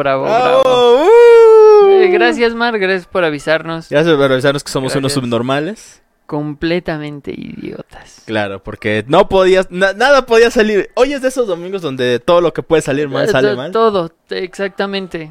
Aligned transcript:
Bravo, 0.00 0.24
bravo, 0.24 0.42
¡Bravo! 0.42 0.62
bravo. 0.62 1.04
¡Uh! 1.04 1.88
Eh, 1.90 2.08
gracias, 2.08 2.54
Mar, 2.54 2.78
gracias 2.78 3.06
por 3.06 3.24
avisarnos. 3.24 3.88
Gracias 3.88 4.16
por 4.16 4.32
avisarnos 4.32 4.64
que 4.64 4.70
somos 4.72 4.94
unos 4.96 5.12
subnormales. 5.12 6.02
Completamente 6.26 7.32
idiotas. 7.32 8.22
Claro, 8.24 8.62
porque 8.62 9.04
no 9.08 9.28
podías, 9.28 9.70
na- 9.70 9.92
nada 9.94 10.26
podía 10.26 10.50
salir. 10.50 10.90
Hoy 10.94 11.12
es 11.12 11.22
de 11.22 11.28
esos 11.28 11.46
domingos 11.48 11.82
donde 11.82 12.20
todo 12.20 12.40
lo 12.40 12.52
que 12.52 12.62
puede 12.62 12.82
salir 12.82 13.08
mal 13.08 13.24
Eh, 13.24 13.28
sale 13.32 13.56
mal. 13.56 13.72
Todo, 13.72 14.08
te- 14.08 14.44
exactamente. 14.44 15.30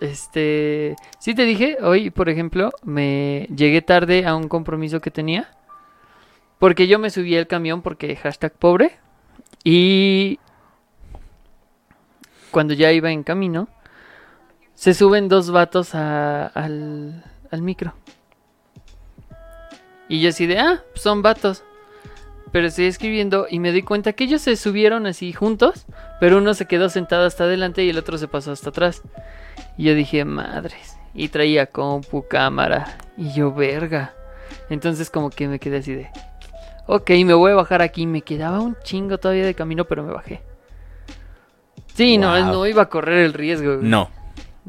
Este, 0.00 0.96
sí 1.18 1.34
te 1.34 1.42
dije, 1.42 1.76
hoy, 1.82 2.10
por 2.10 2.28
ejemplo, 2.28 2.70
me 2.82 3.46
llegué 3.54 3.82
tarde 3.82 4.26
a 4.26 4.34
un 4.36 4.48
compromiso 4.48 5.00
que 5.00 5.10
tenía. 5.10 5.50
Porque 6.58 6.86
yo 6.88 6.98
me 6.98 7.10
subí 7.10 7.36
al 7.36 7.46
camión 7.46 7.82
porque 7.82 8.16
hashtag 8.16 8.52
pobre. 8.52 8.96
Y 9.64 10.38
cuando 12.50 12.72
ya 12.74 12.90
iba 12.92 13.10
en 13.10 13.22
camino, 13.22 13.68
se 14.78 14.94
suben 14.94 15.28
dos 15.28 15.50
vatos 15.50 15.96
a- 15.96 16.46
al, 16.46 17.24
al 17.50 17.62
micro. 17.62 17.94
Y 20.08 20.20
yo 20.20 20.28
así 20.28 20.46
de, 20.46 20.58
ah, 20.60 20.82
son 20.94 21.20
vatos. 21.22 21.64
Pero 22.52 22.68
estoy 22.68 22.86
escribiendo 22.86 23.46
y 23.50 23.58
me 23.58 23.72
doy 23.72 23.82
cuenta 23.82 24.12
que 24.12 24.22
ellos 24.24 24.40
se 24.40 24.54
subieron 24.56 25.06
así 25.06 25.32
juntos, 25.32 25.84
pero 26.20 26.38
uno 26.38 26.54
se 26.54 26.66
quedó 26.66 26.88
sentado 26.88 27.26
hasta 27.26 27.42
adelante 27.44 27.82
y 27.84 27.90
el 27.90 27.98
otro 27.98 28.16
se 28.18 28.28
pasó 28.28 28.52
hasta 28.52 28.70
atrás. 28.70 29.02
Y 29.76 29.84
yo 29.84 29.94
dije, 29.94 30.24
madres. 30.24 30.96
Y 31.12 31.28
traía 31.28 31.66
compu, 31.66 32.26
cámara. 32.28 32.98
Y 33.16 33.32
yo, 33.32 33.52
verga. 33.52 34.14
Entonces 34.70 35.10
como 35.10 35.28
que 35.30 35.48
me 35.48 35.58
quedé 35.58 35.78
así 35.78 35.92
de... 35.92 36.08
Ok, 36.86 37.10
me 37.26 37.34
voy 37.34 37.50
a 37.52 37.56
bajar 37.56 37.82
aquí. 37.82 38.06
Me 38.06 38.22
quedaba 38.22 38.60
un 38.60 38.76
chingo 38.84 39.18
todavía 39.18 39.44
de 39.44 39.54
camino, 39.54 39.84
pero 39.86 40.04
me 40.04 40.12
bajé. 40.12 40.40
Sí, 41.94 42.16
no, 42.16 42.30
Wow. 42.30 42.44
no 42.52 42.66
iba 42.66 42.82
a 42.84 42.88
correr 42.88 43.18
el 43.24 43.32
riesgo. 43.34 43.76
güey. 43.78 43.86
No, 43.88 44.08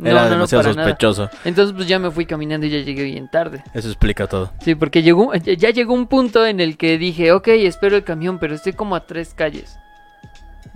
era 0.04 0.14
no, 0.24 0.24
no, 0.26 0.30
demasiado 0.32 0.64
nada. 0.74 0.84
sospechoso. 0.88 1.30
Entonces 1.46 1.76
pues 1.76 1.88
ya 1.88 2.00
me 2.00 2.12
fui 2.12 2.26
caminando 2.26 2.66
y 2.66 2.70
ya 2.70 2.80
llegué 2.80 3.04
bien 3.04 3.30
tarde. 3.30 3.64
Eso 3.74 3.88
explica 3.88 4.28
todo. 4.28 4.52
Sí, 4.64 4.76
porque 4.76 5.02
llegó, 5.02 5.34
ya 5.36 5.70
llegó 5.72 5.94
un 5.94 6.08
punto 6.08 6.46
en 6.46 6.60
el 6.60 6.78
que 6.78 6.98
dije, 6.98 7.32
ok, 7.32 7.48
espero 7.50 7.96
el 7.98 8.04
camión, 8.04 8.40
pero 8.40 8.56
estoy 8.56 8.74
como 8.74 8.96
a 8.96 9.06
tres 9.06 9.34
calles. 9.34 9.78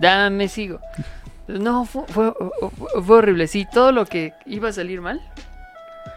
Ya 0.00 0.28
me 0.30 0.48
sigo. 0.48 0.80
No, 1.46 1.84
fue, 1.84 2.02
fue, 2.08 2.32
fue- 3.04 3.16
horrible. 3.18 3.46
Sí, 3.48 3.66
todo 3.72 3.92
lo 3.92 4.06
que 4.06 4.32
iba 4.46 4.70
a 4.70 4.72
salir 4.72 5.00
mal, 5.00 5.20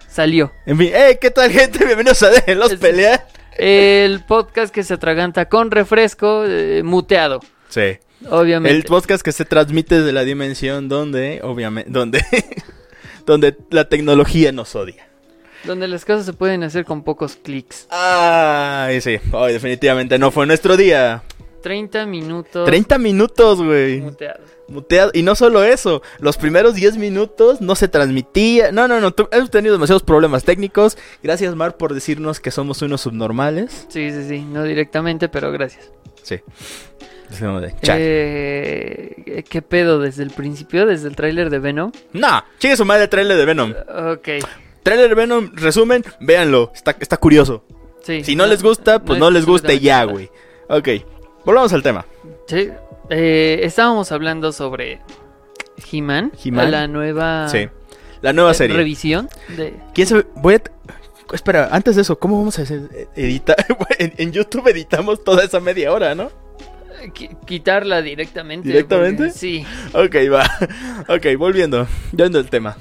salió. 0.07 0.51
En 0.65 0.77
fin, 0.77 0.91
¡eh! 0.93 1.17
¿Qué 1.19 1.31
tal, 1.31 1.51
gente? 1.51 1.85
Bienvenidos 1.85 2.23
a 2.23 2.29
Déjenlos 2.29 2.75
Pelear. 2.75 3.25
El 3.57 4.21
podcast 4.21 4.73
que 4.73 4.83
se 4.83 4.93
atraganta 4.93 5.49
con 5.49 5.71
refresco 5.71 6.43
eh, 6.45 6.81
muteado, 6.83 7.39
Sí. 7.69 7.97
obviamente. 8.29 8.75
El 8.77 8.83
podcast 8.83 9.23
que 9.23 9.31
se 9.31 9.45
transmite 9.45 10.01
de 10.01 10.11
la 10.13 10.21
dimensión 10.23 10.87
donde, 10.89 11.41
obviamente, 11.43 11.89
donde, 11.91 12.23
donde 13.27 13.55
la 13.69 13.87
tecnología 13.89 14.51
nos 14.51 14.75
odia. 14.75 15.07
Donde 15.65 15.87
las 15.87 16.05
cosas 16.05 16.25
se 16.25 16.33
pueden 16.33 16.63
hacer 16.63 16.85
con 16.85 17.03
pocos 17.03 17.35
clics. 17.35 17.87
Ay, 17.89 19.01
sí. 19.01 19.17
Hoy 19.33 19.53
definitivamente 19.53 20.17
no 20.17 20.31
fue 20.31 20.47
nuestro 20.47 20.77
día. 20.77 21.21
30 21.61 22.05
minutos 22.05 22.65
30 22.65 22.97
minutos, 22.97 23.61
güey. 23.61 23.99
muteados. 23.99 24.49
Muteado. 24.69 25.11
Y 25.13 25.23
no 25.23 25.35
solo 25.35 25.63
eso, 25.63 26.01
los 26.19 26.37
primeros 26.37 26.75
10 26.75 26.97
minutos 26.97 27.59
no 27.59 27.75
se 27.75 27.87
transmitía. 27.89 28.71
No, 28.71 28.87
no, 28.87 29.01
no. 29.01 29.13
Hemos 29.31 29.51
tenido 29.51 29.73
demasiados 29.73 30.03
problemas 30.03 30.43
técnicos. 30.45 30.97
Gracias, 31.21 31.53
Mar, 31.55 31.75
por 31.75 31.93
decirnos 31.93 32.39
que 32.39 32.51
somos 32.51 32.81
unos 32.81 33.01
subnormales. 33.01 33.87
Sí, 33.89 34.11
sí, 34.11 34.27
sí, 34.27 34.39
no 34.41 34.63
directamente, 34.63 35.27
pero 35.27 35.51
gracias. 35.51 35.91
Sí. 36.23 36.39
De. 37.29 37.73
Eh, 37.89 39.43
¿Qué 39.49 39.61
pedo 39.61 39.99
desde 39.99 40.23
el 40.23 40.29
principio, 40.31 40.85
desde 40.85 41.09
el 41.09 41.15
tráiler 41.15 41.49
de 41.49 41.59
Venom? 41.59 41.91
No, 42.13 42.43
chingue 42.57 42.77
su 42.77 42.85
madre 42.85 43.07
trailer 43.07 43.37
de 43.37 43.45
Venom. 43.45 43.73
Ok, 44.13 44.27
Trailer 44.83 45.09
de 45.09 45.15
Venom, 45.15 45.51
resumen, 45.53 46.03
véanlo. 46.21 46.71
Está, 46.73 46.95
está 46.99 47.17
curioso. 47.17 47.65
sí. 48.01 48.23
Si 48.23 48.35
no, 48.35 48.45
les 48.45 48.63
gusta, 48.63 48.99
pues 49.03 49.19
no, 49.19 49.27
es 49.27 49.33
les 49.33 49.45
guste 49.45 49.73
absolutamente 49.73 49.85
ya, 49.85 50.03
güey. 50.05 50.29
Ok, 50.69 51.05
volvamos 51.43 51.73
al 51.73 51.83
tema. 51.83 52.05
Sí, 52.47 52.69
eh, 53.09 53.59
estábamos 53.63 54.11
hablando 54.13 54.53
sobre 54.53 55.01
He-Man, 55.91 56.31
He-Man. 56.43 56.71
la 56.71 56.87
nueva 56.87 57.49
Sí. 57.49 57.67
La 58.21 58.31
nueva 58.33 58.51
eh, 58.51 58.55
serie. 58.55 58.75
revisión 58.77 59.29
de... 59.57 59.73
¿Quién 59.93 60.07
sabe? 60.07 60.25
Voy 60.35 60.55
a... 60.55 60.61
Espera, 61.33 61.67
antes 61.71 61.97
de 61.97 62.01
eso, 62.03 62.17
¿cómo 62.17 62.37
vamos 62.39 62.57
a 62.57 62.61
hacer? 62.63 63.07
Editar. 63.15 63.57
en, 63.99 64.13
en 64.17 64.31
YouTube 64.31 64.67
editamos 64.69 65.23
toda 65.23 65.43
esa 65.43 65.59
media 65.59 65.91
hora, 65.91 66.15
¿no? 66.15 66.31
Qui- 67.13 67.35
quitarla 67.45 68.01
directamente. 68.01 68.67
¿Directamente? 68.67 69.25
porque- 69.25 69.37
Sí. 69.39 69.65
Ok, 69.93 70.15
va. 70.31 70.45
Ok, 71.13 71.25
volviendo. 71.37 71.87
Yendo 72.15 72.39
al 72.39 72.49
tema. 72.49 72.75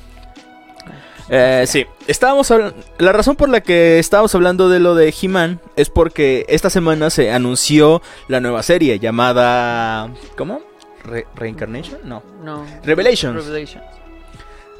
Eh, 1.28 1.64
sí, 1.66 1.84
estábamos. 2.06 2.52
La 2.98 3.12
razón 3.12 3.34
por 3.34 3.48
la 3.48 3.60
que 3.60 3.98
estábamos 3.98 4.34
hablando 4.34 4.68
de 4.68 4.78
lo 4.78 4.94
de 4.94 5.12
He-Man 5.20 5.60
es 5.74 5.90
porque 5.90 6.46
esta 6.48 6.70
semana 6.70 7.10
se 7.10 7.32
anunció 7.32 8.00
la 8.28 8.40
nueva 8.40 8.62
serie 8.62 8.98
llamada. 9.00 10.08
¿Cómo? 10.36 10.60
Re- 11.04 11.26
¿Reincarnation? 11.34 11.98
No. 12.04 12.22
No. 12.44 12.64
Revelations. 12.84 13.44
Revelations. 13.44 13.84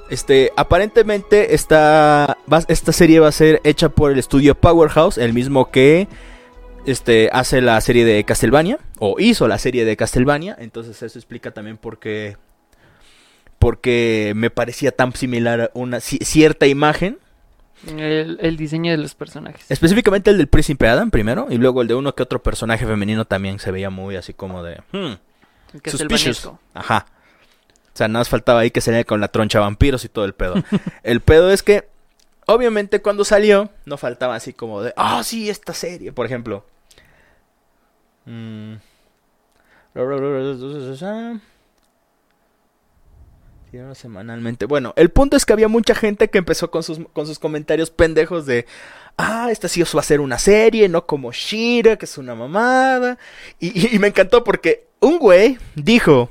Este, 0.09 0.53
aparentemente 0.57 1.57
esta, 1.57 2.39
esta 2.69 2.93
serie 2.93 3.19
va 3.19 3.27
a 3.27 3.33
ser 3.33 3.61
hecha 3.65 3.89
por 3.89 4.13
el 4.13 4.21
estudio 4.21 4.55
Powerhouse, 4.55 5.19
el 5.19 5.33
mismo 5.33 5.69
que 5.73 6.07
este, 6.87 7.29
hace 7.33 7.61
la 7.61 7.81
serie 7.81 8.05
de 8.05 8.25
Castlevania, 8.25 8.79
o 8.99 9.17
hizo 9.21 9.47
la 9.49 9.59
serie 9.59 9.85
de 9.85 9.97
Castlevania, 9.97 10.57
entonces 10.59 11.03
eso 11.03 11.19
explica 11.19 11.51
también 11.53 11.77
por 11.77 11.99
qué, 11.99 12.37
porque 13.59 14.33
me 14.37 14.51
parecía 14.51 14.93
tan 14.93 15.15
similar 15.15 15.61
a 15.61 15.71
una 15.75 15.99
ci- 15.99 16.23
cierta 16.25 16.67
imagen, 16.67 17.19
El, 17.87 18.39
el 18.41 18.57
diseño 18.57 18.91
de 18.93 18.99
los 18.99 19.15
personajes. 19.15 19.65
específicamente 19.71 20.31
el 20.31 20.39
del 20.39 20.49
Príncipe 20.49 20.89
Adam 20.89 21.11
primero, 21.11 21.47
y 21.51 21.57
luego 21.59 21.83
el 21.83 21.89
de 21.89 21.95
uno 21.95 22.15
que 22.15 22.23
otro 22.23 22.43
personaje 22.43 22.87
femenino 22.87 23.25
también 23.25 23.59
se 23.59 23.71
veía 23.71 23.91
muy 23.91 24.17
así 24.17 24.33
como 24.35 24.63
de... 24.63 24.81
hmm, 24.93 25.79
Que 25.83 25.91
Suspicious. 25.91 26.51
Ajá. 26.75 27.07
O 27.93 27.97
sea, 27.97 28.09
nada 28.09 28.21
más 28.21 28.29
faltaba 28.29 28.61
ahí 28.61 28.71
que 28.71 28.81
saliera 28.83 29.05
con 29.05 29.21
la 29.21 29.29
troncha 29.29 29.59
vampiros 29.59 30.05
y 30.05 30.09
todo 30.11 30.27
el 30.27 30.35
pedo. 30.35 30.55
el 31.03 31.21
pedo 31.23 31.51
es 31.51 31.63
que, 31.63 31.89
obviamente, 32.47 33.01
cuando 33.01 33.25
salió, 33.25 33.71
no 33.87 33.97
faltaba 33.97 34.35
así 34.35 34.53
como 34.53 34.83
de, 34.83 34.93
ah, 34.99 35.23
sí, 35.25 35.49
esta 35.49 35.73
serie, 35.73 36.13
por 36.13 36.27
ejemplo. 36.27 36.67
Mm. 38.27 38.75
Semanalmente. 43.95 44.65
Bueno, 44.65 44.95
el 44.97 45.11
punto 45.11 45.37
es 45.37 45.45
que 45.45 45.53
había 45.53 45.69
mucha 45.69 45.95
gente 45.95 46.29
que 46.31 46.39
empezó 46.39 46.71
con 46.71 46.83
sus, 46.83 46.99
con 47.13 47.27
sus 47.27 47.39
comentarios 47.39 47.91
pendejos 47.91 48.47
de, 48.47 48.65
ah, 49.19 49.49
esta 49.51 49.69
sí 49.69 49.83
os 49.83 49.95
va 49.95 50.01
a 50.01 50.05
ser 50.05 50.21
una 50.21 50.39
serie, 50.39 50.89
no 50.89 51.05
como 51.07 51.31
Shira, 51.33 51.97
que 51.97 52.07
es 52.07 52.17
una 52.17 52.35
mamada. 52.35 53.19
Y, 53.61 53.99
me 53.99 54.07
encantó 54.09 54.45
porque 54.45 54.87
un 55.01 55.19
güey 55.19 55.59
dijo, 55.75 56.31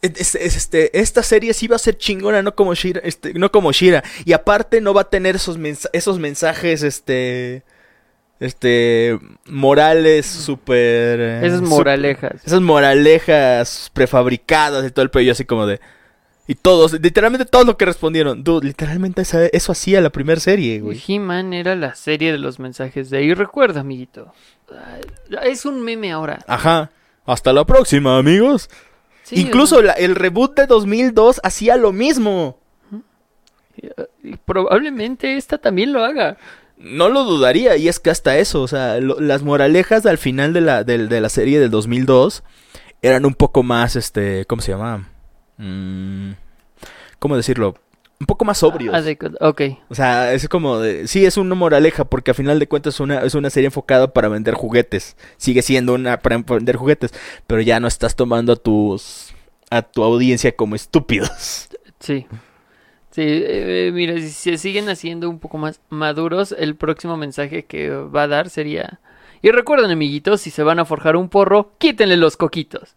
es- 0.00 0.34
es- 0.34 0.56
este, 0.56 0.98
esta 0.98 1.22
serie 1.22 1.52
sí 1.52 1.66
va 1.66 1.76
a 1.76 1.80
ser 1.80 1.98
chingona, 1.98 2.42
no 2.42 2.54
como 2.54 2.74
Shira, 2.74 3.00
este, 3.04 3.34
no 3.34 3.50
como 3.50 3.72
Shira. 3.72 4.02
Y 4.24 4.32
aparte 4.32 4.80
no 4.80 4.94
va 4.94 5.02
a 5.02 5.10
tener 5.10 5.36
esos, 5.36 5.58
esos 5.92 6.18
mensajes, 6.18 6.82
este, 6.82 7.64
este, 8.40 9.18
morales 9.46 10.26
súper... 10.26 11.20
eh, 11.20 11.40
Esas 11.46 11.62
moralejas. 11.62 12.44
esas 12.44 12.60
moralejas 12.60 13.90
prefabricadas 13.92 14.86
y 14.86 14.90
todo 14.90 15.02
el 15.02 15.10
pello 15.10 15.32
así 15.32 15.44
como 15.44 15.66
de... 15.66 15.80
Y 16.50 16.54
todos, 16.54 16.94
literalmente 16.98 17.44
todos 17.44 17.66
lo 17.66 17.76
que 17.76 17.84
respondieron. 17.84 18.42
Dude, 18.42 18.66
literalmente 18.68 19.20
esa- 19.20 19.46
eso 19.48 19.72
hacía 19.72 20.00
la 20.00 20.08
primera 20.08 20.40
serie, 20.40 20.80
güey. 20.80 20.98
He-Man 21.06 21.52
era 21.52 21.74
la 21.76 21.94
serie 21.94 22.32
de 22.32 22.38
los 22.38 22.58
mensajes 22.58 23.10
de... 23.10 23.22
Y 23.22 23.34
recuerda, 23.34 23.80
amiguito. 23.80 24.32
Es 25.42 25.66
un 25.66 25.82
meme 25.84 26.10
ahora. 26.10 26.38
Ajá. 26.46 26.90
Hasta 27.26 27.52
la 27.52 27.66
próxima, 27.66 28.16
amigos. 28.16 28.70
Sí, 29.24 29.40
Incluso 29.42 29.82
la- 29.82 29.92
el 29.92 30.14
reboot 30.14 30.56
de 30.56 30.66
2002 30.66 31.38
hacía 31.44 31.76
lo 31.76 31.92
mismo. 31.92 32.58
y 34.22 34.36
probablemente 34.36 35.36
esta 35.36 35.58
también 35.58 35.92
lo 35.92 36.02
haga. 36.02 36.38
No 36.78 37.08
lo 37.08 37.24
dudaría, 37.24 37.76
y 37.76 37.88
es 37.88 37.98
que 38.00 38.10
hasta 38.10 38.38
eso, 38.38 38.62
o 38.62 38.68
sea, 38.68 38.98
lo- 39.00 39.18
las 39.20 39.42
moralejas 39.42 40.06
al 40.06 40.18
final 40.18 40.52
de 40.52 40.60
la, 40.60 40.84
del- 40.84 41.08
de 41.08 41.20
la 41.20 41.28
serie 41.28 41.58
del 41.58 41.70
2002 41.70 42.44
eran 43.02 43.24
un 43.26 43.34
poco 43.34 43.62
más, 43.62 43.96
este, 43.96 44.44
¿cómo 44.46 44.62
se 44.62 44.72
llama? 44.72 45.08
Mm, 45.56 46.32
¿Cómo 47.18 47.36
decirlo? 47.36 47.74
Un 48.20 48.26
poco 48.26 48.44
más 48.44 48.58
sobrios. 48.58 48.94
Adecu- 48.94 49.36
Ok. 49.40 49.62
O 49.88 49.94
sea, 49.94 50.32
es 50.32 50.48
como 50.48 50.78
de, 50.78 51.06
sí, 51.06 51.24
es 51.24 51.36
una 51.36 51.54
moraleja 51.54 52.04
porque 52.04 52.32
a 52.32 52.34
final 52.34 52.58
de 52.58 52.66
cuentas 52.66 52.94
es 52.94 53.00
una, 53.00 53.20
es 53.20 53.34
una 53.34 53.48
serie 53.50 53.66
enfocada 53.66 54.12
para 54.12 54.28
vender 54.28 54.54
juguetes. 54.54 55.16
Sigue 55.36 55.62
siendo 55.62 55.94
una 55.94 56.18
para 56.18 56.38
vender 56.38 56.74
juguetes, 56.76 57.12
pero 57.46 57.60
ya 57.60 57.78
no 57.78 57.86
estás 57.86 58.16
tomando 58.16 58.52
a 58.52 58.56
tus 58.56 59.28
a 59.70 59.82
tu 59.82 60.02
audiencia 60.02 60.54
como 60.56 60.74
estúpidos. 60.74 61.68
Sí. 62.00 62.26
Sí, 63.10 63.22
eh, 63.24 63.90
mira, 63.92 64.14
si 64.18 64.28
se 64.30 64.58
siguen 64.58 64.88
haciendo 64.88 65.28
un 65.30 65.38
poco 65.38 65.58
más 65.58 65.80
maduros, 65.88 66.54
el 66.58 66.76
próximo 66.76 67.16
mensaje 67.16 67.64
que 67.64 67.90
va 67.90 68.24
a 68.24 68.28
dar 68.28 68.50
sería... 68.50 69.00
Y 69.40 69.50
recuerden, 69.50 69.90
amiguitos, 69.90 70.40
si 70.40 70.50
se 70.50 70.62
van 70.62 70.78
a 70.78 70.84
forjar 70.84 71.16
un 71.16 71.28
porro, 71.28 71.72
quítenle 71.78 72.16
los 72.16 72.36
coquitos. 72.36 72.94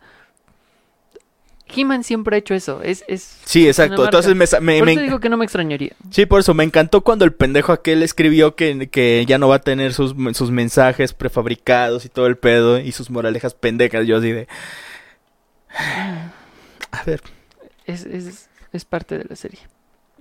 He-Man 1.74 2.04
siempre 2.04 2.36
ha 2.36 2.40
hecho 2.40 2.54
eso. 2.54 2.81
Es, 2.84 3.06
es 3.08 3.38
Sí, 3.46 3.66
exacto. 3.68 4.04
Entonces 4.04 4.36
me, 4.36 4.46
me- 4.60 4.80
por 4.80 4.86
me- 4.88 4.92
eso 4.94 5.02
digo 5.02 5.19
que 5.22 5.30
no 5.30 5.38
me 5.38 5.46
extrañaría. 5.46 5.94
Sí, 6.10 6.25
por 6.25 6.42
eso 6.42 6.54
me 6.54 6.66
encantó 6.66 7.02
cuando 7.02 7.24
el 7.24 7.31
pendejo 7.34 7.72
aquel 7.72 8.04
escribió 8.04 8.56
que, 8.56 8.90
que 8.90 9.24
ya 9.25 9.38
no 9.38 9.48
va 9.48 9.56
a 9.56 9.60
tener 9.62 9.94
sus, 9.94 10.13
sus 10.34 10.52
mensajes 10.52 11.13
prefabricados 11.13 12.04
y 12.04 12.10
todo 12.10 12.28
el 12.28 12.38
pedo 12.38 12.80
y 12.80 12.92
sus 12.92 13.10
moralejas 13.10 13.54
pendejas. 13.54 14.06
Yo 14.06 14.18
así 14.18 14.31
de... 14.34 14.48
A 16.92 17.04
ver. 17.06 17.22
Es, 17.86 18.06
es, 18.06 18.50
es 18.74 18.84
parte 18.86 19.18
de 19.18 19.25
la 19.30 19.36
serie. 19.38 19.60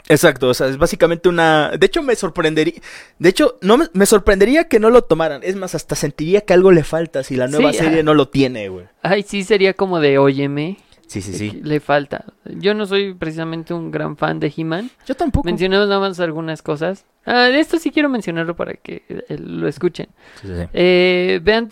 Exacto, 0.09 0.49
o 0.49 0.55
sea, 0.55 0.67
es 0.69 0.79
básicamente 0.79 1.29
una... 1.29 1.71
De 1.71 1.87
hecho, 1.87 2.03
me 2.03 2.15
sorprendería... 2.17 2.75
De 3.19 3.29
hecho, 3.29 3.59
no 3.61 3.77
me, 3.77 3.87
me 3.93 4.07
sorprendería 4.07 4.65
que 4.65 4.81
no 4.81 4.91
lo 4.91 5.03
tomaran. 5.03 5.43
Es 5.45 5.57
más, 5.57 5.75
hasta 5.75 5.95
sentiría 5.95 6.41
que 6.43 6.53
algo 6.53 6.73
le 6.73 6.85
falta 6.85 7.23
si 7.23 7.37
la 7.37 7.47
nueva 7.49 7.73
Sí, 7.73 7.79
serie 7.79 8.03
no 8.03 8.15
lo 8.15 8.29
tiene, 8.29 8.69
güey. 8.69 8.87
Ay, 9.03 9.23
sí, 9.23 9.45
sería 9.45 9.75
como 9.75 10.01
de 10.01 10.19
óyeme. 10.19 10.79
Sí, 11.07 11.23
sí, 11.23 11.33
de 11.33 11.39
sí. 11.39 11.61
Le 11.65 11.81
falta. 11.81 12.25
Yo 12.45 12.73
no 12.73 12.87
soy 12.87 13.15
precisamente 13.15 13.75
un 13.75 13.91
gran 13.91 14.17
fan 14.17 14.39
de 14.39 14.53
He-Man. 14.57 14.91
Yo 15.07 15.17
tampoco. 15.17 15.45
Mencionemos 15.47 15.89
nada 15.89 16.01
más 16.01 16.21
algunas 16.21 16.63
cosas. 16.63 17.05
Ah, 17.27 17.49
esto 17.49 17.79
sí 17.79 17.91
quiero 17.91 18.09
mencionarlo 18.09 18.55
para 18.55 18.75
que 18.75 19.03
eh, 19.09 19.37
lo 19.39 19.67
escuchen. 19.67 20.07
Sí, 20.41 20.47
sí, 20.47 20.55
sí. 20.55 20.69
Eh, 20.73 21.41
vean 21.43 21.69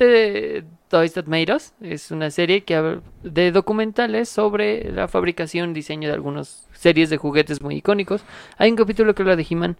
Toys 0.89 1.13
That 1.15 1.27
Made 1.27 1.55
Us. 1.55 1.73
Es 1.81 2.11
una 2.11 2.31
serie 2.31 2.65
que 2.65 3.01
de 3.23 3.53
documentales 3.53 4.29
sobre 4.29 4.91
la 4.93 5.09
fabricación, 5.09 5.75
diseño 5.75 6.09
de 6.09 6.15
algunas 6.15 6.67
series 6.73 7.11
de 7.11 7.17
juguetes 7.17 7.61
muy 7.63 7.77
icónicos. 7.77 8.23
Hay 8.57 8.71
un 8.71 8.77
capítulo 8.77 9.15
que 9.15 9.23
habla 9.23 9.37
de 9.37 9.47
He-Man 9.49 9.77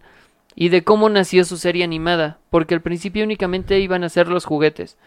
y 0.55 0.69
de 0.69 0.83
cómo 0.83 1.09
nació 1.09 1.45
su 1.45 1.57
serie 1.57 1.83
animada. 1.83 2.37
Porque 2.49 2.73
al 2.75 2.81
principio 2.81 3.23
únicamente 3.23 3.79
iban 3.79 4.03
a 4.03 4.09
ser 4.09 4.27
los 4.27 4.45
juguetes. 4.45 4.97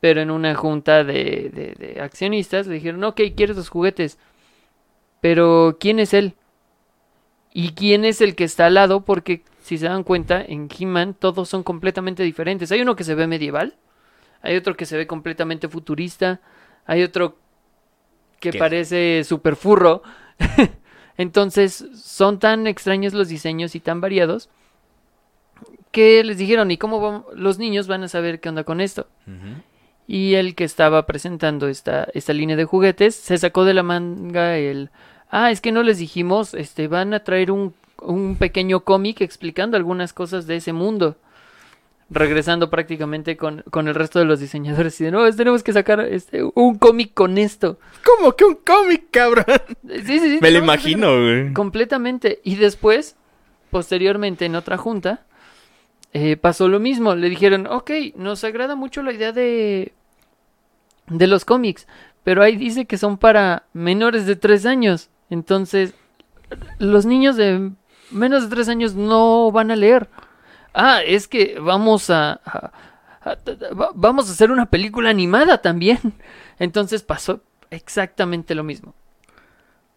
Pero 0.00 0.20
en 0.20 0.30
una 0.30 0.54
junta 0.54 1.04
de, 1.04 1.50
de- 1.52 1.74
de 1.78 2.00
accionistas 2.00 2.66
le 2.66 2.74
dijeron, 2.74 3.02
ok, 3.04 3.20
quieres 3.36 3.56
los 3.56 3.68
juguetes. 3.68 4.18
Pero 5.20 5.78
¿quién 5.80 5.98
es 5.98 6.12
él? 6.14 6.34
¿Y 7.52 7.70
quién 7.70 8.04
es 8.04 8.20
el 8.20 8.34
que 8.34 8.44
está 8.44 8.66
al 8.66 8.74
lado? 8.74 9.00
Porque 9.04 9.42
si 9.62 9.78
se 9.78 9.86
dan 9.86 10.04
cuenta, 10.04 10.42
en 10.46 10.68
He-Man 10.78 11.14
todos 11.18 11.48
son 11.48 11.62
completamente 11.62 12.22
diferentes. 12.22 12.70
Hay 12.70 12.82
uno 12.82 12.94
que 12.96 13.04
se 13.04 13.14
ve 13.14 13.26
medieval, 13.26 13.74
hay 14.46 14.56
otro 14.56 14.76
que 14.76 14.86
se 14.86 14.96
ve 14.96 15.06
completamente 15.06 15.68
futurista, 15.68 16.40
hay 16.86 17.02
otro 17.02 17.36
que 18.40 18.50
¿Qué? 18.52 18.58
parece 18.58 19.24
super 19.24 19.56
furro. 19.56 20.02
Entonces 21.18 21.84
son 21.94 22.38
tan 22.38 22.66
extraños 22.66 23.14
los 23.14 23.28
diseños 23.28 23.74
y 23.74 23.80
tan 23.80 24.00
variados 24.00 24.48
que 25.90 26.22
les 26.24 26.36
dijeron, 26.36 26.70
¿y 26.70 26.76
cómo 26.76 27.00
vam- 27.00 27.24
los 27.34 27.58
niños 27.58 27.86
van 27.88 28.02
a 28.02 28.08
saber 28.08 28.40
qué 28.40 28.50
onda 28.50 28.64
con 28.64 28.80
esto? 28.80 29.06
Y 30.06 30.34
el 30.34 30.54
que 30.54 30.64
estaba 30.64 31.06
presentando 31.06 31.68
esta, 31.68 32.06
esta 32.12 32.32
línea 32.32 32.54
de 32.56 32.64
juguetes 32.64 33.14
se 33.14 33.38
sacó 33.38 33.64
de 33.64 33.74
la 33.74 33.82
manga 33.82 34.56
el... 34.58 34.90
Ah, 35.30 35.50
es 35.50 35.60
que 35.60 35.72
no 35.72 35.82
les 35.82 35.98
dijimos, 35.98 36.54
este, 36.54 36.86
van 36.86 37.14
a 37.14 37.24
traer 37.24 37.50
un, 37.50 37.74
un 38.00 38.36
pequeño 38.36 38.80
cómic 38.84 39.20
explicando 39.22 39.76
algunas 39.76 40.12
cosas 40.12 40.46
de 40.46 40.56
ese 40.56 40.72
mundo. 40.72 41.16
Regresando 42.08 42.70
prácticamente 42.70 43.36
con, 43.36 43.64
con 43.70 43.88
el 43.88 43.94
resto 43.96 44.20
de 44.20 44.24
los 44.26 44.38
diseñadores 44.38 45.00
y 45.00 45.04
de 45.04 45.10
es- 45.28 45.36
tenemos 45.36 45.64
que 45.64 45.72
sacar 45.72 46.00
este, 46.00 46.44
un 46.54 46.78
cómic 46.78 47.12
con 47.14 47.36
esto. 47.36 47.78
¿Cómo 48.04 48.36
que 48.36 48.44
un 48.44 48.54
cómic, 48.64 49.06
cabrón? 49.10 49.44
Sí, 49.88 50.20
sí, 50.20 50.20
sí, 50.20 50.38
Me 50.40 50.52
lo 50.52 50.60
no, 50.60 50.66
no, 50.66 50.72
imagino, 50.72 51.20
güey. 51.20 51.52
Completamente. 51.52 52.40
Y 52.44 52.54
después, 52.56 53.16
posteriormente, 53.70 54.44
en 54.44 54.54
otra 54.54 54.76
junta, 54.76 55.26
eh, 56.12 56.36
pasó 56.36 56.68
lo 56.68 56.78
mismo. 56.78 57.16
Le 57.16 57.28
dijeron, 57.28 57.66
ok, 57.66 57.90
nos 58.14 58.44
agrada 58.44 58.76
mucho 58.76 59.02
la 59.02 59.12
idea 59.12 59.32
de, 59.32 59.92
de 61.08 61.26
los 61.26 61.44
cómics, 61.44 61.88
pero 62.22 62.42
ahí 62.42 62.56
dice 62.56 62.86
que 62.86 62.98
son 62.98 63.18
para 63.18 63.64
menores 63.72 64.26
de 64.26 64.36
tres 64.36 64.64
años. 64.64 65.10
Entonces, 65.28 65.92
los 66.78 67.04
niños 67.04 67.34
de 67.36 67.72
menos 68.12 68.44
de 68.44 68.48
tres 68.54 68.68
años 68.68 68.94
no 68.94 69.50
van 69.50 69.72
a 69.72 69.76
leer. 69.76 70.08
Ah, 70.78 71.00
es 71.02 71.26
que 71.26 71.58
vamos 71.58 72.10
a, 72.10 72.32
a- 72.44 72.72
a- 73.22 73.34
va- 73.74 73.92
vamos 73.94 74.28
a 74.28 74.32
hacer 74.32 74.50
una 74.50 74.66
película 74.66 75.08
animada 75.10 75.62
también. 75.62 75.98
Entonces 76.58 77.02
pasó 77.02 77.40
exactamente 77.70 78.54
lo 78.54 78.62
mismo. 78.62 78.94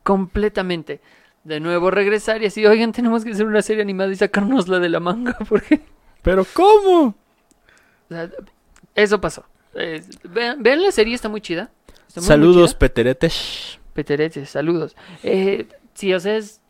Completamente. 0.03 1.01
De 1.43 1.59
nuevo 1.59 1.91
regresar 1.91 2.41
y 2.41 2.45
así, 2.47 2.65
oigan, 2.65 2.91
tenemos 2.91 3.23
que 3.23 3.31
hacer 3.31 3.45
una 3.45 3.61
serie 3.61 3.81
animada 3.81 4.11
y 4.11 4.15
sacárnosla 4.15 4.79
de 4.79 4.89
la 4.89 4.99
manga, 4.99 5.37
porque 5.49 5.81
¿Pero 6.21 6.45
cómo? 6.53 7.15
eso 8.95 9.21
pasó. 9.21 9.45
Eh, 9.75 10.03
vean, 10.23 10.61
vean 10.63 10.81
la 10.81 10.91
serie, 10.91 11.15
está 11.15 11.29
muy 11.29 11.41
chida. 11.41 11.69
Está 12.07 12.21
muy, 12.21 12.25
muy 12.25 12.27
Saludos, 12.27 12.69
chida. 12.71 12.79
Peteretes. 12.79 13.79
Peteretes, 13.93 14.49
saludos. 14.49 14.95
Eh, 15.23 15.67
sí, 15.93 16.13
o 16.13 16.19
sea, 16.19 16.35
es, 16.37 16.61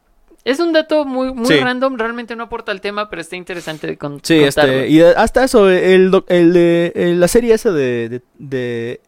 es 0.46 0.60
un 0.60 0.74
dato 0.74 1.06
muy, 1.06 1.34
muy 1.34 1.46
Sí. 1.48 1.58
random, 1.60 1.98
realmente 1.98 2.36
no 2.36 2.44
aporta 2.46 2.72
al 2.72 2.82
tema, 2.82 3.10
pero 3.10 3.22
está 3.22 3.36
interesante 3.36 3.88
de 3.88 3.98
con- 3.98 4.20
Sí, 4.24 4.40
contarlo. 4.42 4.74
este, 4.74 4.90
y 4.90 5.02
hasta 5.02 5.44
eso, 5.44 5.70
el, 5.70 6.12
el 6.28 7.20
la 7.20 7.28
serie 7.28 7.54
esa 7.54 7.72
de, 7.72 8.10
de, 8.10 8.22
de- 8.38 9.02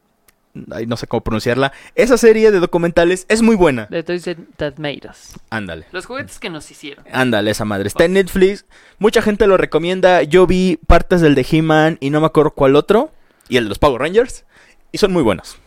ay, 0.72 0.86
no 0.86 0.98
sé 0.98 1.07
cómo 1.07 1.22
pronunciarla, 1.22 1.72
esa 1.95 2.18
serie 2.18 2.51
de 2.51 2.60
documentales 2.60 3.25
es 3.30 3.42
muy 3.42 3.56
buena. 3.56 3.88
The 3.88 4.04
Toys 4.04 4.25
That 4.57 4.74
Made 4.78 5.01
Us. 5.10 5.33
Ándale. 5.50 5.86
Los 5.94 6.06
juguetes 6.06 6.39
que 6.39 6.50
nos 6.50 6.70
hicieron. 6.70 7.06
Ándale, 7.12 7.51
esa 7.51 7.63
madre. 7.65 7.88
Está 7.88 8.03
en 8.06 8.13
Netflix. 8.13 8.65
Mucha 9.00 9.22
gente 9.22 9.48
lo 9.48 9.56
recomienda. 9.58 10.24
Yo 10.24 10.46
vi 10.48 10.77
partes 10.88 11.22
del 11.22 11.36
de 11.36 11.46
He-Man 11.50 11.98
y 12.01 12.10
no 12.10 12.20
me 12.20 12.25
acuerdo 12.27 12.51
cuál 12.51 12.75
otro. 12.75 13.12
Y 13.48 13.58
el 13.58 13.63
de 13.65 13.70
los 13.70 13.79
Power 13.79 14.01
Rangers. 14.01 14.44
Y 14.91 14.98
son 14.98 15.13
muy 15.13 15.24
buenos. 15.24 15.58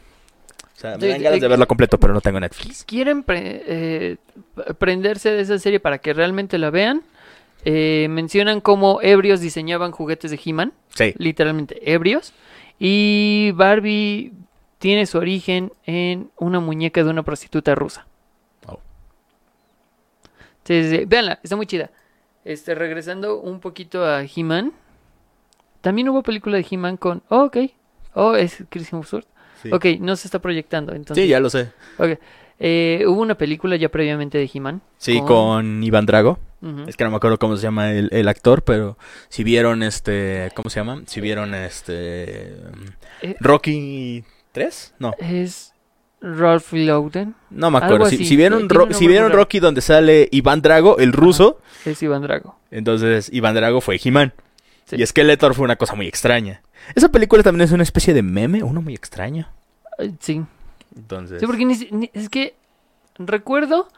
Sea, 0.90 0.98
me 0.98 1.08
dan 1.08 1.22
ganas 1.22 1.40
de 1.40 1.48
verlo 1.48 1.66
completo, 1.66 1.98
pero 1.98 2.12
no 2.12 2.20
tengo 2.20 2.38
Netflix. 2.40 2.84
quieren 2.84 3.22
pre- 3.22 3.62
eh, 3.66 4.16
prenderse 4.78 5.30
de 5.30 5.40
esa 5.40 5.58
serie 5.58 5.80
para 5.80 5.98
que 5.98 6.12
realmente 6.12 6.58
la 6.58 6.70
vean, 6.70 7.02
eh, 7.64 8.06
mencionan 8.10 8.60
cómo 8.60 9.00
ebrios 9.02 9.40
diseñaban 9.40 9.90
juguetes 9.92 10.30
de 10.30 10.38
He-Man, 10.44 10.72
Sí. 10.94 11.14
literalmente 11.16 11.92
ebrios, 11.92 12.34
y 12.78 13.52
Barbie 13.54 14.32
tiene 14.78 15.06
su 15.06 15.16
origen 15.18 15.72
en 15.86 16.30
una 16.36 16.60
muñeca 16.60 17.02
de 17.02 17.08
una 17.10 17.22
prostituta 17.22 17.74
rusa. 17.74 18.06
Oh. 18.66 18.80
Sí, 20.64 21.04
véanla, 21.06 21.40
está 21.42 21.56
muy 21.56 21.66
chida. 21.66 21.90
Este, 22.44 22.74
regresando 22.74 23.40
un 23.40 23.60
poquito 23.60 24.04
a 24.04 24.22
He-Man, 24.24 24.72
también 25.80 26.08
hubo 26.10 26.22
película 26.22 26.58
de 26.58 26.66
He-Man 26.70 26.96
con... 26.98 27.22
Oh, 27.28 27.44
ok. 27.44 27.56
Oh, 28.14 28.34
es 28.34 28.62
Chris 28.68 28.92
Hemsworth. 28.92 29.26
Sí. 29.64 29.70
Ok, 29.72 29.86
no 30.00 30.14
se 30.16 30.28
está 30.28 30.38
proyectando, 30.38 30.94
entonces... 30.94 31.24
Sí, 31.24 31.28
ya 31.28 31.40
lo 31.40 31.50
sé. 31.50 31.70
Ok. 31.98 32.18
Eh, 32.60 33.02
hubo 33.08 33.20
una 33.20 33.34
película 33.34 33.74
ya 33.74 33.88
previamente 33.88 34.38
de 34.38 34.48
He-Man. 34.52 34.80
Sí, 34.96 35.20
con, 35.22 35.82
Iván 35.82 36.06
Drago. 36.06 36.38
Es 36.86 36.96
que 36.96 37.04
no 37.04 37.10
me 37.10 37.16
acuerdo 37.16 37.38
cómo 37.38 37.56
se 37.58 37.62
llama 37.64 37.92
el, 37.92 38.08
el 38.10 38.26
actor, 38.26 38.62
pero 38.62 38.96
si 39.28 39.44
vieron 39.44 39.82
este. 39.82 40.50
¿Cómo 40.54 40.70
se 40.70 40.80
llama? 40.80 41.02
Si 41.06 41.20
vieron 41.20 41.52
este. 41.54 42.54
Eh, 43.20 43.36
Rocky 43.38 44.24
3? 44.52 44.94
No. 44.98 45.12
Es 45.18 45.74
Ralph 46.22 46.72
Louden. 46.72 47.34
No 47.50 47.70
me 47.70 47.76
acuerdo. 47.78 48.06
Si, 48.06 48.34
vieron, 48.34 48.66
Ro- 48.70 48.86
un 48.86 48.94
si 48.94 49.06
vieron. 49.06 49.30
Rocky 49.32 49.60
donde 49.60 49.82
sale 49.82 50.26
Iván 50.30 50.62
Drago, 50.62 50.96
el 50.96 51.12
ruso, 51.12 51.60
Es 51.84 52.02
Iván 52.02 52.22
Drago. 52.22 52.56
entonces 52.70 53.28
Iván 53.30 53.54
Drago 53.54 53.82
fue 53.82 54.00
He-Man. 54.02 54.32
Sí. 54.86 54.96
Y 54.98 55.04
Skeletor 55.06 55.54
fue 55.54 55.64
una 55.64 55.76
cosa 55.76 55.94
muy 55.94 56.06
extraña. 56.06 56.62
Esa 56.94 57.08
película 57.08 57.42
también 57.42 57.62
es 57.66 57.72
una 57.72 57.82
especie 57.82 58.14
de 58.14 58.22
meme, 58.22 58.62
uno 58.62 58.82
muy 58.82 58.94
extraño. 58.94 59.48
Sí. 60.20 60.42
Entonces. 60.96 61.40
Sí, 61.40 61.46
porque 61.46 61.64
ni 61.64 61.74
si- 61.74 61.88
ni- 61.90 62.10
es 62.12 62.28
que 62.28 62.54
recuerdo 63.18 63.88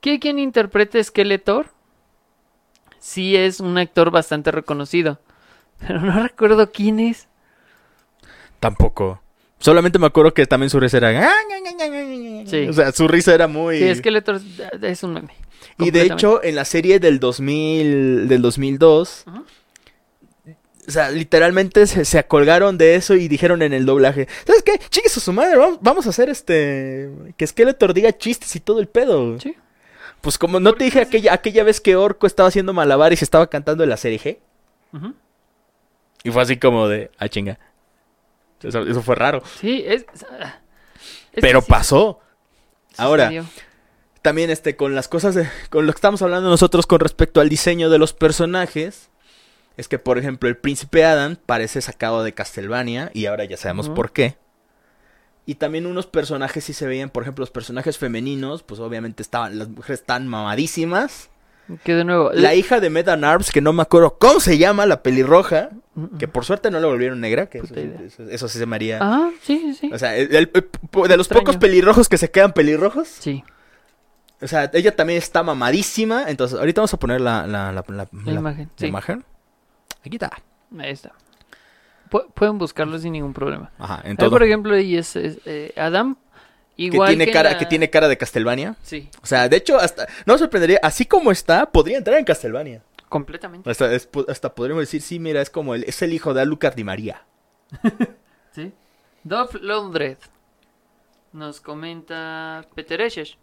que 0.00 0.18
quien 0.20 0.38
interpreta 0.38 0.98
a 0.98 1.04
Skeletor 1.04 1.66
sí 2.98 3.36
es 3.36 3.60
un 3.60 3.78
actor 3.78 4.10
bastante 4.10 4.50
reconocido. 4.50 5.20
Pero 5.86 6.00
no 6.00 6.22
recuerdo 6.22 6.70
quién 6.72 7.00
es. 7.00 7.28
Tampoco. 8.60 9.20
Solamente 9.58 9.98
me 9.98 10.06
acuerdo 10.06 10.34
que 10.34 10.46
también 10.46 10.68
su 10.70 10.78
risa 10.80 10.98
era. 10.98 11.32
Sí. 12.46 12.68
O 12.68 12.72
sea, 12.72 12.92
su 12.92 13.08
risa 13.08 13.34
era 13.34 13.46
muy. 13.48 13.78
Sí, 13.78 13.94
Skeletor 13.94 14.40
es, 14.82 15.02
un 15.02 15.14
meme. 15.14 15.34
Y 15.78 15.90
de 15.90 16.02
hecho, 16.02 16.42
en 16.42 16.54
la 16.56 16.64
serie 16.66 17.00
del 17.00 17.18
2000, 17.18 18.28
del 18.28 18.42
2002, 18.42 19.24
Ajá. 19.26 19.42
O 20.86 20.90
sea, 20.90 21.10
literalmente 21.10 21.86
se, 21.86 22.04
se 22.04 22.18
acolgaron 22.18 22.78
de 22.78 22.94
eso 22.94 23.14
y 23.14 23.28
dijeron 23.28 23.62
en 23.62 23.72
el 23.72 23.86
doblaje, 23.86 24.28
¿sabes 24.46 24.62
qué? 24.62 24.78
Chiques 24.90 25.16
a 25.16 25.20
su 25.20 25.32
madre, 25.32 25.56
vamos, 25.56 25.78
vamos 25.80 26.06
a 26.06 26.10
hacer 26.10 26.28
este, 26.28 27.10
que 27.36 27.46
Skeletor 27.46 27.94
diga 27.94 28.16
chistes 28.16 28.54
y 28.56 28.60
todo 28.60 28.80
el 28.80 28.88
pedo. 28.88 29.38
Sí. 29.40 29.56
Pues 30.20 30.38
como 30.38 30.60
no 30.60 30.72
te 30.74 30.84
dije 30.84 31.00
aquella, 31.00 31.34
aquella 31.34 31.64
vez 31.64 31.80
que 31.80 31.96
Orco 31.96 32.26
estaba 32.26 32.48
haciendo 32.48 32.72
malabar 32.72 33.12
y 33.12 33.16
se 33.16 33.24
estaba 33.24 33.46
cantando 33.48 33.84
en 33.84 33.90
la 33.90 33.96
serie 33.96 34.18
G, 34.18 34.38
y 36.22 36.30
fue 36.30 36.42
así 36.42 36.56
como 36.56 36.88
de, 36.88 37.10
ah, 37.18 37.28
chinga. 37.28 37.58
Eso, 38.62 38.80
eso 38.80 39.02
fue 39.02 39.14
raro, 39.14 39.42
Sí, 39.60 39.84
es... 39.86 40.06
pero 41.34 41.60
sí 41.60 41.66
pasó. 41.68 42.20
Ahora, 42.96 43.30
también 44.22 44.48
este 44.48 44.76
con 44.76 44.94
las 44.94 45.08
cosas 45.08 45.34
de, 45.34 45.46
con 45.68 45.86
lo 45.86 45.92
que 45.92 45.98
estamos 45.98 46.22
hablando 46.22 46.48
nosotros 46.48 46.86
con 46.86 47.00
respecto 47.00 47.42
al 47.42 47.50
diseño 47.50 47.90
de 47.90 47.98
los 47.98 48.14
personajes 48.14 49.10
es 49.76 49.88
que 49.88 49.98
por 49.98 50.18
ejemplo 50.18 50.48
el 50.48 50.56
príncipe 50.56 51.04
Adam 51.04 51.36
parece 51.46 51.80
sacado 51.80 52.22
de 52.22 52.32
Castlevania 52.32 53.10
y 53.14 53.26
ahora 53.26 53.44
ya 53.44 53.56
sabemos 53.56 53.88
por 53.88 54.12
qué 54.12 54.36
Y 55.46 55.56
también 55.56 55.86
unos 55.86 56.06
personajes 56.06 56.64
sí 56.64 56.72
se 56.72 56.86
veían, 56.86 57.10
por 57.10 57.22
ejemplo, 57.22 57.42
los 57.42 57.50
personajes 57.50 57.98
femeninos, 57.98 58.62
pues 58.62 58.80
obviamente 58.80 59.22
estaban, 59.22 59.58
las 59.58 59.68
mujeres 59.68 60.00
están 60.00 60.26
mamadísimas. 60.26 61.28
Que 61.82 61.94
de 61.94 62.04
nuevo. 62.04 62.30
La 62.32 62.54
hija 62.54 62.78
de 62.80 62.88
Medan 62.90 63.24
Arms, 63.24 63.50
que 63.50 63.60
no 63.60 63.72
me 63.72 63.82
acuerdo 63.82 64.16
cómo 64.18 64.40
se 64.40 64.56
llama, 64.58 64.86
la 64.86 65.02
pelirroja, 65.02 65.70
que 66.18 66.28
por 66.28 66.44
suerte 66.44 66.70
no 66.70 66.78
la 66.80 66.86
volvieron 66.86 67.20
negra, 67.20 67.46
que 67.50 67.58
eso, 68.30 68.48
sí 68.48 68.58
se 68.58 68.66
me 68.66 68.76
haría... 68.76 68.98
Ah, 69.02 69.30
sí, 69.42 69.74
sí. 69.78 69.90
O 69.92 69.98
sea, 69.98 70.16
el- 70.16 70.34
el- 70.34 70.50
de 70.50 71.16
los 71.16 71.26
Extraño. 71.26 71.40
pocos 71.44 71.56
pelirrojos 71.56 72.08
que 72.08 72.16
se 72.18 72.30
quedan 72.30 72.52
pelirrojos, 72.52 73.08
Sí, 73.08 73.44
o 74.40 74.46
sea, 74.46 74.70
ella 74.74 74.94
también 74.94 75.18
está 75.18 75.42
mamadísima. 75.42 76.24
Entonces, 76.28 76.58
ahorita 76.58 76.82
vamos 76.82 76.92
a 76.94 76.98
poner 76.98 77.20
la, 77.20 77.46
la, 77.46 77.72
la, 77.72 78.08
imagen. 78.26 78.70
Sí, 78.76 78.86
imagen. 78.86 79.24
Aquí 80.04 80.16
está. 80.16 80.30
ahí 80.78 80.90
está. 80.90 81.12
Pu- 82.10 82.30
pueden 82.34 82.58
buscarlo 82.58 82.98
sin 82.98 83.12
ningún 83.12 83.32
problema. 83.32 83.72
Ajá, 83.78 84.02
en 84.04 84.16
Ahí, 84.20 84.28
por 84.28 84.42
ejemplo, 84.42 84.74
ahí 84.74 84.96
es, 84.96 85.16
es, 85.16 85.38
eh, 85.46 85.72
Adam. 85.76 86.16
Que 86.76 86.82
Igual 86.84 87.08
tiene, 87.10 87.26
que 87.26 87.32
cara, 87.32 87.52
la- 87.52 87.58
que 87.58 87.66
tiene 87.66 87.88
cara 87.88 88.08
de 88.08 88.16
Castlevania. 88.18 88.74
Sí, 88.82 89.08
O 89.22 89.26
sea, 89.26 89.48
de 89.48 89.56
hecho, 89.56 89.78
hasta 89.78 90.06
no 90.26 90.32
me 90.34 90.38
sorprendería, 90.40 90.80
así 90.82 91.04
como 91.06 91.30
está, 91.30 91.66
podría 91.70 91.96
entrar 91.98 92.18
en 92.18 92.24
Castlevania. 92.24 92.82
completamente. 93.08 93.70
Hasta, 93.70 93.92
es- 93.94 94.08
hasta 94.28 94.54
podríamos 94.54 94.82
decir, 94.82 95.00
sí, 95.00 95.20
mira, 95.20 95.40
es 95.40 95.48
como 95.50 95.76
el, 95.76 95.84
es 95.84 96.02
el 96.02 96.12
hijo 96.12 96.34
de 96.34 96.40
Alucard 96.42 96.76
y 96.78 96.84
María. 96.84 97.22
Sí. 98.52 98.72
Dove 99.24 99.58
Londred 99.62 100.18
nos 101.32 101.60
comenta 101.60 102.64
Petereshes. 102.74 103.36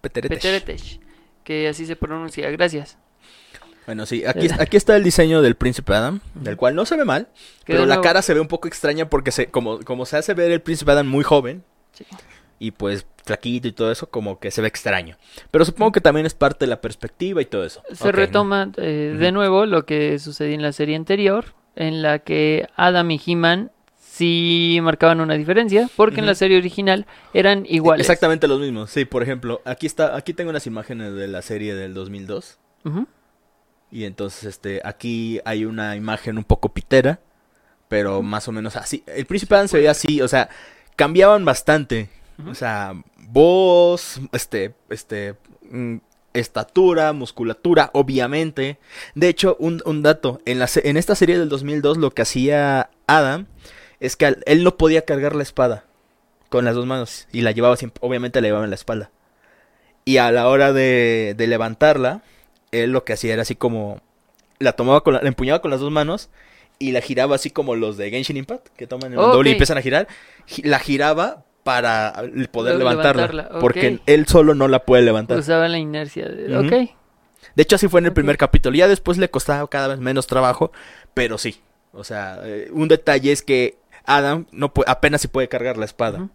Peteretesh. 0.00 0.42
Peteretesh. 0.42 1.00
Que 1.44 1.68
así 1.68 1.86
se 1.86 1.96
pronuncia. 1.96 2.50
Gracias. 2.50 2.98
Bueno, 3.86 4.04
sí, 4.06 4.24
aquí, 4.26 4.48
aquí 4.58 4.76
está 4.76 4.96
el 4.96 5.04
diseño 5.04 5.42
del 5.42 5.54
príncipe 5.54 5.94
Adam, 5.94 6.20
del 6.34 6.56
cual 6.56 6.74
no 6.74 6.84
se 6.86 6.96
ve 6.96 7.04
mal, 7.04 7.28
pero 7.64 7.86
la 7.86 8.00
cara 8.00 8.20
se 8.22 8.34
ve 8.34 8.40
un 8.40 8.48
poco 8.48 8.66
extraña 8.68 9.08
porque 9.08 9.30
se, 9.30 9.46
como, 9.46 9.78
como 9.80 10.06
se 10.06 10.16
hace 10.16 10.34
ver 10.34 10.50
el 10.50 10.60
príncipe 10.60 10.90
Adam 10.92 11.06
muy 11.06 11.22
joven, 11.24 11.62
Sí. 11.92 12.04
y 12.58 12.72
pues 12.72 13.06
flaquito 13.24 13.68
y 13.68 13.72
todo 13.72 13.90
eso, 13.90 14.08
como 14.10 14.38
que 14.38 14.50
se 14.50 14.60
ve 14.60 14.68
extraño. 14.68 15.16
Pero 15.50 15.64
supongo 15.64 15.92
que 15.92 16.00
también 16.00 16.26
es 16.26 16.34
parte 16.34 16.64
de 16.64 16.68
la 16.70 16.80
perspectiva 16.80 17.40
y 17.40 17.44
todo 17.46 17.64
eso. 17.64 17.82
Se 17.92 18.12
retoma 18.12 18.70
eh, 18.76 19.16
de 19.18 19.32
nuevo 19.32 19.66
lo 19.66 19.84
que 19.86 20.18
sucedió 20.18 20.54
en 20.54 20.62
la 20.62 20.72
serie 20.72 20.94
anterior, 20.96 21.46
en 21.74 22.02
la 22.02 22.18
que 22.20 22.66
Adam 22.76 23.10
y 23.10 23.20
He-Man 23.24 23.70
sí 23.98 24.78
marcaban 24.82 25.20
una 25.20 25.34
diferencia, 25.34 25.88
porque 25.96 26.20
en 26.20 26.26
la 26.26 26.34
serie 26.34 26.56
original 26.56 27.06
eran 27.34 27.66
iguales. 27.68 28.06
Exactamente 28.06 28.48
los 28.48 28.60
mismos. 28.60 28.90
Sí, 28.90 29.04
por 29.04 29.22
ejemplo, 29.22 29.60
aquí 29.64 29.86
está, 29.86 30.16
aquí 30.16 30.32
tengo 30.32 30.50
unas 30.50 30.66
imágenes 30.66 31.14
de 31.14 31.28
la 31.28 31.42
serie 31.42 31.74
del 31.74 31.92
2002. 31.94 32.58
Ujú. 32.84 33.06
Y 33.90 34.04
entonces, 34.04 34.44
este, 34.44 34.80
aquí 34.84 35.40
hay 35.44 35.64
una 35.64 35.96
imagen 35.96 36.38
un 36.38 36.44
poco 36.44 36.70
pitera, 36.70 37.20
pero 37.88 38.22
más 38.22 38.48
o 38.48 38.52
menos 38.52 38.76
así. 38.76 39.04
El 39.06 39.26
príncipe 39.26 39.54
Adam 39.54 39.68
se 39.68 39.78
veía 39.78 39.92
así, 39.92 40.20
o 40.20 40.28
sea, 40.28 40.48
cambiaban 40.96 41.44
bastante. 41.44 42.10
O 42.46 42.54
sea, 42.54 42.92
voz, 43.16 44.20
este, 44.32 44.74
este, 44.90 45.36
mm, 45.70 45.96
estatura, 46.34 47.12
musculatura, 47.12 47.90
obviamente. 47.92 48.78
De 49.14 49.28
hecho, 49.28 49.56
un, 49.58 49.82
un 49.86 50.02
dato, 50.02 50.40
en, 50.44 50.58
la, 50.58 50.68
en 50.76 50.96
esta 50.96 51.14
serie 51.14 51.38
del 51.38 51.48
2002 51.48 51.98
lo 51.98 52.10
que 52.10 52.22
hacía 52.22 52.90
Adam 53.06 53.46
es 54.00 54.16
que 54.16 54.36
él 54.44 54.64
no 54.64 54.76
podía 54.76 55.04
cargar 55.04 55.34
la 55.34 55.42
espada 55.42 55.84
con 56.48 56.64
las 56.64 56.74
dos 56.74 56.86
manos 56.86 57.26
y 57.32 57.40
la 57.40 57.52
llevaba 57.52 57.76
siempre, 57.76 58.00
obviamente 58.02 58.40
la 58.40 58.48
llevaba 58.48 58.64
en 58.64 58.70
la 58.70 58.76
espalda. 58.76 59.10
Y 60.04 60.18
a 60.18 60.30
la 60.30 60.48
hora 60.48 60.72
de, 60.72 61.34
de 61.36 61.46
levantarla, 61.46 62.22
él 62.84 62.90
lo 62.92 63.04
que 63.04 63.12
hacía 63.12 63.32
era 63.32 63.42
así 63.42 63.54
como 63.54 64.00
la 64.58 64.72
tomaba 64.72 65.02
con 65.02 65.14
la, 65.14 65.22
la 65.22 65.28
empuñaba 65.28 65.60
con 65.60 65.70
las 65.70 65.80
dos 65.80 65.90
manos 65.90 66.30
y 66.78 66.92
la 66.92 67.00
giraba 67.00 67.34
así 67.36 67.50
como 67.50 67.74
los 67.74 67.96
de 67.96 68.10
Genshin 68.10 68.36
Impact 68.36 68.68
que 68.76 68.86
toman 68.86 69.12
el 69.12 69.18
doble 69.18 69.50
y 69.50 69.52
empiezan 69.52 69.78
a 69.78 69.82
girar, 69.82 70.08
gi- 70.46 70.62
la 70.62 70.78
giraba 70.78 71.44
para 71.64 72.12
poder 72.52 72.76
Luego 72.76 72.90
levantarla, 72.90 73.26
levantarla, 73.26 73.58
porque 73.60 73.98
él 74.06 74.26
solo 74.26 74.54
no 74.54 74.68
la 74.68 74.84
puede 74.84 75.02
levantar. 75.02 75.38
Usaba 75.38 75.66
la 75.68 75.78
inercia. 75.78 76.28
De... 76.28 76.56
Ok. 76.56 76.90
De 77.54 77.62
hecho 77.62 77.76
así 77.76 77.88
fue 77.88 78.00
en 78.00 78.06
el 78.06 78.12
primer 78.12 78.36
capítulo, 78.38 78.76
ya 78.76 78.86
después 78.88 79.18
le 79.18 79.30
costaba 79.30 79.66
cada 79.68 79.88
vez 79.88 79.98
menos 79.98 80.26
trabajo, 80.26 80.70
pero 81.14 81.38
sí. 81.38 81.60
O 81.92 82.04
sea, 82.04 82.40
eh, 82.44 82.68
un 82.72 82.88
detalle 82.88 83.32
es 83.32 83.42
que 83.42 83.78
Adam 84.04 84.46
no 84.52 84.72
apenas 84.86 85.22
si 85.22 85.28
puede 85.28 85.48
cargar 85.48 85.76
la 85.78 85.86
espada. 85.86 86.18
Ujú. 86.18 86.30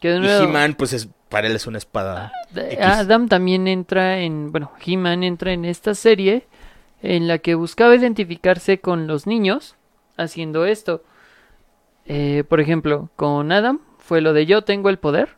Que 0.00 0.08
de 0.10 0.18
Y 0.18 0.44
He-Man, 0.44 0.74
pues 0.74 0.92
es, 0.92 1.08
para 1.28 1.46
él 1.46 1.56
es 1.56 1.66
una 1.66 1.78
espada. 1.78 2.32
X. 2.54 2.78
Adam 2.80 3.28
también 3.28 3.68
entra 3.68 4.18
en, 4.20 4.50
bueno, 4.52 4.72
He-Man 4.84 5.22
entra 5.24 5.52
en 5.52 5.64
esta 5.64 5.94
serie 5.94 6.46
en 7.02 7.28
la 7.28 7.38
que 7.38 7.54
buscaba 7.54 7.94
identificarse 7.94 8.80
con 8.80 9.06
los 9.06 9.26
niños 9.26 9.76
haciendo 10.16 10.64
esto. 10.66 11.02
Eh, 12.06 12.44
por 12.48 12.60
ejemplo, 12.60 13.10
con 13.16 13.52
Adam 13.52 13.80
fue 13.98 14.20
lo 14.20 14.32
de 14.32 14.46
yo 14.46 14.62
tengo 14.62 14.88
el 14.88 14.98
poder 14.98 15.36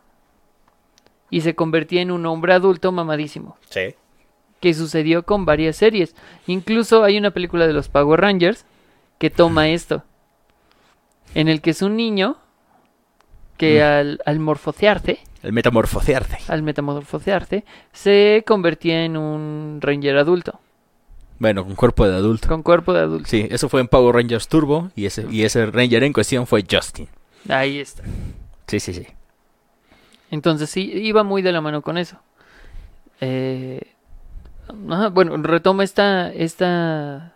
y 1.29 1.41
se 1.43 1.55
convertía 1.55 2.01
en 2.03 2.11
un 2.11 2.25
hombre 2.27 2.53
adulto 2.55 2.93
mamadísimo, 2.93 3.57
Sí. 3.69 3.95
que 4.61 4.75
sucedió 4.75 5.25
con 5.25 5.45
varias 5.45 5.77
series. 5.77 6.15
Incluso 6.47 7.03
hay 7.05 7.19
una 7.19 7.31
película 7.33 7.67
de 7.67 7.73
los 7.73 7.89
Power 7.89 8.21
Rangers 8.21 8.65
que 9.19 9.31
toma 9.31 9.69
esto, 9.69 10.03
en 11.35 11.49
el 11.49 11.61
que 11.61 11.71
es 11.71 11.83
un 11.83 11.97
niño 11.97 12.37
que 13.57 13.81
Mm. 13.81 13.83
al, 13.83 14.21
al 14.25 14.39
morfocearse 14.39 15.19
El 15.43 15.53
metamorfosearse. 15.53 16.39
al 16.49 16.63
metamorfosearse, 16.63 17.65
se 17.93 18.45
convertía 18.47 19.05
en 19.05 19.17
un 19.17 19.79
Ranger 19.81 20.19
adulto, 20.19 20.61
Bueno, 21.39 21.65
con 21.65 21.75
cuerpo 21.75 22.07
de 22.07 22.15
adulto. 22.17 22.49
con 22.49 22.63
cuerpo 22.63 22.93
de 22.93 23.01
adulto. 23.01 23.29
Sí, 23.29 23.47
eso 23.51 23.69
fue 23.69 23.81
en 23.81 23.89
Power 23.89 24.15
Rangers 24.17 24.49
Turbo 24.49 24.91
y 24.95 25.07
ese, 25.07 25.27
y 25.31 25.45
ese 25.45 25.67
Ranger 25.67 26.05
en 26.05 26.13
cuestión 26.13 26.47
fue 26.47 26.65
Justin. 26.71 27.09
Ahí 27.49 27.81
está. 27.81 28.03
Sí, 28.67 28.79
sí, 28.81 28.93
sí. 28.93 29.07
Entonces 30.31 30.69
sí, 30.71 30.83
iba 30.95 31.23
muy 31.25 31.41
de 31.43 31.53
la 31.53 31.61
mano 31.63 31.81
con 31.83 31.97
eso. 31.99 32.19
Eh, 33.23 33.81
ajá, 34.89 35.09
bueno, 35.09 35.37
retoma 35.39 35.83
esta, 35.85 36.31
esta, 36.33 37.33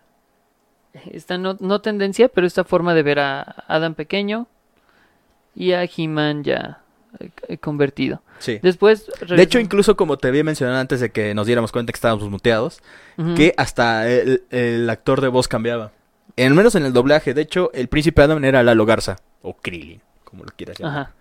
esta 1.11 1.39
no, 1.39 1.57
no 1.61 1.81
tendencia, 1.81 2.29
pero 2.29 2.47
esta 2.47 2.65
forma 2.65 2.93
de 2.95 3.03
ver 3.03 3.19
a 3.19 3.41
Adam 3.67 3.95
pequeño 3.95 4.47
y 5.57 5.73
a 5.73 5.85
He-Man 5.85 6.45
ya 6.45 6.83
convertido. 7.61 8.23
Sí. 8.39 8.59
Después... 8.63 9.11
De 9.29 9.43
hecho, 9.43 9.59
incluso 9.59 9.97
como 9.97 10.17
te 10.17 10.29
había 10.29 10.45
mencionado 10.45 10.79
antes 10.79 11.01
de 11.01 11.11
que 11.11 11.35
nos 11.35 11.47
diéramos 11.47 11.73
cuenta 11.73 11.93
que 11.93 11.97
estábamos 11.97 12.29
muteados, 12.31 12.81
que 13.37 13.55
hasta 13.57 14.09
el, 14.11 14.43
el 14.51 14.89
actor 14.91 15.21
de 15.21 15.29
voz 15.29 15.49
cambiaba. 15.49 15.93
Al 16.37 16.55
menos 16.55 16.75
en 16.75 16.85
el 16.85 16.93
doblaje. 16.93 17.33
De 17.35 17.43
hecho, 17.43 17.71
el 17.75 17.89
príncipe 17.89 18.23
Adam 18.23 18.43
era 18.45 18.63
Lalo 18.63 18.85
Garza. 18.87 19.17
O 19.43 19.55
Krillin, 19.57 20.01
como 20.25 20.45
lo 20.45 20.51
quieras 20.57 20.79
llamar. 20.79 20.97
Ajá. 20.99 21.13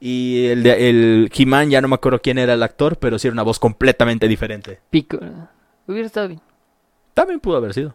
Y 0.00 0.46
el, 0.46 0.62
de- 0.62 0.90
el 0.90 1.32
He-Man, 1.34 1.70
ya 1.70 1.80
no 1.80 1.88
me 1.88 1.94
acuerdo 1.94 2.20
quién 2.20 2.36
era 2.38 2.52
el 2.54 2.62
actor, 2.62 2.98
pero 2.98 3.18
sí 3.18 3.26
era 3.26 3.32
una 3.32 3.42
voz 3.42 3.58
completamente 3.58 4.28
diferente. 4.28 4.80
Pico. 4.90 5.18
Hubiera 5.86 6.06
estado 6.06 6.28
bien. 6.28 6.40
También 7.14 7.40
pudo 7.40 7.56
haber 7.56 7.72
sido. 7.74 7.94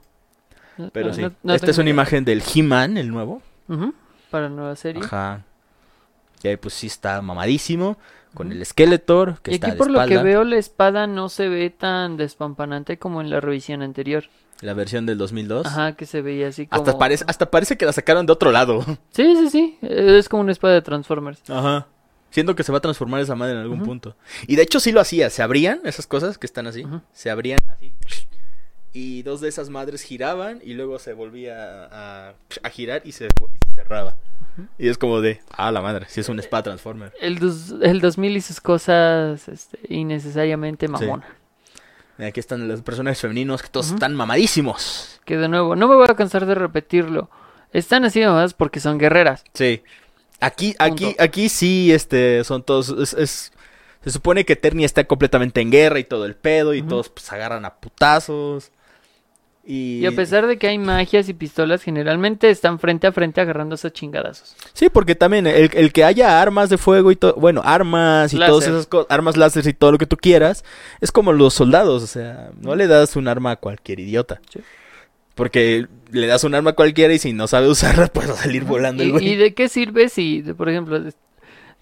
Pero 0.91 1.09
no- 1.09 1.13
sí. 1.13 1.21
no- 1.21 1.31
no 1.43 1.53
Esta 1.53 1.69
es 1.71 1.77
una 1.77 1.85
idea. 1.85 1.93
imagen 1.93 2.25
del 2.25 2.41
He-Man, 2.53 2.97
el 2.97 3.09
nuevo. 3.09 3.41
Ujú, 3.67 3.93
Para 4.31 4.49
la 4.49 4.55
nueva 4.55 4.75
serie. 4.75 5.03
Ajá. 5.03 5.43
Y 6.43 6.47
ahí 6.47 6.57
pues 6.57 6.73
sí 6.73 6.87
está 6.87 7.21
mamadísimo. 7.21 7.97
Con 8.33 8.51
el 8.51 8.63
Skeletor, 8.63 9.41
que 9.41 9.51
y 9.51 9.53
está 9.55 9.67
aquí 9.67 9.71
de 9.73 9.77
por 9.77 9.89
lo 9.89 10.05
que 10.05 10.17
veo 10.19 10.43
la 10.43 10.57
espada 10.57 11.07
no 11.07 11.29
se 11.29 11.49
ve 11.49 11.71
tan 11.71 12.15
despampanante 12.15 12.99
como 12.99 13.21
en 13.21 13.31
la 13.31 13.41
revisión 13.41 13.81
anterior. 13.81 14.25
La 14.61 14.73
versión 14.73 15.05
del 15.05 15.17
2002. 15.17 15.65
Ajá, 15.65 15.95
que 15.95 16.05
se 16.05 16.21
veía 16.21 16.49
así 16.49 16.67
como... 16.67 16.81
Hasta, 16.81 16.97
parece, 16.97 17.23
hasta 17.27 17.49
parece 17.49 17.77
que 17.77 17.85
la 17.85 17.93
sacaron 17.93 18.25
de 18.25 18.33
otro 18.33 18.51
lado. 18.51 18.85
Sí, 19.11 19.35
sí, 19.35 19.49
sí. 19.49 19.77
Es 19.81 20.29
como 20.29 20.41
una 20.41 20.51
espada 20.51 20.75
de 20.75 20.81
Transformers. 20.81 21.41
Ajá. 21.49 21.87
Siento 22.29 22.55
que 22.55 22.63
se 22.63 22.71
va 22.71 22.77
a 22.77 22.81
transformar 22.81 23.21
esa 23.21 23.35
madre 23.35 23.53
en 23.53 23.61
algún 23.61 23.81
punto. 23.81 24.15
Y 24.45 24.55
de 24.55 24.61
hecho 24.61 24.79
sí 24.79 24.91
lo 24.91 25.01
hacía. 25.01 25.29
Se 25.31 25.41
abrían 25.41 25.79
esas 25.85 26.05
cosas 26.05 26.37
que 26.37 26.45
están 26.45 26.67
así. 26.67 26.85
Se 27.11 27.31
abrían 27.31 27.59
así. 27.67 27.91
Y 28.93 29.23
dos 29.23 29.41
de 29.41 29.49
esas 29.49 29.69
madres 29.69 30.03
giraban 30.03 30.59
y 30.63 30.73
luego 30.73 30.99
se 30.99 31.13
volvía 31.13 31.85
a, 31.85 32.33
a 32.61 32.69
girar 32.69 33.01
y 33.05 33.13
se, 33.13 33.25
y 33.25 33.69
se 33.69 33.75
cerraba. 33.75 34.15
Y 34.77 34.87
es 34.89 34.97
como 34.97 35.21
de, 35.21 35.41
ah, 35.51 35.71
la 35.71 35.81
madre, 35.81 36.05
si 36.09 36.19
es 36.21 36.29
un 36.29 36.39
spa 36.39 36.63
transformer. 36.63 37.13
El, 37.21 37.39
dos- 37.39 37.73
el 37.81 38.01
2000 38.01 38.37
y 38.37 38.41
sus 38.41 38.61
cosas 38.61 39.47
este, 39.47 39.79
innecesariamente 39.89 40.87
mamona. 40.87 41.27
Aquí 42.17 42.39
están 42.41 42.67
los 42.67 42.81
personajes 42.81 43.21
femeninos 43.21 43.61
que 43.61 43.69
todos 43.69 43.91
están 43.91 44.13
mamadísimos. 44.13 45.21
Que 45.23 45.37
de 45.37 45.47
nuevo, 45.47 45.75
no 45.75 45.87
me 45.87 45.95
voy 45.95 46.07
a 46.09 46.15
cansar 46.15 46.45
de 46.45 46.53
repetirlo. 46.55 47.29
Están 47.71 48.03
así 48.03 48.19
mamadas 48.19 48.53
porque 48.53 48.79
son 48.81 48.97
guerreras. 48.97 49.43
Sí. 49.53 49.83
Aquí, 50.41 50.75
aquí, 50.79 51.05
Punto. 51.05 51.23
aquí 51.23 51.49
sí, 51.49 51.91
este, 51.93 52.43
son 52.43 52.63
todos, 52.63 52.89
es, 52.89 53.13
es- 53.13 53.51
se 54.03 54.11
supone 54.11 54.45
que 54.45 54.55
Ternia 54.55 54.85
está 54.85 55.03
completamente 55.05 55.59
en 55.61 55.71
guerra 55.71 55.99
y 55.99 56.05
todo 56.05 56.25
el 56.25 56.35
pedo 56.35 56.73
y 56.73 56.81
todos 56.81 57.09
pues 57.09 57.29
agarran 57.33 57.65
a 57.65 57.75
putazos. 57.75 58.71
Y... 59.71 59.99
Y 59.99 60.05
a 60.07 60.11
pesar 60.11 60.47
de 60.47 60.57
que 60.57 60.67
hay 60.67 60.79
magias 60.79 61.29
y 61.29 61.35
pistolas, 61.35 61.83
generalmente 61.83 62.49
están 62.49 62.79
frente 62.79 63.05
a 63.05 63.11
frente 63.11 63.39
agarrándose 63.39 63.87
a 63.87 63.91
chingadazos. 63.91 64.55
Sí, 64.73 64.89
porque 64.89 65.13
también 65.13 65.45
el, 65.45 65.69
el 65.75 65.93
que 65.93 66.03
haya 66.03 66.41
armas 66.41 66.71
de 66.71 66.79
fuego 66.79 67.11
y 67.11 67.15
todo, 67.15 67.35
bueno, 67.35 67.61
armas 67.63 68.33
y 68.33 68.37
Láser. 68.37 68.51
todas 68.51 68.67
esas 68.67 68.87
cosas, 68.87 69.05
armas 69.11 69.37
láser 69.37 69.67
y 69.67 69.73
todo 69.73 69.91
lo 69.91 69.99
que 69.99 70.07
tú 70.07 70.17
quieras, 70.17 70.65
es 71.01 71.11
como 71.11 71.33
los 71.33 71.53
soldados, 71.53 72.01
o 72.01 72.07
sea, 72.07 72.49
no 72.59 72.75
le 72.75 72.87
das 72.87 73.15
un 73.15 73.27
arma 73.27 73.51
a 73.51 73.55
cualquier 73.57 73.99
idiota. 73.99 74.41
Sí. 74.51 74.59
Porque 75.35 75.85
le 76.11 76.25
das 76.25 76.43
un 76.43 76.55
arma 76.55 76.71
a 76.71 76.75
cualquiera 76.75 77.13
y 77.13 77.19
si 77.19 77.31
no 77.33 77.45
sabe 77.45 77.67
usarla, 77.67 78.07
puede 78.13 78.33
salir 78.33 78.63
volando 78.63 79.03
el 79.03 79.09
¿Y, 79.09 79.11
güey. 79.11 79.27
y 79.29 79.35
de 79.35 79.53
qué 79.53 79.69
sirve 79.69 80.09
si, 80.09 80.41
por 80.57 80.67
ejemplo, 80.69 80.99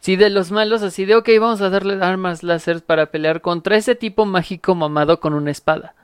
Sí, 0.01 0.17
de 0.17 0.29
los 0.29 0.51
malos, 0.51 0.83
así 0.83 1.05
de, 1.05 1.15
ok, 1.15 1.29
vamos 1.39 1.61
a 1.61 1.69
darle 1.69 2.03
armas 2.03 2.43
láser 2.43 2.83
para 2.83 3.07
pelear 3.07 3.39
contra 3.39 3.77
ese 3.77 3.95
tipo 3.95 4.25
mágico 4.25 4.75
mamado 4.75 5.21
con 5.21 5.33
una 5.33 5.51
espada. 5.51 5.95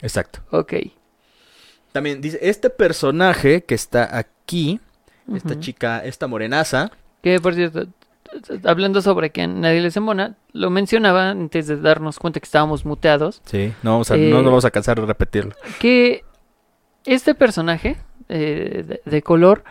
Exacto. 0.00 0.40
Ok. 0.50 0.74
También 1.92 2.20
dice, 2.20 2.38
este 2.42 2.70
personaje 2.70 3.64
que 3.64 3.74
está 3.74 4.16
aquí, 4.16 4.80
esta 5.34 5.58
chica, 5.58 6.04
esta 6.04 6.26
morenaza, 6.26 6.90
Que 7.22 7.40
por 7.40 7.54
cierto, 7.54 7.86
hablando 8.64 9.02
sobre 9.02 9.30
que 9.30 9.46
nadie 9.46 9.80
les 9.80 9.96
embona, 9.96 10.36
lo 10.52 10.70
mencionaba 10.70 11.30
antes 11.30 11.66
de 11.66 11.76
darnos 11.80 12.18
cuenta 12.18 12.40
que 12.40 12.44
estábamos 12.44 12.84
muteados, 12.84 13.40
sí, 13.44 13.72
no, 13.82 13.92
vamos 13.92 14.10
a, 14.10 14.16
Eh, 14.16 14.30
no 14.30 14.36
nos 14.36 14.44
vamos 14.46 14.64
a 14.64 14.70
cansar 14.70 15.00
de 15.00 15.06
repetirlo. 15.06 15.54
que 15.80 16.24
este 17.04 17.34
personaje 17.34 17.96
eh, 18.28 18.84
de, 18.86 19.00
de 19.04 19.22
color 19.22 19.64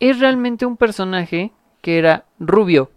es 0.00 0.18
realmente 0.18 0.66
un 0.66 0.76
personaje 0.76 1.52
que 1.82 1.98
era 1.98 2.24
rubio. 2.40 2.90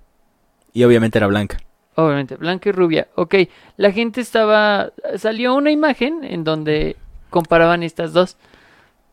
Y 0.74 0.84
obviamente 0.86 1.18
era 1.20 1.28
blanca. 1.28 1.58
Obviamente, 2.00 2.36
blanca 2.36 2.70
y 2.70 2.74
rubia. 2.74 3.08
Ok, 3.16 3.34
la 3.76 3.92
gente 3.92 4.22
estaba... 4.22 4.92
Salió 5.18 5.56
una 5.56 5.72
imagen 5.72 6.24
en 6.24 6.44
donde 6.44 6.96
comparaban 7.32 7.82
estas 7.82 8.14
dos. 8.14 8.38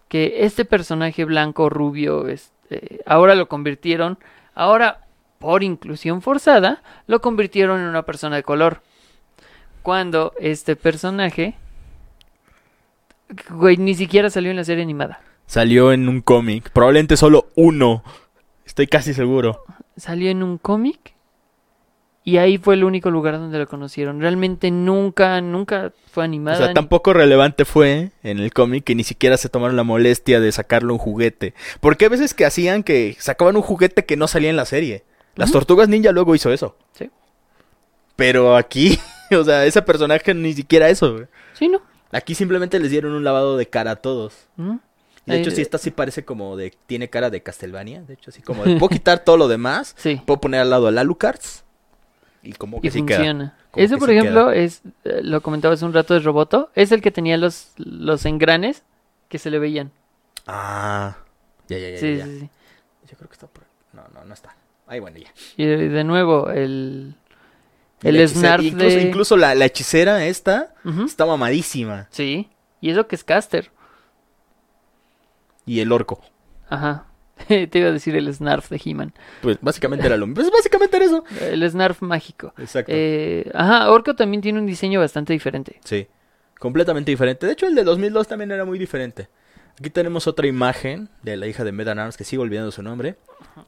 Que 0.08 0.44
este 0.44 0.66
personaje 0.66 1.24
blanco, 1.24 1.70
rubio, 1.70 2.28
este, 2.28 3.00
ahora 3.06 3.34
lo 3.36 3.48
convirtieron... 3.48 4.18
Ahora, 4.54 5.00
por 5.38 5.62
inclusión 5.62 6.20
forzada, 6.20 6.82
lo 7.06 7.22
convirtieron 7.22 7.80
en 7.80 7.86
una 7.86 8.02
persona 8.02 8.36
de 8.36 8.42
color. 8.42 8.82
Cuando 9.82 10.34
este 10.38 10.76
personaje... 10.76 11.54
Güey, 13.48 13.78
ni 13.78 13.94
siquiera 13.94 14.28
salió 14.28 14.50
en 14.50 14.58
la 14.58 14.64
serie 14.64 14.82
animada. 14.82 15.22
Salió 15.46 15.90
en 15.90 16.06
un 16.06 16.20
cómic, 16.20 16.68
probablemente 16.68 17.16
solo 17.16 17.48
uno. 17.54 18.04
Estoy 18.66 18.88
casi 18.88 19.14
seguro. 19.14 19.64
Salió 19.96 20.30
en 20.30 20.42
un 20.42 20.58
cómic. 20.58 21.13
Y 22.26 22.38
ahí 22.38 22.56
fue 22.56 22.74
el 22.74 22.84
único 22.84 23.10
lugar 23.10 23.34
donde 23.38 23.58
lo 23.58 23.68
conocieron. 23.68 24.18
Realmente 24.20 24.70
nunca, 24.70 25.40
nunca 25.42 25.92
fue 26.10 26.22
O 26.22 26.24
animada. 26.24 26.56
sea, 26.56 26.68
ni- 26.68 26.74
tampoco 26.74 27.12
relevante 27.12 27.66
fue 27.66 28.12
en 28.22 28.38
el 28.38 28.50
cómic 28.52 28.82
que 28.84 28.94
ni 28.94 29.04
siquiera 29.04 29.36
se 29.36 29.50
tomaron 29.50 29.76
la 29.76 29.82
molestia 29.82 30.40
de 30.40 30.50
sacarle 30.50 30.90
un 30.92 30.98
juguete. 30.98 31.52
Porque 31.80 32.06
a 32.06 32.08
veces 32.08 32.32
que 32.32 32.46
hacían 32.46 32.82
que 32.82 33.14
sacaban 33.20 33.56
un 33.56 33.62
juguete 33.62 34.06
que 34.06 34.16
no 34.16 34.26
salía 34.26 34.48
en 34.48 34.56
la 34.56 34.64
serie. 34.64 35.04
Las. 35.36 35.52
Tortugas 35.52 35.88
Ninja 35.90 36.12
luego 36.12 36.34
hizo 36.34 36.50
eso. 36.50 36.76
Sí. 36.92 37.10
Pero 38.16 38.56
aquí, 38.56 38.98
o 39.38 39.44
sea, 39.44 39.66
ese 39.66 39.82
personaje 39.82 40.32
ni 40.34 40.54
siquiera 40.54 40.88
eso. 40.88 41.12
güey. 41.12 41.26
Sí, 41.52 41.68
¿no? 41.68 41.82
Aquí 42.10 42.34
simplemente 42.34 42.78
les 42.78 42.90
dieron 42.90 43.12
un 43.12 43.24
lavado 43.24 43.56
de 43.56 43.66
cara 43.68 43.90
a 43.92 43.96
todos. 43.96 44.46
De 45.26 45.40
hecho, 45.40 45.50
sí, 45.50 45.60
esta 45.62 45.78
sí 45.78 45.90
parece 45.90 46.24
como 46.24 46.56
de... 46.56 46.72
Tiene 46.86 47.08
cara 47.10 47.28
de 47.30 47.42
Castlevania. 47.42 48.02
De 48.02 48.14
hecho, 48.14 48.30
así 48.30 48.40
como 48.42 48.62
de... 48.64 48.76
Puedo 48.76 48.90
quitar 48.90 49.18
todo 49.24 49.36
lo 49.36 49.48
demás. 49.48 49.94
Sí. 49.98 50.20
Puedo 50.24 50.40
poner 50.40 50.60
al 50.60 50.70
lado 50.70 50.86
a 50.86 50.90
Alucards. 50.90 51.64
Y 52.44 52.52
como 52.52 52.80
que 52.80 52.88
Y 52.88 52.90
sí 52.90 53.04
queda. 53.04 53.16
funciona. 53.18 53.56
Como 53.70 53.84
Ese, 53.84 53.94
que 53.94 53.98
por 53.98 54.08
sí 54.10 54.14
ejemplo, 54.16 54.50
es, 54.52 54.82
eh, 55.04 55.20
lo 55.22 55.40
comentaba 55.40 55.74
hace 55.74 55.84
un 55.84 55.92
rato 55.94 56.14
de 56.14 56.20
Roboto, 56.20 56.70
es 56.74 56.92
el 56.92 57.00
que 57.02 57.10
tenía 57.10 57.36
los, 57.38 57.72
los 57.78 58.24
engranes 58.26 58.82
que 59.28 59.38
se 59.38 59.50
le 59.50 59.58
veían. 59.58 59.90
Ah. 60.46 61.16
Ya, 61.68 61.78
ya, 61.78 61.90
ya, 61.90 61.98
Sí, 61.98 62.10
ya, 62.12 62.18
ya. 62.18 62.24
sí, 62.26 62.40
sí. 62.40 62.50
Yo 63.10 63.16
creo 63.16 63.28
que 63.28 63.34
está 63.34 63.46
por... 63.46 63.64
No, 63.92 64.02
no, 64.14 64.24
no 64.24 64.34
está. 64.34 64.54
Ahí, 64.86 65.00
bueno, 65.00 65.16
ya. 65.18 65.28
Y 65.56 65.64
de, 65.64 66.04
nuevo, 66.04 66.50
el, 66.50 67.14
el 68.02 68.16
hechicera- 68.20 68.62
incluso, 68.62 68.96
de... 68.96 69.02
incluso 69.02 69.36
la, 69.38 69.54
la 69.54 69.64
hechicera 69.64 70.26
esta 70.26 70.74
Ujú, 70.84 71.04
está 71.04 71.24
mamadísima. 71.24 72.06
Sí, 72.10 72.50
y 72.82 72.90
eso 72.90 73.06
que 73.08 73.16
es 73.16 73.24
Caster. 73.24 73.70
Y 75.66 75.80
el 75.80 75.90
orco. 75.92 76.20
Ajá. 76.68 77.06
Te 77.48 77.68
iba 77.78 77.88
a 77.88 77.92
decir 77.92 78.14
el 78.16 78.32
Snarf 78.32 78.68
de 78.70 78.80
He-Man. 78.84 79.12
Pues 79.42 79.58
básicamente 79.60 80.06
era 80.06 80.16
lo 80.16 80.26
mismo. 80.26 80.40
Pues 80.42 80.50
básicamente 80.52 80.96
era 80.96 81.06
eso. 81.06 81.24
El 81.40 81.68
Snarf 81.68 82.00
mágico. 82.02 82.54
Exacto. 82.58 82.92
Eh, 82.94 83.50
ajá, 83.54 83.90
Orco 83.90 84.14
también 84.14 84.40
tiene 84.40 84.58
un 84.60 84.66
diseño 84.66 85.00
bastante 85.00 85.32
diferente. 85.32 85.80
Sí. 85.84 86.06
Completamente 86.58 87.10
diferente. 87.10 87.46
De 87.46 87.52
hecho, 87.52 87.66
el 87.66 87.74
de 87.74 87.84
2002 87.84 88.28
también 88.28 88.52
era 88.52 88.64
muy 88.64 88.78
diferente. 88.78 89.28
Aquí 89.78 89.90
tenemos 89.90 90.26
otra 90.28 90.46
imagen 90.46 91.08
de 91.22 91.36
la 91.36 91.46
hija 91.48 91.64
de 91.64 91.72
Medan 91.72 91.98
Arms, 91.98 92.16
que 92.16 92.22
sigo 92.24 92.42
olvidando 92.44 92.70
su 92.70 92.82
nombre. 92.82 93.16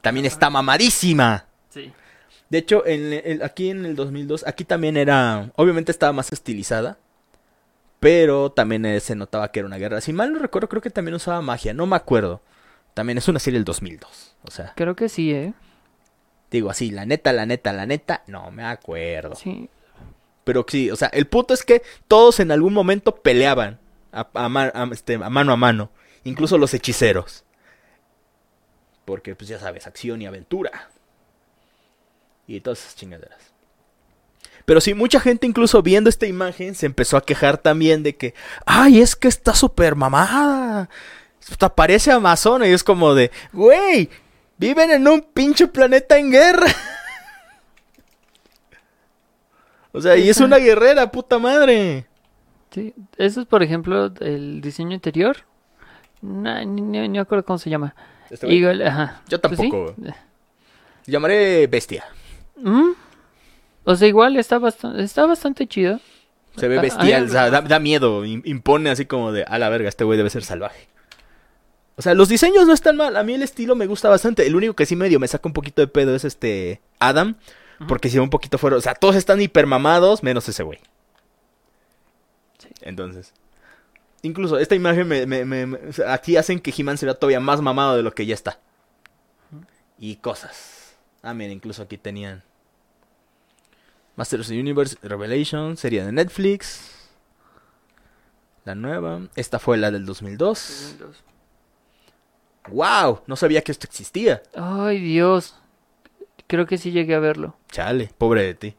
También 0.01 0.25
está 0.25 0.49
mamadísima. 0.49 1.45
Sí. 1.69 1.91
De 2.49 2.59
hecho, 2.59 2.85
en 2.85 3.11
el- 3.11 3.43
aquí 3.43 3.69
en 3.69 3.85
el 3.85 3.95
2002, 3.97 4.47
aquí 4.47 4.63
también 4.63 4.95
era, 4.95 5.51
obviamente 5.57 5.91
estaba 5.91 6.13
más 6.13 6.31
estilizada, 6.31 6.97
pero 7.99 8.51
también 8.51 8.85
eh, 8.85 8.99
se 8.99 9.15
notaba 9.15 9.51
que 9.51 9.59
era 9.59 9.67
una 9.67 9.77
guerra. 9.77 10.01
Si 10.01 10.13
mal 10.13 10.31
no 10.31 10.39
recuerdo, 10.39 10.69
creo 10.69 10.81
que 10.81 10.89
también 10.89 11.15
usaba 11.15 11.41
magia, 11.41 11.73
no 11.73 11.85
me 11.87 11.95
acuerdo. 11.95 12.41
También 12.97 13.19
es 13.19 13.27
una 13.27 13.37
serie 13.39 13.59
del 13.59 13.63
2002, 13.65 14.35
o 14.43 14.49
sea, 14.51 14.73
Creo 14.75 14.95
que 14.95 15.07
sí, 15.07 15.31
¿eh? 15.31 15.53
digo 16.49 16.71
así, 16.71 16.89
la 16.89 17.05
neta, 17.05 17.31
la 17.31 17.45
neta, 17.45 17.71
la 17.73 17.85
neta, 17.85 18.23
no 18.25 18.49
me 18.49 18.63
acuerdo. 18.65 19.35
Sí. 19.35 19.69
Pero 20.43 20.65
sí, 20.67 20.89
o 20.89 20.95
sea, 20.95 21.09
el 21.09 21.27
punto 21.27 21.53
es 21.53 21.63
que 21.63 21.83
todos 22.07 22.39
en 22.39 22.51
algún 22.51 22.73
momento 22.73 23.13
peleaban 23.15 23.79
a, 24.11 24.27
a 24.33 24.49
ma- 24.49 24.71
a- 24.73 24.89
este, 24.91 25.13
a 25.15 25.29
mano 25.29 25.53
a 25.53 25.57
mano, 25.57 25.91
incluso 26.23 26.57
los 26.57 26.73
hechiceros. 26.73 27.43
Porque, 29.05 29.35
pues 29.35 29.47
ya 29.47 29.59
sabes, 29.59 29.85
acción 29.85 30.21
y 30.21 30.25
aventura. 30.25 30.89
Y 32.47 32.59
todas 32.61 32.79
esas 32.79 32.95
chingaderas. 32.95 33.37
Pero 34.65 34.81
sí, 34.81 34.93
mucha 34.93 35.19
gente 35.19 35.45
incluso 35.45 35.81
viendo 35.83 36.09
esta 36.09 36.25
imagen 36.25 36.73
se 36.75 36.87
empezó 36.87 37.15
a 37.17 37.21
quejar 37.25 37.57
también 37.59 38.01
de 38.03 38.15
que, 38.17 38.33
ay, 38.65 39.01
es 39.01 39.15
que 39.15 39.27
está 39.27 39.53
súper 39.53 39.95
mamada. 39.95 40.89
Hasta 41.49 41.73
parece 41.73 42.11
Amazona 42.11 42.67
y 42.67 42.71
es 42.73 42.83
como 42.83 43.13
de, 43.15 43.31
güey, 43.53 44.09
viven 44.57 44.91
en 44.91 45.07
un 45.07 45.21
pinche 45.21 45.67
planeta 45.67 46.17
en 46.17 46.31
guerra. 46.31 46.67
O 49.91 50.01
sea, 50.01 50.15
y 50.15 50.29
es 50.29 50.39
una 50.39 50.57
guerrera, 50.57 51.11
puta 51.11 51.39
madre. 51.39 52.05
Sí. 52.71 52.93
Eso 53.17 53.41
es, 53.41 53.47
por 53.47 53.63
ejemplo, 53.63 54.11
el 54.19 54.61
diseño 54.61 54.93
interior. 54.93 55.37
No, 56.21 56.63
ni, 56.65 56.81
ni- 56.81 57.07
ni 57.09 57.17
acuerdo 57.19 57.45
cómo 57.45 57.57
se 57.57 57.69
llama. 57.69 57.95
Este 58.29 58.47
ajá. 58.85 59.21
Yo 59.27 59.39
Pues 59.41 59.57
sí. 59.57 59.69
tampoco. 59.69 59.95
Llamaré 61.05 61.65
bestia. 61.67 62.03
Mm. 62.57 62.91
O 63.85 63.95
sea, 63.95 64.07
igual 64.07 64.35
está 64.37 64.59
bastante, 64.59 65.01
está 65.01 65.25
bastante 65.25 65.65
chido. 65.65 65.99
Se 66.57 66.67
ve 66.67 66.79
bestial, 66.79 67.25
o 67.25 67.29
sea, 67.29 67.49
da, 67.49 67.61
da 67.61 67.79
miedo, 67.79 68.25
im- 68.25 68.41
impone 68.45 68.89
así 68.89 69.05
como 69.05 69.31
de, 69.31 69.43
a 69.45 69.57
la 69.57 69.69
verga, 69.69 69.87
este 69.89 70.03
güey 70.03 70.17
debe 70.17 70.29
ser 70.29 70.43
salvaje. 70.43 70.87
O 71.97 72.01
sea, 72.01 72.13
los 72.13 72.29
diseños 72.29 72.67
no 72.67 72.73
están 72.73 72.95
mal, 72.95 73.17
a 73.17 73.23
mí 73.23 73.33
el 73.33 73.41
estilo 73.41 73.75
me 73.75 73.87
gusta 73.87 74.07
bastante. 74.07 74.45
El 74.45 74.55
único 74.55 74.75
que 74.75 74.85
sí 74.85 74.95
medio 74.95 75.19
me 75.19 75.27
saca 75.27 75.49
un 75.49 75.53
poquito 75.53 75.81
de 75.81 75.87
pedo 75.87 76.15
es 76.15 76.23
este 76.25 76.79
Adam, 76.99 77.35
porque 77.87 78.09
si 78.09 78.17
va 78.17 78.23
un 78.23 78.29
poquito 78.29 78.57
fuera, 78.57 78.77
o 78.77 78.81
sea, 78.81 78.93
todos 78.95 79.15
están 79.15 79.41
hipermamados, 79.41 80.21
menos 80.23 80.47
ese 80.47 80.61
güey. 80.63 80.79
Sí. 82.59 82.69
Entonces, 82.81 83.33
incluso 84.21 84.57
esta 84.59 84.75
imagen 84.75 85.07
me, 85.07 85.25
me- 85.25 85.45
me- 85.45 85.65
me- 85.65 85.89
o 85.89 85.93
sea, 85.93 86.13
aquí 86.13 86.37
hacen 86.37 86.59
que 86.59 86.73
He-Man 86.75 86.97
se 86.97 87.05
vea 87.07 87.15
todavía 87.15 87.39
más 87.39 87.61
mamado 87.61 87.95
de 87.95 88.03
lo 88.03 88.13
que 88.13 88.25
ya 88.25 88.33
está. 88.35 88.59
Y 89.99 90.17
cosas. 90.17 90.95
Ah, 91.23 91.33
mira, 91.33 91.51
incluso 91.51 91.81
aquí 91.83 91.97
tenían 91.97 92.43
Masters 94.15 94.41
of 94.43 94.47
the 94.49 94.59
Universe 94.59 94.97
Revelation, 95.01 95.77
serie 95.77 96.03
de 96.05 96.11
Netflix. 96.11 96.91
La 98.65 98.75
nueva. 98.75 99.21
Esta 99.35 99.59
fue 99.59 99.77
la 99.77 99.89
del 99.91 100.05
2002. 100.05 100.95
¡Wow! 102.69 103.21
No 103.27 103.35
sabía 103.35 103.61
que 103.61 103.71
esto 103.71 103.85
existía. 103.87 104.41
Ay, 104.55 104.99
Dios. 104.99 105.55
Creo 106.47 106.65
que 106.65 106.77
sí 106.77 106.91
llegué 106.91 107.15
a 107.15 107.19
verlo. 107.19 107.55
Chale, 107.71 108.09
pobre 108.17 108.43
de 108.43 108.53
ti. 108.55 108.75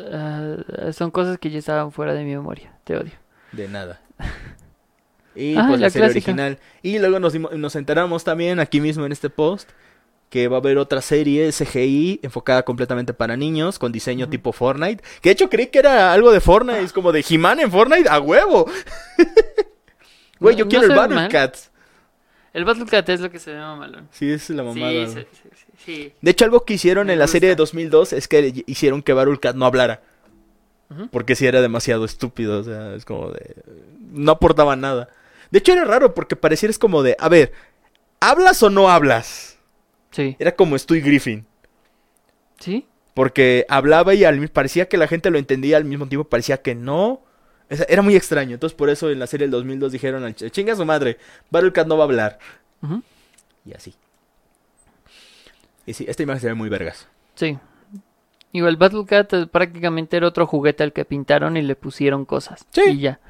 Ah, 0.00 0.56
son 0.92 1.10
cosas 1.10 1.38
que 1.38 1.50
ya 1.50 1.58
estaban 1.58 1.92
fuera 1.92 2.14
de 2.14 2.24
mi 2.24 2.30
memoria. 2.34 2.72
Te 2.84 2.96
odio. 2.96 3.12
De 3.52 3.68
nada. 3.68 4.00
Y 5.36 5.56
Ah, 5.56 5.64
pues 5.66 5.80
la, 5.80 5.86
la 5.86 5.90
serie 5.90 6.06
clásica. 6.10 6.30
original. 6.30 6.58
Y 6.80 7.00
luego 7.00 7.18
nos, 7.18 7.74
enteramos 7.74 8.22
también 8.22 8.60
aquí 8.60 8.80
mismo 8.80 9.04
en 9.04 9.10
este 9.10 9.30
post 9.30 9.68
que 10.30 10.46
va 10.46 10.58
a 10.58 10.60
haber 10.60 10.78
otra 10.78 11.00
serie 11.02 11.50
CGI 11.50 12.20
enfocada 12.22 12.62
completamente 12.64 13.14
para 13.14 13.36
niños 13.36 13.80
con 13.80 13.90
diseño 13.90 14.28
tipo 14.28 14.52
Fortnite. 14.52 15.02
Que 15.20 15.30
de 15.30 15.32
hecho 15.32 15.50
creí 15.50 15.66
que 15.66 15.80
era 15.80 16.12
algo 16.12 16.30
de 16.30 16.38
Fortnite. 16.40 16.82
Es 16.82 16.92
como 16.92 17.10
de 17.10 17.24
He-Man 17.28 17.58
en 17.58 17.70
Fortnite 17.72 18.08
a 18.08 18.20
huevo. 18.20 18.66
Güey, 20.38 20.54
yo 20.54 20.66
No- 20.66 20.68
quiero 20.68 20.86
no 20.86 20.92
el 20.92 20.98
Battle. 21.00 21.28
Cats. 21.28 21.72
El 22.54 22.64
Battle 22.64 22.86
Cat 22.86 23.08
es 23.08 23.20
lo 23.20 23.30
que 23.30 23.40
se 23.40 23.52
ve 23.52 23.58
mamalón. 23.58 24.08
Sí, 24.12 24.30
es 24.30 24.48
la 24.48 24.62
mamada. 24.62 25.08
Sí, 25.08 25.12
sí, 25.12 25.26
sí, 25.42 25.72
sí. 25.84 26.12
De 26.22 26.30
hecho, 26.30 26.44
algo 26.44 26.64
que 26.64 26.74
hicieron 26.74 27.08
Me 27.08 27.14
en 27.14 27.18
la 27.18 27.26
serie 27.26 27.48
de 27.48 27.54
gusta. 27.54 27.62
2002 27.62 28.12
es 28.12 28.28
que 28.28 28.64
hicieron 28.66 29.02
que 29.02 29.12
Battle 29.12 29.38
Cat 29.40 29.56
no 29.56 29.66
hablara. 29.66 30.02
Porque 31.10 31.34
sí 31.34 31.44
era 31.46 31.60
demasiado 31.60 32.04
estúpido, 32.04 32.60
o 32.60 32.62
sea, 32.62 32.94
es 32.94 33.04
como 33.04 33.30
de... 33.30 33.56
No 34.12 34.30
aportaba 34.30 34.76
nada. 34.76 35.08
De 35.50 35.58
hecho 35.58 35.72
era 35.72 35.84
raro 35.84 36.14
porque 36.14 36.36
pareciera 36.36 36.70
es 36.70 36.78
como 36.78 37.02
de, 37.02 37.16
a 37.18 37.28
ver, 37.28 37.52
¿hablas 38.20 38.62
o 38.62 38.70
no 38.70 38.88
hablas? 38.88 39.58
Sí. 40.12 40.36
Era 40.38 40.54
como 40.54 40.78
Stu 40.78 40.94
Griffin. 40.94 41.46
¿Sí? 42.60 42.86
Porque 43.14 43.66
hablaba 43.68 44.14
y 44.14 44.22
al, 44.22 44.48
parecía 44.48 44.88
que 44.88 44.96
la 44.96 45.08
gente 45.08 45.30
lo 45.30 45.38
entendía, 45.38 45.76
al 45.76 45.84
mismo 45.84 46.06
tiempo 46.06 46.28
parecía 46.28 46.62
que 46.62 46.76
no. 46.76 47.22
Era 47.68 48.02
muy 48.02 48.14
extraño. 48.16 48.54
Entonces 48.54 48.76
por 48.76 48.90
eso 48.90 49.10
en 49.10 49.18
la 49.18 49.26
serie 49.26 49.44
del 49.46 49.52
2002 49.52 49.92
dijeron, 49.92 50.24
al 50.24 50.34
ch- 50.36 50.50
chinga 50.50 50.76
su 50.76 50.84
madre, 50.84 51.18
Battle 51.50 51.72
Cat 51.72 51.86
no 51.86 51.96
va 51.96 52.04
a 52.04 52.06
hablar. 52.06 52.38
Y 53.64 53.72
así. 53.72 53.94
Y 55.86 55.94
sí, 55.94 56.04
esta 56.08 56.22
imagen 56.22 56.40
se 56.40 56.46
ve 56.48 56.54
muy 56.54 56.68
vergas. 56.68 57.08
Sí. 57.34 57.58
Igual 58.52 58.76
Battle 58.76 59.04
Cat 59.06 59.32
eh, 59.32 59.46
prácticamente 59.46 60.16
era 60.16 60.28
otro 60.28 60.46
juguete 60.46 60.82
al 60.82 60.92
que 60.92 61.04
pintaron 61.04 61.56
y 61.56 61.62
le 61.62 61.74
pusieron 61.76 62.24
cosas. 62.24 62.64
Sí. 62.70 62.82
Y 62.90 63.00
ya. 63.00 63.20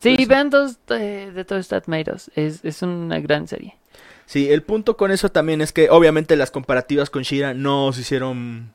Sí, 0.00 0.16
Pues- 0.16 0.28
vean 0.28 0.50
dos 0.50 0.78
de, 0.86 1.32
de 1.32 1.44
Toy 1.44 1.62
Stat. 1.62 1.84
Es, 2.34 2.64
es 2.64 2.82
una 2.82 3.20
gran 3.20 3.48
serie. 3.48 3.76
Sí, 4.26 4.50
el 4.50 4.62
punto 4.64 4.96
con 4.96 5.12
eso 5.12 5.28
también 5.30 5.60
es 5.60 5.72
que 5.72 5.88
obviamente 5.88 6.34
las 6.36 6.50
comparativas 6.50 7.08
con 7.10 7.22
Shira 7.22 7.54
no 7.54 7.92
se 7.92 8.00
hicieron... 8.00 8.74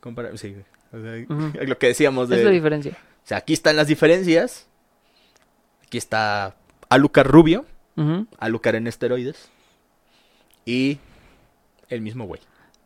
Compara- 0.00 0.36
sí, 0.36 0.54
o 0.92 1.00
sea, 1.00 1.24
Ujú. 1.28 1.52
lo 1.66 1.78
que 1.78 1.86
decíamos 1.88 2.28
de... 2.28 2.38
Es 2.38 2.44
la 2.44 2.50
diferencia. 2.50 2.92
O 3.24 3.26
sea, 3.28 3.38
aquí 3.38 3.52
están 3.52 3.76
las 3.76 3.86
diferencias. 3.88 4.66
Aquí 5.86 5.98
está 5.98 6.56
Alucard 6.88 7.26
rubio, 7.28 7.64
Ujú. 7.96 8.26
Alucard 8.38 8.76
en 8.76 8.86
esteroides. 8.86 9.50
Y 10.64 10.98
el 11.88 12.00
mismo 12.00 12.24
güey. 12.26 12.40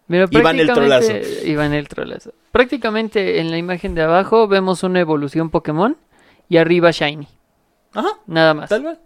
Mira, 0.09 0.27
Iván 0.31 0.59
el 0.61 0.67
prácticamente- 0.67 1.49
Iván 1.49 1.73
el 1.73 1.89
trolazo. 1.89 2.33
Prácticamente 2.51 3.41
en 3.41 3.51
la 3.51 3.57
imagen 3.59 3.95
de 3.95 4.03
abajo 4.03 4.47
vemos 4.47 4.83
una 4.83 5.01
evolución 5.01 5.51
Pokémon 5.51 5.97
y 6.49 6.59
arriba 6.59 6.91
Shiny. 6.91 7.27
Ajá, 7.95 8.11
Nada 8.27 8.55
más. 8.55 8.69
tal 8.69 8.83
cual. 8.83 9.01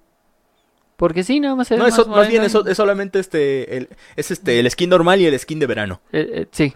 Porque 0.97 1.23
sí, 1.23 1.41
nada 1.41 1.55
más. 1.55 1.71
No, 1.71 1.77
más 1.79 1.97
más 2.09 2.29
bien 2.29 2.43
moreno 2.43 2.61
es, 2.63 2.67
es 2.71 2.77
solamente 2.77 3.19
este 3.19 3.77
el, 3.77 3.89
es 4.17 4.31
este 4.31 4.59
el 4.59 4.71
skin 4.71 4.89
normal 4.91 5.21
y 5.21 5.27
el 5.27 5.39
skin 5.39 5.59
de 5.59 5.67
verano. 5.67 6.01
eh, 6.13 6.29
eh, 6.33 6.47
sí. 6.51 6.73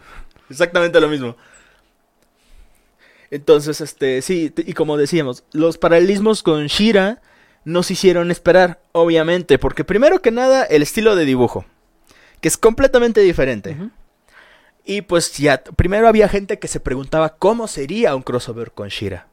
Exactamente 0.51 1.01
lo 1.01 1.09
mismo. 1.09 1.37
Entonces, 3.31 3.81
este, 3.81 4.23
sí, 4.23 4.53
y 4.57 4.73
como 4.73 4.97
decíamos, 4.97 5.45
los 5.53 5.79
paralelismos 5.79 6.43
con 6.43 6.67
Shira 6.67 7.21
nos 7.65 7.91
hicieron 7.91 8.31
esperar, 8.31 8.81
obviamente, 8.93 9.59
porque 9.59 9.85
primero 9.85 10.21
que 10.21 10.31
nada, 10.31 10.65
el 10.65 10.83
estilo 10.83 11.15
de 11.15 11.25
dibujo, 11.25 11.65
que 12.41 12.49
es 12.49 12.57
completamente 12.57 13.21
diferente. 13.21 13.77
Y 14.85 15.03
pues 15.03 15.37
ya, 15.39 15.63
primero 15.63 16.09
había 16.09 16.29
gente 16.29 16.59
que 16.59 16.67
se 16.67 16.81
preguntaba 16.81 17.37
cómo 17.37 17.69
sería 17.69 18.17
un 18.17 18.23
crossover 18.23 18.73
con 18.73 18.89
Shira. 18.89 19.29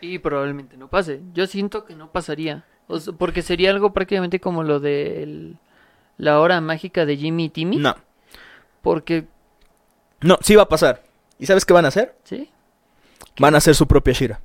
Y 0.00 0.18
probablemente 0.18 0.76
no 0.76 0.88
pase. 0.88 1.20
Yo 1.32 1.46
siento 1.46 1.84
que 1.84 1.94
no 1.94 2.10
pasaría. 2.10 2.64
O 2.88 2.98
sea, 2.98 3.12
porque 3.12 3.42
sería 3.42 3.70
algo 3.70 3.92
prácticamente 3.92 4.40
como 4.40 4.64
lo 4.64 4.80
de 4.80 5.22
el- 5.22 5.56
la 6.18 6.40
hora 6.40 6.60
mágica 6.60 7.06
de 7.06 7.16
Jimmy 7.16 7.44
y 7.44 7.48
Timmy. 7.50 7.76
No, 7.76 7.94
Porque, 8.80 9.26
no, 10.20 10.38
sí 10.42 10.56
va 10.56 10.62
a 10.64 10.68
pasar. 10.68 11.04
¿Y 11.38 11.46
sabes 11.46 11.64
qué 11.64 11.72
van 11.72 11.84
a 11.84 11.88
hacer? 11.88 12.16
¿sí? 12.24 12.50
Van 13.38 13.54
a 13.54 13.58
hacer 13.58 13.74
su 13.74 13.86
propia 13.86 14.12
Shira. 14.12 14.40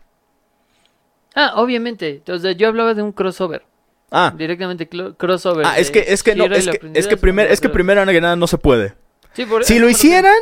Ah, 1.36 1.54
obviamente. 1.56 2.10
Entonces 2.10 2.58
yo 2.58 2.68
hablaba 2.68 2.94
de 2.94 3.04
un 3.04 3.12
crossover. 3.12 3.64
Ah, 4.12 4.34
Directamente 4.38 4.88
crossover. 4.88 5.66
ah 5.66 5.78
es 5.78 5.92
que, 5.92 6.06
es 6.08 6.24
que 6.24 6.34
no, 6.36 6.46
es 6.46 6.68
que, 6.68 6.80
es 6.94 7.08
que, 7.08 7.18
primer, 7.18 7.52
es 7.52 7.60
que 7.60 7.68
primero 7.70 8.06
que 8.06 8.22
nada 8.22 8.36
no 8.38 8.48
se 8.48 8.58
puede. 8.58 8.96
Sí, 9.34 9.46
por- 9.46 9.66
Si 9.66 9.80
lo 9.80 9.90
hicieran, 9.90 10.34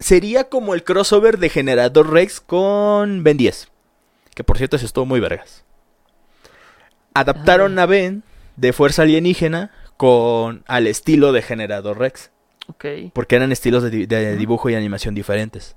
sería 0.00 0.44
como 0.48 0.74
el 0.74 0.82
crossover 0.82 1.38
de 1.38 1.48
Generador 1.48 2.10
Rex 2.12 2.40
con 2.40 3.22
Ben 3.22 3.36
10. 3.36 3.68
Que 4.34 4.42
por 4.44 4.58
cierto, 4.58 4.76
eso 4.76 4.84
estuvo 4.86 5.06
muy 5.06 5.20
vergas. 5.20 5.64
Adaptaron 7.14 7.78
Ah. 7.78 7.82
a 7.84 7.86
Ben 7.86 8.22
de 8.56 8.72
Fuerza 8.72 9.02
Alienígena 9.02 9.70
con 9.96 10.62
al 10.66 10.86
estilo 10.86 11.32
de 11.32 11.42
Generador 11.42 11.98
Rex. 11.98 12.30
Ok. 12.68 12.84
Porque 13.12 13.36
eran 13.36 13.50
estilos 13.52 13.82
de, 13.82 14.04
Ujú. 14.04 14.38
dibujo 14.38 14.70
y 14.70 14.74
animación 14.74 15.14
diferentes. 15.14 15.76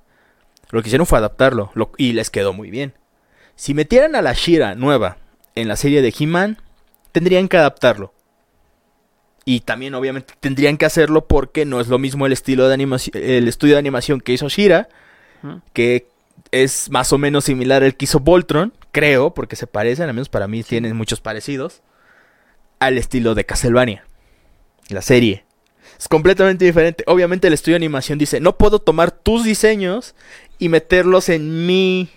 Lo 0.71 0.81
que 0.81 0.88
hicieron 0.89 1.05
fue 1.07 1.17
adaptarlo. 1.17 1.71
lo- 1.75 1.91
y 1.97 2.13
les 2.13 2.29
quedó 2.29 2.53
muy 2.53 2.69
bien. 2.71 2.93
Si 3.55 3.73
metieran 3.73 4.15
a 4.15 4.21
la 4.21 4.34
Shira 4.34 4.75
nueva 4.75 5.17
en 5.55 5.67
la 5.67 5.75
serie 5.75 6.01
de 6.01 6.13
He-Man, 6.17 6.57
tendrían 7.12 7.47
que 7.47 7.57
adaptarlo. 7.57 8.13
Y 9.43 9.62
también 9.62 9.95
obviamente 9.95 10.34
tendrían 10.39 10.77
que 10.77 10.86
hacerlo 10.86 11.27
porque 11.27 11.65
no 11.65 11.81
es 11.81 11.88
lo 11.88 11.97
mismo 11.99 12.25
el 12.25 12.31
estilo 12.31 12.67
de 12.67 12.73
animación, 12.75 13.12
el 13.21 13.47
estudio 13.47 13.73
de 13.75 13.79
animación 13.79 14.21
que 14.21 14.34
hizo 14.34 14.47
Shira, 14.49 14.88
que 15.73 16.07
es 16.51 16.89
más 16.91 17.12
o 17.12 17.17
menos 17.17 17.45
similar 17.45 17.84
al 17.84 17.95
que 17.95 18.05
hizo 18.05 18.19
Voltron, 18.19 18.71
creo, 18.91 19.34
porque 19.34 19.55
se 19.55 19.65
parecen, 19.67 20.07
al 20.07 20.13
menos 20.13 20.29
para 20.29 20.47
mí 20.47 20.62
tienen 20.63 20.95
muchos 20.95 21.21
parecidos, 21.21 21.81
al 22.79 22.97
estilo 22.97 23.34
de 23.36 23.45
Castlevania, 23.45 24.05
la 24.89 25.01
serie. 25.01 25.43
Es 25.97 26.07
completamente 26.07 26.65
diferente. 26.65 27.03
Obviamente 27.07 27.47
el 27.47 27.53
estudio 27.53 27.73
de 27.73 27.77
animación 27.86 28.17
dice, 28.19 28.39
no 28.39 28.57
puedo 28.57 28.79
tomar 28.79 29.12
tus 29.12 29.43
diseños 29.43 30.15
y 30.62 30.69
meterlos 30.69 31.28
en 31.30 31.65
mi 31.65 32.10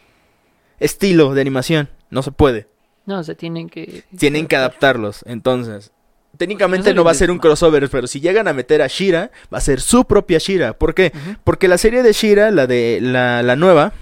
estilo 0.78 1.34
de 1.34 1.40
animación. 1.40 1.88
No 2.10 2.22
se 2.22 2.30
puede. 2.30 2.68
No, 3.06 3.24
se 3.24 3.34
tienen 3.34 3.68
que... 3.68 4.04
Tienen 4.16 4.46
que 4.46 4.56
adaptarlos. 4.56 5.24
Entonces, 5.26 5.92
técnicamente 6.36 6.90
Eso 6.90 6.96
no 6.96 7.04
va 7.04 7.10
a 7.12 7.14
ser 7.14 7.30
un 7.30 7.38
crossover, 7.38 7.88
pero 7.90 8.06
si 8.06 8.20
llegan 8.20 8.46
a 8.46 8.52
meter 8.52 8.82
a 8.82 8.86
Shira, 8.86 9.30
va 9.52 9.58
a 9.58 9.60
ser 9.62 9.80
su 9.80 10.04
propia 10.04 10.38
Shira. 10.38 10.74
¿Por 10.78 10.94
qué? 10.94 11.12
Porque 11.42 11.68
la 11.68 11.78
serie 11.78 12.02
de 12.02 12.12
Shira, 12.12 12.50
la 12.50 12.66
de 12.66 12.98
la, 13.00 13.42
la 13.42 13.56
nueva, 13.56 13.92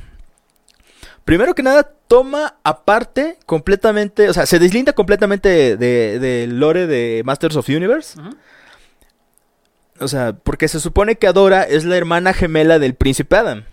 primero 1.25 1.55
que 1.55 1.63
nada 1.63 1.85
toma 2.09 2.57
aparte 2.65 3.39
completamente, 3.47 4.29
o 4.29 4.35
sea, 4.35 4.45
se 4.47 4.59
deslinda 4.59 4.93
completamente 4.93 5.49
de- 5.49 5.77
de- 5.77 6.19
del 6.19 6.59
lore 6.59 6.87
de 6.87 7.23
Masters 7.25 7.57
of 7.57 7.69
Universe. 7.69 8.21
O 10.01 10.09
sea, 10.09 10.33
porque 10.33 10.67
se 10.69 10.81
supone 10.81 11.17
que 11.17 11.27
Adora 11.29 11.63
es 11.63 11.85
la 11.85 11.97
hermana 11.97 12.33
gemela 12.35 12.79
del 12.81 12.95
príncipe 12.95 13.37
Adam. 13.37 13.65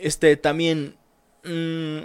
Este 0.00 0.36
también. 0.36 0.96
mm, 1.44 1.98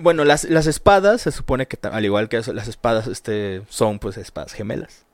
bueno, 0.00 0.24
las, 0.24 0.44
las 0.44 0.66
espadas, 0.66 1.22
se 1.22 1.32
supone 1.32 1.66
que 1.66 1.76
al 1.88 2.04
igual 2.04 2.28
que 2.28 2.36
eso, 2.38 2.52
las 2.52 2.68
espadas 2.68 3.06
este, 3.08 3.62
son 3.68 3.98
pues 3.98 4.16
espadas 4.18 4.52
gemelas. 4.52 5.04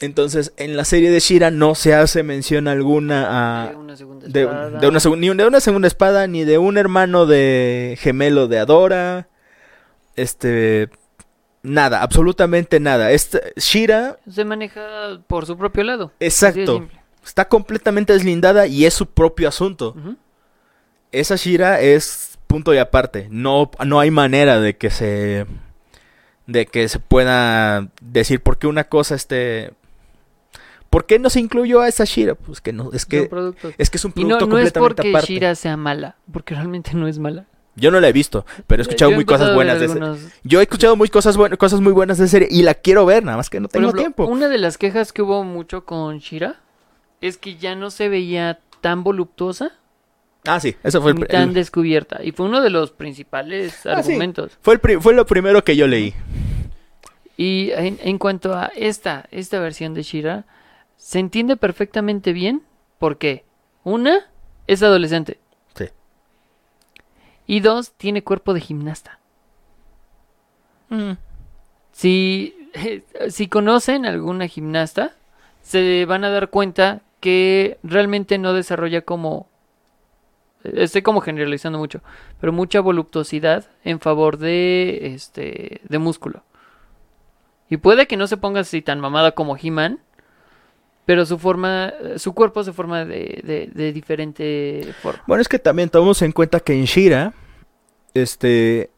Entonces, 0.00 0.54
en 0.56 0.78
la 0.78 0.86
serie 0.86 1.10
de 1.10 1.20
Shira 1.20 1.50
no 1.50 1.74
se 1.74 1.92
hace 1.94 2.22
mención 2.22 2.68
alguna 2.68 3.66
a. 3.66 3.68
De 3.70 3.76
una 3.76 3.96
segunda 3.96 4.26
espada. 4.26 4.70
de 4.80 4.88
una 4.88 4.98
segun- 4.98 5.18
ni 5.18 5.28
de 5.28 5.46
una 5.46 5.60
segunda 5.60 5.88
espada, 5.88 6.26
ni 6.26 6.44
de 6.44 6.56
un 6.56 6.78
hermano 6.78 7.26
de 7.26 7.98
gemelo 8.00 8.48
de 8.48 8.58
Adora. 8.60 9.28
Este. 10.16 10.88
Nada, 11.62 12.00
absolutamente 12.02 12.80
nada. 12.80 13.10
Este, 13.10 13.52
Shira, 13.56 14.18
Se 14.30 14.46
maneja 14.46 15.20
por 15.26 15.44
su 15.44 15.58
propio 15.58 15.84
lado. 15.84 16.12
Exacto. 16.18 16.88
Está 17.24 17.48
completamente 17.48 18.12
deslindada 18.12 18.66
y 18.66 18.84
es 18.86 18.94
su 18.94 19.06
propio 19.06 19.48
asunto. 19.48 19.94
Esa 21.12 21.36
Shira 21.36 21.80
es 21.80 22.38
punto 22.46 22.72
y 22.74 22.78
aparte. 22.78 23.28
No, 23.30 23.70
no 23.84 24.00
hay 24.00 24.10
manera 24.10 24.60
de 24.60 24.76
que 24.76 24.90
se. 24.90 25.46
de 26.46 26.66
que 26.66 26.88
se 26.88 26.98
pueda 26.98 27.88
decir 28.00 28.40
por 28.40 28.58
qué 28.58 28.66
una 28.66 28.84
cosa 28.84 29.14
este. 29.14 29.72
¿Por 30.88 31.06
qué 31.06 31.20
no 31.20 31.30
se 31.30 31.38
incluyó 31.38 31.80
a 31.82 31.88
esa 31.88 32.04
Shira? 32.04 32.34
Pues 32.34 32.60
que 32.60 32.72
no, 32.72 32.90
es 32.92 33.06
que. 33.06 33.30
Es 33.78 33.90
que 33.90 33.96
es 33.96 34.04
un 34.04 34.12
Y 34.16 34.24
no, 34.24 34.38
producto 34.38 34.46
no 34.46 34.58
es 34.58 34.72
completamente 34.72 34.80
porque 34.80 35.08
aparte. 35.10 35.26
Shira 35.32 35.54
sea 35.54 35.76
mala, 35.76 36.16
porque 36.32 36.54
realmente 36.54 36.92
no 36.94 37.06
es 37.06 37.18
mala. 37.18 37.46
Yo 37.76 37.92
no 37.92 38.00
la 38.00 38.08
he 38.08 38.12
visto, 38.12 38.44
pero 38.66 38.80
he 38.80 38.82
escuchado 38.82 39.12
Yo 39.12 39.16
muy 39.16 39.24
cosas 39.24 39.54
buenas 39.54 39.78
de 39.78 39.84
algunos- 39.86 40.18
Yo 40.42 40.58
he 40.58 40.64
escuchado 40.64 40.96
muy 40.96 41.08
cosas, 41.08 41.36
buen- 41.36 41.56
cosas 41.56 41.80
muy 41.80 41.92
buenas 41.92 42.18
de 42.18 42.26
serie 42.26 42.48
y 42.50 42.62
la 42.62 42.74
quiero 42.74 43.06
ver, 43.06 43.24
nada 43.24 43.36
más 43.36 43.48
que 43.48 43.60
no 43.60 43.68
tengo 43.68 43.86
ejemplo, 43.86 44.02
tiempo. 44.02 44.26
Una 44.26 44.48
de 44.48 44.58
las 44.58 44.76
quejas 44.76 45.12
que 45.12 45.22
hubo 45.22 45.44
mucho 45.44 45.84
con 45.84 46.18
Shira 46.18 46.60
es 47.20 47.36
que 47.38 47.56
ya 47.56 47.74
no 47.74 47.90
se 47.90 48.08
veía 48.08 48.60
tan 48.80 49.02
voluptuosa 49.04 49.72
Ah, 50.46 50.58
sí, 50.58 50.74
eso 50.82 51.02
fue 51.02 51.10
el, 51.10 51.18
ni 51.18 51.24
tan 51.26 51.48
el- 51.50 51.54
descubierta. 51.54 52.24
Y 52.24 52.32
fue 52.32 52.46
uno 52.46 52.62
de 52.62 52.70
los 52.70 52.92
principales 52.92 53.84
Ah, 53.86 54.02
sí. 54.02 54.12
argumentos. 54.12 54.58
fue, 54.62 54.72
el 54.74 54.80
pri- 54.80 54.96
fue 54.98 55.12
lo 55.12 55.26
primero 55.26 55.62
que 55.62 55.76
yo 55.76 55.86
leí. 55.86 56.14
Y 57.36 57.70
en, 57.72 57.98
en 58.02 58.16
cuanto 58.16 58.54
a 58.54 58.66
esta, 58.74 59.26
esta 59.30 59.58
versión 59.60 59.92
de 59.92 60.02
Shira, 60.02 60.46
se 60.96 61.18
entiende 61.18 61.56
perfectamente 61.58 62.32
bien 62.32 62.62
porque, 62.98 63.44
una, 63.84 64.28
es 64.66 64.82
adolescente. 64.82 65.38
Sí. 65.74 65.86
Y 67.46 67.60
dos, 67.60 67.92
tiene 67.92 68.24
cuerpo 68.24 68.54
de 68.54 68.60
gimnasta. 68.62 69.18
Si, 71.92 72.54
si 73.28 73.48
conocen 73.48 74.06
alguna 74.06 74.46
gimnasta, 74.48 75.12
se 75.62 76.04
van 76.06 76.24
a 76.24 76.30
dar 76.30 76.48
cuenta 76.50 77.02
que 77.20 77.78
realmente 77.82 78.38
no 78.38 78.52
desarrolla 78.52 79.02
como... 79.02 79.48
Estoy 80.62 81.00
como 81.00 81.22
generalizando 81.22 81.78
mucho, 81.78 82.02
pero 82.38 82.52
mucha 82.52 82.80
voluptuosidad 82.80 83.64
en 83.82 83.98
favor 83.98 84.36
de 84.36 85.14
este 85.14 85.80
de 85.88 85.98
músculo. 85.98 86.42
Y 87.70 87.78
puede 87.78 88.06
que 88.06 88.18
no 88.18 88.26
se 88.26 88.36
ponga 88.36 88.60
así 88.60 88.82
tan 88.82 89.00
mamada 89.00 89.32
como 89.32 89.56
He-Man, 89.56 90.00
pero 91.06 91.24
su 91.24 91.38
forma, 91.38 91.94
su 92.16 92.34
cuerpo 92.34 92.62
se 92.62 92.74
forma 92.74 93.06
de, 93.06 93.40
de, 93.42 93.70
de 93.72 93.92
diferente 93.94 94.92
forma. 95.00 95.22
Bueno, 95.26 95.40
es 95.40 95.48
que 95.48 95.58
también 95.58 95.88
tomamos 95.88 96.20
en 96.20 96.32
cuenta 96.32 96.60
que 96.60 96.74
en 96.74 96.84
Shira, 96.84 97.32
este, 98.12 98.90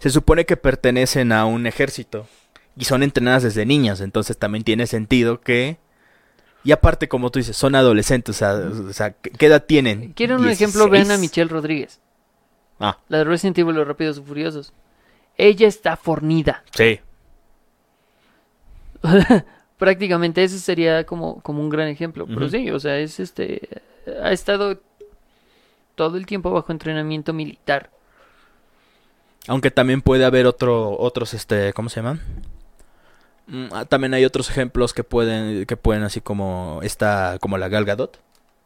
se 0.00 0.10
supone 0.10 0.44
que 0.44 0.58
pertenecen 0.58 1.32
a 1.32 1.46
un 1.46 1.66
ejército 1.66 2.26
y 2.76 2.84
son 2.84 3.02
entrenadas 3.02 3.42
desde 3.42 3.64
niñas, 3.64 4.02
entonces 4.02 4.36
también 4.36 4.64
tiene 4.64 4.86
sentido 4.86 5.40
que... 5.40 5.78
Y 6.62 6.72
aparte, 6.72 7.08
como 7.08 7.30
tú 7.30 7.38
dices, 7.38 7.56
son 7.56 7.74
adolescentes, 7.74 8.36
o 8.36 8.38
sea, 8.38 8.52
o 8.54 8.92
sea, 8.92 9.12
¿qué 9.12 9.46
edad 9.46 9.64
tienen? 9.64 10.12
¿Quieren 10.12 10.40
un 10.40 10.48
ejemplo? 10.48 10.88
Vean 10.90 11.06
a 11.10 11.16
16. 11.16 11.20
Michelle 11.20 11.48
Rodríguez, 11.50 12.00
Ah, 12.78 12.98
la 13.08 13.18
de 13.18 13.24
Resident 13.24 13.58
Evil 13.58 13.74
Los 13.74 13.86
Rápidos 13.86 14.18
y 14.18 14.22
Furiosos. 14.22 14.72
Ella 15.36 15.68
está 15.68 15.96
fornida. 15.96 16.64
sí. 16.74 17.00
Prácticamente 19.78 20.44
ese 20.44 20.58
sería 20.58 21.04
como, 21.04 21.40
como 21.40 21.62
un 21.62 21.70
gran 21.70 21.88
ejemplo. 21.88 22.26
Pero 22.26 22.50
sí, 22.50 22.70
o 22.70 22.78
sea, 22.78 22.98
es 22.98 23.18
este. 23.18 23.80
Ha 24.22 24.30
estado 24.30 24.78
todo 25.94 26.18
el 26.18 26.26
tiempo 26.26 26.50
bajo 26.50 26.70
entrenamiento 26.70 27.32
militar. 27.32 27.90
Aunque 29.48 29.70
también 29.70 30.02
puede 30.02 30.26
haber 30.26 30.46
otro, 30.46 30.98
otros, 30.98 31.32
este, 31.32 31.72
¿cómo 31.72 31.88
se 31.88 32.00
llaman? 32.00 32.20
Mm, 33.50 33.66
ah, 33.72 33.84
También 33.84 34.14
hay 34.14 34.24
otros 34.24 34.48
ejemplos 34.48 34.94
que 34.94 35.04
pueden, 35.04 35.66
que 35.66 35.76
pueden 35.76 36.04
así 36.04 36.20
como 36.20 36.80
esta, 36.82 37.36
como 37.40 37.58
la 37.58 37.68
Gal 37.68 37.84
Gadot. 37.84 38.18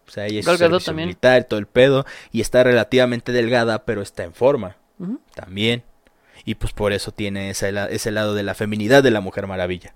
O 0.06 0.10
sea, 0.10 0.26
ella 0.26 0.40
es 0.40 0.46
Gal 0.46 0.58
Gadot 0.58 0.80
servicio 0.80 0.86
también. 0.90 1.08
militar 1.08 1.44
todo 1.44 1.58
el 1.58 1.66
pedo 1.66 2.04
y 2.30 2.42
está 2.42 2.62
relativamente 2.62 3.32
delgada, 3.32 3.84
pero 3.84 4.02
está 4.02 4.22
en 4.22 4.34
forma 4.34 4.76
también. 5.34 5.82
Y 6.44 6.56
pues 6.56 6.72
por 6.72 6.92
eso 6.92 7.10
tiene 7.10 7.50
ese, 7.50 7.72
ese 7.90 8.10
lado 8.10 8.34
de 8.34 8.42
la 8.42 8.54
feminidad 8.54 9.02
de 9.02 9.10
la 9.10 9.20
Mujer 9.22 9.46
Maravilla. 9.46 9.94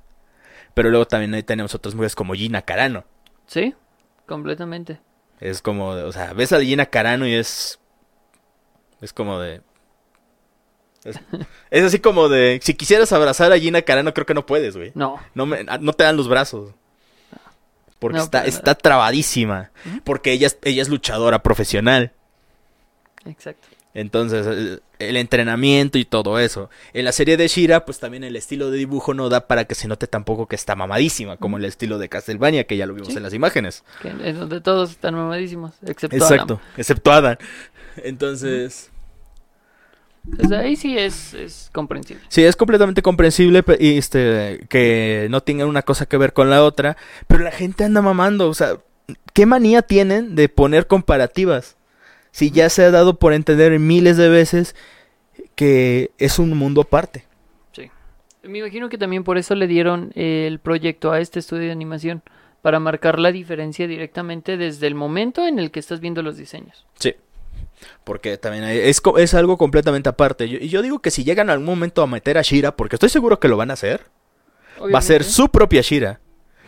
Pero 0.73 0.91
luego 0.91 1.07
también 1.07 1.35
ahí 1.35 1.43
tenemos 1.43 1.75
otras 1.75 1.95
mujeres 1.95 2.15
como 2.15 2.35
Gina 2.35 2.63
Carano. 2.63 3.05
Sí, 3.47 3.75
completamente. 4.27 5.01
Es 5.41 5.61
como, 5.61 5.89
o 5.89 6.13
sea, 6.13 6.33
ves 6.33 6.53
a 6.53 6.61
Gina 6.61 6.87
Carano 6.87 7.27
y 7.27 7.35
es. 7.35 7.79
Es 9.01 9.13
como 9.13 9.39
de. 9.39 9.61
Es, 11.05 11.17
es 11.71 11.85
así 11.85 11.99
como 12.01 12.29
de. 12.29 12.61
Si 12.63 12.75
quisieras 12.75 13.13
abrazar 13.13 13.53
a 13.53 13.59
Gina 13.59 13.83
Carano, 13.83 14.13
creo 14.15 14.27
que 14.27 14.35
no 14.35 14.45
puedes, 14.47 14.77
güey. 14.77 14.93
No, 14.95 15.19
No, 15.35 15.47
me- 15.47 15.65
no 15.65 15.93
te 15.93 16.05
dan 16.05 16.17
los 16.17 16.29
brazos. 16.29 16.73
Porque 17.99 18.19
No, 18.19 18.25
está, 18.25 18.45
está 18.47 18.75
trabadísima. 18.77 19.71
Porque 20.05 20.33
ella 20.33 20.47
es, 20.49 20.59
ella 20.63 20.83
es 20.83 20.89
luchadora 20.89 21.43
profesional. 21.43 22.13
exacto. 23.25 23.67
Entonces, 23.95 24.47
el, 24.47 24.83
el 25.01 25.17
entrenamiento 25.17 25.99
y 25.99 26.05
todo 26.05 26.39
eso. 26.39 26.71
En 26.93 27.05
la 27.05 27.11
serie 27.11 27.37
de 27.37 27.49
Shira, 27.49 27.85
pues 27.85 27.99
también 27.99 28.23
el 28.23 28.37
estilo 28.37 28.71
de 28.71 28.79
dibujo 28.79 29.13
no 29.15 29.29
da 29.29 29.49
para 29.49 29.65
que 29.65 29.75
se 29.75 29.89
note 29.89 30.07
tampoco 30.07 30.47
que 30.47 30.55
está 30.55 30.77
mamadísima, 30.77 31.37
como 31.37 31.57
el 31.57 31.65
estilo 31.65 31.99
de 31.99 32.09
Castlevania, 32.09 32.65
que 32.65 32.77
ya 32.77 32.87
lo 32.87 32.95
vimos 32.95 33.09
Sí. 33.09 33.17
en 33.17 33.23
las 33.25 33.35
imágenes. 33.35 33.83
Que 34.03 34.09
en 34.11 34.39
donde 34.39 34.61
todos 34.61 34.91
están 34.91 35.15
mamadísimos, 35.15 35.73
excepto 35.85 36.17
Exacto, 36.17 36.61
excepto 36.77 37.11
Adam. 37.11 37.37
Entonces. 37.97 38.91
Desde 40.37 40.57
ahí 40.57 40.77
sí 40.77 40.97
es, 40.97 41.35
es 41.35 41.71
comprensible. 41.73 42.23
sí, 42.29 42.45
es 42.45 42.57
completamente 42.57 43.03
comprensible 43.03 43.65
este, 43.81 44.67
que 44.69 45.27
no 45.31 45.43
tengan 45.43 45.69
una 45.69 45.83
cosa 45.83 46.07
que 46.07 46.17
ver 46.17 46.33
con 46.33 46.51
la 46.51 46.63
otra, 46.63 46.97
pero 47.27 47.43
la 47.43 47.51
gente 47.51 47.85
anda 47.85 48.03
mamando, 48.03 48.49
o 48.49 48.55
sea, 48.55 48.79
¿qué 49.33 49.47
manía 49.47 49.83
tienen 49.83 50.35
de 50.35 50.49
poner 50.49 50.87
comparativas? 50.87 51.77
Si 52.31 52.51
ya 52.51 52.69
se 52.69 52.85
ha 52.85 52.91
dado 52.91 53.19
por 53.19 53.33
entender 53.33 53.79
miles 53.79 54.17
de 54.17 54.29
veces 54.29 54.77
que 55.55 56.11
es 56.19 56.39
un 56.39 56.57
mundo 56.57 56.83
aparte. 56.83 57.25
Sí. 57.73 57.91
Me 58.43 58.59
imagino 58.59 58.89
que 58.89 58.99
también 58.99 59.25
por 59.25 59.39
eso 59.39 59.55
le 59.55 59.67
dieron 59.67 60.13
el 60.15 60.59
proyecto 60.61 61.11
a 61.11 61.21
este 61.21 61.41
estudio 61.41 61.65
de 61.65 61.73
animación, 61.73 62.23
para 62.63 62.81
marcar 62.81 63.19
la 63.19 63.33
diferencia 63.33 63.87
directamente 63.87 64.57
desde 64.57 64.87
el 64.87 64.95
momento 64.95 65.47
en 65.47 65.59
el 65.59 65.71
que 65.71 65.81
estás 65.81 66.01
viendo 66.01 66.23
los 66.23 66.37
diseños. 66.37 66.87
Sí. 66.99 67.15
Porque 68.05 68.39
también 68.39 68.65
es, 68.65 69.01
es 69.19 69.35
algo 69.35 69.57
completamente 69.59 70.09
aparte. 70.09 70.47
Y 70.47 70.69
yo, 70.69 70.83
digo 70.83 71.01
que 71.01 71.11
si 71.11 71.25
llegan 71.25 71.51
algún 71.51 71.67
momento 71.67 72.03
a 72.03 72.07
meter 72.07 72.39
a 72.39 72.43
Shira, 72.43 72.77
porque 72.77 72.97
estoy 72.97 73.09
seguro 73.09 73.39
que 73.41 73.49
lo 73.49 73.57
van 73.57 73.71
a 73.71 73.75
hacer, 73.75 74.07
va 74.93 74.99
a 74.99 75.03
ser 75.03 75.25
su 75.25 75.49
propia 75.51 75.83
Shira. 75.83 76.21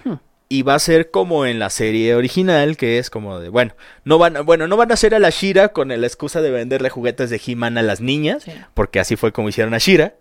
Hmm. 0.04 0.14
Y 0.48 0.62
va 0.62 0.74
a 0.74 0.78
ser 0.78 1.10
como 1.10 1.46
en 1.46 1.58
la 1.58 1.70
serie 1.70 2.14
original, 2.14 2.76
que 2.76 2.98
es 2.98 3.08
como 3.10 3.38
de, 3.40 3.48
bueno, 3.48 3.74
no 4.04 4.18
van, 4.18 4.44
bueno, 4.44 4.66
no 4.68 4.76
van 4.76 4.90
a 4.90 4.94
hacer 4.94 5.14
a 5.14 5.18
la 5.18 5.30
Shira 5.30 5.68
con 5.68 5.88
la 5.88 5.94
excusa 6.06 6.40
de 6.42 6.50
venderle 6.50 6.90
juguetes 6.90 7.30
de 7.30 7.40
He-Man 7.44 7.78
a 7.78 7.82
las 7.82 8.00
niñas, 8.00 8.42
Sí. 8.44 8.52
porque 8.74 9.00
así 9.00 9.16
fue 9.16 9.32
como 9.32 9.48
hicieron 9.48 9.74
a 9.74 9.78
Shira. 9.78 10.14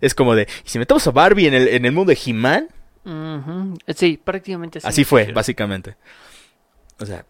Es 0.00 0.14
como 0.14 0.34
de, 0.34 0.48
¿y 0.64 0.68
si 0.68 0.78
metemos 0.78 1.06
a 1.06 1.10
Barbie 1.12 1.46
en 1.46 1.54
el, 1.54 1.68
en 1.68 1.84
el 1.84 1.92
mundo 1.92 2.12
de 2.12 2.18
He-Man? 2.24 2.68
Sí, 3.94 4.20
prácticamente 4.22 4.78
así. 4.78 4.86
Así 4.86 5.04
fue, 5.04 5.32
básicamente. 5.32 5.96
O 7.00 7.06
sea, 7.06 7.24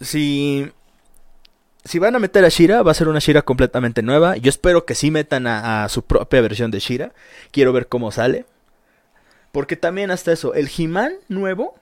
si 0.00 0.70
si 1.84 1.98
van 1.98 2.14
a 2.14 2.18
meter 2.18 2.44
a 2.44 2.48
Shira, 2.48 2.82
va 2.82 2.92
a 2.92 2.94
ser 2.94 3.08
una 3.08 3.18
Shira 3.18 3.42
completamente 3.42 4.02
nueva. 4.02 4.36
Yo 4.36 4.48
espero 4.48 4.84
que 4.84 4.94
sí 4.94 5.10
metan 5.10 5.46
a, 5.46 5.84
a 5.84 5.88
su 5.88 6.02
propia 6.02 6.40
versión 6.40 6.70
de 6.70 6.78
Shira. 6.78 7.12
Quiero 7.50 7.72
ver 7.72 7.88
cómo 7.88 8.10
sale. 8.12 8.46
Porque 9.50 9.76
también 9.76 10.10
hasta 10.10 10.32
eso, 10.32 10.54
el 10.54 10.70
He-Man 10.76 11.12
nuevo 11.28 11.74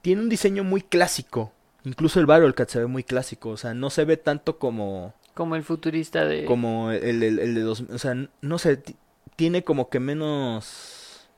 tiene 0.00 0.22
un 0.22 0.28
diseño 0.28 0.64
muy 0.64 0.82
clásico. 0.82 1.52
Incluso 1.84 2.20
el 2.20 2.54
Cat 2.54 2.68
se 2.70 2.78
ve 2.80 2.86
muy 2.86 3.04
clásico. 3.04 3.50
O 3.50 3.56
sea, 3.56 3.74
no 3.74 3.90
se 3.90 4.04
ve 4.04 4.16
tanto 4.16 4.58
como, 4.58 5.14
Como 5.34 5.54
el 5.56 5.62
futurista 5.62 6.24
de... 6.24 6.44
como 6.44 6.90
el, 6.90 7.22
el- 7.22 7.38
el 7.38 7.54
de 7.54 7.60
dos. 7.60 7.84
O 7.92 7.98
sea, 7.98 8.14
no 8.40 8.58
sé, 8.58 8.76
ti- 8.78 8.96
tiene 9.36 9.62
como 9.64 9.88
que 9.90 10.00
menos... 10.00 11.28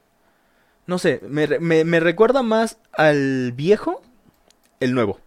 No 0.86 0.98
sé, 0.98 1.20
me, 1.26 1.46
me, 1.60 1.84
me 1.84 1.98
recuerda 1.98 2.42
más 2.42 2.76
al 2.92 3.52
viejo, 3.52 4.02
el 4.80 4.92
nuevo. 4.94 5.18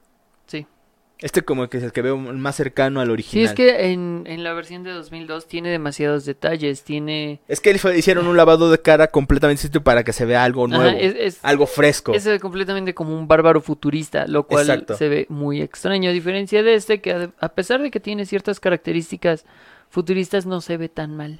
Sí. 1.19 1.25
Este 1.25 1.41
como 1.41 1.67
que 1.67 1.77
es 1.77 1.83
el 1.83 1.91
que 1.91 2.03
veo 2.03 2.15
más 2.17 2.55
cercano 2.55 2.99
al 3.01 3.07
Sí, 3.07 3.11
original. 3.11 3.45
es 3.45 3.53
que 3.53 3.91
en, 3.91 4.23
en 4.27 4.43
la 4.43 4.53
versión 4.53 4.83
de 4.83 4.91
2002 4.91 5.47
tiene 5.47 5.69
demasiados 5.69 6.25
detalles, 6.25 6.83
tiene... 6.83 7.39
Es 7.47 7.59
que 7.59 7.71
hicieron 7.95 8.27
un 8.27 8.37
lavado 8.37 8.69
de 8.69 8.79
cara 8.79 9.07
completamente 9.07 9.61
distinto 9.63 9.83
para 9.83 10.03
que 10.03 10.13
se 10.13 10.25
vea 10.25 10.43
algo 10.43 10.65
Ajá, 10.67 10.77
nuevo. 10.77 10.97
es, 10.99 11.15
es- 11.17 11.39
Algo 11.41 11.65
fresco. 11.65 12.13
es, 12.13 12.27
completamente 12.39 12.93
como 12.93 13.17
un 13.17 13.27
bárbaro 13.27 13.61
futurista, 13.61 14.27
lo 14.27 14.45
cual 14.45 14.69
Exacto. 14.69 14.95
se 14.95 15.09
ve 15.09 15.25
muy 15.29 15.61
extraño, 15.61 16.09
a 16.11 16.13
diferencia 16.13 16.61
de 16.61 16.75
este 16.75 17.01
que 17.01 17.31
a, 17.39 17.49
pesar 17.49 17.81
de 17.81 17.89
que 17.89 17.99
tiene 17.99 18.25
ciertas 18.27 18.59
características 18.59 19.43
futuristas 19.89 20.45
no 20.45 20.61
se 20.61 20.77
ve 20.77 20.87
tan 20.87 21.15
mal. 21.17 21.39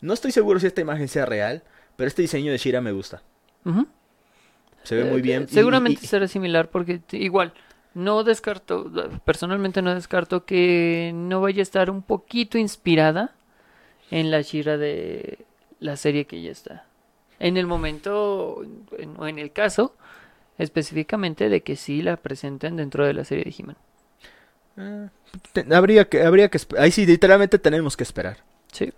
No 0.00 0.12
estoy 0.12 0.32
seguro 0.32 0.60
si 0.60 0.66
esta 0.66 0.80
imagen 0.80 1.08
sea 1.08 1.24
real, 1.26 1.62
pero 1.96 2.08
este 2.08 2.22
diseño 2.22 2.52
de 2.52 2.58
Shira 2.58 2.80
me 2.80 2.92
gusta. 2.92 3.22
Se 4.84 4.96
ve 4.96 5.04
muy 5.04 5.18
Eh, 5.20 5.22
bien. 5.22 5.48
Seguramente 5.48 6.00
y- 6.04 6.06
será 6.06 6.26
similar 6.28 6.68
porque 6.70 7.00
igual, 7.12 7.52
no 7.94 8.24
descarto, 8.24 8.90
personalmente 9.24 9.82
no 9.82 9.94
descarto 9.94 10.44
que 10.44 11.12
no 11.14 11.40
vaya 11.40 11.60
a 11.60 11.62
estar 11.62 11.90
un 11.90 12.02
poquito 12.02 12.58
inspirada 12.58 13.32
en 14.10 14.30
la 14.30 14.40
Shira 14.42 14.76
de 14.78 15.38
la 15.80 15.96
serie 15.96 16.26
que 16.26 16.42
ya 16.42 16.50
está. 16.50 16.84
En 17.38 17.56
el 17.56 17.66
momento, 17.66 18.62
en- 18.98 19.14
o 19.18 19.26
en 19.26 19.38
el 19.38 19.52
caso, 19.52 19.94
específicamente 20.58 21.48
de 21.48 21.62
que 21.62 21.76
sí 21.76 22.02
la 22.02 22.16
presenten 22.16 22.76
dentro 22.76 23.04
de 23.06 23.14
la 23.14 23.24
serie 23.24 23.44
de 23.44 23.54
He-Man. 23.58 23.76
Eh, 24.76 25.08
habría 25.74 26.08
que, 26.08 26.22
habría 26.22 26.48
que, 26.48 26.58
ahí 26.78 26.90
sí, 26.90 27.04
literalmente 27.06 27.58
tenemos 27.58 27.96
que 27.96 28.04
esperar. 28.04 28.38
Sí. 28.70 28.92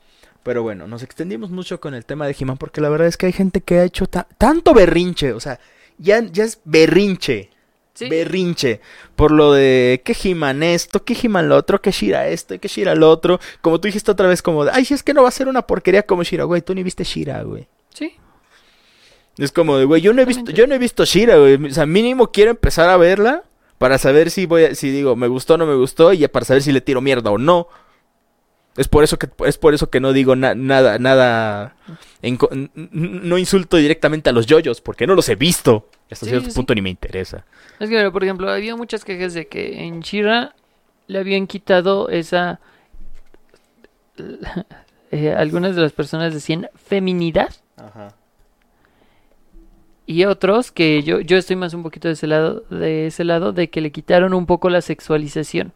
Pero 0.45 0.63
bueno, 0.63 0.87
nos 0.87 1.03
extendimos 1.03 1.51
mucho 1.51 1.81
con 1.81 1.95
el 1.95 2.05
tema 2.05 2.27
de 2.29 2.37
He-Man 2.39 2.59
porque 2.59 2.81
la 2.81 2.89
verdad 2.91 3.09
es 3.09 3.17
que 3.17 3.27
hay 3.27 3.33
gente 3.33 3.61
que 3.63 3.79
ha 3.81 3.85
hecho 3.85 4.07
ta- 4.07 4.29
tanto 4.39 4.73
berrinche, 4.75 5.33
o 5.33 5.41
sea, 5.41 5.59
ya, 5.99 6.21
ya 6.23 6.45
es 6.45 6.61
berrinche, 6.65 7.51
Sí. 7.95 8.09
berrinche, 8.09 8.81
por 9.17 9.31
lo 9.31 9.53
de 9.53 10.03
que 10.05 10.15
He-Man 10.23 10.63
esto, 10.63 11.05
que 11.05 11.17
He-Man 11.21 11.49
lo 11.49 11.57
otro, 11.57 11.81
que 11.81 11.93
Shira 11.93 12.29
esto 12.29 12.59
que 12.61 12.69
Shira 12.69 12.95
lo 12.95 13.09
otro, 13.11 13.41
como 13.63 13.81
tú 13.81 13.87
dijiste 13.89 14.11
otra 14.11 14.27
vez, 14.29 14.43
como 14.43 14.65
de, 14.65 14.71
ay, 14.75 14.85
si 14.85 14.95
es 14.95 15.03
que 15.03 15.15
no 15.15 15.23
va 15.23 15.29
a 15.29 15.33
ser 15.33 15.49
una 15.49 15.67
porquería 15.67 16.03
como 16.05 16.23
Shira, 16.25 16.45
güey, 16.45 16.61
tú 16.61 16.75
ni 16.75 16.83
viste 16.83 17.05
Shira, 17.05 17.43
güey. 17.43 17.67
Sí. 17.95 18.15
Es 19.39 19.51
como 19.51 19.79
de, 19.79 19.85
güey, 19.85 20.01
yo 20.03 20.13
no 20.13 20.23
he 20.23 20.25
visto, 20.27 20.51
yo 20.53 20.67
no 20.67 20.75
he 20.75 20.79
visto 20.79 21.05
Shira, 21.05 21.37
güey, 21.39 21.55
o 21.55 21.71
sea, 21.73 21.87
mínimo 21.87 22.31
quiero 22.33 22.51
empezar 22.51 22.91
a 22.91 22.97
verla 22.97 23.45
para 23.79 23.97
saber 23.99 24.31
si 24.31 24.47
voy 24.47 24.65
a, 24.65 24.75
si 24.75 24.91
digo, 24.91 25.17
me 25.17 25.27
gustó 25.29 25.55
o 25.55 25.57
no 25.57 25.65
me 25.67 25.75
gustó 25.75 26.13
y 26.13 26.27
para 26.29 26.45
saber 26.45 26.63
si 26.63 26.71
le 26.73 26.81
tiro 26.81 27.01
mierda 27.01 27.31
o 27.31 27.39
no. 27.39 27.69
Es 28.77 28.89
por 28.89 29.05
eso 29.05 29.19
que 29.19 29.29
es 29.47 29.57
por 29.57 29.73
eso 29.75 29.89
que 29.89 30.01
no 30.01 30.13
digo 30.13 30.35
na- 30.35 30.55
nada 30.57 30.99
nada 30.99 31.77
en 32.23 32.39
no 32.75 33.39
insulto 33.39 33.77
directamente 33.77 34.31
a 34.31 34.33
los 34.33 34.47
yoyos 34.47 34.81
porque 34.81 35.07
no 35.07 35.15
los 35.15 35.29
he 35.29 35.37
visto. 35.37 35.89
Hasta 36.11 36.27
Sí, 36.27 36.31
cierto 36.31 36.51
sí. 36.51 36.57
punto 36.57 36.75
ni 36.75 36.83
me 36.83 36.91
interesa. 36.91 37.45
Es 37.79 37.89
que, 37.89 38.11
por 38.11 38.25
ejemplo, 38.25 38.51
había 38.51 38.75
muchas 38.77 39.05
quejas 39.05 39.33
de 39.35 39.47
que 39.47 39.85
en 39.85 40.01
Shira 40.01 40.55
le 41.07 41.19
habían 41.19 41.47
quitado 41.47 42.09
esa. 42.09 42.61
eh, 45.11 45.33
algunas 45.37 45.77
de 45.77 45.83
las 45.83 45.93
personas 45.93 46.35
decían 46.35 46.69
feminidad 46.75 47.53
Ajá. 47.77 48.15
y 50.07 50.25
otros 50.25 50.71
que 50.73 51.03
yo, 51.03 51.21
yo 51.21 51.37
estoy 51.37 51.57
más 51.57 51.75
un 51.75 51.83
poquito 51.83 52.09
de 52.09 52.15
ese 52.15 52.27
lado 52.27 52.61
de 52.71 53.07
ese 53.07 53.25
lado 53.25 53.53
de 53.53 53.71
que 53.71 53.81
le 53.81 53.91
quitaron 53.93 54.35
un 54.35 54.47
poco 54.47 54.69
la 54.71 54.81
sexualización. 54.83 55.73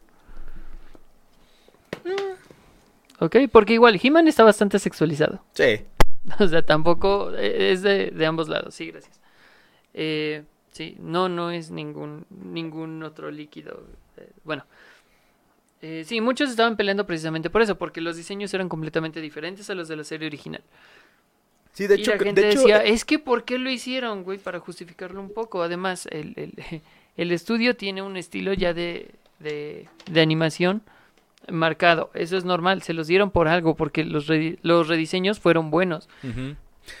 Ok, 3.19 3.35
porque 3.51 3.73
igual 3.73 3.99
He-Man 4.01 4.27
está 4.27 4.43
bastante 4.43 4.79
sexualizado. 4.79 5.43
Sí. 5.53 5.81
O 6.39 6.47
sea, 6.47 6.61
tampoco 6.61 7.31
eh, 7.35 7.71
es 7.71 7.81
de, 7.81 8.11
de 8.11 8.25
ambos 8.25 8.49
lados. 8.49 8.75
Sí, 8.75 8.91
gracias. 8.91 9.19
Eh, 9.93 10.43
sí, 10.71 10.95
no, 10.99 11.27
no 11.29 11.49
es 11.49 11.71
ningún, 11.71 12.25
ningún 12.29 13.01
otro 13.03 13.31
líquido. 13.31 13.83
Eh, 14.17 14.29
bueno. 14.43 14.65
Eh, 15.81 16.03
sí, 16.05 16.19
muchos 16.19 16.49
estaban 16.49 16.75
peleando 16.75 17.07
precisamente 17.07 17.49
por 17.49 17.61
eso, 17.61 17.77
porque 17.77 18.01
los 18.01 18.17
diseños 18.17 18.53
eran 18.53 18.67
completamente 18.67 19.21
diferentes 19.21 19.69
a 19.69 19.75
los 19.75 19.87
de 19.87 19.95
la 19.95 20.03
serie 20.03 20.27
original. 20.27 20.61
Sí, 21.71 21.87
de 21.87 21.95
y 21.95 22.01
hecho, 22.01 22.11
la 22.11 22.19
gente 22.19 22.41
de 22.41 22.49
hecho, 22.49 22.59
decía, 22.59 22.83
eh, 22.83 22.89
es 22.89 23.05
que 23.05 23.17
¿por 23.17 23.45
qué 23.45 23.57
lo 23.57 23.69
hicieron, 23.69 24.23
güey? 24.23 24.37
Para 24.37 24.59
justificarlo 24.59 25.21
un 25.21 25.33
poco. 25.33 25.63
Además, 25.63 26.07
el, 26.11 26.33
el, 26.35 26.53
el 27.17 27.31
estudio 27.31 27.75
tiene 27.75 28.01
un 28.01 28.17
estilo 28.17 28.53
ya 28.53 28.73
de, 28.73 29.09
de, 29.39 29.87
de 30.11 30.21
animación 30.21 30.83
marcado. 31.47 32.11
Eso 32.13 32.37
es 32.37 32.45
normal, 32.45 32.81
se 32.81 32.93
los 32.93 33.07
dieron 33.07 33.31
por 33.31 33.47
algo, 33.47 33.75
porque 33.75 34.03
los, 34.03 34.27
los 34.61 34.87
rediseños 34.87 35.39
fueron 35.39 35.71
buenos. 35.71 36.09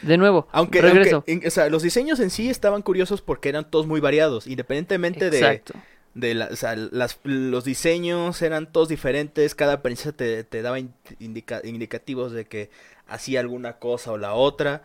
De 0.03 0.17
nuevo, 0.17 0.47
Aunque, 0.51 0.81
regreso. 0.81 1.23
aunque, 1.27 1.47
o 1.47 1.51
sea, 1.51 1.67
los 1.69 1.81
diseños 1.81 2.19
en 2.19 2.29
sí 2.29 2.49
estaban 2.49 2.81
curiosos 2.83 3.21
porque 3.21 3.49
eran 3.49 3.69
todos 3.69 3.87
muy 3.87 3.99
variados, 3.99 4.45
independientemente 4.45 5.31
de, 5.31 5.39
Exacto. 5.39 5.73
de 6.13 6.35
la- 6.35 6.45
o 6.51 6.55
sea, 6.55 6.75
las- 6.75 7.19
los 7.23 7.63
diseños 7.63 8.39
eran 8.43 8.71
todos 8.71 8.87
diferentes, 8.87 9.55
cada 9.55 9.81
princesa 9.81 10.11
te, 10.11 10.43
te 10.43 10.61
daba 10.61 10.77
in- 10.79 10.93
indica- 11.19 11.61
indicativos 11.63 12.31
de 12.33 12.45
que 12.45 12.69
hacía 13.07 13.39
alguna 13.39 13.73
cosa 13.79 14.11
o 14.11 14.17
la 14.19 14.33
otra. 14.35 14.83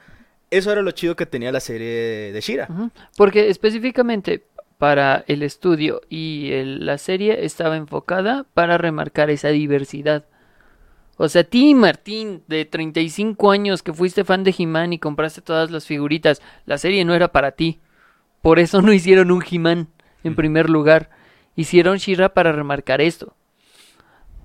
Eso 0.50 0.72
era 0.72 0.80
lo 0.80 0.90
chido 0.92 1.16
que 1.16 1.26
tenía 1.26 1.52
la 1.52 1.60
serie 1.60 2.32
de 2.32 2.40
Shira. 2.40 2.68
Porque 3.16 3.50
específicamente 3.50 4.44
para 4.84 5.24
el 5.28 5.42
estudio 5.42 6.02
y 6.10 6.52
el- 6.52 6.84
la 6.84 6.98
serie 6.98 7.46
estaba 7.46 7.78
enfocada 7.78 8.44
para 8.52 8.76
remarcar 8.76 9.30
esa 9.30 9.48
diversidad. 9.48 10.26
O 11.16 11.26
sea, 11.30 11.42
ti, 11.42 11.74
Martín, 11.74 12.42
de 12.48 12.66
35 12.66 13.50
años 13.50 13.82
que 13.82 13.94
fuiste 13.94 14.24
fan 14.24 14.44
de 14.44 14.54
He-Man 14.58 14.92
y 14.92 14.98
compraste 14.98 15.40
todas 15.40 15.70
las 15.70 15.86
figuritas, 15.86 16.42
la 16.66 16.76
serie 16.76 17.02
no 17.06 17.14
era 17.14 17.28
para 17.28 17.52
ti. 17.52 17.80
Por 18.42 18.58
eso 18.58 18.82
no 18.82 18.92
hicieron 18.92 19.30
un 19.30 19.42
He-Man 19.50 19.88
en 20.22 20.34
primer 20.36 20.68
lugar. 20.68 21.08
Hicieron 21.56 21.96
She-Ra 21.96 22.34
para 22.34 22.52
remarcar 22.52 23.00
esto. 23.00 23.34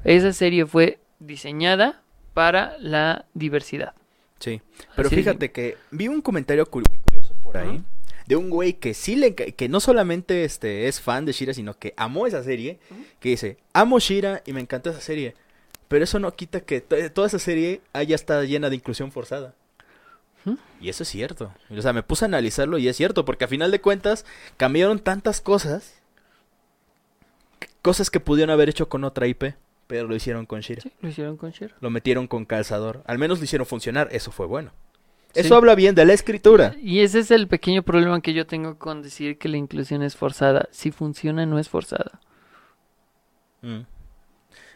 Esa 0.06 0.32
serie 0.32 0.66
fue 0.66 1.00
diseñada 1.20 2.02
para 2.34 2.78
la 2.80 3.26
diversidad. 3.34 3.92
Sí. 4.40 4.62
Pero 4.96 5.08
Así- 5.08 5.18
fíjate 5.18 5.52
que 5.52 5.76
vi 5.92 6.08
un 6.08 6.22
comentario 6.22 6.66
muy 6.72 6.84
curioso 7.04 7.36
por 7.44 7.58
ahí. 7.58 7.84
De 8.30 8.36
un 8.36 8.50
güey 8.52 8.74
que 8.74 8.94
sí 8.94 9.16
le 9.16 9.34
que 9.36 9.68
no 9.70 9.80
solamente 9.80 10.44
este 10.46 10.88
es 10.88 11.02
fan 11.02 11.26
de 11.26 11.32
Shira, 11.34 11.54
sino 11.54 11.74
que 11.78 11.94
amó 11.98 12.28
esa 12.28 12.44
serie. 12.44 12.80
Que 13.20 13.30
dice, 13.30 13.58
amo 13.74 14.00
Shira 14.00 14.44
y 14.46 14.54
me 14.54 14.62
encanta 14.62 14.92
esa 14.92 15.02
serie. 15.02 15.34
Pero 15.88 16.04
eso 16.04 16.20
no 16.20 16.32
quita 16.36 16.62
que 16.62 16.80
to- 16.80 17.12
toda 17.12 17.26
esa 17.28 17.40
serie 17.40 17.82
haya 17.92 18.14
estado 18.16 18.44
llena 18.44 18.70
de 18.70 18.76
inclusión 18.76 19.12
forzada. 19.12 19.56
Y 20.80 20.90
eso 20.90 21.04
es 21.04 21.10
cierto. 21.10 21.54
O 21.76 21.82
sea, 21.82 21.92
me 21.92 22.04
puse 22.04 22.24
a 22.26 22.28
analizarlo 22.28 22.78
y 22.78 22.88
es 22.88 22.96
cierto, 22.96 23.26
porque 23.26 23.44
a 23.46 23.48
final 23.48 23.72
de 23.72 23.82
cuentas 23.82 24.26
cambiaron 24.58 25.00
tantas 25.00 25.42
cosas. 25.42 25.96
Cosas 27.82 28.10
que 28.10 28.20
pudieron 28.20 28.52
haber 28.54 28.70
hecho 28.70 28.90
con 28.90 29.04
otra 29.04 29.28
IP, 29.28 29.56
pero 29.88 30.08
lo 30.08 30.16
hicieron 30.16 30.46
con 30.46 30.62
Shira. 30.62 30.82
Sí, 30.82 30.92
lo 31.02 31.10
hicieron 31.10 31.36
con 31.38 31.52
She-Ra. 31.52 31.76
Lo 31.82 31.90
metieron 31.90 32.28
con 32.28 32.46
calzador. 32.46 33.02
Al 33.06 33.18
menos 33.18 33.40
lo 33.40 33.46
hicieron 33.46 33.66
funcionar, 33.66 34.10
eso 34.12 34.32
fue 34.32 34.46
bueno. 34.46 34.72
Sí. 35.34 35.42
Eso 35.42 35.56
habla 35.56 35.76
bien 35.76 35.94
de 35.96 36.06
la 36.06 36.14
escritura. 36.14 36.76
Y 36.82 37.02
ese 37.02 37.20
es 37.20 37.30
el 37.32 37.48
pequeño 37.48 37.84
problema 37.84 38.20
que 38.22 38.34
yo 38.34 38.48
tengo 38.48 38.78
con 38.80 39.02
decir 39.04 39.38
que 39.38 39.48
la 39.48 39.58
inclusión 39.58 40.02
es 40.02 40.16
forzada. 40.16 40.68
Si 40.72 40.92
funciona, 40.92 41.46
no 41.46 41.60
es 41.60 41.70
forzada. 41.70 42.20
Mm. 43.62 43.82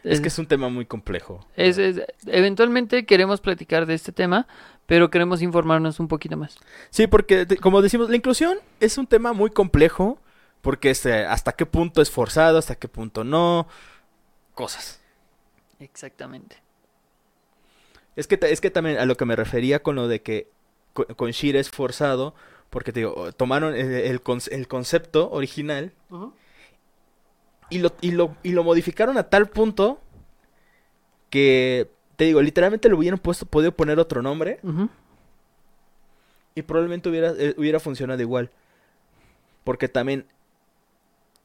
Es 0.04 0.20
que 0.20 0.28
es 0.28 0.38
un 0.38 0.46
tema 0.46 0.68
muy 0.68 0.84
complejo. 0.84 1.46
es- 1.56 1.78
es- 1.78 2.02
eventualmente 2.26 3.06
queremos 3.06 3.40
platicar 3.40 3.86
de 3.86 3.94
este 3.94 4.12
tema, 4.12 4.46
pero 4.86 5.10
queremos 5.10 5.40
informarnos 5.40 5.98
un 5.98 6.08
poquito 6.08 6.36
más. 6.36 6.58
Sí, 6.90 7.06
porque 7.06 7.46
como 7.60 7.80
decimos, 7.80 8.10
la 8.10 8.16
inclusión 8.16 8.58
es 8.80 8.98
un 8.98 9.06
tema 9.06 9.32
muy 9.32 9.48
complejo, 9.50 10.18
porque 10.60 10.90
este, 10.90 11.24
hasta 11.24 11.52
qué 11.52 11.64
punto 11.64 12.02
es 12.02 12.10
forzado, 12.10 12.58
hasta 12.58 12.74
qué 12.74 12.86
punto 12.86 13.24
no, 13.24 13.66
cosas. 14.54 15.00
Exactamente. 15.80 16.56
Es 18.16 18.26
que, 18.26 18.38
es 18.42 18.60
que 18.60 18.70
también 18.70 18.98
a 18.98 19.06
lo 19.06 19.16
que 19.16 19.24
me 19.24 19.36
refería 19.36 19.82
con 19.82 19.96
lo 19.96 20.06
de 20.08 20.22
que 20.22 20.48
co- 20.92 21.06
con 21.16 21.30
Shira 21.32 21.58
es 21.60 21.70
forzado, 21.70 22.34
porque 22.70 22.92
te 22.92 23.00
digo, 23.00 23.32
tomaron 23.32 23.74
el, 23.74 23.92
el 23.92 24.22
conce- 24.22 24.52
el 24.52 24.68
concepto 24.68 25.30
original 25.30 25.92
y 27.70 27.78
lo, 27.78 27.92
y, 28.00 28.12
lo, 28.12 28.36
y 28.42 28.50
lo 28.52 28.62
modificaron 28.64 29.18
a 29.18 29.24
tal 29.30 29.48
punto 29.48 30.00
que, 31.30 31.90
te 32.16 32.24
digo, 32.24 32.40
literalmente 32.42 32.88
le 32.88 32.94
hubieran 32.94 33.18
puesto, 33.18 33.46
podido 33.46 33.72
poner 33.72 33.98
otro 33.98 34.22
nombre 34.22 34.60
y 36.54 36.62
probablemente 36.62 37.08
hubiera, 37.08 37.32
eh, 37.36 37.54
hubiera 37.58 37.80
funcionado 37.80 38.20
igual. 38.22 38.50
Porque 39.64 39.88
también, 39.88 40.26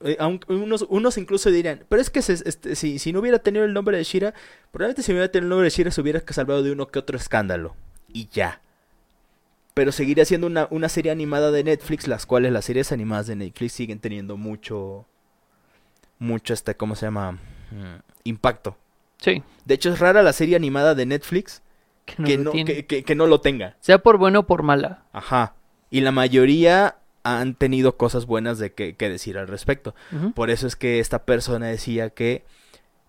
eh, 0.02 0.16
aunque 0.20 0.54
unos, 0.54 0.86
unos 0.90 1.18
incluso 1.18 1.50
dirían, 1.52 1.84
pero 1.90 2.02
es 2.02 2.10
que 2.10 2.22
se- 2.22 2.34
este, 2.48 2.76
si, 2.76 3.00
si 3.00 3.12
no 3.14 3.20
hubiera 3.20 3.40
tenido 3.40 3.66
el 3.66 3.74
nombre 3.74 3.98
de 3.98 4.04
Shira, 4.04 4.34
probablemente 4.72 5.04
si 5.04 5.12
hubiera 5.12 5.30
tenido 5.30 5.46
el 5.46 5.50
nombre 5.50 5.66
de 5.66 5.70
Shira 5.72 5.92
se 5.92 6.02
hubiera 6.02 6.22
salvado 6.30 6.64
de 6.64 6.72
uno 6.72 6.88
que 6.88 7.00
otro 7.00 7.18
escándalo. 7.18 7.76
Y 8.12 8.28
ya. 8.32 8.62
Pero 9.74 9.92
seguiría 9.92 10.26
siendo 10.26 10.48
una, 10.48 10.68
una 10.72 10.90
serie 10.90 11.12
animada 11.12 11.52
de 11.52 11.64
Netflix, 11.64 12.08
las 12.08 12.26
cuales 12.26 12.52
las 12.52 12.66
series 12.66 12.92
animadas 12.92 13.28
de 13.28 13.36
Netflix 13.36 13.74
siguen 13.74 14.00
teniendo 14.00 14.36
mucho, 14.36 15.06
mucho 16.18 16.54
este, 16.54 16.76
¿cómo 16.76 16.96
se 16.96 17.06
llama? 17.06 17.34
Mm, 17.34 18.00
impacto. 18.26 18.78
Sí. 19.18 19.44
De 19.66 19.74
hecho, 19.76 19.92
es 19.92 20.00
rara 20.00 20.24
la 20.24 20.34
serie 20.34 20.56
animada 20.56 20.96
de 20.96 21.06
Netflix 21.06 21.62
Que 22.06 22.38
no 22.38 22.52
que- 22.52 22.86
que 23.04 23.16
no 23.16 23.28
lo 23.28 23.42
tenga. 23.42 23.76
Sea 23.80 24.00
por 24.00 24.18
bueno 24.18 24.40
o 24.40 24.48
por 24.48 24.64
mala. 24.64 25.04
Ajá. 25.14 25.56
Y 25.92 26.02
la 26.02 26.12
mayoría 26.12 26.96
han 27.24 27.56
tenido 27.56 27.98
cosas 27.98 28.26
buenas 28.26 28.60
de 28.60 28.74
que, 28.74 28.96
que 28.96 29.10
decir 29.10 29.38
al 29.38 29.48
respecto. 29.48 29.96
Por 30.36 30.50
eso 30.50 30.68
es 30.68 30.76
que 30.76 31.00
esta 31.00 31.26
persona 31.26 31.68
decía 31.68 32.10
que 32.10 32.46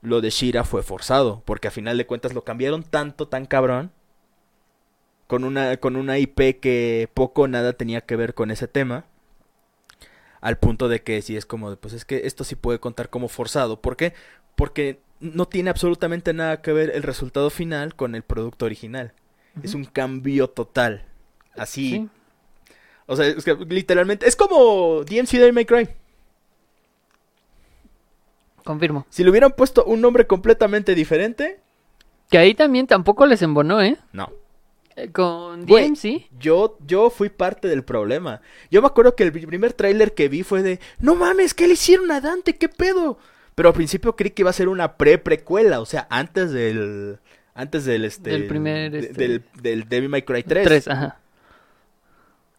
lo 0.02 0.20
de 0.20 0.30
Shira 0.30 0.64
fue 0.64 0.82
forzado. 0.82 1.42
Porque 1.44 1.68
a 1.68 1.70
final 1.70 1.96
de 1.96 2.06
cuentas 2.06 2.34
lo 2.34 2.44
cambiaron 2.44 2.82
tanto, 2.82 3.28
tan 3.28 3.46
cabrón. 3.46 3.92
Con 5.26 5.44
una, 5.44 5.76
con 5.76 5.96
una 5.96 6.18
IP 6.18 6.60
que 6.60 7.08
poco 7.14 7.42
o 7.42 7.48
nada 7.48 7.72
tenía 7.74 8.00
que 8.00 8.16
ver 8.16 8.34
con 8.34 8.50
ese 8.50 8.66
tema. 8.66 9.04
Al 10.40 10.58
punto 10.58 10.88
de 10.88 11.02
que 11.02 11.20
sí 11.22 11.36
es 11.36 11.46
como, 11.46 11.70
de, 11.70 11.76
pues 11.76 11.94
es 11.94 12.04
que 12.04 12.22
esto 12.24 12.44
sí 12.44 12.56
puede 12.56 12.80
contar 12.80 13.10
como 13.10 13.28
forzado. 13.28 13.80
¿Por 13.80 13.96
qué? 13.96 14.14
Porque 14.56 15.00
no 15.20 15.46
tiene 15.46 15.70
absolutamente 15.70 16.32
nada 16.32 16.62
que 16.62 16.72
ver 16.72 16.90
el 16.94 17.02
resultado 17.02 17.50
final 17.50 17.94
con 17.94 18.14
el 18.14 18.22
producto 18.22 18.64
original. 18.64 19.12
Es 19.62 19.74
un 19.74 19.84
cambio 19.84 20.48
total. 20.48 21.04
Así. 21.56 21.90
Sí. 21.90 22.10
O 23.10 23.16
sea, 23.16 23.26
es 23.26 23.44
que 23.44 23.54
literalmente. 23.68 24.28
Es 24.28 24.36
como 24.36 25.02
DMC 25.02 25.32
Devil 25.32 25.52
May 25.52 25.64
Cry. 25.64 25.88
Confirmo. 28.64 29.06
Si 29.10 29.24
le 29.24 29.30
hubieran 29.30 29.52
puesto 29.52 29.84
un 29.84 30.00
nombre 30.00 30.26
completamente 30.26 30.94
diferente. 30.94 31.58
Que 32.30 32.38
ahí 32.38 32.54
también 32.54 32.86
tampoco 32.86 33.26
les 33.26 33.42
embonó, 33.42 33.82
¿eh? 33.82 33.96
No. 34.12 34.30
Eh, 34.96 35.10
Con 35.10 35.66
Güey. 35.66 35.88
DMC. 35.88 36.28
Yo, 36.38 36.78
yo 36.86 37.10
fui 37.10 37.28
parte 37.30 37.68
del 37.68 37.82
problema. 37.82 38.42
Yo 38.70 38.80
me 38.82 38.86
acuerdo 38.86 39.16
que 39.16 39.24
el 39.24 39.32
primer 39.32 39.72
tráiler 39.72 40.14
que 40.14 40.28
vi 40.28 40.42
fue 40.42 40.62
de. 40.62 40.78
No 41.00 41.14
mames, 41.16 41.54
¿qué 41.54 41.66
le 41.66 41.72
hicieron 41.74 42.10
a 42.12 42.20
Dante? 42.20 42.56
¿Qué 42.56 42.68
pedo? 42.68 43.18
Pero 43.54 43.70
al 43.70 43.74
principio 43.74 44.14
creí 44.14 44.30
que 44.30 44.42
iba 44.42 44.50
a 44.50 44.54
ser 44.54 44.68
una 44.68 44.96
pre-precuela. 44.96 45.80
O 45.80 45.86
sea, 45.86 46.06
antes 46.10 46.52
del. 46.52 47.18
Antes 47.54 47.84
del 47.84 48.04
este. 48.04 48.30
Del 48.30 48.46
primer, 48.46 48.90
de- 48.92 48.98
este- 49.00 49.14
Del, 49.14 49.44
del 49.60 49.88
Devil 49.88 50.08
May 50.10 50.22
Cry 50.22 50.42
3. 50.44 50.64
Tres, 50.64 50.86
ajá. 50.88 51.19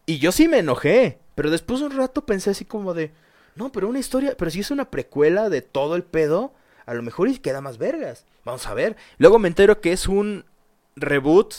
Y 0.06 0.20
yo 0.20 0.32
sí 0.32 0.48
me 0.48 0.60
enojé. 0.60 1.20
Pero 1.36 1.50
después 1.50 1.80
de 1.80 1.86
un 1.88 1.98
rato 1.98 2.26
pensé 2.26 2.50
así 2.50 2.66
como 2.66 2.94
de. 2.94 3.12
No, 3.56 3.72
pero 3.72 3.88
una 3.90 4.00
historia. 4.00 4.36
Pero 4.38 4.52
si 4.52 4.60
es 4.60 4.72
una 4.72 4.90
precuela 4.92 5.50
de 5.50 5.62
todo 5.62 5.96
el 5.96 6.04
pedo. 6.04 6.54
A 6.86 6.94
lo 6.94 7.04
mejor 7.04 7.30
y 7.30 7.38
queda 7.38 7.62
más 7.62 7.78
vergas. 7.78 8.26
Vamos 8.44 8.66
a 8.68 8.74
ver. 8.74 8.98
Luego 9.18 9.40
me 9.40 9.48
entero 9.48 9.80
que 9.82 9.94
es 9.94 10.08
un 10.08 10.46
reboot. 10.96 11.54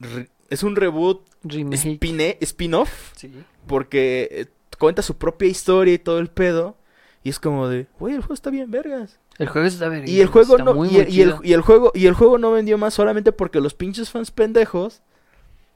Re- 0.00 0.30
es 0.50 0.62
un 0.62 0.76
reboot 0.76 1.22
spin-off. 2.40 3.12
Sí. 3.16 3.32
Porque 3.66 4.28
eh, 4.30 4.46
cuenta 4.78 5.02
su 5.02 5.16
propia 5.16 5.48
historia 5.48 5.94
y 5.94 5.98
todo 5.98 6.18
el 6.18 6.28
pedo. 6.28 6.76
Y 7.24 7.30
es 7.30 7.38
como 7.38 7.68
de, 7.68 7.86
güey, 7.98 8.14
el 8.14 8.20
juego 8.20 8.34
está 8.34 8.50
bien 8.50 8.70
vergas. 8.70 9.18
El 9.38 9.48
juego 9.48 9.66
está 9.66 9.88
ver- 9.88 10.08
Y 10.08 10.20
el 10.20 10.26
juego 10.28 10.56
está 10.56 10.64
no, 10.64 10.72
y, 10.72 10.74
muy 10.74 10.88
el, 10.96 11.08
y 11.08 11.22
el- 11.22 11.28
chido. 11.30 11.40
y 11.44 11.52
el 11.52 11.60
juego, 11.62 11.92
y 11.94 12.06
el 12.06 12.14
juego 12.14 12.38
no 12.38 12.50
vendió 12.52 12.78
más 12.78 12.94
solamente 12.94 13.32
porque 13.32 13.60
los 13.60 13.74
pinches 13.74 14.10
fans 14.10 14.30
pendejos 14.30 15.02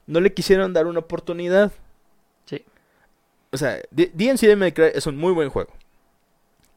no 0.07 0.19
le 0.19 0.33
quisieron 0.33 0.73
dar 0.73 0.87
una 0.87 0.99
oportunidad. 0.99 1.71
Sí. 2.45 2.63
O 3.51 3.57
sea, 3.57 3.77
D- 3.91 4.11
DMC 4.13 4.41
Devil 4.41 4.57
May 4.57 4.71
Cry 4.71 4.85
es 4.93 5.05
un 5.07 5.17
muy 5.17 5.33
buen 5.33 5.49
juego. 5.49 5.71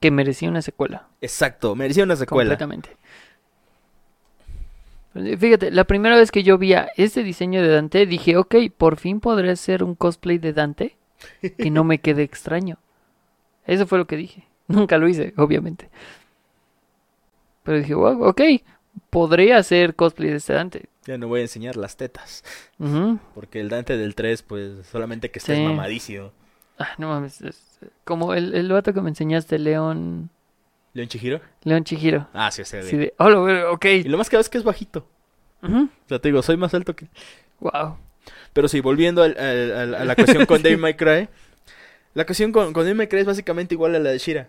Que 0.00 0.10
merecía 0.10 0.48
una 0.48 0.62
secuela. 0.62 1.08
Exacto, 1.20 1.74
merecía 1.76 2.04
una 2.04 2.16
secuela. 2.16 2.50
Completamente. 2.50 2.96
Pues, 5.12 5.38
Fíjate, 5.38 5.70
la 5.70 5.84
primera 5.84 6.16
vez 6.16 6.30
que 6.30 6.42
yo 6.42 6.58
vi 6.58 6.74
a 6.74 6.88
este 6.96 7.22
diseño 7.22 7.62
de 7.62 7.68
Dante, 7.68 8.06
dije, 8.06 8.36
ok, 8.36 8.54
por 8.76 8.96
fin 8.96 9.20
podré 9.20 9.50
hacer 9.50 9.82
un 9.82 9.94
cosplay 9.94 10.38
de 10.38 10.52
Dante 10.52 10.96
que 11.58 11.70
no 11.70 11.84
me 11.84 11.98
quede 11.98 12.22
extraño. 12.22 12.78
Eso 13.66 13.86
fue 13.86 13.98
lo 13.98 14.06
que 14.06 14.16
dije. 14.16 14.46
Nunca 14.68 14.98
lo 14.98 15.08
hice, 15.08 15.34
obviamente. 15.36 15.90
Pero 17.64 17.78
dije, 17.78 17.94
wow, 17.94 18.24
ok, 18.24 18.40
podré 19.10 19.52
hacer 19.52 19.94
cosplay 19.94 20.30
de 20.30 20.36
este 20.36 20.52
Dante. 20.54 20.84
Ya 21.10 21.18
no 21.18 21.26
voy 21.26 21.40
a 21.40 21.42
enseñar 21.42 21.76
las 21.76 21.96
tetas. 21.96 22.44
Porque 23.34 23.60
el 23.60 23.68
Dante 23.68 23.96
del 23.96 24.14
3, 24.14 24.42
pues 24.42 24.86
solamente 24.86 25.32
que 25.32 25.40
estés 25.40 25.56
Sí. 25.58 25.64
mamadísimo. 25.64 26.30
Ah, 26.78 26.90
no 26.98 27.08
mames. 27.08 27.40
es- 27.40 27.80
como 28.04 28.32
el, 28.34 28.54
el 28.54 28.70
vato 28.70 28.94
que 28.94 29.00
me 29.00 29.08
enseñaste, 29.08 29.58
León. 29.58 30.30
¿León 30.92 31.08
Chihiro? 31.08 31.40
León 31.64 31.82
Chihiro. 31.82 32.28
Ah, 32.32 32.50
sí, 32.52 32.64
sí. 32.64 32.76
De, 32.96 33.12
oh, 33.18 33.72
ok. 33.72 33.84
Y 33.86 34.02
lo 34.04 34.18
más 34.18 34.30
que 34.30 34.38
es 34.38 34.48
que 34.48 34.58
es 34.58 34.64
bajito. 34.64 35.04
O 35.62 35.88
sea, 36.08 36.20
te 36.20 36.28
digo, 36.28 36.42
soy 36.42 36.56
más 36.56 36.72
alto 36.74 36.94
que... 36.94 37.08
Wow. 37.58 37.96
Pero 38.52 38.68
sí, 38.68 38.80
volviendo 38.80 39.22
al- 39.24 39.36
al- 39.36 39.72
al- 39.72 39.94
a 39.94 40.04
la 40.04 40.14
cuestión 40.14 40.46
con 40.46 40.62
Devil 40.62 40.78
May 40.78 40.94
Cry. 40.96 41.28
La 42.14 42.24
cuestión 42.24 42.52
con, 42.52 42.72
con 42.72 42.84
Devil 42.84 42.96
May 42.98 43.08
Cry 43.08 43.20
es 43.20 43.26
básicamente 43.26 43.74
igual 43.74 43.94
a 43.96 43.98
la 43.98 44.10
de 44.10 44.18
Shira. 44.18 44.48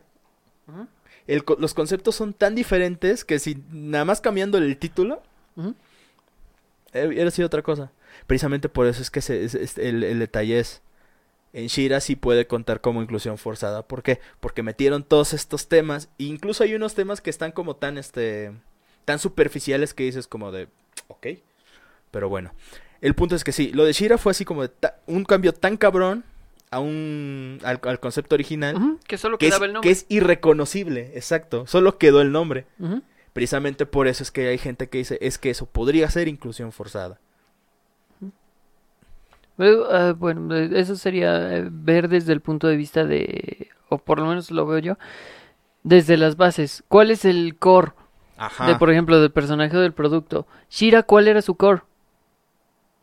El 1.28 1.44
los 1.60 1.74
conceptos 1.74 2.16
son 2.16 2.34
tan 2.34 2.56
diferentes 2.56 3.24
que 3.26 3.40
si 3.40 3.64
nada 3.72 4.06
más 4.06 4.22
cambiando 4.22 4.58
el 4.58 4.78
título, 4.78 5.22
hubiera 6.94 7.32
sido 7.32 7.46
otra 7.48 7.62
cosa. 7.62 7.92
Precisamente 8.28 8.70
por 8.70 8.88
eso 8.88 9.02
es 9.02 9.10
que 9.12 9.22
se- 9.22 9.44
es- 9.44 9.56
es- 9.56 9.78
el, 9.78 10.04
el 10.04 10.20
detalle 10.20 10.60
es, 10.60 10.82
en 11.54 11.68
Shira 11.68 12.00
sí 12.00 12.16
puede 12.16 12.48
contar 12.48 12.82
como 12.82 13.02
inclusión 13.02 13.38
forzada. 13.38 13.88
¿Por 13.88 14.04
qué? 14.04 14.20
Porque 14.40 14.64
metieron 14.64 15.04
todos 15.04 15.34
estos 15.34 15.68
temas, 15.68 16.10
e 16.20 16.24
incluso 16.26 16.64
hay 16.64 16.76
unos 16.76 16.94
temas 16.96 17.22
que 17.22 17.30
están 17.30 17.52
como 17.52 17.76
tan, 17.76 17.98
este, 17.98 18.52
tan 19.06 19.20
superficiales 19.20 19.94
que 19.94 20.04
dices 20.04 20.28
como 20.28 20.52
de, 20.52 20.68
ok, 21.08 21.28
pero 22.12 22.30
bueno. 22.30 22.54
El 23.02 23.16
punto 23.16 23.36
es 23.36 23.44
que 23.44 23.52
sí, 23.52 23.72
lo 23.74 23.84
de 23.86 23.94
Shira 23.94 24.18
fue 24.18 24.32
así 24.32 24.46
como 24.46 24.62
de 24.62 24.70
ta- 24.70 24.98
un 25.08 25.26
cambio 25.26 25.54
tan 25.54 25.76
cabrón 25.76 26.24
a 26.70 26.80
un, 26.80 27.60
al, 27.64 27.82
al 27.84 28.00
concepto 28.00 28.36
original. 28.36 28.98
Que 29.08 29.18
solo 29.18 29.38
Que 29.38 29.48
es, 29.48 29.52
quedaba 29.52 29.66
el 29.66 29.72
que 29.72 29.74
nombre. 29.74 29.92
es 29.92 30.06
irreconocible, 30.08 31.12
exacto. 31.16 31.66
Solo 31.68 31.98
quedó 31.98 32.22
el 32.22 32.32
nombre. 32.32 32.66
Ujú. 32.80 33.02
Precisamente 33.34 33.86
por 33.86 34.08
eso 34.08 34.24
es 34.24 34.32
que 34.32 34.48
hay 34.50 34.58
gente 34.58 34.90
que 34.90 34.98
dice, 35.00 35.18
es 35.22 35.38
que 35.38 35.50
eso 35.50 35.66
podría 35.66 36.10
ser 36.10 36.28
inclusión 36.28 36.72
forzada. 36.72 37.18
Ah, 39.60 40.14
bueno, 40.18 40.56
eh, 40.56 40.70
eso 40.74 40.96
sería 40.96 41.58
eh, 41.58 41.68
ver 41.72 42.08
desde 42.10 42.34
el 42.34 42.42
punto 42.42 42.68
de 42.68 42.76
vista 42.78 43.06
de, 43.06 43.70
o 43.90 44.00
por 44.00 44.20
lo 44.20 44.26
menos 44.26 44.50
lo 44.50 44.66
veo 44.66 44.80
yo, 44.80 44.98
desde 45.84 46.18
las 46.18 46.36
bases. 46.36 46.84
¿Cuál 46.88 47.12
es 47.12 47.26
el 47.26 47.56
core 47.58 47.92
Ajá. 48.38 48.66
de, 48.68 48.76
por 48.76 48.90
ejemplo, 48.90 49.20
del 49.22 49.32
personaje 49.32 49.78
o 49.78 49.82
del 49.82 49.94
producto? 49.94 50.48
Shira, 50.70 51.04
¿cuál 51.04 51.28
era 51.28 51.42
su 51.44 51.56
core? 51.56 51.82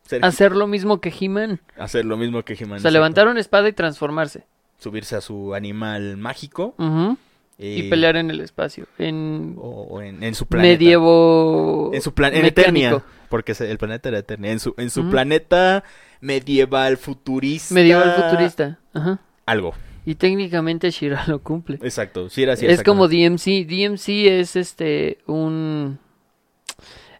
Ser- 0.02 0.24
Hacer 0.24 0.56
lo 0.56 0.66
mismo 0.66 1.00
que 1.00 1.12
He-Man. 1.18 1.60
hacer 1.76 2.04
lo 2.04 2.16
mismo 2.16 2.42
que 2.42 2.54
He-Man. 2.54 2.78
O 2.78 2.80
sea, 2.80 2.90
levantar 2.90 3.28
una 3.28 3.40
espada 3.40 3.68
y 3.68 3.72
transformarse. 3.72 4.44
Subirse 4.78 5.14
a 5.16 5.20
su 5.20 5.54
animal 5.54 6.16
mágico. 6.16 6.74
Ujú. 6.78 7.16
Eh, 7.58 7.78
Y 7.78 7.90
pelear 7.90 8.16
en 8.16 8.30
el 8.30 8.40
espacio. 8.40 8.86
En 8.98 9.56
O, 9.58 10.00
en, 10.00 10.22
en 10.22 10.34
su 10.34 10.46
planeta. 10.46 10.72
medievo. 10.72 11.90
En 11.92 12.00
su 12.02 12.14
plan 12.14 12.34
en 12.34 12.42
mecánico. 12.42 12.70
Eternia. 12.96 13.04
Porque 13.28 13.52
el 13.58 13.78
planeta 13.78 14.08
era 14.08 14.18
Eternia. 14.18 14.52
En 14.52 14.60
su, 14.60 14.74
en 14.78 14.90
su 14.90 15.10
planeta 15.10 15.84
medieval 16.20 16.96
futurista. 16.96 17.74
Medieval 17.74 18.14
futurista. 18.14 18.78
Ajá. 18.94 19.20
Algo. 19.46 19.74
Y 20.06 20.14
técnicamente 20.14 20.90
Shira 20.90 21.24
lo 21.26 21.42
cumple. 21.42 21.78
Exacto. 21.82 22.30
Sí, 22.30 22.42
era 22.44 22.54
así. 22.54 22.64
es 22.66 22.82
como. 22.82 23.08
DMC. 23.08 23.66
DMC 23.66 24.08
es 24.26 24.56
este 24.56 25.18
un 25.26 25.98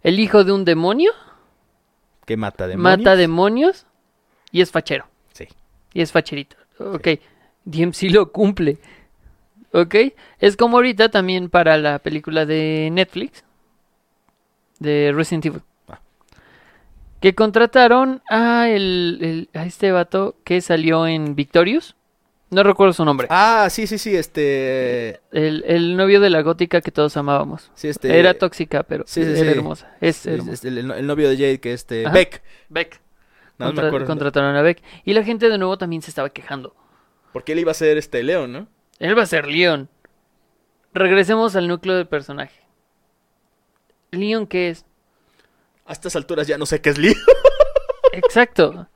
el 0.02 0.20
hijo 0.20 0.44
de 0.44 0.52
un 0.52 0.64
demonio, 0.64 1.10
Que 2.24 2.36
mata 2.36 2.66
demonios. 2.66 2.98
mata 2.98 3.16
demonios 3.16 3.86
y 4.52 4.60
es 4.62 4.70
fachero. 4.70 5.06
Sí. 5.32 5.48
Y 5.92 6.00
es 6.00 6.12
facherito. 6.12 6.56
Ok. 6.78 7.08
DMC 7.64 8.04
lo 8.10 8.30
cumple. 8.32 8.78
Ok. 9.72 9.94
Es 10.38 10.56
como 10.56 10.78
ahorita 10.78 11.10
también 11.10 11.50
para 11.50 11.76
la 11.78 11.98
película 11.98 12.46
de 12.46 12.88
Netflix 12.92 13.44
de 14.78 15.12
Resident 15.14 15.46
Evil. 15.46 15.62
Ah. 15.88 16.00
Que 17.20 17.34
contrataron 17.34 18.22
a, 18.30 18.68
el, 18.68 19.18
el- 19.52 19.58
a 19.58 19.66
este 19.66 19.90
vato 19.92 20.36
que 20.44 20.60
salió 20.60 21.06
en 21.06 21.34
Victorious. 21.34 21.96
No 22.50 22.62
recuerdo 22.62 22.94
su 22.94 23.04
nombre. 23.04 23.26
Ah, 23.30 23.68
sí, 23.70 23.86
sí, 23.86 23.98
sí. 23.98 24.16
Este. 24.16 25.20
El, 25.32 25.64
el 25.66 25.96
novio 25.98 26.18
de 26.18 26.30
la 26.30 26.40
gótica 26.40 26.80
que 26.80 26.90
todos 26.90 27.16
amábamos. 27.18 27.70
Sí, 27.74 27.88
este. 27.88 28.18
Era 28.18 28.32
tóxica, 28.34 28.84
pero 28.84 29.04
sí, 29.06 29.22
sí, 29.22 29.30
era 29.32 29.40
sí. 29.52 29.58
hermosa. 29.58 29.94
Es 30.00 30.24
hermosa. 30.24 30.52
es 30.52 30.64
el, 30.64 30.78
el 30.90 31.06
novio 31.06 31.28
de 31.28 31.36
Jade, 31.36 31.60
que 31.60 31.74
este. 31.74 32.06
Ajá. 32.06 32.14
Beck. 32.14 32.42
Beck. 32.70 33.00
No, 33.58 33.66
no 33.66 33.72
me 33.82 33.88
acuerdo. 33.88 34.06
contrataron 34.06 34.56
a 34.56 34.62
Beck. 34.62 34.80
Y 35.04 35.12
la 35.12 35.24
gente 35.24 35.50
de 35.50 35.58
nuevo 35.58 35.76
también 35.76 36.00
se 36.00 36.10
estaba 36.10 36.30
quejando. 36.30 36.74
Porque 37.34 37.52
él 37.52 37.58
iba 37.58 37.72
a 37.72 37.74
ser 37.74 37.98
este 37.98 38.22
León, 38.22 38.52
¿no? 38.52 38.68
Él 38.98 39.16
va 39.16 39.22
a 39.22 39.26
ser 39.26 39.46
Leon. 39.46 39.88
Regresemos 40.92 41.54
al 41.56 41.68
núcleo 41.68 41.96
del 41.96 42.06
personaje. 42.08 42.60
¿Leon 44.10 44.46
qué 44.46 44.70
es? 44.70 44.84
A 45.84 45.92
estas 45.92 46.16
alturas 46.16 46.46
ya 46.46 46.58
no 46.58 46.66
sé 46.66 46.80
qué 46.80 46.90
es 46.90 46.98
León. 46.98 47.14
Exacto. 48.12 48.88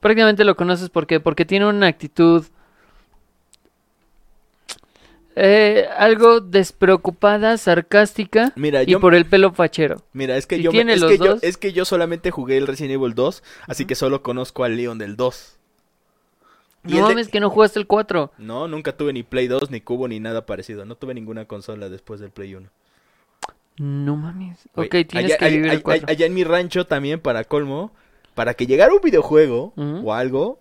Prácticamente 0.00 0.44
lo 0.44 0.56
conoces 0.56 0.88
¿por 0.88 1.06
qué? 1.06 1.20
porque 1.20 1.44
tiene 1.44 1.66
una 1.66 1.88
actitud 1.88 2.44
eh, 5.38 5.86
algo 5.98 6.40
despreocupada, 6.40 7.58
sarcástica 7.58 8.52
Mira, 8.56 8.82
y 8.84 8.86
yo, 8.86 9.00
por 9.00 9.14
el 9.14 9.26
pelo 9.26 9.52
fachero. 9.52 10.02
mira, 10.14 10.36
es 10.38 10.46
que 10.46 10.62
yo, 10.62 10.70
me- 10.70 10.76
tiene 10.78 10.94
es, 10.94 11.00
los 11.00 11.10
que 11.10 11.18
yo 11.18 11.24
dos- 11.34 11.42
es 11.42 11.56
que 11.58 11.72
yo 11.74 11.84
solamente 11.84 12.30
jugué 12.30 12.56
el 12.56 12.66
Resident 12.66 12.94
Evil 12.94 13.14
2, 13.14 13.42
así 13.66 13.84
que 13.84 13.94
solo 13.94 14.22
conozco 14.22 14.64
al 14.64 14.76
Leon 14.76 14.96
del 14.98 15.16
2. 15.16 15.55
Y 16.86 16.92
No 16.92 16.98
el 16.98 17.02
de- 17.02 17.14
mames 17.14 17.28
que 17.28 17.40
no 17.40 17.50
jugaste 17.50 17.78
el 17.78 17.86
4. 17.86 18.32
No, 18.38 18.68
nunca 18.68 18.96
tuve 18.96 19.12
ni 19.12 19.22
Play 19.22 19.48
2, 19.48 19.70
ni 19.70 19.80
Cubo, 19.80 20.08
ni 20.08 20.20
nada 20.20 20.46
parecido. 20.46 20.84
No 20.84 20.94
tuve 20.96 21.14
ninguna 21.14 21.44
consola 21.46 21.88
después 21.88 22.20
del 22.20 22.30
Play 22.30 22.54
1. 22.54 22.68
No 23.78 24.16
mames. 24.16 24.58
Güey, 24.74 24.86
ok, 24.86 24.92
tienes 25.08 25.14
allá, 25.32 25.36
que 25.38 25.44
allá- 25.44 25.54
vivir 25.56 25.66
el 25.66 25.70
allá- 25.72 25.82
4. 25.82 26.06
allá 26.08 26.26
en 26.26 26.34
mi 26.34 26.44
rancho 26.44 26.86
también, 26.86 27.20
para 27.20 27.44
colmo, 27.44 27.92
para 28.34 28.54
que 28.54 28.66
llegara 28.66 28.92
un 28.94 29.00
videojuego 29.02 29.72
o 29.76 30.14
algo, 30.14 30.58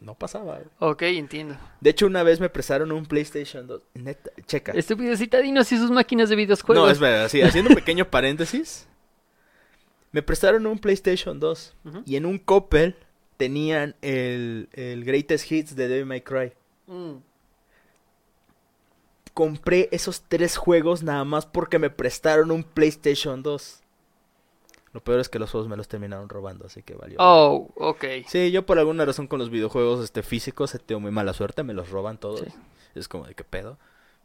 no 0.00 0.14
pasaba. 0.14 0.60
Ok, 0.78 1.02
entiendo. 1.02 1.56
De 1.80 1.90
hecho, 1.90 2.06
una 2.06 2.22
vez 2.22 2.38
me 2.38 2.50
prestaron 2.50 2.92
un 2.92 3.06
PlayStation 3.06 3.66
2. 3.66 3.80
Neta, 3.94 4.30
checa. 4.46 4.72
Estúpido 4.72 5.16
citadinos 5.16 5.72
y 5.72 5.78
sus 5.78 5.90
máquinas 5.90 6.28
de 6.28 6.36
videojuegos. 6.36 6.84
No, 6.84 6.90
es 6.90 6.98
verdad, 6.98 7.28
sí, 7.28 7.40
haciendo 7.40 7.70
un 7.70 7.76
pequeño 7.76 8.10
paréntesis. 8.10 8.86
Me 10.12 10.22
prestaron 10.22 10.66
un 10.66 10.78
PlayStation 10.78 11.38
2 11.40 11.74
Ujú. 11.84 12.02
y 12.06 12.16
en 12.16 12.24
un 12.26 12.38
Coppel 12.38 12.94
tenían 13.36 13.94
el, 14.02 14.68
el 14.72 15.04
Greatest 15.04 15.50
Hits 15.50 15.76
de 15.76 15.88
Devil 15.88 16.06
May 16.06 16.20
Cry. 16.22 16.52
Mm. 16.86 17.16
Compré 19.34 19.88
esos 19.92 20.22
tres 20.28 20.56
juegos 20.56 21.02
nada 21.02 21.24
más 21.24 21.44
porque 21.46 21.78
me 21.78 21.90
prestaron 21.90 22.50
un 22.50 22.64
PlayStation 22.64 23.42
2. 23.42 23.82
Lo 24.92 25.04
peor 25.04 25.20
es 25.20 25.28
que 25.28 25.38
los 25.38 25.50
juegos 25.50 25.68
me 25.68 25.76
los 25.76 25.88
terminaron 25.88 26.30
robando, 26.30 26.64
así 26.64 26.82
que 26.82 26.94
valió. 26.94 27.18
Oh, 27.20 27.68
ok. 27.76 28.04
Sí, 28.26 28.50
yo 28.50 28.64
por 28.64 28.78
alguna 28.78 29.04
razón 29.04 29.26
con 29.26 29.38
los 29.38 29.50
videojuegos 29.50 30.02
este, 30.02 30.22
físicos 30.22 30.74
he 30.74 30.78
tenido 30.78 31.00
muy 31.00 31.10
mala 31.10 31.34
suerte, 31.34 31.62
me 31.62 31.74
los 31.74 31.90
roban 31.90 32.16
todos. 32.16 32.40
Sí. 32.40 32.46
Es 32.94 33.08
como 33.08 33.26
de 33.26 33.34
qué 33.34 33.44
pedo. 33.44 33.76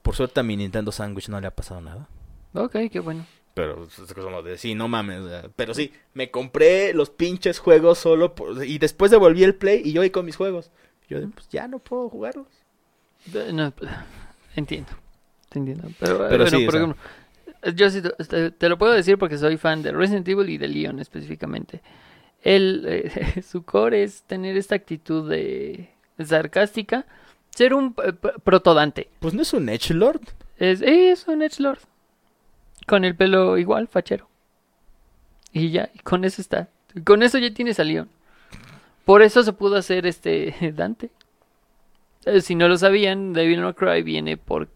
Por 0.01 0.15
suerte 0.15 0.39
a 0.39 0.43
mi 0.43 0.55
Nintendo 0.55 0.93
Sandwich 0.93 1.27
no 1.27 1.41
le 1.41 1.47
ha 1.47 1.55
pasado 1.55 1.81
nada. 1.81 2.07
Ok, 2.53 2.77
qué 2.89 3.01
bueno. 3.01 3.25
Pero 3.53 3.83
es 3.85 4.13
como 4.13 4.41
de, 4.41 4.57
sí, 4.57 4.75
no 4.75 4.87
mames. 4.87 5.21
pero 5.55 5.73
sí, 5.73 5.91
me 6.13 6.31
compré 6.31 6.93
los 6.93 7.09
pinches 7.09 7.59
juegos 7.59 7.97
solo 7.99 8.33
por- 8.33 8.63
y 8.65 8.77
después 8.77 9.11
devolví 9.11 9.43
el 9.43 9.55
play 9.55 9.81
y 9.83 9.91
yo 9.91 10.01
ahí 10.01 10.09
con 10.09 10.25
mis 10.25 10.35
juegos. 10.37 10.71
Yo 11.09 11.19
pues 11.31 11.49
ya 11.49 11.67
no 11.67 11.79
puedo 11.79 12.07
jugarlos. 12.09 12.47
No, 13.51 13.73
entiendo. 14.55 14.91
Te 15.49 15.59
entiendo. 15.59 15.89
Pero, 15.99 16.25
eh, 16.25 16.27
Pero 16.29 16.43
bueno, 16.45 16.57
sí, 16.59 16.65
por 16.65 16.75
ejemplo, 16.75 16.97
eh, 17.63 17.73
yo 17.75 17.89
sí 17.89 18.01
te, 18.57 18.69
lo 18.69 18.77
puedo 18.77 18.93
decir 18.93 19.17
porque 19.17 19.37
soy 19.37 19.57
fan 19.57 19.83
de 19.83 19.91
Resident 19.91 20.27
Evil 20.27 20.49
y 20.49 20.57
de 20.57 20.67
Leon 20.69 20.99
específicamente. 20.99 21.81
Él, 22.41 22.85
eh, 22.87 23.41
su 23.47 23.63
core 23.63 24.03
es 24.03 24.23
tener 24.23 24.55
esta 24.55 24.75
actitud 24.75 25.29
de 25.29 25.89
sarcástica, 26.23 27.05
ser 27.49 27.73
un 27.73 27.93
eh, 28.03 28.13
protodante. 28.43 29.09
Pues 29.19 29.33
no 29.33 29.41
es 29.41 29.53
un 29.53 29.67
Edgelord. 29.67 30.21
Es, 30.57 30.81
es 30.81 31.27
un 31.27 31.41
Edgelord. 31.41 31.79
Con 32.87 33.05
el 33.05 33.15
pelo 33.15 33.57
igual, 33.57 33.87
fachero. 33.87 34.27
Y 35.53 35.69
ya, 35.71 35.89
y 35.93 35.99
con 35.99 36.25
eso 36.25 36.41
está. 36.41 36.69
Con 37.05 37.23
eso 37.23 37.37
ya 37.37 37.53
tienes 37.53 37.79
a 37.79 37.83
Leon. 37.83 38.09
Por 39.05 39.21
eso 39.21 39.43
se 39.43 39.53
pudo 39.53 39.75
hacer 39.75 40.05
este 40.05 40.73
Dante. 40.75 41.09
Eh, 42.25 42.41
si 42.41 42.55
no 42.55 42.67
lo 42.67 42.77
sabían, 42.77 43.33
Devil 43.33 43.61
May 43.61 43.73
Cry 43.73 44.03
viene 44.03 44.37
por... 44.37 44.67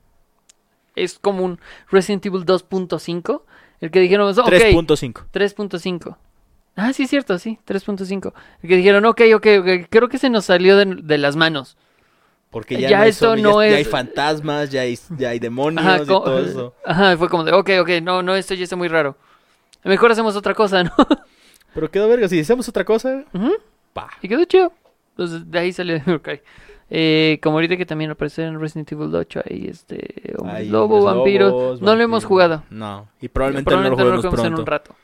Es 0.95 1.19
como 1.19 1.43
un 1.43 1.59
Resident 1.89 2.25
Evil 2.25 2.45
2.5. 2.45 3.43
El 3.81 3.91
que 3.91 3.99
dijeron, 3.99 4.27
ok, 4.27 4.47
3.5. 4.47 5.25
3.5. 5.31 6.17
Ah, 6.77 6.93
sí, 6.93 7.03
es 7.03 7.09
cierto, 7.09 7.37
sí, 7.37 7.59
3.5. 7.67 8.33
El 8.63 8.69
que 8.69 8.77
dijeron, 8.77 9.05
ok, 9.05 9.21
ok, 9.35 9.47
ok, 9.59 9.67
creo 9.89 10.09
que 10.09 10.17
se 10.17 10.29
nos 10.29 10.45
salió 10.45 10.77
de, 10.77 10.85
de 10.95 11.17
las 11.17 11.35
manos. 11.35 11.77
Porque 12.55 12.79
ya, 12.79 12.89
Ya 12.89 12.99
no 12.99 13.03
esto 13.03 13.25
zombies, 13.25 13.43
no 13.43 13.61
ya, 13.63 13.69
ya 13.71 13.79
es- 13.79 13.85
hay 13.87 13.91
fantasmas, 13.91 14.69
ya 14.69 14.79
hay, 14.79 14.97
ya 15.17 15.29
hay 15.31 15.39
demonios 15.39 15.85
Ajá, 15.85 16.03
y 16.03 16.05
todo 16.05 16.39
eso. 16.39 16.73
Ajá, 16.85 17.17
fue 17.17 17.27
como 17.27 17.43
de, 17.43 17.51
ok, 17.51 17.69
ok, 17.81 17.89
no, 18.01 18.23
no, 18.23 18.33
esto 18.33 18.53
ya 18.53 18.63
está 18.63 18.77
muy 18.77 18.87
raro. 18.87 19.17
Mejor 19.83 20.09
hacemos 20.13 20.37
otra 20.37 20.53
cosa, 20.53 20.81
¿no? 20.85 20.91
Pero 21.73 21.91
quedó 21.91 22.07
verga, 22.07 22.29
si 22.29 22.39
hacemos 22.39 22.69
otra 22.69 22.85
cosa, 22.85 23.25
Ujú, 23.33 23.51
pa. 23.91 24.09
Y 24.21 24.29
quedó 24.29 24.45
chido. 24.45 24.71
Entonces, 25.09 25.51
de 25.51 25.59
ahí 25.59 25.73
salió 25.73 25.97
ok. 26.15 26.29
Eh, 26.89 27.39
como 27.43 27.57
ahorita 27.57 27.75
que 27.75 27.85
también 27.85 28.11
apareció 28.11 28.45
en 28.45 28.57
Resident 28.57 28.89
Evil 28.93 29.13
8, 29.13 29.41
ahí 29.49 29.67
este, 29.69 30.33
hombres 30.37 30.69
lobo, 30.69 30.95
hombres 30.99 31.13
vampiros. 31.15 31.51
lobos, 31.51 31.81
no 31.81 31.93
lo 31.93 32.03
hemos 32.03 32.23
jugado. 32.23 32.63
No, 32.69 33.09
y 33.19 33.27
probablemente, 33.27 33.67
Probablemente 33.67 34.01
no 34.01 34.09
no 34.09 34.15
lo 34.15 34.21
juguemos 34.21 34.47
en 34.47 34.53
un 34.61 34.65
rato. 34.65 34.95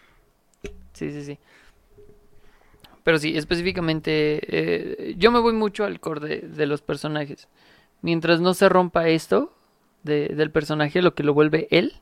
Sí, 0.93 1.11
sí, 1.11 1.21
sí. 1.25 1.37
Pero 3.03 3.17
sí, 3.17 3.35
específicamente, 3.37 4.39
eh, 4.47 5.15
yo 5.17 5.31
me 5.31 5.39
voy 5.39 5.53
mucho 5.53 5.85
al 5.85 5.99
core 5.99 6.27
de, 6.27 6.47
de 6.47 6.65
los 6.67 6.81
personajes. 6.81 7.47
Mientras 8.01 8.41
no 8.41 8.53
se 8.53 8.69
rompa 8.69 9.07
esto 9.09 9.53
de- 10.03 10.29
del 10.29 10.51
personaje, 10.51 11.01
lo 11.01 11.13
que 11.15 11.23
lo 11.23 11.33
vuelve 11.33 11.67
él, 11.71 11.93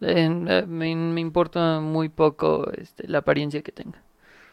eh, 0.00 0.28
me, 0.28 0.94
me 0.96 1.20
importa 1.20 1.80
muy 1.80 2.08
poco 2.08 2.70
este, 2.76 3.08
la 3.08 3.18
apariencia 3.18 3.62
que 3.62 3.72
tenga. 3.72 4.02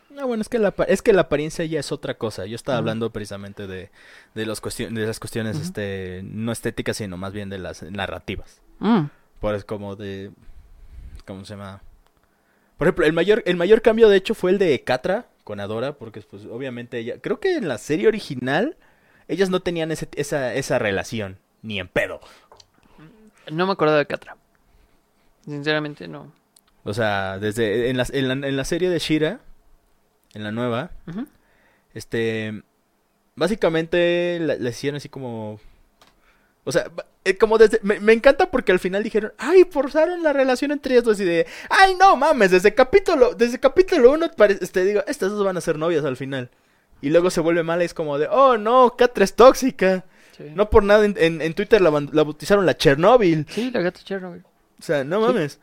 No, 0.10 0.28
bueno, 0.28 0.42
es 0.42 0.50
que, 0.50 0.60
la, 0.60 0.74
es 0.88 1.02
que 1.02 1.14
la 1.14 1.22
apariencia 1.22 1.64
ya 1.66 1.80
es 1.80 1.92
otra 1.92 2.16
cosa. 2.16 2.46
Yo 2.46 2.56
estaba 2.56 2.78
hablando 2.78 3.12
precisamente 3.12 3.66
de, 3.66 3.92
de, 4.36 4.46
los 4.46 4.62
de 4.62 5.06
las 5.08 5.20
cuestiones 5.20 5.58
este, 5.58 6.22
no 6.26 6.52
estéticas, 6.52 6.98
sino 6.98 7.16
más 7.18 7.32
bien 7.32 7.50
de 7.50 7.60
las 7.60 7.82
narrativas. 7.84 8.62
Mm, 8.80 9.04
Pues 9.40 9.64
como 9.64 9.96
de... 9.96 10.32
¿Cómo 11.26 11.46
se 11.46 11.54
llama? 11.56 11.82
Por 12.78 12.88
ejemplo, 12.88 13.06
el 13.06 13.14
mayor, 13.14 13.42
el 13.46 13.56
mayor 13.56 13.82
cambio 13.82 14.10
de 14.10 14.18
hecho 14.18 14.34
fue 14.36 14.52
el 14.52 14.58
de 14.58 14.84
Catra 14.84 15.28
con 15.52 15.60
Adora, 15.60 15.98
porque 15.98 16.22
pues 16.22 16.46
obviamente 16.46 16.98
ella... 16.98 17.20
Creo 17.20 17.42
que 17.42 17.58
en 17.58 17.68
la 17.68 17.78
serie 17.78 18.08
original 18.08 18.78
ellas 19.28 19.50
no 19.50 19.60
tenían 19.60 19.92
ese- 19.92 20.08
esa, 20.16 20.54
esa 20.54 20.80
relación, 20.80 21.40
ni 21.62 21.78
en 21.78 21.90
pedo. 21.90 22.22
No 23.52 23.66
me 23.66 23.74
acuerdo 23.74 23.98
de 23.98 24.06
Catra. 24.06 24.38
Sinceramente, 25.44 26.08
no. 26.08 26.32
O 26.86 26.94
sea, 26.94 27.38
desde 27.38 27.90
en 27.90 27.98
la, 27.98 28.06
en 28.14 28.28
la, 28.30 28.48
en 28.48 28.56
la 28.56 28.64
serie 28.64 28.90
de 28.90 29.00
Shira, 29.00 29.42
en 30.34 30.44
la 30.46 30.54
nueva, 30.54 30.92
este... 31.94 32.64
Básicamente 33.36 34.38
la, 34.40 34.56
la 34.56 34.70
hicieron 34.70 34.96
así 34.98 35.10
como... 35.10 35.60
O 36.64 36.72
sea, 36.72 36.92
eh, 37.26 37.38
como 37.38 37.58
desde... 37.58 37.80
Me, 37.82 38.00
me 38.00 38.14
encanta 38.14 38.52
porque 38.52 38.72
al 38.72 38.80
final 38.80 39.02
dijeron, 39.04 39.34
ay, 39.40 39.66
forzaron 39.70 40.22
la 40.22 40.32
relación 40.32 40.72
entre 40.72 40.94
ellas 40.94 41.04
dos 41.06 41.20
y 41.20 41.26
de... 41.26 41.48
Ay, 41.70 41.96
no 42.00 42.16
mames, 42.16 42.52
desde 42.52 42.74
capítulo, 42.76 43.34
desde 43.34 43.60
capítulo 43.60 44.12
uno, 44.12 44.30
pare- 44.32 44.58
este, 44.62 44.84
digo, 44.86 45.02
estas 45.08 45.32
dos 45.32 45.44
van 45.44 45.58
a 45.58 45.62
ser 45.62 45.78
novias 45.80 46.06
al 46.06 46.18
final. 46.18 46.50
Y 47.02 47.10
luego 47.10 47.32
se 47.32 47.42
vuelve 47.42 47.64
mala 47.64 47.82
y 47.82 47.88
es 47.88 47.96
como 47.96 48.20
de, 48.20 48.28
oh 48.28 48.58
no, 48.58 48.96
Catra 48.96 49.24
es 49.24 49.34
tóxica. 49.36 50.06
Sí. 50.38 50.52
No 50.54 50.70
por 50.70 50.84
nada 50.84 51.04
en, 51.04 51.16
en- 51.18 51.42
en 51.42 51.54
Twitter 51.56 51.82
la, 51.82 51.90
la 51.90 52.24
bautizaron 52.24 52.66
la 52.68 52.78
Chernobyl. 52.78 53.48
Sí, 53.50 53.72
la 53.72 53.82
gata 53.82 54.00
Chernobyl. 54.04 54.44
O 54.80 54.84
sea, 54.84 55.04
no 55.04 55.20
Sí. 55.20 55.34
mames. 55.34 55.60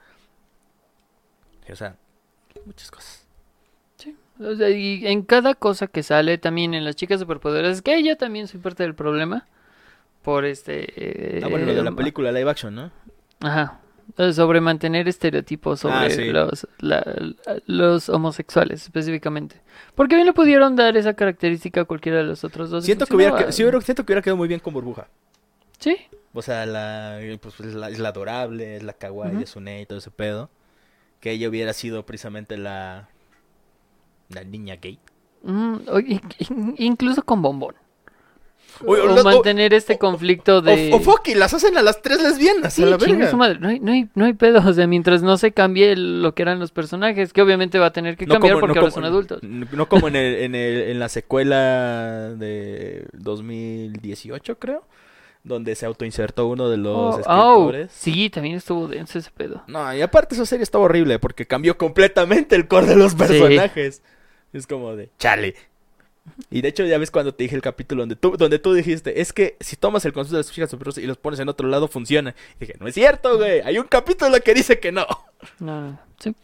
O 1.70 1.76
sea, 1.76 1.96
muchas 2.64 2.90
cosas. 2.90 3.24
Sí. 3.98 4.16
O 4.40 4.54
sea, 4.56 4.70
y 4.70 5.06
en 5.06 5.22
cada 5.22 5.54
cosa 5.54 5.86
que 5.86 6.02
sale 6.02 6.38
también 6.38 6.74
en 6.74 6.84
las 6.84 6.96
chicas 6.96 7.20
superpoderosas, 7.20 7.82
que 7.82 8.02
yo 8.02 8.16
también 8.16 8.48
soy 8.48 8.58
parte 8.60 8.82
del 8.82 8.94
problema. 8.94 9.46
Por 10.28 10.44
este. 10.44 11.40
Ah, 11.42 11.48
bueno, 11.48 11.64
lo 11.64 11.72
de 11.74 11.82
la 11.82 11.88
eh, 11.88 11.94
película 11.94 12.30
live 12.30 12.50
action, 12.50 12.74
¿no? 12.74 12.90
Ajá. 13.40 13.80
Eh, 14.18 14.34
Sobre 14.34 14.60
mantener 14.60 15.08
estereotipos 15.08 15.80
sobre 15.80 15.94
Ah, 15.94 16.10
sí. 16.10 16.26
los, 16.26 16.68
la- 16.80 17.02
la- 17.46 17.62
los 17.64 18.10
homosexuales 18.10 18.82
específicamente. 18.82 19.62
Porque 19.94 20.16
bien 20.16 20.26
le 20.26 20.34
pudieron 20.34 20.76
dar 20.76 20.98
esa 20.98 21.14
característica 21.14 21.80
a 21.80 21.84
cualquiera 21.86 22.18
de 22.18 22.24
los 22.24 22.44
otros 22.44 22.68
dos. 22.68 22.84
Siento 22.84 23.06
que, 23.06 23.16
hubiera, 23.16 23.36
que- 23.38 23.52
sí, 23.52 23.62
siento 23.80 24.04
que 24.04 24.12
hubiera 24.12 24.20
quedado 24.20 24.36
muy 24.36 24.48
bien 24.48 24.60
con 24.60 24.74
Burbuja. 24.74 25.08
Sí, 25.78 25.96
O 26.34 26.42
sea, 26.42 26.66
la, 26.66 27.18
pues, 27.40 27.58
es, 27.60 27.72
la, 27.74 27.88
es 27.88 27.98
la 27.98 28.10
adorable, 28.10 28.76
es 28.76 28.82
la 28.82 28.92
kawaii, 28.92 29.32
Ujú. 29.32 29.42
es 29.44 29.48
Sune 29.48 29.80
y 29.80 29.86
todo 29.86 29.96
ese 29.98 30.10
pedo. 30.10 30.50
Que 31.20 31.30
ella 31.30 31.48
hubiera 31.48 31.72
sido 31.72 32.04
precisamente 32.04 32.58
la, 32.58 33.08
la 34.28 34.44
niña 34.44 34.76
gay. 34.76 34.98
Mm, 35.42 35.76
incluso 36.76 37.22
con 37.22 37.40
bombón. 37.40 37.76
Oye, 38.84 39.02
o 39.02 39.12
o- 39.14 39.20
o- 39.20 39.24
mantener 39.24 39.74
este 39.74 39.94
o- 39.94 39.98
conflicto 39.98 40.60
de... 40.62 40.92
O, 40.92 40.96
o 40.96 41.00
fuck, 41.00 41.26
y 41.28 41.34
las 41.34 41.52
hacen 41.54 41.76
a 41.78 41.82
las 41.82 42.00
tres 42.02 42.22
lesbianas, 42.22 42.74
Sí, 42.74 42.82
a 42.82 42.86
la 42.86 42.96
verga. 42.96 43.28
su 43.30 43.36
madre. 43.36 43.58
No 43.58 43.68
hay, 43.68 43.80
no, 43.80 43.92
hay, 43.92 44.08
no 44.14 44.24
hay 44.24 44.34
pedo, 44.34 44.62
o 44.64 44.72
sea, 44.72 44.86
mientras 44.86 45.22
no 45.22 45.36
se 45.38 45.52
cambie 45.52 45.96
lo 45.96 46.34
que 46.34 46.42
eran 46.42 46.58
los 46.60 46.70
personajes, 46.70 47.32
que 47.32 47.42
obviamente 47.42 47.78
va 47.78 47.86
a 47.86 47.92
tener 47.92 48.16
que 48.16 48.26
No 48.26 48.34
cambiar 48.34 48.54
como- 48.54 48.60
porque 48.60 48.74
no 48.76 48.80
ahora 48.82 48.92
como- 48.92 49.02
son 49.02 49.04
adultos. 49.12 49.42
No 49.42 49.88
como 49.88 50.08
en, 50.08 50.16
el, 50.16 50.34
en, 50.36 50.54
el- 50.54 50.82
en 50.90 50.98
la 50.98 51.08
secuela 51.08 52.34
de 52.36 53.06
2018, 53.14 54.58
creo. 54.58 54.84
Donde 55.44 55.76
se 55.76 55.86
autoinsertó 55.86 56.46
uno 56.48 56.68
de 56.68 56.76
los 56.76 56.94
Oh, 56.96 57.20
oh, 57.26 57.60
escritores. 57.70 57.92
sí, 57.92 58.28
también 58.28 58.56
estuvo 58.56 58.86
denso 58.88 59.18
ese 59.18 59.30
pedo. 59.30 59.62
No, 59.68 59.94
y 59.94 60.02
aparte 60.02 60.34
esa 60.34 60.44
serie 60.44 60.62
estaba 60.64 60.84
horrible 60.84 61.18
porque 61.20 61.46
cambió 61.46 61.78
completamente 61.78 62.54
el 62.56 62.66
core 62.68 62.86
de 62.88 62.96
los 62.96 63.14
personajes. 63.14 64.02
Es 64.52 64.66
como 64.66 64.96
de, 64.96 65.10
chale. 65.18 65.54
Y 66.50 66.60
de 66.62 66.68
hecho 66.68 66.84
ya 66.84 66.98
ves 66.98 67.10
cuando 67.10 67.34
te 67.34 67.44
dije 67.44 67.56
el 67.56 67.62
capítulo 67.62 68.02
donde 68.02 68.16
tú, 68.16 68.36
donde 68.36 68.58
tú 68.58 68.72
dijiste, 68.74 69.20
es 69.20 69.32
que 69.32 69.56
si 69.60 69.76
tomas 69.76 70.04
el 70.04 70.12
concepto 70.12 70.36
de 70.36 70.42
las 70.42 70.52
chicas 70.52 70.70
superpoderosas 70.70 71.04
y 71.04 71.06
los 71.06 71.16
pones 71.18 71.40
en 71.40 71.48
otro 71.48 71.68
lado 71.68 71.88
funciona. 71.88 72.34
Y 72.56 72.66
dije, 72.66 72.74
no 72.80 72.86
es 72.88 72.94
cierto, 72.94 73.36
güey. 73.36 73.60
Hay 73.60 73.78
un 73.78 73.86
capítulo 73.86 74.38
que 74.40 74.54
dice 74.54 74.78
que 74.78 74.92
no. 74.92 75.06
No, 75.60 75.80
no. 75.80 76.00
Sí. 76.18 76.34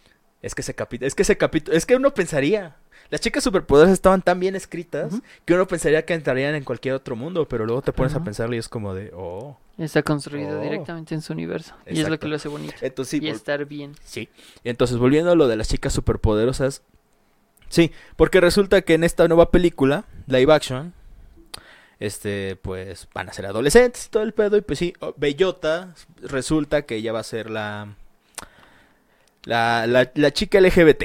Es 0.43 0.55
que 0.55 0.61
ese 0.61 0.75
capítulo, 0.75 1.07
es 1.09 1.15
que 1.15 1.23
ese 1.23 1.37
capítulo, 1.37 1.77
es 1.77 1.87
que 1.87 1.97
uno 1.97 2.13
pensaría. 2.13 2.77
Las 3.11 3.21
chicas 3.21 3.45
superpoderosas 3.45 3.93
estaban 3.93 4.23
tan 4.23 4.41
bien 4.41 4.57
escritas 4.57 5.13
que 5.45 5.55
uno 5.55 5.67
pensaría 5.67 6.05
que 6.05 6.15
entrarían 6.15 6.55
en 6.55 6.65
cualquier 6.65 6.95
otro 6.95 7.17
mundo, 7.17 7.47
pero 7.47 7.67
luego 7.67 7.83
te 7.83 7.93
pones 7.93 8.15
a 8.15 8.25
pensarlo 8.25 8.55
y 8.55 8.59
es 8.59 8.69
como 8.69 8.95
de, 8.95 9.11
oh. 9.15 9.59
Está 9.77 10.03
construido 10.03 10.59
Oh. 10.59 10.63
directamente 10.63 11.15
en 11.15 11.21
su 11.23 11.33
universo. 11.33 11.75
Y 11.87 12.01
es 12.01 12.09
lo 12.09 12.19
que 12.19 12.29
lo 12.29 12.37
hace 12.37 12.49
bonito. 12.49 12.75
Entonces 12.81 13.21
sí, 13.21 13.27
y 13.27 13.29
estar 13.29 13.65
bien. 13.67 13.93
Sí. 14.05 14.29
Entonces, 14.65 14.97
volviendo 14.97 15.31
a 15.33 15.35
lo 15.35 15.49
de 15.49 15.57
las 15.57 15.69
chicas 15.69 15.93
superpoderosas. 15.93 16.83
Sí, 17.75 17.91
porque 18.15 18.41
resulta 18.41 18.83
que 18.83 18.95
en 18.95 19.03
esta 19.03 19.27
nueva 19.27 19.51
película, 19.51 20.05
live 20.29 20.53
action, 20.53 20.95
este, 21.99 22.55
pues 22.55 23.09
van 23.13 23.29
a 23.29 23.33
ser 23.33 23.47
adolescentes 23.47 24.07
y 24.07 24.11
todo 24.11 24.23
el 24.23 24.33
pedo. 24.33 24.57
Y 24.57 24.61
pues 24.61 24.79
sí, 24.79 24.93
oh, 25.01 25.13
Bellota 25.17 25.93
resulta 26.23 26.83
que 26.83 26.95
ella 26.95 27.13
va 27.13 27.19
a 27.19 27.25
ser 27.25 27.51
la. 27.51 27.97
La, 29.43 29.89
la, 29.89 30.09
la 30.15 30.31
chica 30.31 30.61
LGBT. 30.61 31.03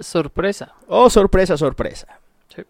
Sorpresa. 0.00 0.72
Oh, 0.86 1.10
sorpresa, 1.10 1.58
sorpresa. 1.58 2.18
Sí. 2.54 2.62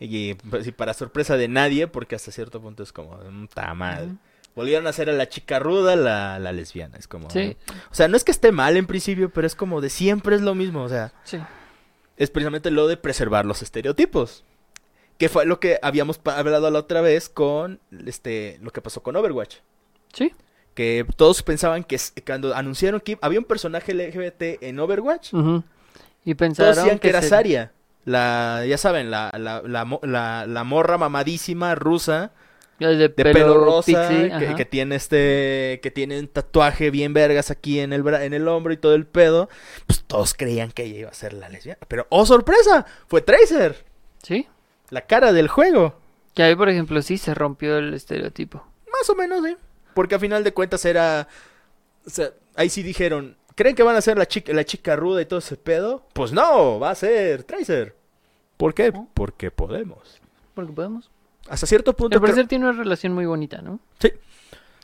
Y 0.00 0.34
pues, 0.34 0.64
sí, 0.64 0.72
para 0.72 0.92
sorpresa 0.92 1.36
de 1.36 1.46
nadie, 1.46 1.86
porque 1.86 2.16
hasta 2.16 2.32
cierto 2.32 2.60
punto 2.60 2.82
es 2.82 2.92
como, 2.92 3.16
ta 3.54 3.72
madre. 3.74 4.06
Ujú. 4.06 4.18
Volvieron 4.56 4.88
a 4.88 4.90
hacer 4.90 5.08
a 5.08 5.12
la 5.12 5.28
chica 5.28 5.60
ruda 5.60 5.94
la, 5.94 6.40
la 6.40 6.50
lesbiana. 6.50 6.98
Es 6.98 7.06
como. 7.06 7.30
Sí, 7.30 7.56
O 7.92 7.94
sea, 7.94 8.08
no 8.08 8.16
es 8.16 8.24
que 8.24 8.32
esté 8.32 8.50
mal 8.50 8.76
en 8.76 8.88
principio, 8.88 9.30
pero 9.30 9.46
es 9.46 9.54
como 9.54 9.80
de 9.80 9.88
siempre 9.90 10.34
es 10.34 10.42
lo 10.42 10.56
mismo. 10.56 10.82
O 10.82 10.88
sea, 10.88 11.12
sí. 11.24 11.38
Es 12.16 12.30
precisamente 12.30 12.70
lo 12.70 12.86
de 12.88 12.96
preservar 12.96 13.44
los 13.46 13.62
estereotipos. 13.62 14.44
Que 15.18 15.28
fue 15.30 15.46
lo 15.46 15.60
que 15.60 15.78
habíamos 15.82 16.20
hablado 16.24 16.70
la 16.70 16.78
otra 16.80 17.00
vez 17.00 17.28
con 17.30 17.80
este 18.06 18.58
lo 18.62 18.70
que 18.70 18.82
pasó 18.82 19.02
con 19.02 19.16
Overwatch. 19.16 19.56
Sí. 20.12 20.32
Que 20.74 21.06
todos 21.16 21.42
pensaban 21.42 21.84
que 21.84 21.98
cuando 22.26 22.54
anunciaron 22.54 23.00
que 23.00 23.16
había 23.22 23.38
un 23.38 23.46
personaje 23.46 23.94
LGBT 23.94 24.62
en 24.62 24.78
Overwatch. 24.78 25.32
Y 26.24 26.34
pensaron 26.34 26.72
todos 26.74 26.84
decían 26.84 26.98
que 26.98 27.08
era 27.08 27.22
se- 27.22 27.28
Saria. 27.30 27.72
La, 28.04 28.62
ya 28.68 28.76
saben, 28.78 29.10
la, 29.10 29.32
la, 29.36 29.62
la- 30.02 30.46
la 30.46 30.64
morra 30.64 30.96
mamadísima 30.98 31.74
rusa 31.74 32.30
el 32.78 32.98
de 32.98 33.08
de, 33.08 33.08
pelo, 33.08 33.64
rosa 33.64 33.86
pixie, 34.08 34.54
que, 34.56 34.64
tiene 34.66 34.96
este 34.96 35.80
que 35.82 35.90
tiene 35.90 36.18
un 36.20 36.28
tatuaje 36.28 36.90
bien 36.90 37.14
vergas 37.14 37.50
aquí 37.50 37.80
en 37.80 37.92
el 37.92 38.04
bra- 38.04 38.22
en 38.22 38.34
el 38.34 38.46
hombro 38.48 38.72
y 38.72 38.76
todo 38.76 38.94
el 38.94 39.06
pedo 39.06 39.48
pues 39.86 40.02
todos 40.06 40.34
creían 40.34 40.70
que 40.72 40.84
ella 40.84 40.98
iba 41.00 41.10
a 41.10 41.14
ser 41.14 41.32
la 41.32 41.48
lesbiana 41.48 41.80
pero 41.88 42.06
oh 42.10 42.26
sorpresa 42.26 42.84
fue 43.08 43.22
Tracer 43.22 43.84
Sí. 44.22 44.46
la 44.90 45.00
cara 45.02 45.32
del 45.32 45.48
juego 45.48 45.98
Que 46.34 46.42
ahí, 46.42 46.54
por 46.54 46.68
ejemplo, 46.68 47.00
sí 47.00 47.16
se 47.16 47.32
rompió 47.32 47.78
el 47.78 47.94
estereotipo. 47.94 48.66
más 48.92 49.08
o 49.08 49.14
menos 49.14 49.42
sí 49.44 49.56
porque 49.94 50.14
a 50.16 50.18
final 50.18 50.44
de 50.44 50.52
cuentas 50.52 50.84
era 50.84 51.28
o 52.06 52.10
sea 52.10 52.30
ahí 52.56 52.68
sí 52.68 52.82
dijeron 52.82 53.36
creen 53.54 53.74
que 53.74 53.82
van 53.84 53.96
a 53.96 54.02
ser 54.02 54.18
la 54.18 54.26
chica 54.26 54.52
la 54.52 54.64
chica 54.64 54.96
ruda 54.96 55.22
y 55.22 55.26
todo 55.26 55.38
ese 55.38 55.56
pedo 55.56 56.06
pues 56.12 56.32
no 56.32 56.78
va 56.78 56.90
a 56.90 56.94
ser 56.94 57.42
Tracer 57.44 57.94
¿por 58.58 58.74
qué? 58.74 58.92
¿No? 58.92 59.08
porque 59.14 59.50
podemos 59.50 60.20
Porque 60.54 60.72
podemos. 60.72 61.10
Hasta 61.48 61.66
cierto 61.66 61.94
punto 61.94 62.16
Al 62.16 62.20
creo- 62.20 62.32
parecer 62.32 62.48
tiene 62.48 62.68
una 62.68 62.78
relación 62.78 63.12
muy 63.12 63.26
bonita, 63.26 63.62
¿no? 63.62 63.80
Sí. 63.98 64.12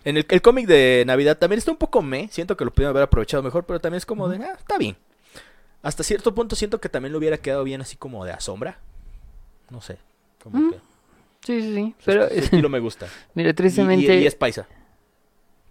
En 0.04 0.16
el, 0.16 0.26
el 0.28 0.42
cómic 0.42 0.66
de 0.66 1.04
Navidad 1.06 1.38
también 1.38 1.58
está 1.58 1.70
un 1.70 1.76
poco 1.76 2.02
me. 2.02 2.28
Siento 2.28 2.56
que 2.56 2.64
lo 2.64 2.72
pudieron 2.72 2.90
haber 2.90 3.04
aprovechado 3.04 3.42
mejor, 3.42 3.64
pero 3.64 3.80
también 3.80 3.98
es 3.98 4.06
como 4.06 4.28
de, 4.28 4.38
ah, 4.44 4.54
está 4.58 4.76
bien. 4.78 4.96
Hasta 5.82 6.02
cierto 6.02 6.34
punto 6.34 6.56
siento 6.56 6.80
que 6.80 6.88
también 6.88 7.12
le 7.12 7.18
hubiera 7.18 7.38
quedado 7.38 7.62
bien 7.64 7.80
así 7.80 7.96
como 7.96 8.24
de 8.24 8.32
a 8.32 8.40
sombra. 8.40 8.78
No 9.70 9.80
sé. 9.80 9.98
Como 10.42 10.58
Mm, 10.58 10.70
que 10.72 10.76
Sí, 11.44 11.60
sí, 11.60 11.74
sí. 11.74 11.94
Pero, 12.04 12.28
su 12.28 12.34
estilo 12.34 12.68
me 12.68 12.78
gusta. 12.78 13.06
mira, 13.34 13.50
Y- 13.50 13.54
tristemente, 13.54 14.16
Y, 14.16 14.22
y 14.22 14.26
es 14.26 14.34
paisa. 14.34 14.66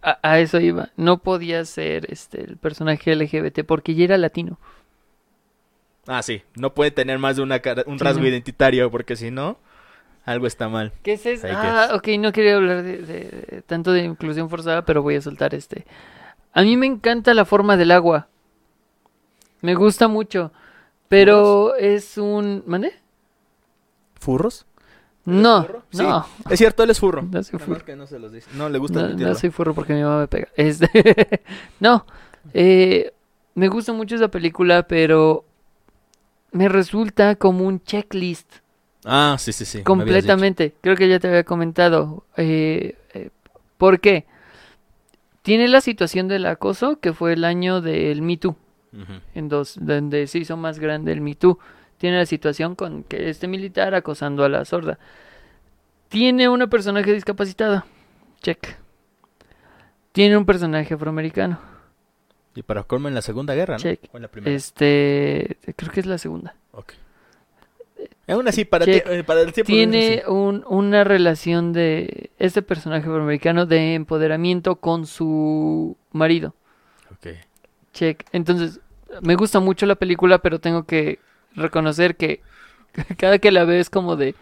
a, 0.01 0.17
a 0.21 0.39
eso 0.39 0.59
iba. 0.59 0.89
No 0.97 1.17
podía 1.19 1.63
ser 1.65 2.11
este 2.11 2.41
el 2.43 2.57
personaje 2.57 3.13
LGBT 3.15 3.63
porque 3.65 3.95
ya 3.95 4.03
era 4.05 4.17
latino. 4.17 4.57
Ah, 6.07 6.21
sí. 6.23 6.41
No 6.55 6.73
puede 6.73 6.91
tener 6.91 7.19
más 7.19 7.35
de 7.35 7.43
una 7.43 7.59
cara- 7.59 7.83
un 7.85 7.99
Sí, 7.99 8.03
rasgo 8.03 8.21
no. 8.21 8.27
identitario 8.27 8.89
porque 8.89 9.15
si 9.15 9.29
no, 9.31 9.59
algo 10.25 10.47
está 10.47 10.69
mal. 10.69 10.91
¿Qué 11.03 11.13
es 11.13 11.25
eso? 11.25 11.47
Ah, 11.51 11.89
ok, 11.93 12.07
no 12.19 12.31
quería 12.31 12.55
hablar 12.55 12.83
de, 12.83 12.97
de- 12.99 13.63
tanto 13.65 13.91
de 13.91 14.03
inclusión 14.03 14.49
forzada, 14.49 14.83
pero 14.85 15.01
voy 15.01 15.15
a 15.15 15.21
soltar 15.21 15.53
este. 15.55 15.85
A 16.53 16.61
mí 16.63 16.77
me 16.77 16.85
encanta 16.85 17.33
la 17.33 17.45
forma 17.45 17.77
del 17.77 17.91
agua. 17.91 18.27
Me 19.61 19.75
gusta 19.75 20.07
mucho. 20.07 20.51
Pero 21.07 21.75
es 21.75 22.17
un... 22.17 22.63
¿Mande? 22.65 22.93
¿Furros? 24.19 24.65
¿Eres 25.25 25.41
No, 25.41 25.63
furro? 25.65 25.83
Sí. 25.91 26.03
no. 26.03 26.25
Es 26.49 26.57
cierto, 26.59 26.83
él 26.83 26.89
es 26.89 26.99
furro. 26.99 27.21
No 27.23 27.43
soy 27.43 27.59
furro. 27.59 27.85
que 27.85 27.95
no 27.95 28.07
se 28.07 28.17
los 28.19 28.31
dice. 28.31 28.49
No 28.55 28.69
le 28.69 28.77
gusta 28.79 29.01
No, 29.07 29.09
no 29.09 29.35
soy 29.35 29.49
furro 29.49 29.73
porque 29.73 29.93
mi 29.93 30.01
mamá 30.03 30.19
me 30.19 30.27
pega. 30.27 30.47
Este, 30.55 31.41
no, 31.79 32.05
eh, 32.53 33.13
me 33.55 33.67
gusta 33.67 33.93
mucho 33.93 34.15
esa 34.15 34.29
película, 34.29 34.83
pero 34.87 35.45
me 36.51 36.69
resulta 36.69 37.35
como 37.35 37.65
un 37.65 37.81
checklist 37.83 38.57
Ah, 39.05 39.35
sí, 39.39 39.51
sí, 39.51 39.65
sí. 39.65 39.83
completamente. 39.83 40.73
Creo 40.81 40.95
que 40.95 41.09
ya 41.09 41.19
te 41.19 41.27
había 41.27 41.43
comentado. 41.43 42.23
Eh, 42.37 42.95
eh, 43.13 43.29
¿Por 43.77 43.99
qué? 43.99 44.25
Tiene 45.41 45.67
la 45.67 45.81
situación 45.81 46.27
del 46.27 46.45
acoso, 46.45 46.99
que 46.99 47.13
fue 47.13 47.33
el 47.33 47.43
año 47.43 47.81
del 47.81 48.21
Me 48.21 48.37
Too. 48.37 48.55
En 49.33 49.47
dos, 49.47 49.77
donde 49.79 50.27
se 50.27 50.39
hizo 50.39 50.57
más 50.57 50.77
grande 50.77 51.13
el 51.13 51.21
Me 51.21 51.35
Too. 51.35 51.57
Tiene 51.97 52.17
la 52.17 52.25
situación 52.25 52.75
con 52.75 53.03
que 53.03 53.29
este 53.29 53.47
militar 53.47 53.95
acosando 53.95 54.43
a 54.43 54.49
la 54.49 54.65
sorda. 54.65 54.99
Tiene 56.09 56.49
una 56.49 56.67
personaje 56.67 57.13
discapacitada. 57.13 57.85
Check. 58.41 58.75
Tiene 60.11 60.37
un 60.37 60.45
personaje 60.45 60.93
afroamericano. 60.93 61.59
Y 62.53 62.63
para 62.63 62.83
colmo 62.83 63.07
en 63.07 63.13
la 63.13 63.21
Segunda 63.21 63.55
Guerra, 63.55 63.75
¿no? 63.75 63.79
Check. 63.79 64.01
O 64.11 64.17
en 64.17 64.23
la 64.23 64.27
Primera. 64.27 64.53
Este, 64.53 65.57
creo 65.75 65.91
que 65.91 66.01
es 66.01 66.05
la 66.05 66.17
segunda. 66.17 66.55
Ok. 66.73 66.93
Aún 68.31 68.47
así, 68.47 68.65
para, 68.65 68.85
ti- 68.85 69.01
eh, 69.05 69.23
para 69.25 69.41
el 69.41 69.53
tiempo... 69.53 69.67
Tiene 69.67 70.23
un- 70.27 70.63
una 70.67 71.03
relación 71.03 71.73
de 71.73 72.31
este 72.39 72.61
personaje 72.61 73.01
afroamericano 73.07 73.65
de 73.65 73.95
empoderamiento 73.95 74.75
con 74.77 75.05
su 75.05 75.97
marido. 76.11 76.55
Ok. 77.11 77.27
Check. 77.93 78.25
Entonces, 78.31 78.79
me 79.21 79.35
gusta 79.35 79.59
mucho 79.59 79.85
la 79.85 79.95
película, 79.95 80.37
pero 80.39 80.59
tengo 80.59 80.83
que 80.85 81.19
reconocer 81.55 82.15
que 82.15 82.41
cada 83.17 83.39
que 83.39 83.51
la 83.51 83.65
veo 83.65 83.79
es 83.79 83.89
como 83.89 84.15
de. 84.15 84.35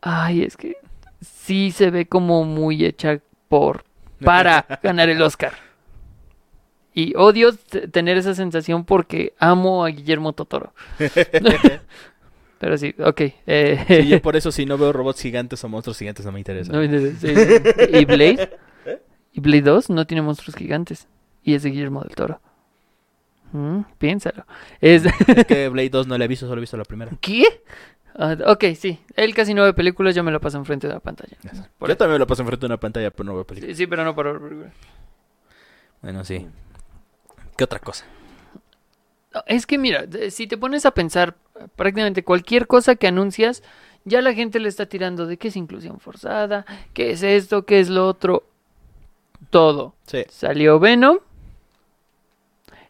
Ay, 0.00 0.42
es 0.42 0.56
que 0.56 0.76
sí 1.20 1.70
se 1.72 1.90
ve 1.90 2.06
como 2.06 2.44
muy 2.44 2.84
hecha 2.84 3.20
por. 3.48 3.84
para 4.24 4.66
ganar 4.82 5.08
el 5.08 5.22
Oscar. 5.22 5.52
Y 6.92 7.14
odio 7.16 7.52
tener 7.92 8.16
esa 8.18 8.34
sensación 8.34 8.84
porque 8.84 9.32
amo 9.38 9.84
a 9.84 9.88
Guillermo 9.90 10.32
Totoro. 10.32 10.72
Pero 12.58 12.76
sí, 12.76 12.94
ok. 12.98 13.20
eh, 13.46 13.84
Sí, 13.86 14.08
yo 14.08 14.20
por 14.22 14.34
eso 14.36 14.50
si 14.52 14.66
no 14.66 14.76
veo 14.78 14.92
robots 14.92 15.20
gigantes 15.22 15.62
o 15.64 15.68
monstruos 15.68 15.98
gigantes 15.98 16.26
no 16.26 16.32
me 16.32 16.40
interesa. 16.40 16.72
no 16.72 16.78
me 16.80 16.86
interesa, 16.86 17.18
sí, 17.20 17.34
sí. 17.34 17.96
¿Y 17.98 18.04
Blade? 18.04 18.58
¿Y 19.32 19.40
Blade 19.40 19.62
2 19.62 19.90
no 19.90 20.06
tiene 20.06 20.22
monstruos 20.22 20.56
gigantes? 20.56 21.06
Y 21.44 21.54
es 21.54 21.62
de 21.62 21.70
Guillermo 21.70 22.02
del 22.02 22.14
Toro. 22.16 22.40
Mm, 23.52 23.82
piénsalo. 23.98 24.44
Es... 24.80 25.04
Es 25.06 25.46
que 25.46 25.68
Blade 25.70 25.90
2 25.90 26.06
no 26.08 26.18
le 26.18 26.24
he 26.24 26.28
visto, 26.28 26.46
solo 26.48 26.58
he 26.58 26.62
visto 26.62 26.76
la 26.76 26.84
primera. 26.84 27.12
¿Qué? 27.20 27.44
Ah, 28.16 28.36
ok, 28.46 28.64
sí. 28.76 28.98
Él 29.14 29.32
casi 29.34 29.54
no 29.54 29.62
ve 29.62 29.72
películas, 29.74 30.14
yo 30.16 30.24
me 30.24 30.32
lo 30.32 30.40
paso 30.40 30.58
enfrente 30.58 30.88
de 30.88 30.94
la 30.94 31.00
pantalla. 31.00 31.36
Por 31.78 31.88
Yo 31.88 31.92
eso. 31.92 31.96
también 31.98 32.18
lo 32.18 32.26
paso 32.26 32.42
enfrente 32.42 32.62
de 32.62 32.66
una 32.66 32.80
pantalla, 32.80 33.12
pero 33.12 33.24
no 33.24 33.34
veo 33.34 33.46
películas. 33.46 33.76
Sí, 33.76 33.84
sí, 33.84 33.86
pero 33.86 34.04
no 34.04 34.14
para 34.16 34.32
ver 34.32 34.40
películas. 34.42 34.72
Bueno, 36.02 36.24
sí. 36.24 36.44
¿Qué 37.56 37.62
otra 37.64 37.78
cosa? 37.78 38.04
Es 39.46 39.66
que 39.66 39.78
mira, 39.78 40.06
si 40.30 40.46
te 40.46 40.56
pones 40.56 40.86
a 40.86 40.92
pensar 40.92 41.36
prácticamente 41.76 42.24
cualquier 42.24 42.66
cosa 42.66 42.96
que 42.96 43.06
anuncias, 43.06 43.62
ya 44.04 44.22
la 44.22 44.32
gente 44.32 44.58
le 44.58 44.68
está 44.68 44.86
tirando 44.86 45.26
de 45.26 45.36
qué 45.36 45.48
es 45.48 45.56
inclusión 45.56 46.00
forzada, 46.00 46.64
qué 46.94 47.10
es 47.10 47.22
esto, 47.22 47.66
qué 47.66 47.80
es 47.80 47.90
lo 47.90 48.06
otro, 48.06 48.44
todo. 49.50 49.94
Sí. 50.06 50.24
Salió 50.30 50.78
Venom. 50.78 51.18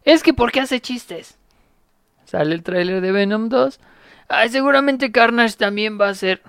Es 0.03 0.23
que 0.23 0.33
¿por 0.33 0.51
qué 0.51 0.61
hace 0.61 0.79
chistes? 0.79 1.37
Sale 2.25 2.55
el 2.55 2.63
tráiler 2.63 3.01
de 3.01 3.11
Venom 3.11 3.49
2. 3.49 3.79
Ay, 4.29 4.49
seguramente 4.49 5.11
Carnage 5.11 5.57
también 5.57 5.99
va 5.99 6.09
a 6.09 6.13
ser. 6.13 6.41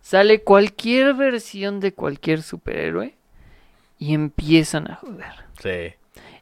Sale 0.00 0.42
cualquier 0.42 1.14
versión 1.14 1.80
de 1.80 1.94
cualquier 1.94 2.42
superhéroe 2.42 3.16
y 3.98 4.14
empiezan 4.14 4.90
a 4.90 4.96
joder. 4.96 5.32
Sí. 5.62 5.94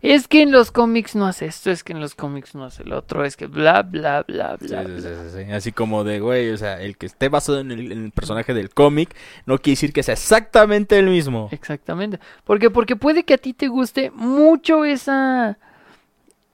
Es 0.02 0.28
que 0.28 0.40
en 0.42 0.50
los 0.50 0.70
cómics 0.70 1.14
no 1.14 1.26
hace 1.26 1.44
esto, 1.46 1.70
es 1.70 1.84
que 1.84 1.92
en 1.92 2.00
los 2.00 2.14
cómics 2.14 2.54
no 2.54 2.64
hace 2.64 2.84
lo 2.84 2.96
otro, 2.98 3.22
es 3.24 3.36
que 3.36 3.46
bla, 3.46 3.82
bla, 3.82 4.22
bla, 4.26 4.56
bla. 4.56 4.84
sí, 4.84 4.88
bla. 4.88 5.00
sí, 5.00 5.08
sí, 5.30 5.44
sí. 5.44 5.52
Así 5.52 5.72
como 5.72 6.04
de, 6.04 6.20
güey, 6.20 6.50
o 6.50 6.56
sea, 6.56 6.80
el 6.80 6.96
que 6.96 7.04
esté 7.06 7.28
basado 7.28 7.60
en 7.60 7.70
el, 7.70 7.92
en 7.92 8.04
el 8.06 8.10
personaje 8.10 8.54
del 8.54 8.70
cómic 8.70 9.14
no 9.44 9.58
quiere 9.58 9.72
decir 9.72 9.92
que 9.92 10.02
sea 10.02 10.14
exactamente 10.14 10.98
el 10.98 11.06
mismo. 11.10 11.48
Exactamente. 11.52 12.18
Porque, 12.44 12.70
porque 12.70 12.96
puede 12.96 13.24
que 13.24 13.34
a 13.34 13.38
ti 13.38 13.52
te 13.52 13.68
guste 13.68 14.10
mucho 14.10 14.84
esa 14.86 15.58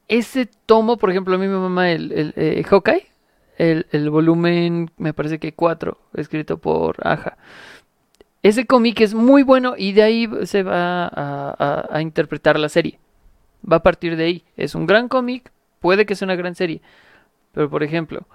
ese 0.09 0.49
tomo, 0.67 0.97
por 0.99 1.11
ejemplo, 1.11 1.35
a 1.35 1.39
mí 1.39 1.47
me 1.49 1.57
mama 1.59 1.91
el, 1.91 2.13
el 2.13 2.33
eh, 2.37 2.63
Hawkeye, 2.65 3.07
el, 3.59 3.87
el 3.91 4.11
volumen, 4.11 4.91
me 4.99 5.13
parece 5.13 5.39
que 5.39 5.53
4, 5.53 5.99
escrito 6.15 6.59
por 6.59 6.97
Aja. 7.07 7.37
Ese 8.43 8.67
cómic 8.67 9.01
es 9.01 9.15
muy 9.15 9.43
bueno 9.43 9.75
y 9.77 9.93
de 9.93 10.03
ahí 10.05 10.29
se 10.45 10.63
va 10.63 11.07
a, 11.07 11.11
a- 11.59 11.89
a 11.91 12.03
interpretar 12.03 12.59
la 12.59 12.69
serie. 12.69 12.99
Va 13.71 13.77
a 13.77 13.83
partir 13.83 14.17
de 14.17 14.25
ahí. 14.25 14.45
Es 14.57 14.75
un 14.75 14.87
gran 14.87 15.09
cómic, 15.09 15.51
puede 15.81 16.07
que 16.07 16.15
sea 16.15 16.27
una 16.27 16.37
gran 16.37 16.55
serie. 16.55 16.83
Pero, 17.53 17.71
por 17.71 17.83
ejemplo, 17.83 18.27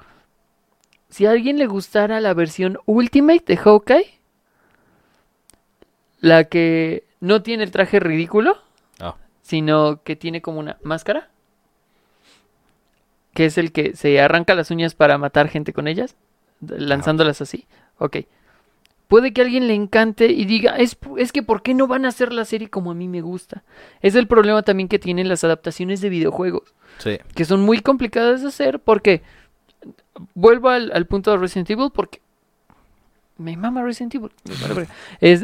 si 1.09 1.25
a 1.25 1.31
alguien 1.31 1.57
le 1.57 1.67
gustara 1.67 2.19
la 2.21 2.33
versión 2.33 2.79
Ultimate 2.85 3.43
de 3.45 3.57
Hawkeye, 3.57 4.19
la 6.19 6.45
que 6.45 7.05
no 7.19 7.41
tiene 7.43 7.63
el 7.63 7.71
traje 7.71 7.99
ridículo, 7.99 8.57
Ah. 8.99 9.15
sino 9.41 10.01
que 10.03 10.15
tiene 10.15 10.41
como 10.41 10.59
una 10.59 10.77
máscara, 10.83 11.29
que 13.33 13.45
es 13.45 13.57
el 13.57 13.71
que 13.71 13.95
se 13.95 14.19
arranca 14.21 14.55
las 14.55 14.71
uñas 14.71 14.93
para 14.93 15.17
matar 15.17 15.47
gente 15.47 15.73
con 15.73 15.87
ellas, 15.87 16.15
lanzándolas 16.61 17.41
así. 17.41 17.65
Ok. 17.97 18.17
Puede 19.11 19.33
que 19.33 19.41
a 19.41 19.43
alguien 19.43 19.67
le 19.67 19.73
encante 19.73 20.27
y 20.27 20.45
diga, 20.45 20.77
es, 20.77 20.97
es 21.17 21.33
que 21.33 21.43
¿por 21.43 21.61
qué 21.63 21.73
no 21.73 21.85
van 21.85 22.05
a 22.05 22.07
hacer 22.07 22.31
la 22.31 22.45
serie 22.45 22.69
como 22.69 22.91
a 22.91 22.93
mí 22.93 23.09
me 23.09 23.19
gusta? 23.19 23.61
Es 23.99 24.15
el 24.15 24.25
problema 24.25 24.63
también 24.63 24.87
que 24.87 24.99
tienen 24.99 25.27
las 25.27 25.43
adaptaciones 25.43 25.99
de 25.99 26.07
videojuegos 26.07 26.73
Sí. 26.97 27.17
que 27.35 27.43
son 27.43 27.59
muy 27.61 27.81
complicadas 27.81 28.41
de 28.41 28.47
hacer 28.47 28.79
porque 28.79 29.21
vuelvo 30.33 30.69
al, 30.69 30.93
al 30.93 31.07
punto 31.07 31.29
de 31.31 31.37
Resident 31.37 31.69
Evil 31.71 31.89
porque 31.93 32.21
me 33.37 33.57
mama 33.57 33.83
Resident 33.83 34.15
Evil. 34.15 34.31
Es, 35.19 35.41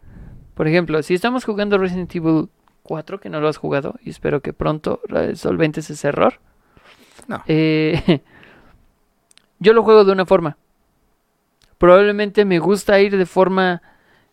por 0.54 0.66
ejemplo, 0.66 1.00
si 1.04 1.14
estamos 1.14 1.44
jugando 1.44 1.78
Resident 1.78 2.12
Evil 2.16 2.48
4, 2.82 3.20
que 3.20 3.28
no 3.30 3.40
lo 3.40 3.46
has 3.48 3.58
jugado, 3.58 3.94
y 4.02 4.10
espero 4.10 4.40
que 4.42 4.52
pronto 4.52 5.00
solventes 5.34 5.88
ese 5.88 6.08
error. 6.08 6.40
No. 7.28 7.42
eh, 7.46 8.22
yo 9.60 9.72
lo 9.72 9.84
juego 9.84 10.04
de 10.04 10.10
una 10.10 10.26
forma. 10.26 10.56
Probablemente 11.84 12.46
me 12.46 12.60
gusta 12.60 12.98
ir 12.98 13.14
de 13.14 13.26
forma 13.26 13.82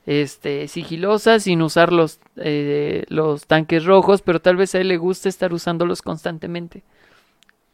este, 0.06 0.70
sigilosa, 0.70 1.38
sin 1.42 1.62
usar 1.62 1.92
los, 1.92 2.22
eh, 2.38 3.04
los 3.10 3.46
tanques 3.46 3.84
rojos, 3.84 4.22
pero 4.22 4.40
tal 4.40 4.56
vez 4.56 4.74
a 4.74 4.80
él 4.80 4.88
le 4.88 4.96
guste 4.96 5.28
estar 5.28 5.52
usándolos 5.52 6.02
constantemente. 6.02 6.82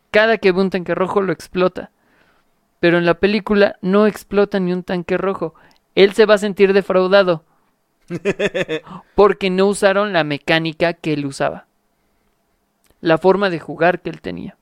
Cada 0.09 0.39
que 0.39 0.51
ve 0.51 0.61
un 0.61 0.71
tanque 0.71 0.95
rojo 0.95 1.21
lo 1.21 1.31
explota. 1.31 1.91
Pero 2.79 2.97
en 2.97 3.05
la 3.05 3.19
película 3.19 3.77
no 3.83 4.07
explota 4.07 4.59
ni 4.59 4.73
un 4.73 4.81
tanque 4.81 5.15
rojo. 5.15 5.53
Él 5.93 6.13
se 6.13 6.25
va 6.25 6.33
a 6.33 6.39
sentir 6.39 6.73
defraudado. 6.73 7.43
Porque 9.13 9.51
no 9.51 9.67
usaron 9.67 10.11
la 10.11 10.23
mecánica 10.23 10.93
que 10.93 11.13
él 11.13 11.23
usaba. 11.23 11.67
La 12.99 13.19
forma 13.19 13.51
de 13.51 13.59
jugar 13.59 14.01
que 14.01 14.09
él 14.09 14.21
tenía. 14.21 14.56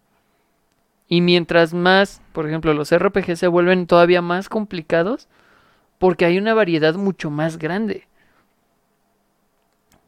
Y 1.07 1.21
mientras 1.21 1.73
más, 1.73 2.21
por 2.33 2.47
ejemplo, 2.47 2.73
los 2.73 2.95
RPG 2.95 3.37
se 3.37 3.47
vuelven 3.47 3.87
todavía 3.87 4.21
más 4.21 4.49
complicados, 4.49 5.27
porque 5.99 6.25
hay 6.25 6.37
una 6.37 6.53
variedad 6.53 6.95
mucho 6.95 7.29
más 7.29 7.57
grande. 7.57 8.07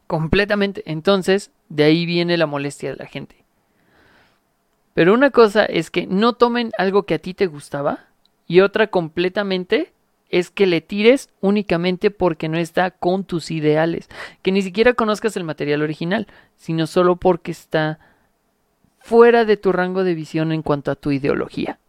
Completamente. 0.08 0.84
Entonces, 0.86 1.52
de 1.70 1.84
ahí 1.84 2.06
viene 2.06 2.38
la 2.38 2.45
molestia 2.45 2.91
de 2.91 2.95
la 2.98 3.06
gente. 3.06 3.43
Pero 4.93 5.14
una 5.14 5.30
cosa 5.30 5.66
es 5.66 5.91
que 5.91 6.08
no 6.08 6.34
tomen 6.34 6.72
algo 6.78 7.04
que 7.04 7.14
a 7.14 7.20
ti 7.20 7.34
te 7.34 7.45
gustaba 7.45 8.06
y 8.48 8.62
otra 8.62 8.88
completamente 8.88 9.93
es 10.30 10.50
que 10.50 10.66
le 10.66 10.82
tires 10.82 11.30
únicamente 11.39 12.10
porque 12.10 12.50
no 12.50 12.58
está 12.58 12.91
con 12.91 13.24
tus 13.24 13.52
ideales. 13.52 14.10
Que 14.41 14.52
ni 14.52 14.62
siquiera 14.62 14.93
conozcas 14.93 15.38
el 15.38 15.43
material 15.43 15.82
original, 15.82 16.28
sino 16.56 16.88
solo 16.88 17.18
porque 17.18 17.52
está 17.52 18.00
fuera 19.08 19.45
de 19.45 19.58
tu 19.58 19.72
rango 19.72 20.03
de 20.03 20.14
visión 20.14 20.51
en 20.51 20.62
cuanto 20.62 20.91
a 20.91 20.95
tu 20.95 21.12
ideología. 21.12 21.80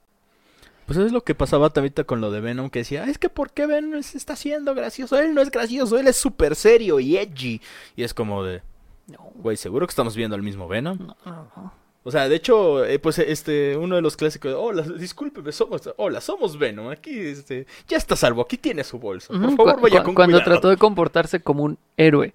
Pues 0.87 0.99
es 0.99 1.13
lo 1.13 1.23
que 1.23 1.35
pasaba 1.35 1.69
también 1.71 1.93
con 2.07 2.21
lo 2.23 2.31
de 2.31 2.41
Venom, 2.41 2.71
que 2.71 2.79
decía, 2.79 3.05
es 3.05 3.19
que 3.19 3.29
¿por 3.29 3.51
qué 3.51 3.67
Venom 3.67 4.03
se 4.03 4.17
está 4.17 4.33
haciendo 4.33 4.75
gracioso? 4.75 5.19
Él 5.19 5.35
no 5.35 5.43
es 5.43 5.51
gracioso, 5.51 5.99
él 5.99 6.07
es 6.09 6.17
súper 6.17 6.55
serio 6.57 6.99
y 6.99 7.17
edgy. 7.19 7.61
Y 7.95 8.05
es 8.05 8.15
como 8.15 8.43
de, 8.45 8.63
No, 9.09 9.31
güey, 9.35 9.57
¿seguro 9.57 9.87
que 9.87 9.91
estamos 9.91 10.17
viendo 10.17 10.35
al 10.37 10.43
mismo 10.43 10.67
Venom? 10.69 10.99
no. 11.27 11.79
O 12.05 12.11
sea, 12.11 12.27
de 12.27 12.37
hecho, 12.37 12.87
eh, 12.87 12.99
pues 12.99 13.19
este, 13.19 13.77
uno 13.77 13.97
de 13.97 14.01
los 14.01 14.17
clásicos, 14.17 14.55
hola, 14.57 14.81
discúlpeme, 14.83 15.53
somos, 15.53 15.91
hola, 15.99 16.23
somos 16.23 16.57
Venom, 16.59 16.89
aquí, 16.89 17.19
este, 17.19 17.67
ya 17.87 17.99
está 17.99 18.17
salvo, 18.17 18.41
aquí 18.41 18.57
tiene 18.57 18.83
su 18.83 18.99
bolso, 18.99 19.35
por 19.35 19.57
favor 19.57 19.75
cu- 19.75 19.81
vaya 19.83 19.99
cu- 19.99 20.05
con 20.07 20.15
cuando 20.15 20.39
cuidado. 20.39 20.53
trató 20.53 20.69
de 20.71 20.79
comportarse 20.79 21.41
como 21.41 21.65
un 21.65 21.77
héroe, 21.99 22.33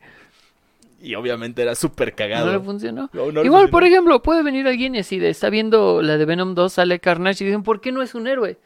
Y 1.04 1.16
obviamente 1.16 1.62
era 1.62 1.76
súper 1.76 2.10
no 2.12 2.16
cagado. 2.16 2.52
le 2.52 2.60
funcionó. 2.62 3.10
No, 3.14 3.26
no 3.26 3.42
le 3.42 3.46
Igual, 3.46 3.64
funcionó. 3.64 3.70
por 3.72 3.84
ejemplo, 3.84 4.22
puede 4.24 4.42
venir 4.42 4.66
alguien 4.68 4.96
y 4.96 5.00
así 5.00 5.20
de, 5.20 5.30
está 5.30 5.50
viendo 5.50 6.02
la 6.02 6.18
de 6.18 6.26
Venom 6.26 6.56
2, 6.56 6.72
sale 6.72 7.00
Carnage 7.00 7.44
y 7.44 7.48
dicen, 7.48 7.62
¿por 7.64 7.82
qué 7.82 7.92
no 7.92 8.02
es 8.02 8.16
un 8.16 8.26
héroe? 8.28 8.58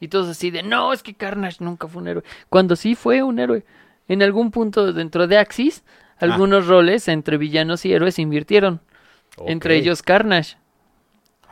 Y 0.00 0.08
todos 0.08 0.28
así 0.28 0.50
de, 0.50 0.62
no, 0.62 0.92
es 0.92 1.02
que 1.02 1.14
Carnage 1.14 1.62
nunca 1.62 1.86
fue 1.86 2.02
un 2.02 2.08
héroe. 2.08 2.24
Cuando 2.48 2.74
sí 2.76 2.94
fue 2.94 3.22
un 3.22 3.38
héroe. 3.38 3.64
En 4.08 4.22
algún 4.22 4.50
punto 4.50 4.92
dentro 4.92 5.26
de 5.28 5.38
Axis, 5.38 5.84
Ah. 6.14 6.26
algunos 6.26 6.66
roles 6.66 7.08
entre 7.08 7.36
villanos 7.36 7.84
y 7.84 7.92
héroes 7.92 8.14
se 8.14 8.22
invirtieron. 8.22 8.80
Entre 9.46 9.76
ellos 9.76 10.02
Carnage. 10.02 10.56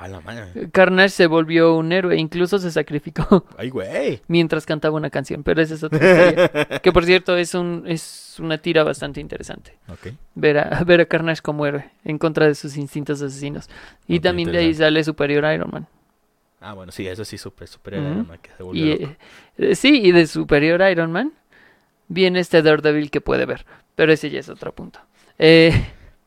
A 0.00 0.08
la 0.08 0.20
madre. 0.22 0.70
Carnage 0.72 1.10
se 1.10 1.26
volvió 1.26 1.74
un 1.76 1.92
héroe, 1.92 2.16
incluso 2.16 2.58
se 2.58 2.70
sacrificó 2.70 3.44
Ay, 3.58 3.68
güey. 3.68 4.22
mientras 4.28 4.64
cantaba 4.64 4.96
una 4.96 5.10
canción, 5.10 5.42
pero 5.42 5.60
esa 5.60 5.74
es 5.74 5.82
otra 5.82 5.98
historia. 5.98 6.80
que 6.82 6.90
por 6.90 7.04
cierto 7.04 7.36
es 7.36 7.54
un 7.54 7.84
es 7.86 8.36
una 8.40 8.56
tira 8.56 8.82
bastante 8.82 9.20
interesante. 9.20 9.76
Ok. 9.88 10.14
Ver 10.34 10.56
a, 10.58 10.82
ver 10.84 11.02
a 11.02 11.04
Carnage 11.04 11.42
como 11.42 11.66
héroe 11.66 11.90
en 12.02 12.16
contra 12.16 12.46
de 12.46 12.54
sus 12.54 12.78
instintos 12.78 13.20
asesinos. 13.20 13.68
Y 14.08 14.20
también 14.20 14.50
de 14.50 14.58
ahí 14.58 14.72
sale 14.72 15.04
Superior 15.04 15.44
Iron 15.52 15.70
Man. 15.70 15.86
Ah, 16.62 16.72
bueno, 16.72 16.92
sí, 16.92 17.06
eso 17.06 17.24
sí, 17.26 17.36
super, 17.36 17.68
super 17.68 17.94
Ujú. 17.94 18.02
Iron 18.02 18.26
Man, 18.28 18.38
que 18.40 18.50
se 18.56 18.62
volvió 18.62 18.84
Y 18.86 18.98
loco. 19.00 19.14
eh, 19.58 19.74
sí, 19.74 20.00
y 20.02 20.12
de 20.12 20.26
Superior 20.26 20.80
Iron 20.90 21.12
Man 21.12 21.32
viene 22.08 22.40
este 22.40 22.62
Daredevil 22.62 23.10
que 23.10 23.20
puede 23.20 23.44
ver, 23.44 23.66
pero 23.96 24.12
ese 24.14 24.30
ya 24.30 24.40
es 24.40 24.48
otro 24.48 24.74
punto. 24.74 24.98
Eh, 25.38 25.72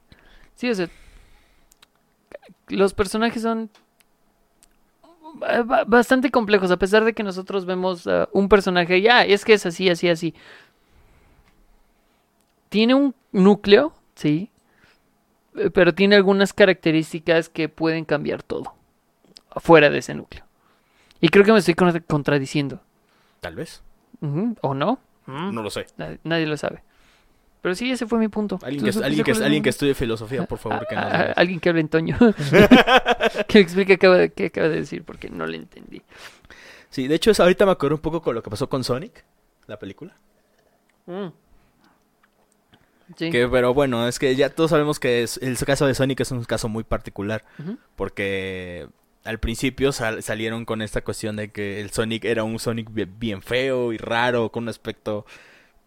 sí, 0.56 0.70
o 0.70 0.76
sea, 0.76 0.88
los 2.74 2.94
personajes 2.94 3.42
son 3.42 3.70
ba- 5.66 5.84
bastante 5.86 6.30
complejos, 6.32 6.72
a 6.72 6.78
pesar 6.78 7.04
de 7.06 7.14
que 7.14 7.24
nosotros 7.24 7.66
vemos 7.66 8.06
ah, 8.08 8.28
un 8.34 8.50
personaje 8.50 8.98
y 9.00 9.08
ah, 9.08 9.24
es 9.26 9.46
que 9.46 9.54
es 9.54 9.66
así, 9.66 9.90
así, 9.90 10.10
así. 10.10 10.34
Tiene 12.70 12.96
un 12.96 13.14
núcleo, 13.32 13.94
sí, 14.16 14.50
eh, 15.56 15.70
pero 15.70 15.94
tiene 15.94 16.16
algunas 16.16 16.54
características 16.54 17.50
que 17.50 17.70
pueden 17.70 18.06
cambiar 18.06 18.42
todo 18.44 18.74
fuera 19.58 19.90
de 19.90 20.00
ese 20.00 20.16
núcleo. 20.16 20.44
Y 21.22 21.30
creo 21.30 21.46
que 21.46 21.54
me 21.54 21.60
estoy 21.60 21.76
contra- 21.76 22.02
contradiciendo. 22.02 22.82
Tal 23.40 23.56
vez. 23.56 23.84
¿O 24.62 24.74
no? 24.74 25.00
Mm, 25.26 25.54
No 25.54 25.62
lo 25.62 25.70
sé. 25.70 25.86
Nadie 26.24 26.48
lo 26.48 26.58
sabe. 26.58 26.84
Pero 27.64 27.74
sí, 27.76 27.90
ese 27.90 28.06
fue 28.06 28.20
mi 28.20 28.28
punto. 28.28 28.60
Alguien 28.62 28.84
¿Tú 28.92 29.00
que, 29.00 29.06
alguien 29.06 29.24
que, 29.24 29.62
que 29.64 29.70
estudie 29.70 29.96
filosofía, 29.96 30.46
por 30.46 30.60
favor, 30.60 30.86
que 30.86 30.96
Ah, 30.96 31.02
nos 31.02 31.12
diga. 31.14 31.32
Alguien 31.38 31.60
que 31.62 31.70
hable 31.70 31.82
en 31.82 31.88
Toño. 31.88 32.18
que 33.48 33.58
me 33.58 33.62
explique 33.62 33.86
qué 33.88 33.94
acaba, 33.94 34.18
de- 34.18 34.32
qué 34.34 34.46
acaba 34.48 34.68
de 34.70 34.76
decir, 34.82 35.04
porque 35.04 35.30
no 35.30 35.48
le 35.48 35.58
entendí. 35.58 36.02
Sí, 36.92 37.08
de 37.08 37.16
hecho, 37.16 37.32
ahorita 37.40 37.66
me 37.66 37.72
acuerdo 37.72 37.96
un 37.96 38.02
poco 38.02 38.22
con 38.22 38.36
lo 38.36 38.44
que 38.44 38.50
pasó 38.52 38.70
con 38.70 38.84
Sonic, 38.84 39.24
la 39.68 39.80
película. 39.80 40.14
Mm. 41.08 41.28
Sí. 43.18 43.30
Que, 43.32 43.48
pero 43.48 43.74
bueno, 43.74 44.08
es 44.08 44.18
que 44.20 44.36
ya 44.36 44.50
todos 44.50 44.72
sabemos 44.72 45.00
que 45.00 45.24
es- 45.24 45.38
el 45.42 45.58
caso 45.58 45.86
de 45.86 45.94
Sonic 45.94 46.20
es 46.22 46.32
un 46.32 46.44
caso 46.46 46.68
muy 46.70 46.84
particular. 46.84 47.44
Porque 47.96 48.88
al 49.24 49.40
principio 49.40 49.92
sal- 49.92 50.22
salieron 50.24 50.66
con 50.66 50.82
esta 50.82 51.02
cuestión 51.02 51.36
de 51.38 51.52
que 51.52 51.80
el 51.80 51.92
Sonic 51.92 52.26
era 52.26 52.44
un 52.44 52.60
Sonic 52.60 52.92
bi- 52.92 53.06
bien 53.06 53.42
feo 53.42 53.94
y 53.94 53.98
raro, 53.98 54.52
con 54.52 54.64
un 54.64 54.70
aspecto 54.70 55.26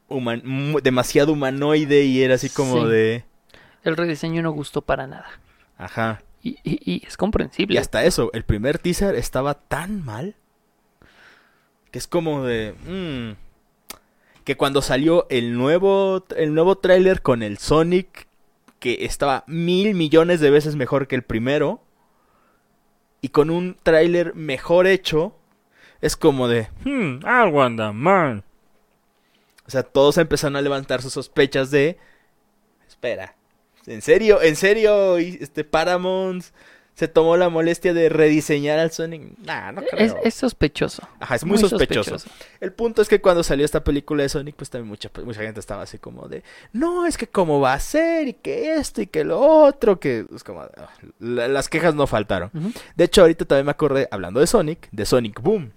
human- 0.08 0.42
demasiado 0.82 1.32
humanoide 1.32 2.04
y 2.04 2.22
era 2.22 2.34
así 2.34 2.48
como 2.50 2.82
Sí. 2.84 2.90
de... 2.92 3.24
El 3.84 3.96
rediseño 3.96 4.42
no 4.42 4.50
gustó 4.52 4.82
para 4.82 5.06
nada. 5.06 5.28
Ajá. 5.78 6.22
Y, 6.42 6.58
y- 6.64 6.80
y 6.84 7.06
es 7.06 7.16
comprensible. 7.16 7.74
Y 7.74 7.78
hasta 7.78 8.04
eso, 8.04 8.30
el 8.32 8.44
primer 8.44 8.78
teaser 8.78 9.14
estaba 9.14 9.54
tan 9.54 10.04
mal 10.04 10.34
que 11.90 11.98
es 11.98 12.06
como 12.06 12.44
de... 12.44 12.74
mm, 12.86 13.36
que 14.44 14.56
cuando 14.56 14.80
salió 14.82 15.26
el 15.30 15.54
nuevo, 15.56 16.24
el 16.36 16.54
nuevo 16.54 16.76
tráiler 16.78 17.20
con 17.22 17.42
el 17.42 17.58
Sonic, 17.58 18.28
que 18.78 19.04
estaba 19.04 19.42
mil 19.48 19.94
millones 19.94 20.38
de 20.40 20.50
veces 20.50 20.76
mejor 20.76 21.08
que 21.08 21.16
el 21.16 21.22
primero, 21.22 21.80
y 23.20 23.30
con 23.30 23.50
un 23.50 23.76
tráiler 23.82 24.34
mejor 24.36 24.86
hecho, 24.86 25.34
es 26.00 26.16
como 26.16 26.46
de... 26.48 26.68
Hmm, 26.84 27.24
anda 27.26 27.92
mal. 27.92 28.44
O 29.66 29.70
sea, 29.70 29.82
todos 29.82 30.18
empezaron 30.18 30.56
a 30.56 30.60
levantar 30.60 31.02
sus 31.02 31.12
sospechas 31.12 31.70
de... 31.70 31.98
Espera, 32.86 33.34
¿en 33.86 34.00
serio? 34.02 34.40
¿En 34.42 34.56
serio? 34.56 35.18
Y, 35.18 35.38
Este 35.40 35.64
Paramount 35.64 36.44
se 36.94 37.08
tomó 37.08 37.36
la 37.36 37.50
molestia 37.50 37.92
de 37.92 38.08
rediseñar 38.08 38.78
al 38.78 38.90
Sonic. 38.90 39.36
Nah, 39.40 39.70
no 39.72 39.82
creo. 39.82 40.00
es, 40.02 40.14
es 40.24 40.34
sospechoso. 40.34 41.06
Ajá, 41.20 41.34
es 41.34 41.44
muy, 41.44 41.58
sospechoso. 41.58 42.16
El 42.58 42.72
punto 42.72 43.02
es 43.02 43.08
que 43.08 43.20
cuando 43.20 43.42
salió 43.42 43.66
esta 43.66 43.84
película 43.84 44.22
de 44.22 44.30
Sonic, 44.30 44.56
pues 44.56 44.70
también 44.70 44.88
mucha, 44.88 45.10
mucha 45.22 45.42
gente 45.42 45.60
estaba 45.60 45.82
así 45.82 45.98
como 45.98 46.26
de, 46.26 46.42
no, 46.72 47.04
es 47.06 47.18
que 47.18 47.26
cómo 47.26 47.60
va 47.60 47.74
a 47.74 47.80
ser, 47.80 48.28
y 48.28 48.32
que 48.32 48.76
esto, 48.76 49.02
y 49.02 49.08
que 49.08 49.24
lo 49.24 49.38
otro, 49.40 50.00
que 50.00 50.24
es 50.34 50.42
como, 50.42 50.62
ah, 50.62 50.70
la- 51.18 51.48
las 51.48 51.68
quejas 51.68 51.94
no 51.94 52.06
faltaron. 52.06 52.50
De 52.94 53.04
hecho, 53.04 53.20
ahorita 53.20 53.44
también 53.44 53.66
me 53.66 53.72
acordé, 53.72 54.08
hablando 54.10 54.40
de 54.40 54.46
Sonic, 54.46 54.88
de 54.90 55.04
Sonic 55.04 55.42
Boom. 55.42 55.72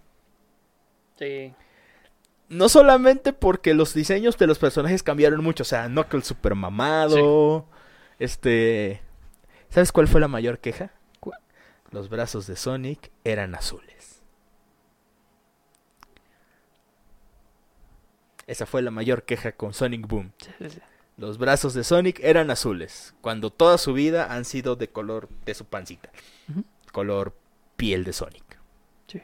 Sí. 1.18 1.54
No 2.50 2.68
solamente 2.68 3.32
porque 3.32 3.74
los 3.74 3.94
diseños 3.94 4.38
de 4.38 4.48
los 4.48 4.60
personajes 4.60 5.04
cambiaron 5.04 5.44
mucho, 5.44 5.64
o 5.64 5.66
sea, 5.66 5.88
Knuckles 5.88 6.26
super 6.26 6.56
mamado, 6.56 7.68
este... 8.18 9.02
¿Sabes 9.70 9.92
cuál 9.92 10.08
fue 10.08 10.20
la 10.20 10.28
mayor 10.28 10.60
queja? 10.60 10.92
Los 11.92 12.10
brazos 12.10 12.46
de 12.48 12.56
Sonic 12.56 13.12
eran 13.24 13.56
azules. 13.56 14.22
Esa 18.46 18.66
fue 18.66 18.82
la 18.82 18.92
mayor 18.92 19.24
queja 19.24 19.52
con 19.52 19.74
Sonic 19.74 20.08
Boom. 20.08 20.32
Los 21.18 21.38
brazos 21.38 21.74
de 21.74 21.84
Sonic 21.84 22.20
eran 22.22 22.50
azules, 22.50 23.14
cuando 23.22 23.52
toda 23.52 23.78
su 23.78 23.94
vida 23.94 24.34
han 24.34 24.46
sido 24.46 24.76
de 24.76 24.90
color 24.90 25.30
de 25.46 25.54
su 25.54 25.66
pancita. 25.66 26.10
Color 26.92 27.36
piel 27.76 28.04
de 28.04 28.14
Sonic. 28.14 28.58
Sí. 29.08 29.22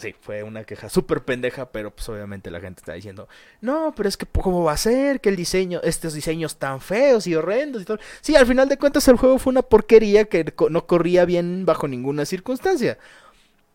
Sí, 0.00 0.14
fue 0.20 0.44
una 0.44 0.62
queja 0.62 0.88
súper 0.88 1.24
pendeja, 1.24 1.72
pero 1.72 1.90
pues 1.90 2.08
obviamente 2.08 2.52
la 2.52 2.60
gente 2.60 2.80
está 2.80 2.92
diciendo, 2.92 3.28
no, 3.60 3.92
pero 3.96 4.08
es 4.08 4.16
que 4.16 4.26
¿cómo 4.26 4.62
va 4.62 4.72
a 4.72 4.76
ser 4.76 5.20
que 5.20 5.28
el 5.28 5.34
diseño, 5.34 5.80
estos 5.82 6.14
diseños 6.14 6.56
tan 6.56 6.80
feos 6.80 7.26
y 7.26 7.34
horrendos 7.34 7.82
y 7.82 7.84
todo? 7.84 7.98
Sí, 8.20 8.36
al 8.36 8.46
final 8.46 8.68
de 8.68 8.78
cuentas 8.78 9.08
el 9.08 9.16
juego 9.16 9.40
fue 9.40 9.50
una 9.50 9.62
porquería 9.62 10.26
que 10.26 10.54
no 10.70 10.86
corría 10.86 11.24
bien 11.24 11.66
bajo 11.66 11.88
ninguna 11.88 12.26
circunstancia. 12.26 12.96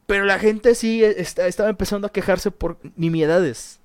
Pero 0.07 0.25
la 0.25 0.39
gente 0.39 0.75
sí 0.75 1.03
está- 1.03 1.47
estaba 1.47 1.69
empezando 1.69 2.07
a 2.07 2.11
quejarse 2.11 2.51
por 2.51 2.77
nimiedades. 2.95 3.79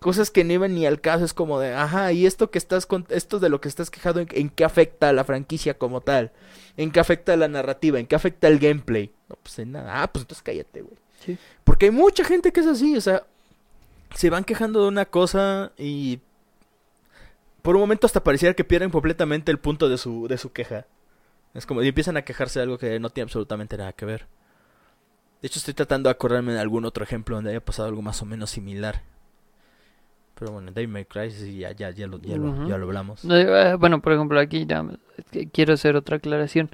Cosas 0.00 0.30
que 0.30 0.44
no 0.44 0.52
iban 0.54 0.74
ni 0.74 0.86
al 0.86 1.00
caso, 1.00 1.24
es 1.24 1.34
como 1.34 1.60
de, 1.60 1.74
ajá, 1.74 2.12
y 2.12 2.26
esto 2.26 2.50
que 2.50 2.58
estás 2.58 2.86
con, 2.86 3.06
esto 3.10 3.40
de 3.40 3.48
lo 3.50 3.60
que 3.60 3.68
estás 3.68 3.90
quejado, 3.90 4.20
¿en, 4.20 4.50
qué 4.50 4.64
afecta 4.64 5.08
a 5.10 5.12
la 5.12 5.24
franquicia 5.24 5.74
como 5.78 6.00
tal? 6.02 6.32
¿En 6.76 6.92
qué 6.92 7.00
afecta 7.00 7.34
a 7.34 7.36
la 7.36 7.48
narrativa? 7.48 7.98
¿En 8.00 8.06
qué 8.06 8.16
afecta 8.16 8.46
al 8.48 8.58
gameplay? 8.60 9.12
No, 9.28 9.36
pues 9.42 9.58
en 9.58 9.72
nada. 9.72 10.02
Ah, 10.02 10.12
pues 10.12 10.22
entonces 10.24 10.42
cállate, 10.42 10.82
güey. 10.82 10.96
Sí. 11.24 11.38
Porque 11.64 11.86
hay 11.86 11.92
mucha 11.92 12.24
gente 12.24 12.52
que 12.52 12.60
es 12.60 12.66
así, 12.66 12.96
o 12.96 13.00
sea, 13.00 13.24
se 14.14 14.30
van 14.30 14.44
quejando 14.44 14.82
de 14.82 14.88
una 14.88 15.04
cosa 15.04 15.72
y 15.76 16.20
por 17.62 17.74
un 17.76 17.82
momento 17.82 18.06
hasta 18.06 18.22
pareciera 18.24 18.54
que 18.54 18.64
pierden 18.64 18.90
completamente 18.90 19.50
el 19.50 19.58
punto 19.58 19.88
de 19.88 19.98
su, 19.98 20.26
de 20.28 20.38
su 20.38 20.52
queja. 20.52 20.86
Es 21.54 21.66
como, 21.66 21.82
y 21.82 21.88
empiezan 21.88 22.16
a 22.16 22.22
quejarse 22.22 22.58
de 22.58 22.62
algo 22.64 22.78
que 22.78 22.98
no 23.00 23.10
tiene 23.10 23.24
absolutamente 23.24 23.76
nada 23.76 23.92
que 23.92 24.06
ver. 24.06 24.26
De 25.42 25.46
hecho, 25.46 25.58
estoy 25.58 25.74
tratando 25.74 26.08
de 26.08 26.12
acordarme 26.12 26.52
de 26.52 26.60
algún 26.60 26.84
otro 26.84 27.04
ejemplo 27.04 27.36
donde 27.36 27.50
haya 27.50 27.64
pasado 27.64 27.88
algo 27.88 28.02
más 28.02 28.20
o 28.22 28.26
menos 28.26 28.50
similar. 28.50 29.02
Pero 30.34 30.52
bueno, 30.52 30.70
Devil 30.72 30.88
May 30.88 31.04
Cry, 31.04 31.30
ya, 31.58 31.72
ya, 31.72 31.90
ya, 31.90 32.06
lo, 32.06 32.20
ya, 32.20 32.36
lo, 32.36 32.50
Ujú. 32.50 32.68
ya 32.68 32.78
lo 32.78 32.86
hablamos. 32.86 33.24
Eh, 33.24 33.76
bueno, 33.78 34.00
por 34.00 34.12
ejemplo, 34.12 34.38
aquí 34.38 34.66
ya 34.66 34.84
quiero 35.52 35.74
hacer 35.74 35.96
otra 35.96 36.16
aclaración. 36.16 36.70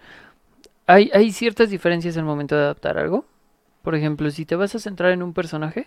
Hay, 0.86 1.10
hay 1.14 1.32
ciertas 1.32 1.70
diferencias 1.70 2.16
al 2.16 2.24
momento 2.24 2.56
de 2.56 2.62
adaptar 2.62 2.98
algo. 2.98 3.24
Por 3.84 3.94
ejemplo, 3.94 4.28
si 4.32 4.44
te 4.44 4.56
vas 4.56 4.74
a 4.74 4.80
centrar 4.80 5.12
en 5.12 5.22
un 5.22 5.32
personaje, 5.32 5.86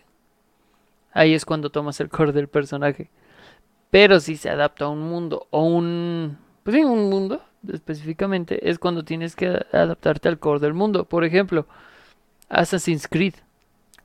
ahí 1.12 1.34
es 1.34 1.44
cuando 1.44 1.72
tomas 1.72 2.00
el 2.00 2.08
core 2.08 2.32
del 2.32 2.48
personaje. 2.48 3.10
Pero 3.90 4.22
si 4.22 4.38
se 4.38 4.50
adapta 4.50 4.86
a 4.86 4.90
un 4.90 5.02
mundo 5.02 5.48
o 5.50 5.64
un... 5.64 6.38
Pues 6.64 6.78
sí, 6.78 6.84
un 6.84 7.10
mundo 7.10 7.42
específicamente, 7.74 8.70
es 8.70 8.80
cuando 8.80 9.04
tienes 9.04 9.36
que 9.36 9.48
adaptarte 9.72 10.30
al 10.30 10.40
core 10.40 10.60
del 10.60 10.74
mundo. 10.74 11.06
Por 11.06 11.26
ejemplo, 11.26 11.68
Assassin's 12.50 13.08
Creed. 13.08 13.34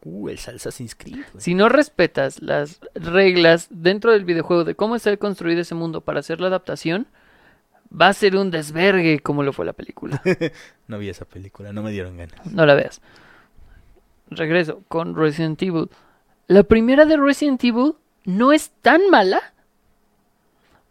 Uh, 0.05 0.31
el 0.31 0.39
Assassin's 0.39 0.95
Creed. 0.95 1.25
Si 1.37 1.55
no 1.55 1.69
respetas 1.69 2.43
las 2.43 2.81
reglas 2.95 3.69
dentro 3.71 4.13
del 4.13 4.25
videojuego 4.25 4.65
de 4.65 4.75
cómo 4.75 4.97
está 4.97 5.17
construido 5.17 5.61
ese 5.61 5.75
mundo 5.75 6.01
para 6.01 6.21
hacer 6.21 6.41
la 6.41 6.49
adaptación, 6.49 7.07
va 7.93 8.09
a 8.09 8.13
ser 8.15 8.37
un 8.37 8.51
desvergue 8.51 9.21
como 9.21 9.43
lo 9.43 9.53
fue 9.53 9.67
la 9.67 9.75
película. 9.75 10.23
No 10.89 10.99
vi 10.99 11.09
esa 11.09 11.25
película, 11.25 11.73
no 11.73 11.83
me 11.83 11.91
dieron 11.91 12.19
ganas. 12.19 12.45
No 12.53 12.67
la 12.67 12.75
veas. 12.75 13.01
Regreso 14.37 14.83
con 14.89 15.17
Resident 15.17 15.61
Evil. 15.63 15.89
La 16.47 16.63
primera 16.63 17.05
de 17.05 17.17
Resident 17.17 17.63
Evil 17.65 17.95
no 18.25 18.53
es 18.53 18.71
tan 18.83 19.09
mala. 19.11 19.41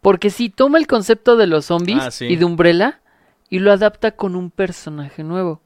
Porque 0.01 0.29
si 0.31 0.49
toma 0.49 0.77
el 0.79 0.87
concepto 0.87 1.37
de 1.37 1.47
los 1.47 1.65
zombies 1.65 2.01
Ah, 2.01 2.11
sí. 2.11 2.25
y 2.25 2.35
de 2.35 2.45
Umbrella 2.45 3.01
y 3.49 3.59
lo 3.59 3.71
adapta 3.71 4.11
con 4.11 4.35
un 4.35 4.49
personaje 4.49 5.23
nuevo. 5.23 5.61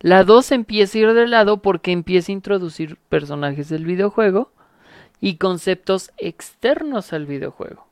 La 0.00 0.24
2 0.24 0.52
empieza 0.52 0.96
a 0.98 1.00
ir 1.02 1.12
de 1.12 1.26
lado 1.26 1.58
porque 1.62 1.92
empieza 1.92 2.32
a 2.32 2.34
introducir 2.34 2.96
personajes 3.08 3.68
del 3.68 3.84
videojuego 3.84 4.52
y 5.20 5.36
conceptos 5.36 6.12
externos 6.16 7.12
al 7.12 7.26
videojuego. 7.26 7.86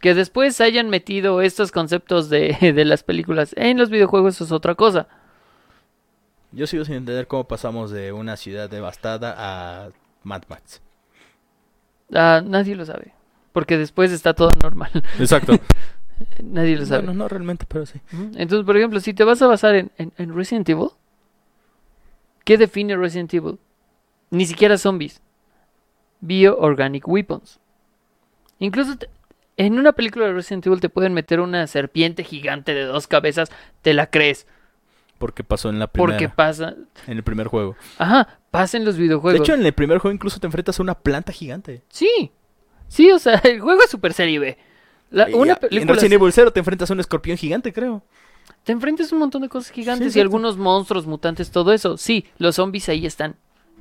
Que 0.00 0.14
después 0.14 0.60
hayan 0.60 0.88
metido 0.90 1.42
estos 1.42 1.72
conceptos 1.72 2.30
de, 2.30 2.56
de 2.74 2.84
las 2.84 3.02
películas 3.02 3.52
en 3.56 3.76
los 3.78 3.90
videojuegos 3.90 4.40
es 4.40 4.52
otra 4.52 4.74
cosa. 4.76 5.08
Yo 6.52 6.66
sigo 6.66 6.84
sin 6.84 6.94
entender 6.94 7.26
cómo 7.26 7.44
pasamos 7.44 7.90
de 7.90 8.12
una 8.12 8.36
ciudad 8.36 8.70
devastada 8.70 9.34
a 9.36 9.90
Mad 10.22 10.42
Max. 10.48 10.80
Ah, 12.14 12.40
nadie 12.44 12.74
lo 12.74 12.84
sabe. 12.86 13.12
Porque 13.52 13.76
después 13.76 14.12
está 14.12 14.34
todo 14.34 14.50
normal. 14.62 14.90
Exacto. 15.18 15.54
Nadie 16.42 16.76
lo 16.76 16.84
sabe. 16.84 17.04
Bueno, 17.04 17.14
no 17.22 17.28
realmente, 17.28 17.64
pero 17.68 17.86
sí. 17.86 18.00
Entonces, 18.34 18.64
por 18.66 18.76
ejemplo, 18.76 18.98
si 18.98 19.14
te 19.14 19.22
vas 19.22 19.40
a 19.40 19.46
basar 19.46 19.76
en, 19.76 19.92
en- 19.98 20.12
en 20.18 20.34
Resident 20.34 20.68
Evil, 20.68 20.88
¿qué 22.44 22.58
define 22.58 22.96
Resident 22.96 23.32
Evil? 23.34 23.58
Ni 24.30 24.44
siquiera 24.46 24.76
zombies. 24.78 25.20
Bioorganic 26.20 27.06
weapons. 27.06 27.60
Incluso 28.58 28.96
te- 28.98 29.08
en 29.56 29.78
una 29.78 29.92
película 29.92 30.26
de 30.26 30.32
Resident 30.32 30.66
Evil 30.66 30.80
te 30.80 30.88
pueden 30.88 31.14
meter 31.14 31.38
una 31.40 31.66
serpiente 31.68 32.24
gigante 32.24 32.74
de 32.74 32.84
dos 32.84 33.06
cabezas, 33.06 33.50
te 33.82 33.94
la 33.94 34.10
crees. 34.10 34.46
Porque 35.18 35.42
pasó 35.44 35.68
en 35.68 35.78
la 35.80 35.88
primera, 35.88 36.12
Porque 36.16 36.28
pasa. 36.28 36.74
en 37.06 37.16
el 37.16 37.24
primer 37.24 37.48
juego. 37.48 37.74
Ajá, 37.98 38.38
pasa 38.50 38.76
en 38.76 38.84
los 38.84 38.96
De 38.96 39.02
videojuegos. 39.02 39.40
hecho, 39.40 39.54
en 39.54 39.66
el 39.66 39.72
primer 39.72 39.98
juego 39.98 40.14
incluso 40.14 40.38
te 40.38 40.46
enfrentas 40.46 40.78
a 40.78 40.82
una 40.82 40.94
planta 40.94 41.32
gigante. 41.32 41.82
Sí. 41.88 42.30
Sí, 42.86 43.10
o 43.10 43.18
sea, 43.18 43.34
el 43.44 43.60
juego 43.60 43.82
es 43.82 43.90
super 43.90 44.12
serie 44.12 44.38
B. 44.38 44.56
La- 45.10 45.28
Y 45.28 45.34
una 45.34 45.58
ya, 45.60 45.68
en 45.78 45.88
Resident 45.88 46.14
Evil 46.20 46.32
0 46.32 46.52
te 46.52 46.60
enfrentas 46.60 46.90
a 46.90 46.94
un 46.94 47.00
escorpión 47.00 47.36
gigante, 47.36 47.72
creo. 47.72 48.02
Te 48.62 48.72
enfrentas 48.72 49.10
a 49.10 49.14
un 49.14 49.20
montón 49.20 49.42
de 49.42 49.48
cosas 49.48 49.70
gigantes 49.72 50.14
y 50.14 50.20
algunos 50.20 50.56
monstruos, 50.56 51.06
mutantes, 51.06 51.50
todo 51.50 51.72
eso. 51.72 51.96
Sí, 51.96 52.26
los 52.38 52.56
zombies 52.56 52.88
ahí 52.88 53.06
están. 53.06 53.36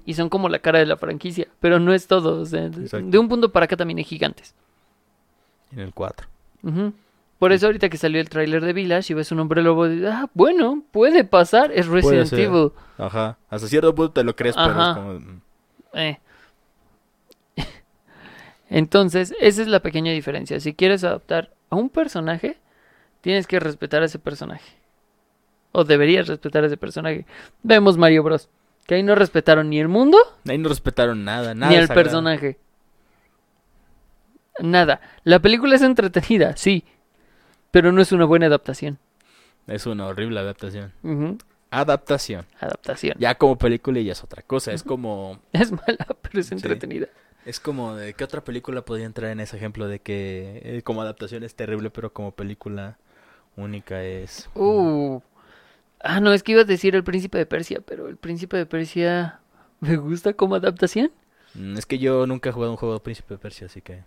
Y 0.05 0.13
son 0.13 0.29
como 0.29 0.47
la 0.49 0.59
cara 0.59 0.79
de 0.79 0.85
la 0.85 0.95
franquicia. 0.97 1.47
Pero 1.59 1.79
no 1.79 1.93
es 1.93 2.07
todo. 2.07 2.41
o 2.41 2.45
sea, 2.45 2.69
de- 2.69 3.01
de 3.01 3.17
un 3.19 3.27
punto 3.27 3.51
para 3.51 3.65
acá 3.65 3.75
también 3.75 3.97
hay 3.97 4.05
gigantes. 4.05 4.55
En 5.71 5.79
el 5.79 5.93
4. 5.93 6.27
Ujú. 6.63 6.93
Por 7.39 7.51
eso 7.51 7.67
ahorita 7.67 7.89
que 7.89 7.97
salió 7.97 8.19
el 8.19 8.29
tráiler 8.29 8.65
de 8.65 8.73
Village 8.73 9.13
y 9.13 9.15
ves 9.15 9.31
un 9.31 9.39
hombre 9.39 9.61
lobo, 9.61 9.88
dices, 9.88 10.09
ah, 10.11 10.29
bueno, 10.33 10.83
puede 10.91 11.23
pasar, 11.23 11.71
es 11.71 11.85
Resident. 11.88 12.33
Evil. 12.33 12.71
Ajá. 12.97 13.38
Hasta 13.49 13.67
cierto 13.67 13.93
punto 13.93 14.13
te 14.13 14.23
lo 14.23 14.35
crees, 14.35 14.55
pero 14.55 14.69
es 14.69 14.95
como... 14.95 15.13
mm, 15.19 15.41
Eh. 15.93 16.19
Entonces, 18.69 19.33
esa 19.39 19.61
es 19.61 19.67
la 19.67 19.81
pequeña 19.81 20.11
diferencia. 20.11 20.59
Si 20.59 20.73
quieres 20.73 21.03
adaptar 21.03 21.51
a 21.69 21.75
un 21.75 21.89
personaje, 21.89 22.57
tienes 23.21 23.47
que 23.47 23.59
respetar 23.59 24.01
a 24.01 24.05
ese 24.05 24.19
personaje. 24.19 24.73
O 25.71 25.83
deberías 25.83 26.27
respetar 26.27 26.63
a 26.63 26.67
ese 26.67 26.77
personaje. 26.77 27.25
Vemos 27.63 27.97
Mario 27.97 28.23
Bros. 28.23 28.49
Que 28.88 28.95
ahí 28.95 29.03
no 29.03 29.15
respetaron 29.15 29.69
ni 29.69 29.79
el 29.81 29.89
mundo 29.89 30.17
Ahí 30.47 30.57
no 30.57 30.69
respetaron 30.69 31.23
nada, 31.25 31.53
nada. 31.53 31.69
ni 31.71 31.77
al 31.77 31.88
sagrado. 31.88 32.03
personaje. 32.03 32.57
Nada. 34.59 35.01
La 35.23 35.39
película 35.39 35.75
es 35.75 35.81
entretenida, 35.81 36.55
sí. 36.57 36.83
Pero 37.72 37.91
no 37.91 38.01
es 38.01 38.11
una 38.11 38.26
buena 38.26 38.47
adaptación. 38.47 38.97
Es 39.68 39.86
una 39.86 40.07
horrible 40.07 40.39
adaptación. 40.39 40.93
Adaptación. 41.70 42.45
Adaptación. 42.59 43.18
Ya 43.20 43.36
como 43.36 43.57
película 43.57 43.99
ya 43.99 44.13
es 44.13 44.24
otra 44.24 44.41
cosa. 44.41 44.72
Es 44.72 44.84
como... 44.84 45.39
Es 45.51 45.72
mala, 45.72 46.07
pero 46.22 46.39
es 46.39 46.51
entretenida. 46.51 47.07
Es 47.45 47.59
como 47.59 47.95
de... 47.95 48.13
¿Qué 48.13 48.24
otra 48.24 48.43
película 48.43 48.84
podría 48.84 49.05
entrar 49.05 49.32
en 49.32 49.39
ese 49.39 49.57
ejemplo 49.57 49.88
de 49.88 49.99
que 49.99 50.61
eh, 50.63 50.82
como 50.84 51.01
adaptación 51.01 51.43
es 51.43 51.55
terrible, 51.55 51.89
pero 51.89 52.13
como 52.13 52.32
película 52.32 52.97
única 53.55 54.03
es... 54.03 54.49
Uh. 54.55 55.20
Ah, 55.99 56.20
no, 56.20 56.32
es 56.32 56.43
que 56.43 56.53
iba 56.53 56.61
a 56.61 56.65
decir 56.65 56.95
El 56.95 57.03
Príncipe 57.03 57.38
de 57.38 57.45
Persia, 57.45 57.82
pero 57.86 58.07
El 58.07 58.18
Príncipe 58.18 58.55
de 58.55 58.65
Persia 58.65 59.39
me 59.80 59.97
gusta 59.97 60.34
como 60.34 60.55
adaptación. 60.55 61.11
Mm, 61.53 61.78
Es 61.78 61.86
que 61.86 61.97
yo 61.97 62.28
nunca 62.28 62.49
he 62.49 62.53
jugado 62.53 62.72
un 62.72 62.78
juego 62.78 62.93
de 62.93 62.99
Príncipe 63.01 63.34
de 63.34 63.39
Persia, 63.39 63.68
así 63.68 63.82
que 63.82 64.03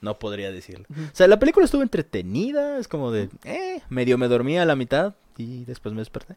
no 0.00 0.18
podría 0.18 0.50
decirlo. 0.50 0.86
O 0.90 1.14
sea, 1.14 1.26
la 1.26 1.38
película 1.38 1.64
estuvo 1.64 1.82
entretenida, 1.82 2.78
es 2.78 2.88
como 2.88 3.10
de, 3.10 3.30
eh, 3.44 3.82
medio 3.88 4.18
me 4.18 4.28
dormía 4.28 4.62
a 4.62 4.66
la 4.66 4.76
mitad 4.76 5.14
y 5.36 5.64
después 5.64 5.94
me 5.94 6.00
desperté. 6.00 6.36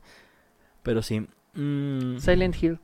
Pero 0.84 1.02
sí, 1.02 1.28
mm, 1.54 2.18
Silent 2.20 2.62
Hill, 2.62 2.80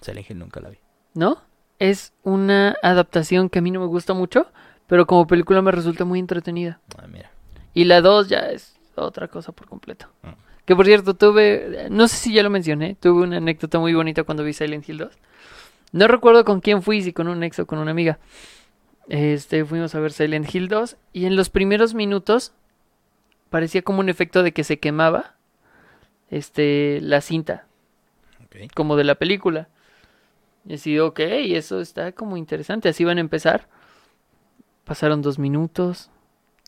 Silent 0.00 0.30
Hill 0.30 0.38
nunca 0.38 0.60
la 0.60 0.70
vi. 0.70 0.78
¿no? 1.18 1.42
Es 1.78 2.12
una 2.22 2.76
adaptación 2.82 3.48
que 3.48 3.58
a 3.58 3.62
mí 3.62 3.70
no 3.70 3.80
me 3.80 3.86
gusta 3.86 4.14
mucho, 4.14 4.46
pero 4.86 5.06
como 5.06 5.26
película 5.26 5.62
me 5.62 5.72
resulta 5.72 6.04
muy 6.04 6.20
entretenida. 6.20 6.80
Ah, 6.96 7.06
mira. 7.08 7.30
Y 7.74 7.84
la 7.84 8.00
2 8.00 8.28
ya 8.28 8.50
es 8.50 8.76
otra 8.94 9.28
cosa 9.28 9.52
por 9.52 9.66
completo. 9.66 10.06
Mm. 10.22 10.28
Que 10.64 10.76
por 10.76 10.86
cierto, 10.86 11.14
tuve, 11.14 11.88
no 11.90 12.08
sé 12.08 12.16
si 12.16 12.32
ya 12.32 12.42
lo 12.42 12.50
mencioné, 12.50 12.94
tuve 12.94 13.22
una 13.22 13.38
anécdota 13.38 13.78
muy 13.78 13.94
bonita 13.94 14.22
cuando 14.24 14.44
vi 14.44 14.52
Silent 14.52 14.88
Hill 14.88 14.98
2. 14.98 15.18
No 15.92 16.06
recuerdo 16.06 16.44
con 16.44 16.60
quién 16.60 16.82
fui, 16.82 17.02
si 17.02 17.12
con 17.12 17.26
un 17.26 17.42
ex 17.42 17.58
o 17.58 17.66
con 17.66 17.78
una 17.78 17.90
amiga. 17.90 18.18
Este, 19.08 19.64
fuimos 19.64 19.94
a 19.94 20.00
ver 20.00 20.12
Silent 20.12 20.54
Hill 20.54 20.68
2 20.68 20.96
y 21.14 21.24
en 21.24 21.34
los 21.34 21.48
primeros 21.48 21.94
minutos 21.94 22.52
parecía 23.48 23.82
como 23.82 24.00
un 24.00 24.10
efecto 24.10 24.42
de 24.42 24.52
que 24.52 24.64
se 24.64 24.78
quemaba 24.78 25.34
este 26.30 27.00
la 27.00 27.22
cinta, 27.22 27.66
como 28.74 28.96
de 28.96 29.04
la 29.04 29.14
película. 29.14 29.68
Y 30.66 30.74
así, 30.74 30.98
ok, 30.98 31.20
eso 31.20 31.80
está 31.80 32.12
como 32.12 32.36
interesante, 32.36 32.90
así 32.90 33.04
van 33.04 33.16
a 33.16 33.22
empezar. 33.22 33.68
Pasaron 34.84 35.22
dos 35.22 35.38
minutos 35.38 36.10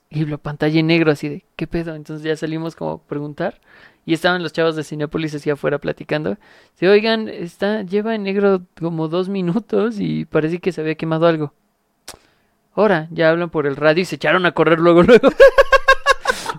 y 0.08 0.24
la 0.24 0.38
pantalla 0.38 0.80
en 0.80 0.86
negro 0.86 1.12
así 1.12 1.28
de, 1.28 1.44
¿qué 1.56 1.66
pedo? 1.66 1.94
Entonces 1.94 2.24
ya 2.24 2.36
salimos 2.36 2.74
como 2.74 2.92
a 2.92 3.02
preguntar 3.02 3.60
y 4.06 4.14
estaban 4.14 4.42
los 4.42 4.54
chavos 4.54 4.76
de 4.76 4.84
Cinepolis 4.84 5.34
así 5.34 5.50
afuera 5.50 5.78
platicando. 5.78 6.38
Se 6.74 6.88
oigan, 6.88 7.28
está, 7.28 7.82
lleva 7.82 8.14
en 8.14 8.22
negro 8.22 8.62
como 8.78 9.08
dos 9.08 9.28
minutos 9.28 10.00
y 10.00 10.24
parece 10.24 10.58
que 10.58 10.72
se 10.72 10.80
había 10.80 10.94
quemado 10.94 11.26
algo. 11.26 11.52
Ahora, 12.74 13.08
ya 13.10 13.30
hablan 13.30 13.50
por 13.50 13.66
el 13.66 13.76
radio 13.76 14.02
y 14.02 14.04
se 14.04 14.16
echaron 14.16 14.46
a 14.46 14.52
correr 14.52 14.78
luego, 14.80 15.02
luego. 15.04 15.28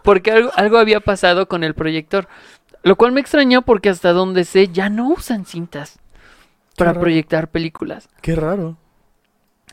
porque 0.04 0.32
algo, 0.32 0.52
algo 0.56 0.78
había 0.78 1.00
pasado 1.00 1.48
con 1.48 1.64
el 1.64 1.74
proyector. 1.74 2.28
Lo 2.84 2.96
cual 2.96 3.12
me 3.12 3.22
extrañó 3.22 3.62
porque 3.62 3.90
hasta 3.90 4.12
donde 4.12 4.44
sé 4.44 4.68
ya 4.70 4.90
no 4.90 5.10
usan 5.10 5.46
cintas 5.46 6.00
para 6.76 6.92
raro. 6.92 7.02
proyectar 7.02 7.50
películas. 7.50 8.10
Qué 8.22 8.36
raro. 8.36 8.78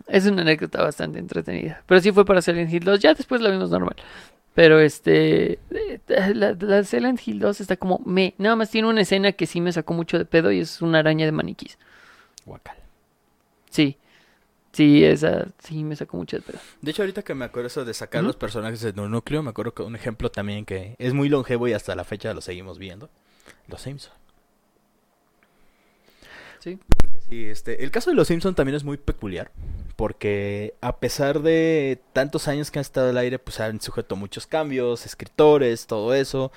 Es 0.07 0.27
una 0.27 0.43
anécdota 0.43 0.83
bastante 0.83 1.19
entretenida. 1.19 1.83
Pero 1.87 2.01
sí 2.01 2.13
fue 2.13 2.25
para 2.25 2.43
Silent 2.43 2.73
Hill 2.73 2.85
2. 2.85 3.01
Ya 3.01 3.15
después 3.15 3.41
la 3.41 3.51
vimos 3.51 3.71
normal. 3.71 3.97
Pero 4.55 4.79
este. 4.81 5.59
eh, 5.71 6.01
La, 6.35 6.53
la 6.59 6.85
Silent 6.85 7.21
Hill 7.27 7.39
2 7.41 7.61
está 7.63 7.77
como 7.77 8.01
me. 8.05 8.35
Nada 8.39 8.57
más 8.57 8.71
tiene 8.71 8.89
una 8.89 9.01
escena 9.01 9.33
que 9.33 9.47
sí 9.47 9.61
me 9.61 9.73
sacó 9.73 9.95
mucho 9.95 10.19
de 10.19 10.25
pedo 10.25 10.53
y 10.53 10.61
es 10.61 10.83
una 10.83 10.99
araña 10.99 11.25
de 11.27 11.33
maniquís. 11.33 11.79
Guacal. 12.45 12.77
Sí. 13.71 13.97
Sí, 14.79 15.05
esa 15.05 15.49
sí 15.59 15.83
me 15.83 15.97
sacó 15.97 16.19
mucho 16.19 16.37
de 16.37 16.43
pedo. 16.43 16.61
De 16.81 16.93
hecho, 16.93 17.03
ahorita 17.03 17.25
que 17.25 17.35
me 17.35 17.45
acuerdo 17.45 17.67
eso 17.67 17.85
de 17.85 17.93
sacar 17.93 18.23
los 18.23 18.37
personajes 18.37 18.81
de 18.81 19.01
un 19.01 19.11
núcleo, 19.11 19.43
me 19.43 19.51
acuerdo 19.51 19.75
que 19.75 19.83
un 19.83 19.97
ejemplo 19.97 20.31
también 20.31 20.65
que 20.65 20.95
es 21.01 21.15
muy 21.15 21.29
longevo 21.29 21.67
y 21.67 21.73
hasta 21.73 21.97
la 21.97 22.05
fecha 22.05 22.33
lo 22.33 22.41
seguimos 22.41 22.79
viendo. 22.79 23.11
Los 23.67 23.83
Simpsons. 23.83 24.15
Sí. 26.61 26.79
Sí, 27.29 27.47
este, 27.47 27.83
el 27.83 27.91
caso 27.91 28.11
de 28.11 28.15
los 28.15 28.29
Simpsons 28.29 28.55
también 28.55 28.77
es 28.77 28.85
muy 28.85 28.99
peculiar, 28.99 29.51
porque 29.97 30.75
a 30.81 30.99
pesar 30.99 31.43
de 31.43 32.01
tantos 32.13 32.47
años 32.47 32.71
que 32.71 32.79
han 32.79 32.83
estado 32.83 33.11
al 33.11 33.19
aire, 33.19 33.41
pues 33.41 33.59
han 33.59 33.81
sujeto 33.81 34.15
a 34.15 34.19
muchos 34.19 34.47
cambios, 34.47 35.07
escritores, 35.07 35.89
todo 35.89 36.15
eso, 36.15 36.53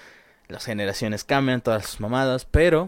las 0.47 0.65
generaciones 0.65 1.23
cambian, 1.23 1.61
todas 1.61 1.87
sus 1.87 1.99
mamadas, 1.99 2.45
pero 2.45 2.87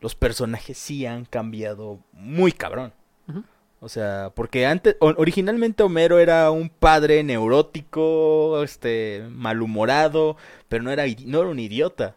los 0.00 0.16
personajes 0.16 0.76
sí 0.76 1.06
han 1.06 1.24
cambiado 1.24 2.00
muy 2.10 2.50
cabrón. 2.50 2.92
Ujú. 3.28 3.44
O 3.80 3.88
sea, 3.88 4.32
porque 4.34 4.66
antes, 4.66 4.96
originalmente 5.00 5.84
Homero 5.84 6.18
era 6.18 6.50
un 6.50 6.68
padre 6.68 7.22
neurótico, 7.22 8.62
este, 8.64 9.24
malhumorado, 9.30 10.36
pero 10.68 10.82
no 10.82 10.90
era, 10.90 11.04
no 11.26 11.40
era 11.40 11.48
un 11.48 11.58
idiota. 11.60 12.16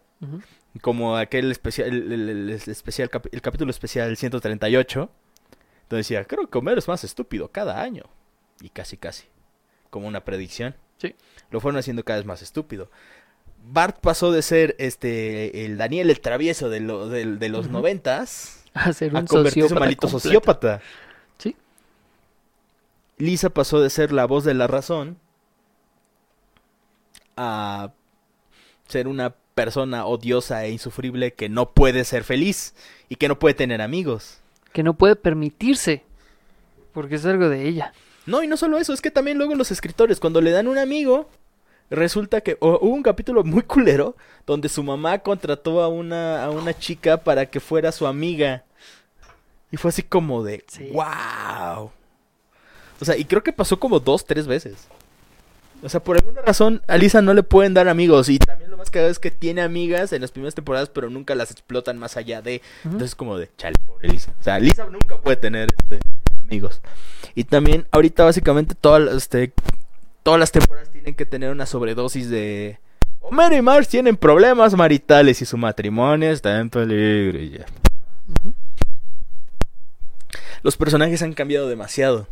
Como 0.82 1.18
aquel 1.18 1.52
especial, 1.52 1.90
el, 1.90 2.30
el- 2.30 2.50
especial, 2.50 3.10
el 3.32 3.42
capítulo 3.42 3.70
especial 3.72 4.16
138, 4.16 5.10
donde 5.90 6.00
decía, 6.00 6.24
creo 6.24 6.48
que 6.50 6.58
Homero 6.58 6.80
es 6.80 6.88
más 6.88 7.04
estúpido 7.04 7.50
cada 7.50 7.82
año. 7.82 8.04
Y 8.62 8.70
casi, 8.70 8.98
casi. 8.98 9.26
Como 9.90 10.08
una 10.08 10.24
predicción. 10.24 10.76
Sí. 10.98 11.16
Lo 11.50 11.60
fueron 11.60 11.78
haciendo 11.80 12.04
cada 12.04 12.20
vez 12.20 12.26
más 12.26 12.42
estúpido. 12.42 12.90
Bart 13.64 14.00
pasó 14.02 14.32
de 14.32 14.42
ser 14.42 14.76
este 14.80 15.66
el 15.66 15.78
Daniel 15.78 16.10
el 16.10 16.22
travieso 16.22 16.70
de, 16.70 16.80
lo- 16.80 17.08
de 17.10 17.50
los 17.50 17.70
noventas 17.70 18.64
A 18.74 18.92
ser 18.94 19.16
a 19.16 19.20
un 19.20 19.28
convertirse 19.28 19.68
en 19.68 19.74
un 19.74 19.80
maldito 19.80 20.02
completo. 20.08 20.20
sociópata. 20.20 20.82
Lisa 23.22 23.50
pasó 23.50 23.80
de 23.80 23.90
ser 23.90 24.12
la 24.12 24.26
voz 24.26 24.44
de 24.44 24.54
la 24.54 24.68
razón 24.68 25.18
a 27.38 27.92
ser 28.88 29.08
una 29.08 29.36
persona 29.54 30.06
odiosa 30.06 30.66
e 30.66 30.72
insufrible 30.72 31.34
que 31.34 31.50
no 31.50 31.72
puede 31.72 32.04
ser 32.04 32.24
feliz 32.24 32.74
y 33.10 33.16
que 33.16 33.28
no 33.28 33.38
puede 33.40 33.54
tener 33.54 33.82
amigos. 33.82 34.40
Que 34.74 34.84
no 34.84 34.96
puede 34.96 35.16
permitirse. 35.16 36.04
Porque 36.94 37.16
es 37.16 37.26
algo 37.26 37.48
de 37.48 37.68
ella. 37.68 37.94
No, 38.26 38.44
y 38.44 38.48
no 38.48 38.58
solo 38.58 38.78
eso, 38.78 38.94
es 38.94 39.02
que 39.02 39.12
también 39.12 39.38
luego 39.38 39.56
los 39.56 39.72
escritores, 39.72 40.20
cuando 40.20 40.42
le 40.42 40.52
dan 40.52 40.68
un 40.68 40.78
amigo, 40.78 41.30
resulta 41.90 42.42
que 42.42 42.58
hubo 42.60 42.80
un 42.80 43.04
capítulo 43.04 43.44
muy 43.44 43.62
culero 43.64 44.16
donde 44.46 44.68
su 44.70 44.84
mamá 44.84 45.20
contrató 45.20 45.82
a 45.82 45.88
una, 45.88 46.44
a 46.44 46.50
una 46.50 46.74
chica 46.74 47.18
para 47.24 47.46
que 47.46 47.60
fuera 47.60 47.92
su 47.92 48.08
amiga. 48.08 48.64
Y 49.72 49.78
fue 49.78 49.90
así 49.90 50.04
como 50.04 50.44
de, 50.44 50.64
Sí. 50.68 50.90
wow. 50.92 51.92
O 53.02 53.06
sea, 53.06 53.18
y 53.18 53.26
creo 53.26 53.44
que 53.44 53.52
pasó 53.52 53.80
como 53.80 54.00
dos, 54.00 54.26
tres 54.26 54.46
veces. 54.46 54.88
O 55.84 55.90
sea, 55.90 56.04
por 56.04 56.18
alguna 56.18 56.42
razón 56.42 56.84
a 56.88 56.98
Lisa 56.98 57.24
no 57.24 57.34
le 57.34 57.42
pueden 57.42 57.74
dar 57.74 57.88
amigos. 57.88 58.30
Y 58.30 58.38
también 58.38 58.70
lo 58.70 58.78
más 58.78 58.92
cagado 58.92 59.12
es 59.12 59.18
que 59.18 59.32
tiene 59.32 59.62
amigas 59.62 60.14
en 60.14 60.22
las 60.22 60.32
primeras 60.32 60.54
temporadas, 60.54 60.90
pero 60.90 61.10
nunca 61.10 61.34
las 61.34 61.50
explotan 61.50 61.98
más 61.98 62.18
allá 62.18 62.44
de... 62.44 62.62
Ujú. 62.86 62.94
Entonces 62.94 63.16
como 63.16 63.38
de, 63.38 63.50
chale, 63.58 63.76
pobre 63.88 64.10
Lisa. 64.10 64.34
O 64.40 64.44
sea, 64.44 64.60
Lisa 64.60 64.86
nunca 64.86 65.20
puede 65.20 65.38
tener 65.38 65.70
este, 65.82 66.00
amigos. 66.40 66.82
Y 67.34 67.46
también 67.46 67.88
ahorita 67.90 68.24
básicamente 68.24 68.76
todas, 68.76 69.16
este, 69.16 69.52
todas 70.22 70.40
las 70.40 70.52
temporadas 70.52 70.92
tienen 70.92 71.16
que 71.16 71.26
tener 71.26 71.50
una 71.50 71.66
sobredosis 71.66 72.30
de... 72.30 72.80
Homero 73.22 73.56
y 73.56 73.62
Marge 73.62 73.90
tienen 73.90 74.18
problemas 74.18 74.76
maritales 74.76 75.42
y 75.42 75.46
su 75.46 75.58
matrimonio 75.58 76.32
está 76.32 76.60
en 76.60 76.70
peligro 76.70 77.40
y 77.40 77.52
ya. 77.52 77.66
Los 80.64 80.78
personajes 80.78 81.22
han 81.24 81.34
cambiado 81.34 81.68
demasiado. 81.68 82.28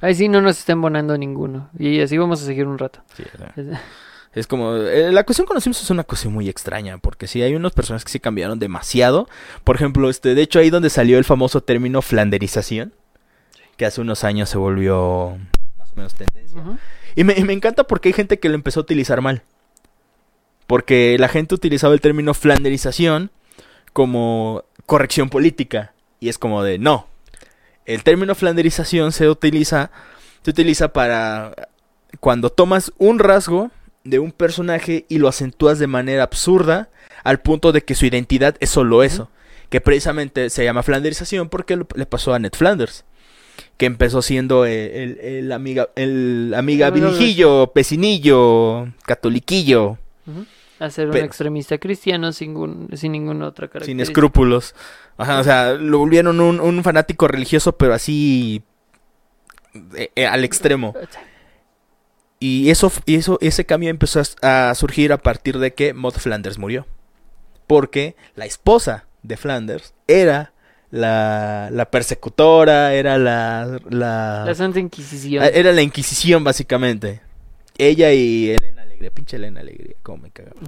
Ahí 0.00 0.14
sí 0.14 0.28
no 0.28 0.40
nos 0.40 0.58
está 0.58 0.72
embonando 0.72 1.16
ninguno. 1.18 1.70
Y 1.78 2.00
así 2.00 2.16
vamos 2.16 2.42
a 2.42 2.46
seguir 2.46 2.66
un 2.66 2.78
rato. 2.78 3.00
Sí, 3.16 3.24
Es 4.32 4.46
como. 4.46 4.74
eh, 4.76 5.12
la 5.12 5.24
cuestión 5.24 5.46
con 5.46 5.54
los 5.54 5.64
Simpsons 5.64 5.84
es 5.84 5.90
una 5.90 6.04
cuestión 6.04 6.32
muy 6.32 6.48
extraña. 6.48 6.98
Porque 6.98 7.26
sí, 7.26 7.42
hay 7.42 7.54
unos 7.54 7.72
personajes 7.72 8.04
que 8.04 8.12
sí 8.12 8.20
cambiaron 8.20 8.58
demasiado. 8.58 9.28
Por 9.64 9.76
ejemplo, 9.76 10.08
este, 10.08 10.34
de 10.34 10.42
hecho, 10.42 10.58
ahí 10.58 10.70
donde 10.70 10.90
salió 10.90 11.18
el 11.18 11.24
famoso 11.24 11.62
término 11.62 12.00
flanderización. 12.02 12.94
Que 13.76 13.86
hace 13.86 14.00
unos 14.00 14.24
años 14.24 14.48
se 14.48 14.58
volvió 14.58 15.38
más 15.78 15.92
o 15.92 15.96
menos 15.96 16.14
tendencia. 16.14 16.60
Ujú. 16.60 16.76
Y 17.16 17.24
me, 17.24 17.34
y 17.38 17.44
me 17.44 17.52
encanta 17.52 17.84
porque 17.84 18.08
hay 18.10 18.12
gente 18.12 18.38
que 18.38 18.48
lo 18.48 18.54
empezó 18.54 18.80
a 18.80 18.82
utilizar 18.84 19.20
mal. 19.20 19.42
Porque 20.66 21.16
la 21.18 21.28
gente 21.28 21.54
utilizaba 21.54 21.92
el 21.94 22.00
término 22.00 22.32
flanderización 22.32 23.30
como 23.92 24.64
corrección 24.86 25.28
política. 25.28 25.92
Y 26.20 26.28
es 26.28 26.38
como 26.38 26.62
de, 26.62 26.78
no. 26.78 27.06
El 27.94 28.02
término 28.02 28.34
flanderización 28.34 29.12
se 29.12 29.28
utiliza, 29.28 29.90
se 30.42 30.50
utiliza 30.50 30.92
para 30.92 31.52
cuando 32.20 32.50
tomas 32.50 32.92
un 32.98 33.18
rasgo 33.18 33.70
de 34.04 34.18
un 34.18 34.32
personaje 34.32 35.04
y 35.08 35.18
lo 35.18 35.28
acentúas 35.28 35.78
de 35.78 35.86
manera 35.86 36.22
absurda 36.22 36.88
al 37.24 37.40
punto 37.40 37.72
de 37.72 37.82
que 37.82 37.94
su 37.94 38.06
identidad 38.06 38.56
es 38.60 38.70
solo 38.70 39.02
eso. 39.02 39.30
Que 39.68 39.80
precisamente 39.80 40.50
se 40.50 40.64
llama 40.64 40.82
flanderización 40.82 41.48
porque 41.48 41.76
lo- 41.76 41.86
le 41.94 42.06
pasó 42.06 42.34
a 42.34 42.38
Ned 42.38 42.52
Flanders. 42.56 43.04
Que 43.76 43.86
empezó 43.86 44.22
siendo 44.22 44.64
el, 44.64 44.90
el- 44.90 45.18
el 45.20 45.52
amiga, 45.52 45.90
el 45.96 46.54
amiga 46.56 46.90
vinijillo, 46.90 47.70
pecinillo, 47.74 48.88
catoliquillo. 49.04 49.98
A 50.80 50.90
ser 50.90 51.08
un 51.08 51.16
extremista 51.18 51.78
cristiano 51.78 52.32
sin, 52.32 52.54
ningún- 52.54 52.88
sin 52.96 53.12
ninguna 53.12 53.46
otra 53.48 53.66
sin 53.66 53.72
característica. 53.72 54.02
escrúpulos. 54.02 54.74
Ajá, 55.18 55.38
o 55.38 55.44
sea, 55.44 55.74
lo 55.74 55.98
volvieron 55.98 56.40
un, 56.40 56.58
un 56.58 56.82
fanático 56.82 57.28
religioso, 57.28 57.76
pero 57.76 57.94
así 57.94 58.62
eh, 59.94 60.10
eh, 60.16 60.26
al 60.26 60.42
extremo. 60.44 60.94
Y 62.38 62.70
eso, 62.70 62.90
eso, 63.06 63.38
ese 63.42 63.66
cambio 63.66 63.90
empezó 63.90 64.22
a, 64.42 64.70
a 64.70 64.74
surgir 64.74 65.12
a 65.12 65.18
partir 65.18 65.58
de 65.58 65.74
que 65.74 65.92
Maud 65.92 66.14
Flanders 66.14 66.58
murió. 66.58 66.86
Porque 67.66 68.16
la 68.34 68.46
esposa 68.46 69.04
de 69.22 69.36
Flanders 69.36 69.92
era 70.08 70.52
la, 70.90 71.68
la 71.70 71.90
persecutora, 71.90 72.94
era 72.94 73.18
la, 73.18 73.78
la, 73.90 74.44
La 74.46 74.54
Santa 74.54 74.80
Inquisición. 74.80 75.44
ah, 75.44 75.48
era 75.48 75.72
la 75.72 75.82
Inquisición 75.82 76.42
básicamente. 76.42 77.20
Ella 77.76 78.12
y 78.12 78.50
Elena 78.50 78.79
Alegría, 79.00 79.10
pinche 79.14 79.36
Elena 79.36 79.60
Alegría, 79.60 79.96
cómo 80.02 80.24
me 80.24 80.30
cagaba. 80.30 80.60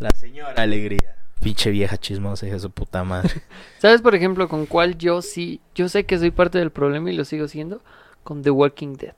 La 0.00 0.10
señora 0.10 0.60
Alegría, 0.60 1.16
pinche 1.40 1.70
vieja 1.70 1.96
chismosa, 1.96 2.46
hija 2.46 2.56
de 2.56 2.60
su 2.60 2.70
puta 2.70 3.04
madre. 3.04 3.30
¿Sabes, 3.78 4.02
por 4.02 4.16
ejemplo, 4.16 4.48
con 4.48 4.66
cuál 4.66 4.98
yo 4.98 5.22
sí, 5.22 5.60
yo 5.74 5.88
sé 5.88 6.04
que 6.04 6.18
soy 6.18 6.32
parte 6.32 6.58
del 6.58 6.70
problema 6.70 7.10
y 7.10 7.16
lo 7.16 7.24
sigo 7.24 7.46
siendo? 7.46 7.82
Con 8.24 8.42
The 8.42 8.50
Walking 8.50 8.96
Dead. 8.96 9.14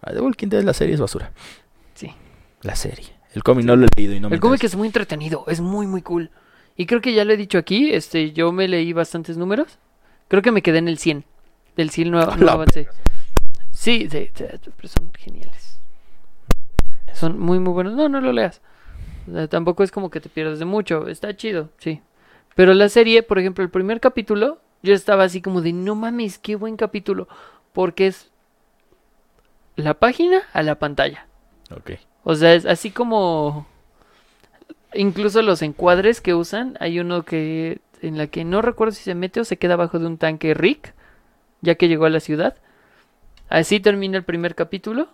Ah, 0.00 0.12
The 0.12 0.20
Walking 0.20 0.48
Dead, 0.48 0.62
la 0.62 0.74
serie 0.74 0.94
es 0.94 1.00
basura. 1.00 1.32
Sí. 1.94 2.12
La 2.62 2.76
serie. 2.76 3.06
El 3.34 3.42
cómic 3.42 3.66
no 3.66 3.74
lo 3.74 3.86
he 3.86 3.88
leído 3.96 4.14
y 4.14 4.20
no 4.20 4.30
me 4.30 4.36
el 4.36 4.40
cómic 4.40 4.58
interesa. 4.58 4.74
es 4.74 4.78
muy 4.78 4.86
entretenido, 4.86 5.44
es 5.48 5.60
muy, 5.60 5.86
muy 5.88 6.02
cool. 6.02 6.30
Y 6.76 6.86
creo 6.86 7.00
que 7.00 7.14
ya 7.14 7.24
lo 7.24 7.32
he 7.32 7.36
dicho 7.36 7.58
aquí, 7.58 7.92
este, 7.92 8.32
yo 8.32 8.52
me 8.52 8.68
leí 8.68 8.92
bastantes 8.92 9.36
números. 9.36 9.78
Creo 10.28 10.42
que 10.42 10.52
me 10.52 10.62
quedé 10.62 10.78
en 10.78 10.88
el 10.88 10.98
100. 10.98 11.24
Del 11.76 11.90
100 11.90 12.10
no, 12.10 12.36
no 12.36 12.50
avancé. 12.50 12.88
Sí, 13.72 14.08
sí, 14.10 14.30
sí, 14.34 14.44
pero 14.76 14.88
son 14.88 15.10
geniales. 15.14 15.75
Son 17.18 17.38
muy, 17.38 17.58
muy 17.58 17.72
buenos. 17.72 17.94
No, 17.94 18.08
no 18.08 18.20
lo 18.20 18.32
leas. 18.32 18.60
O 19.28 19.32
sea, 19.32 19.48
tampoco 19.48 19.82
es 19.82 19.90
como 19.90 20.10
que 20.10 20.20
te 20.20 20.28
pierdas 20.28 20.58
de 20.58 20.64
mucho. 20.64 21.08
Está 21.08 21.36
chido, 21.36 21.70
sí. 21.78 22.02
Pero 22.54 22.74
la 22.74 22.88
serie, 22.88 23.22
por 23.22 23.38
ejemplo, 23.38 23.64
el 23.64 23.70
primer 23.70 24.00
capítulo, 24.00 24.58
yo 24.82 24.94
estaba 24.94 25.24
así 25.24 25.40
como 25.40 25.62
de, 25.62 25.72
no 25.72 25.94
mames, 25.94 26.38
qué 26.38 26.56
buen 26.56 26.76
capítulo. 26.76 27.28
Porque 27.72 28.06
es 28.06 28.30
la 29.76 29.94
página 29.94 30.42
a 30.52 30.62
la 30.62 30.76
pantalla. 30.78 31.26
Ok. 31.70 31.92
O 32.24 32.34
sea, 32.34 32.54
es 32.54 32.66
así 32.66 32.90
como 32.90 33.66
incluso 34.94 35.42
los 35.42 35.62
encuadres 35.62 36.20
que 36.20 36.34
usan, 36.34 36.76
hay 36.80 36.98
uno 37.00 37.24
que 37.24 37.80
en 38.02 38.18
la 38.18 38.26
que 38.26 38.44
no 38.44 38.62
recuerdo 38.62 38.92
si 38.92 39.02
se 39.02 39.14
mete 39.14 39.40
o 39.40 39.44
se 39.44 39.56
queda 39.56 39.74
abajo 39.74 39.98
de 39.98 40.06
un 40.06 40.18
tanque 40.18 40.54
Rick, 40.54 40.94
ya 41.60 41.74
que 41.76 41.88
llegó 41.88 42.04
a 42.04 42.10
la 42.10 42.20
ciudad. 42.20 42.56
Así 43.48 43.80
termina 43.80 44.18
el 44.18 44.24
primer 44.24 44.54
capítulo. 44.54 45.08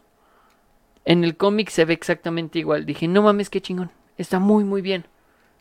En 1.05 1.25
el 1.25 1.37
cómic 1.37 1.69
se 1.71 1.85
ve 1.85 1.95
exactamente 1.95 2.59
igual. 2.59 2.87
Dije, 2.87 3.09
no 3.09 3.23
mames, 3.23 3.51
qué 3.51 3.61
chingón. 3.61 3.91
Está 4.19 4.39
muy, 4.39 4.65
muy 4.65 4.83
bien. 4.83 5.05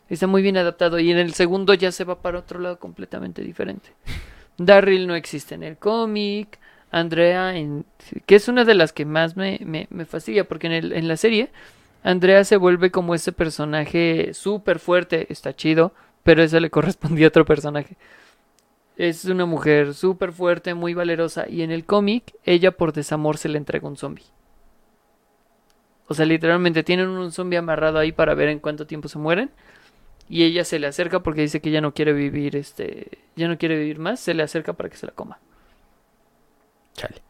Está 0.08 0.26
muy 0.26 0.42
bien 0.42 0.56
adaptado. 0.56 0.98
Y 0.98 1.10
en 1.10 1.18
el 1.18 1.34
segundo 1.34 1.74
ya 1.74 1.92
se 1.92 2.04
va 2.04 2.20
para 2.22 2.38
otro 2.38 2.60
lado 2.60 2.78
completamente 2.78 3.42
diferente. 3.42 3.90
Darryl 4.58 5.06
no 5.06 5.14
existe 5.14 5.54
en 5.54 5.62
el 5.62 5.76
cómic. 5.78 6.58
Andrea, 6.90 7.56
en- 7.56 7.86
que 8.26 8.34
es 8.36 8.48
una 8.48 8.64
de 8.64 8.74
las 8.74 8.92
que 8.92 9.04
más 9.06 9.36
me, 9.36 9.58
me, 9.64 9.86
me 9.90 10.04
fastidia, 10.04 10.46
porque 10.46 10.66
en, 10.66 10.74
el, 10.74 10.92
en 10.92 11.08
la 11.08 11.16
serie, 11.16 11.50
Andrea 12.02 12.44
se 12.44 12.58
vuelve 12.58 12.90
como 12.90 13.14
ese 13.14 13.32
personaje 13.32 14.34
súper 14.34 14.78
fuerte, 14.78 15.26
está 15.30 15.56
chido, 15.56 15.94
pero 16.22 16.42
eso 16.42 16.60
le 16.60 16.68
correspondía 16.70 17.26
a 17.26 17.28
otro 17.28 17.46
personaje. 17.46 17.96
Es 18.96 19.24
una 19.24 19.46
mujer 19.46 19.94
súper 19.94 20.32
fuerte, 20.32 20.74
muy 20.74 20.94
valerosa, 20.94 21.48
y 21.48 21.62
en 21.62 21.70
el 21.70 21.84
cómic, 21.84 22.34
ella 22.44 22.72
por 22.72 22.92
desamor 22.92 23.38
se 23.38 23.48
le 23.48 23.58
entrega 23.58 23.88
un 23.88 23.96
zombie. 23.96 24.24
O 26.08 26.14
sea, 26.14 26.26
literalmente 26.26 26.82
tienen 26.82 27.08
un 27.08 27.32
zombie 27.32 27.58
amarrado 27.58 27.98
ahí 27.98 28.12
para 28.12 28.34
ver 28.34 28.48
en 28.48 28.58
cuánto 28.58 28.86
tiempo 28.86 29.08
se 29.08 29.18
mueren. 29.18 29.50
Y 30.28 30.44
ella 30.44 30.64
se 30.64 30.78
le 30.78 30.86
acerca 30.86 31.20
porque 31.22 31.42
dice 31.42 31.60
que 31.60 31.70
ya 31.70 31.80
no 31.80 31.92
quiere 31.94 32.12
vivir, 32.12 32.56
este, 32.56 33.18
ya 33.36 33.48
no 33.48 33.58
quiere 33.58 33.78
vivir 33.78 33.98
más, 33.98 34.20
se 34.20 34.34
le 34.34 34.42
acerca 34.42 34.72
para 34.72 34.88
que 34.88 34.96
se 34.96 35.06
la 35.06 35.12
coma. 35.12 35.38
Chale. 36.94 37.22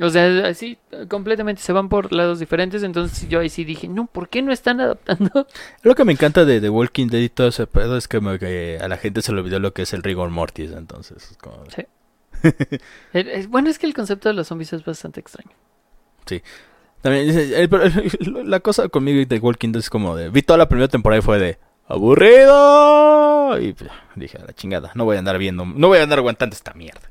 O 0.00 0.10
sea, 0.10 0.46
así 0.48 0.76
completamente 1.08 1.62
se 1.62 1.72
van 1.72 1.88
por 1.88 2.12
lados 2.12 2.38
diferentes. 2.38 2.82
Entonces 2.82 3.28
yo 3.30 3.40
ahí 3.40 3.48
sí 3.48 3.64
dije, 3.64 3.88
no, 3.88 4.06
¿por 4.06 4.28
qué 4.28 4.42
no 4.42 4.52
están 4.52 4.80
adaptando? 4.80 5.46
Lo 5.82 5.94
que 5.94 6.04
me 6.04 6.12
encanta 6.12 6.44
de 6.44 6.60
The 6.60 6.68
Walking 6.68 7.06
Dead 7.08 7.20
y 7.20 7.28
todo 7.30 7.48
ese 7.48 7.66
pedo 7.66 7.96
es 7.96 8.06
que, 8.06 8.20
me- 8.20 8.38
que 8.38 8.78
a 8.80 8.88
la 8.88 8.98
gente 8.98 9.22
se 9.22 9.32
le 9.32 9.40
olvidó 9.40 9.58
lo 9.58 9.72
que 9.72 9.82
es 9.82 9.92
el 9.94 10.02
rigor 10.02 10.28
mortis, 10.30 10.72
entonces 10.72 11.30
es 11.30 11.36
como... 11.38 11.64
Sí. 11.70 11.86
Bueno, 13.48 13.70
es 13.70 13.78
que 13.78 13.86
el 13.86 13.94
concepto 13.94 14.28
de 14.28 14.34
los 14.34 14.48
zombies 14.48 14.74
es 14.74 14.84
bastante 14.84 15.20
extraño. 15.20 15.50
También, 17.06 17.28
dice, 17.28 17.68
la 18.44 18.58
cosa 18.58 18.88
conmigo 18.88 19.20
y 19.20 19.26
The 19.26 19.38
Walking 19.38 19.70
Dead 19.70 19.78
es 19.78 19.90
como 19.90 20.16
de... 20.16 20.28
Vi 20.28 20.42
toda 20.42 20.56
la 20.56 20.68
primera 20.68 20.88
temporada 20.88 21.20
y 21.20 21.22
fue 21.22 21.38
de... 21.38 21.56
¡Aburrido! 21.86 23.60
Y 23.60 23.74
pues, 23.74 23.88
dije, 24.16 24.38
a 24.38 24.44
la 24.44 24.52
chingada, 24.52 24.90
no 24.96 25.04
voy 25.04 25.14
a 25.14 25.20
andar 25.20 25.38
viendo, 25.38 25.64
no 25.64 25.86
voy 25.86 25.98
a 25.98 26.02
andar 26.02 26.18
aguantando 26.18 26.56
esta 26.56 26.74
mierda. 26.74 27.02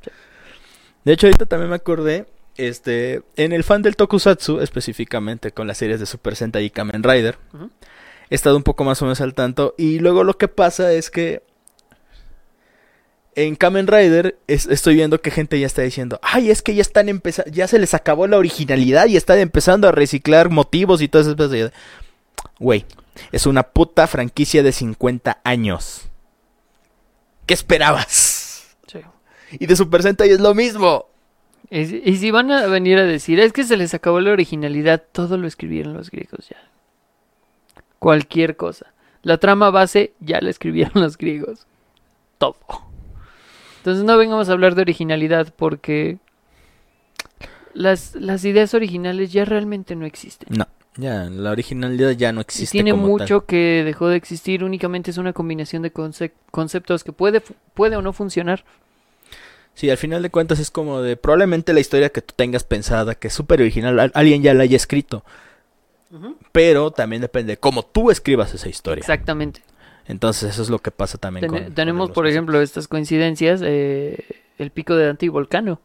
De 1.06 1.14
hecho, 1.14 1.28
ahorita 1.28 1.46
también 1.46 1.70
me 1.70 1.78
acordé, 1.78 2.26
este, 2.58 3.22
en 3.38 3.54
el 3.54 3.64
fan 3.64 3.84
del 3.84 3.96
Tokusatsu, 3.96 4.60
específicamente 4.60 5.54
con 5.54 5.66
las 5.66 5.78
series 5.78 6.02
de 6.02 6.06
Super 6.06 6.36
Sentai 6.36 6.66
y 6.66 6.72
Kamen 6.72 7.02
Rider, 7.02 7.38
he 8.30 8.36
estado 8.36 8.58
un 8.58 8.64
poco 8.64 8.84
más 8.84 9.02
o 9.02 9.06
menos 9.06 9.22
al 9.22 9.34
tanto. 9.34 9.76
Y 9.78 10.00
luego 10.00 10.26
lo 10.26 10.38
que 10.38 10.50
pasa 10.50 10.92
es 10.92 11.10
que 11.10 11.42
en 13.36 13.56
Kamen 13.56 13.88
Rider 13.88 14.38
es- 14.48 14.66
estoy 14.68 14.96
viendo 14.96 15.22
que 15.22 15.30
gente 15.32 15.60
ya 15.60 15.68
está 15.68 15.82
diciendo, 15.82 16.20
ay, 16.22 16.50
es 16.50 16.62
que 16.62 16.74
ya 16.74 16.82
están 16.82 17.10
empezando, 17.10 17.52
ya 17.52 17.68
se 17.68 17.80
les 17.80 17.94
acabó 17.94 18.28
la 18.28 18.38
originalidad 18.38 19.08
y 19.08 19.18
están 19.18 19.40
empezando 19.40 19.88
a 19.88 19.92
reciclar 19.92 20.50
motivos 20.50 21.02
y 21.02 21.08
todas 21.08 21.28
esas 21.28 21.38
cosas. 21.38 21.72
Güey, 22.60 22.86
es 23.32 23.46
una 23.46 23.64
puta 23.64 24.08
franquicia 24.08 24.64
de 24.64 24.72
50 24.72 25.40
años. 25.44 26.04
¿Qué 27.46 27.54
esperabas? 27.54 28.76
Sí. 28.88 29.00
Y 29.52 29.66
de 29.66 29.76
Super 29.76 30.02
Sentai 30.02 30.30
es 30.30 30.40
lo 30.40 30.54
mismo. 30.56 31.06
Y 31.70 32.18
si 32.18 32.32
van 32.32 32.52
a 32.52 32.68
venir 32.68 32.98
a 33.00 33.04
decir, 33.06 33.40
es 33.40 33.52
que 33.52 33.64
se 33.64 33.76
les 33.76 33.94
acabó 33.94 34.20
la 34.22 34.32
originalidad, 34.32 35.04
todo 35.12 35.38
lo 35.38 35.48
escribieron 35.48 35.94
los 35.96 36.10
griegos 36.12 36.48
ya. 36.50 36.58
Cualquier 38.00 38.56
cosa. 38.56 38.94
La 39.24 39.38
trama 39.40 39.72
base 39.72 40.14
ya 40.20 40.40
la 40.42 40.52
escribieron 40.52 40.94
los 41.02 41.18
griegos. 41.18 41.66
Todo. 42.38 42.56
Entonces 43.86 44.04
no 44.04 44.18
vengamos 44.18 44.50
a 44.50 44.54
hablar 44.54 44.74
de 44.74 44.82
originalidad 44.82 45.54
porque 45.56 46.18
las, 47.76 48.16
las 48.16 48.44
ideas 48.44 48.74
originales 48.74 49.32
ya 49.32 49.46
realmente 49.46 49.96
no 49.96 50.08
existen. 50.08 50.58
No, 50.58 50.66
ya, 50.98 51.26
la 51.26 51.52
originalidad 51.52 52.10
ya 52.10 52.32
no 52.32 52.42
existe. 52.42 52.72
Tiene 52.72 52.90
como 52.90 53.06
mucho 53.10 53.46
que 53.46 53.84
dejó 53.86 54.08
de 54.08 54.16
existir, 54.16 54.64
únicamente 54.64 55.12
es 55.12 55.20
una 55.20 55.34
combinación 55.34 55.84
de 55.84 55.94
conce- 55.94 56.32
conceptos 56.50 57.04
que 57.04 57.12
puede, 57.12 57.44
o 57.78 58.02
no 58.02 58.12
funcionar. 58.12 58.66
Sí, 59.76 59.92
al 59.92 59.98
final 59.98 60.24
de 60.24 60.32
cuentas 60.32 60.58
es 60.58 60.72
como 60.72 61.04
de 61.04 61.16
probablemente 61.16 61.72
la 61.72 61.80
historia 61.80 62.10
que 62.10 62.24
tú 62.24 62.34
tengas 62.36 62.64
pensada, 62.64 63.14
que 63.14 63.28
es 63.28 63.36
súper 63.36 63.62
original, 63.62 64.00
al- 64.00 64.12
alguien 64.16 64.42
ya 64.42 64.56
la 64.56 64.64
haya 64.64 64.78
escrito. 64.78 65.24
Pero 66.52 66.90
también 66.90 67.22
depende 67.22 67.54
de 67.54 67.58
cómo 67.58 67.84
tú 67.84 68.10
escribas 68.10 68.52
esa 68.56 68.68
historia. 68.68 69.02
Exactamente. 69.02 69.62
Entonces 70.08 70.52
eso 70.54 70.62
es 70.62 70.70
lo 70.70 70.80
que 70.80 70.92
pasa 70.92 71.18
también 71.18 71.48
Tene- 71.50 71.64
con... 71.66 71.74
tenemos, 71.74 72.12
por 72.12 72.28
ejemplo, 72.28 72.62
estas 72.62 72.88
coincidencias. 72.88 73.62
eh, 73.64 74.24
el 74.58 74.72
pico 74.72 74.96
de 74.96 75.06
Dante 75.08 75.26
y 75.26 75.30
Volcano. 75.30 75.82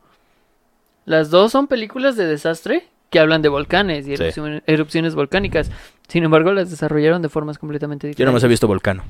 Las 1.04 1.30
dos 1.30 1.50
son 1.52 1.66
películas 1.66 2.16
de 2.16 2.26
desastre 2.26 2.86
que 3.10 3.18
hablan 3.18 3.42
de 3.42 3.48
volcanes 3.48 4.06
y 4.06 4.16
Sí. 4.16 4.24
erupciones 4.66 5.14
volcánicas. 5.16 5.70
Sin 6.06 6.22
embargo, 6.22 6.52
las 6.52 6.70
desarrollaron 6.70 7.22
de 7.22 7.28
formas 7.28 7.58
completamente 7.58 8.06
Yo 8.06 8.10
diferentes. 8.10 8.34
no 8.34 8.40
me 8.40 8.46
he 8.46 8.48
visto 8.48 8.68
Volcano. 8.68 9.02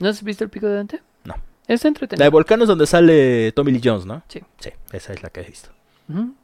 ¿No 0.00 0.08
has 0.08 0.22
visto 0.24 0.42
el 0.42 0.50
pico 0.50 0.66
de 0.66 0.74
Dante? 0.74 1.02
No. 1.24 1.34
Es 1.68 1.80
La 1.80 1.84
de 1.84 1.88
entretenido. 1.88 2.30
Volcano 2.32 2.64
es 2.64 2.68
donde 2.68 2.86
sale 2.86 3.52
Tommy 3.52 3.70
Lee 3.72 3.80
Jones, 3.84 4.04
¿no? 4.06 4.22
Sí. 4.28 4.40
Sí, 4.58 4.70
esa 4.92 5.12
es 5.12 5.22
la 5.22 5.30
que 5.30 5.40
he 5.42 5.44
visto. 5.44 5.68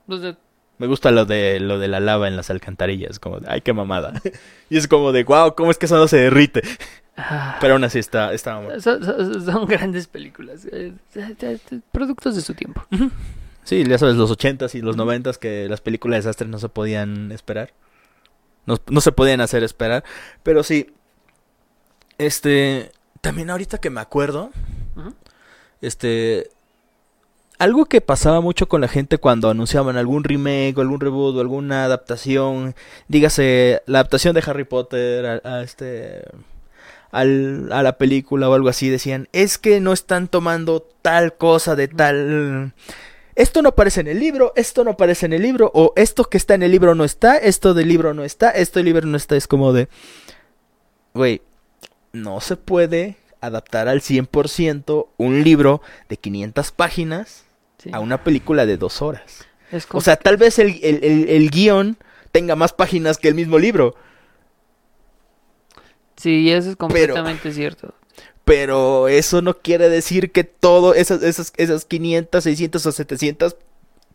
Los 0.07 0.23
de- 0.23 0.37
Me 0.81 0.87
gusta 0.87 1.11
lo 1.11 1.27
de 1.27 1.61
lo 1.61 1.79
de 1.79 1.89
la 1.89 2.01
lava 2.01 2.27
en 2.27 2.37
las 2.37 2.49
alcantarillas, 2.51 3.19
como 3.21 3.39
de, 3.39 3.47
ay, 3.51 3.61
qué 3.61 3.73
mamada. 3.73 4.15
y 4.71 4.77
es 4.79 4.89
como 4.89 5.13
de, 5.13 5.25
wow, 5.25 5.55
¿cómo 5.55 5.71
es 5.71 5.77
que 5.79 5.87
eso 5.87 5.97
no 5.97 6.09
se 6.09 6.17
derrite? 6.17 6.63
Ah. 7.17 7.59
Pero 7.61 7.75
aún 7.75 7.85
así 7.85 7.99
está, 7.99 8.33
está 8.33 8.63
Son, 8.81 9.05
son- 9.05 9.45
son 9.45 9.67
grandes 9.67 10.07
películas. 10.07 10.65
eh, 10.73 10.95
eh, 11.15 11.37
eh, 11.43 11.59
Productos 11.93 12.35
de 12.35 12.41
su 12.41 12.55
tiempo. 12.55 12.83
Sí, 13.63 13.85
ya 13.85 13.99
sabes, 13.99 14.17
los 14.17 14.31
ochentas 14.31 14.75
y 14.75 14.81
los 14.81 14.97
noventas 14.97 15.37
que 15.37 15.69
las 15.69 15.83
películas 15.83 16.17
de 16.17 16.21
desastres 16.29 16.49
no 16.49 16.59
se 16.59 16.71
podían 16.71 17.31
esperar. 17.31 17.73
No, 18.65 18.77
no 18.89 19.01
se 19.03 19.13
podían 19.13 19.43
hacer 19.43 19.63
esperar. 19.63 20.03
Pero 20.43 20.63
sí. 20.63 20.95
Este. 22.17 22.91
También 23.21 23.51
ahorita 23.51 23.79
que 23.79 23.91
me 23.91 24.01
acuerdo. 24.01 24.51
Este. 25.83 26.51
Algo 27.61 27.85
que 27.85 28.01
pasaba 28.01 28.41
mucho 28.41 28.69
con 28.69 28.81
la 28.81 28.89
gente 28.89 29.19
cuando 29.19 29.51
anunciaban 29.51 29.99
algún 29.99 30.25
remake 30.25 30.75
o 30.79 30.81
algún 30.81 30.99
reboot 30.99 31.37
o 31.37 31.41
alguna 31.41 31.85
adaptación. 31.85 32.75
Dígase, 33.07 33.83
la 33.85 33.99
adaptación 34.01 34.35
de 34.35 34.43
Harry 34.47 34.65
Potter 34.65 35.43
a, 35.45 35.63
este. 35.63 36.25
al- 37.11 37.71
a 37.71 37.83
la 37.83 37.99
película 37.99 38.49
o 38.49 38.55
algo 38.55 38.71
así. 38.71 38.89
Decían, 38.89 39.29
es 39.33 39.59
que 39.59 39.79
no 39.81 39.93
están 39.93 40.27
tomando 40.29 40.81
tal 41.03 41.37
cosa 41.37 41.77
de 41.77 41.87
tal 41.89 42.73
esto 43.37 43.63
no 43.63 43.71
aparece 43.71 44.01
en 44.01 44.09
el 44.09 44.21
libro, 44.21 44.53
esto 44.57 44.83
no 44.85 44.91
aparece 44.93 45.25
en 45.27 45.33
el 45.33 45.41
libro, 45.43 45.71
o 45.73 45.93
esto 45.97 46.25
que 46.25 46.37
está 46.37 46.55
en 46.55 46.63
el 46.63 46.73
libro 46.73 46.95
no 46.95 47.05
está, 47.05 47.39
esto 47.39 47.73
del 47.73 47.89
libro 47.89 48.13
no 48.13 48.25
está, 48.25 48.51
esto 48.51 48.81
del 48.81 48.87
libro 48.87 49.07
no 49.07 49.17
está, 49.17 49.37
es 49.37 49.47
como 49.47 49.73
de, 49.73 49.89
güey, 51.15 51.41
no 52.13 52.41
se 52.41 52.57
puede 52.57 53.17
adaptar 53.41 53.89
al 53.89 54.03
100% 54.03 55.07
un 55.17 55.43
libro 55.43 55.81
de 56.11 56.17
500 56.19 56.73
páginas 56.73 57.45
Sí. 57.83 57.91
a 57.93 58.01
una 58.01 58.23
película 58.25 58.67
de 58.67 58.77
dos 58.77 59.01
horas. 59.03 59.47
Es 59.73 59.87
O 59.93 60.01
sea, 60.01 60.17
tal 60.17 60.37
vez 60.37 60.59
el, 60.59 60.81
el, 60.83 61.03
el- 61.05 61.29
el 61.29 61.51
guion 61.51 61.97
tenga 62.33 62.57
más 62.57 62.73
páginas 62.73 63.19
que 63.19 63.29
el 63.29 63.35
mismo 63.35 63.59
libro, 63.59 63.95
Sí, 66.17 66.51
eso 66.53 66.71
es 66.71 66.77
completamente 66.77 67.53
cierto. 67.53 67.95
pero 68.45 69.09
eso 69.09 69.41
no 69.43 69.57
quiere 69.59 69.89
decir 69.89 70.33
que 70.33 70.45
todo 70.45 70.93
esas, 70.95 71.23
esas, 71.23 71.53
esas 71.57 71.85
500, 71.87 72.45
600 72.45 72.85
o 72.87 72.93
700 72.93 73.57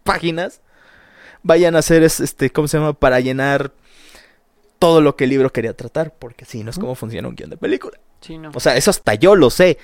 páginas 0.03 0.61
vayan 1.41 1.75
a 1.75 1.81
ser, 1.81 2.03
es- 2.03 2.19
este, 2.19 2.51
¿cómo 2.51 2.67
se 2.67 2.77
llama? 2.77 2.93
Para 2.93 3.19
llenar 3.21 3.71
todo 4.77 5.01
lo 5.01 5.15
que 5.15 5.23
el 5.23 5.31
libro 5.31 5.51
quería 5.51 5.75
tratar, 5.75 6.13
porque 6.13 6.45
si 6.45 6.63
no 6.63 6.69
es 6.69 6.77
como 6.77 6.95
funciona 6.95 7.27
un 7.27 7.35
guion 7.35 7.49
de 7.49 7.57
película. 7.57 7.97
Sí, 8.21 8.37
no. 8.37 8.51
O 8.53 8.59
sea, 8.59 8.75
eso 8.77 8.91
hasta 8.91 9.15
yo 9.15 9.35
lo 9.35 9.49
sé. 9.49 9.77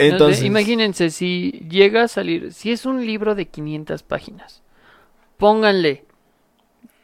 Entonces, 0.00 0.42
imagínense 0.44 1.10
si 1.10 1.66
llega 1.68 2.04
a 2.04 2.08
salir, 2.08 2.52
si 2.52 2.72
es 2.72 2.86
un 2.86 3.04
libro 3.04 3.34
de 3.34 3.46
500 3.46 4.02
páginas, 4.02 4.62
pónganle 5.36 6.04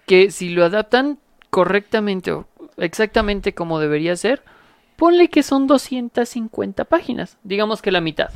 que 0.07 0.31
si 0.31 0.49
lo 0.49 0.65
adaptan 0.65 1.19
correctamente 1.51 2.33
o 2.33 2.47
exactamente 2.77 3.55
como 3.55 3.81
debería 3.81 4.17
ser, 4.17 4.43
ponle 4.97 5.29
que 5.29 5.43
son 5.43 5.67
250 5.67 6.85
páginas, 6.87 7.39
digamos 7.45 7.83
que 7.83 7.93
la 7.93 8.01
mitad. 8.01 8.31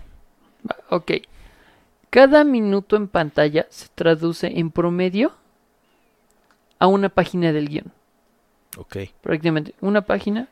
Ok. 0.91 1.13
Cada 2.11 2.45
minuto 2.45 2.97
en 2.97 3.09
pantalla 3.09 3.67
se 3.71 3.89
traduce 3.95 4.59
en 4.59 4.71
promedio 4.71 5.33
a 6.79 6.87
una 6.87 7.09
página 7.09 7.53
del 7.53 7.69
guion. 7.69 7.93
ok. 8.77 8.97
Prácticamente 9.21 9.75
una 9.81 10.03
página 10.03 10.49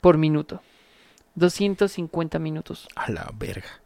por 0.00 0.16
minuto. 0.16 0.62
250 1.34 2.38
minutos. 2.38 2.88
A 2.94 3.10
la 3.10 3.30
verga. 3.38 3.80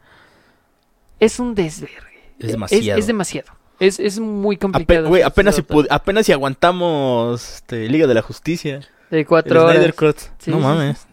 Es 1.20 1.38
un 1.38 1.54
desvergue. 1.54 2.34
Es 2.38 2.52
demasiado. 2.52 2.98
Es, 2.98 3.06
demasiado. 3.06 3.52
Es, 3.80 3.98
es 4.00 4.18
muy 4.18 4.56
complicado. 4.56 5.10
apenas, 5.24 5.54
si 5.54 5.64
apenas 5.90 6.26
si 6.26 6.32
aguantamos 6.32 7.56
este, 7.56 7.88
Liga 7.88 8.06
de 8.06 8.14
la 8.14 8.22
Justicia. 8.22 8.80
De 9.10 9.20
El 9.20 9.26
cuatro 9.26 9.64
horas. 9.64 9.94
Sí, 10.38 10.50
no 10.50 10.58
sí, 10.58 10.62
mames. 10.62 11.06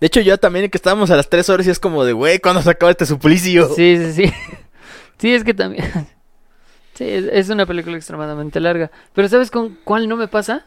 De 0.00 0.06
hecho, 0.06 0.20
yo 0.20 0.38
también 0.38 0.70
que 0.70 0.78
estábamos 0.78 1.10
a 1.10 1.16
las 1.16 1.28
3 1.28 1.48
horas 1.48 1.66
y 1.66 1.70
es 1.70 1.80
como 1.80 2.04
de, 2.04 2.12
güey, 2.12 2.38
¿cuándo 2.38 2.62
se 2.62 2.70
acaba 2.70 2.90
este 2.90 3.06
suplicio? 3.06 3.68
Sí, 3.74 3.96
sí, 3.96 4.12
sí. 4.12 4.32
Sí, 5.18 5.34
es 5.34 5.42
que 5.42 5.54
también. 5.54 5.84
Sí, 6.94 7.04
es, 7.08 7.48
una 7.48 7.64
película 7.64 7.96
extremadamente 7.96 8.58
larga. 8.58 8.90
Pero 9.12 9.28
¿sabes 9.28 9.52
con 9.52 9.78
cuál 9.84 10.08
no 10.08 10.16
me 10.16 10.26
pasa? 10.26 10.66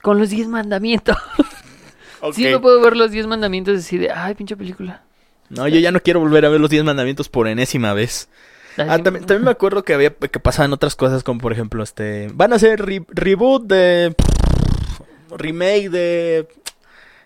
Con 0.00 0.18
los 0.18 0.30
10 0.30 0.48
mandamientos. 0.48 1.18
Ok. 2.20 2.34
Sí, 2.34 2.46
no 2.50 2.60
puedo 2.60 2.80
ver 2.80 2.96
los 2.96 3.10
10 3.10 3.26
mandamientos 3.26 3.72
y 3.74 3.76
decir, 3.76 4.00
de, 4.00 4.10
ay, 4.10 4.34
pinche 4.34 4.56
película. 4.56 5.02
No, 5.50 5.66
yo 5.68 5.78
ya 5.80 5.90
no 5.92 6.00
quiero 6.00 6.20
volver 6.20 6.44
a 6.44 6.48
ver 6.50 6.60
los 6.60 6.70
10 6.70 6.84
mandamientos 6.84 7.28
por 7.28 7.48
enésima 7.48 7.94
vez. 7.94 8.28
Ah, 8.76 8.98
también, 9.02 9.24
también 9.26 9.44
me 9.44 9.50
acuerdo 9.50 9.82
que 9.82 9.92
había 9.94 10.10
que 10.14 10.38
pasaban 10.38 10.72
otras 10.72 10.94
cosas 10.94 11.24
como 11.24 11.40
por 11.40 11.52
ejemplo 11.52 11.82
este 11.82 12.28
van 12.32 12.52
a 12.52 12.56
hacer 12.56 12.80
re- 12.84 13.04
reboot 13.08 13.64
de 13.66 14.14
remake 15.36 15.90
de 15.90 16.46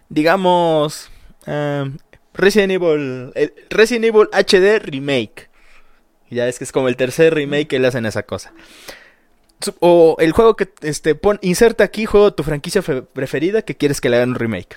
digamos 0.08 1.10
em, 1.46 1.98
Resident 2.34 2.72
Evil 2.72 3.32
el 3.34 3.52
Resident 3.70 4.04
Evil 4.06 4.28
HD 4.32 4.78
remake. 4.78 5.50
Ya 6.30 6.48
es 6.48 6.56
que 6.58 6.64
es 6.64 6.72
como 6.72 6.88
el 6.88 6.96
tercer 6.96 7.34
remake 7.34 7.68
que 7.68 7.78
le 7.78 7.88
hacen 7.88 8.06
esa 8.06 8.22
cosa. 8.22 8.54
O 9.80 10.16
el 10.18 10.32
juego 10.32 10.56
que 10.56 10.68
este 10.82 11.14
pon 11.14 11.38
inserta 11.42 11.84
aquí 11.84 12.06
juego 12.06 12.30
de 12.30 12.36
tu 12.36 12.42
franquicia 12.42 12.82
fe- 12.82 13.02
preferida 13.02 13.62
que 13.62 13.76
quieres 13.76 14.00
que 14.00 14.08
le 14.10 14.16
hagan 14.16 14.30
un 14.30 14.34
remake. 14.36 14.76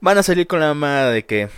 Van 0.00 0.18
a 0.18 0.22
salir 0.22 0.46
con 0.46 0.60
la 0.60 0.68
mamada 0.68 1.10
de 1.10 1.24
que 1.24 1.48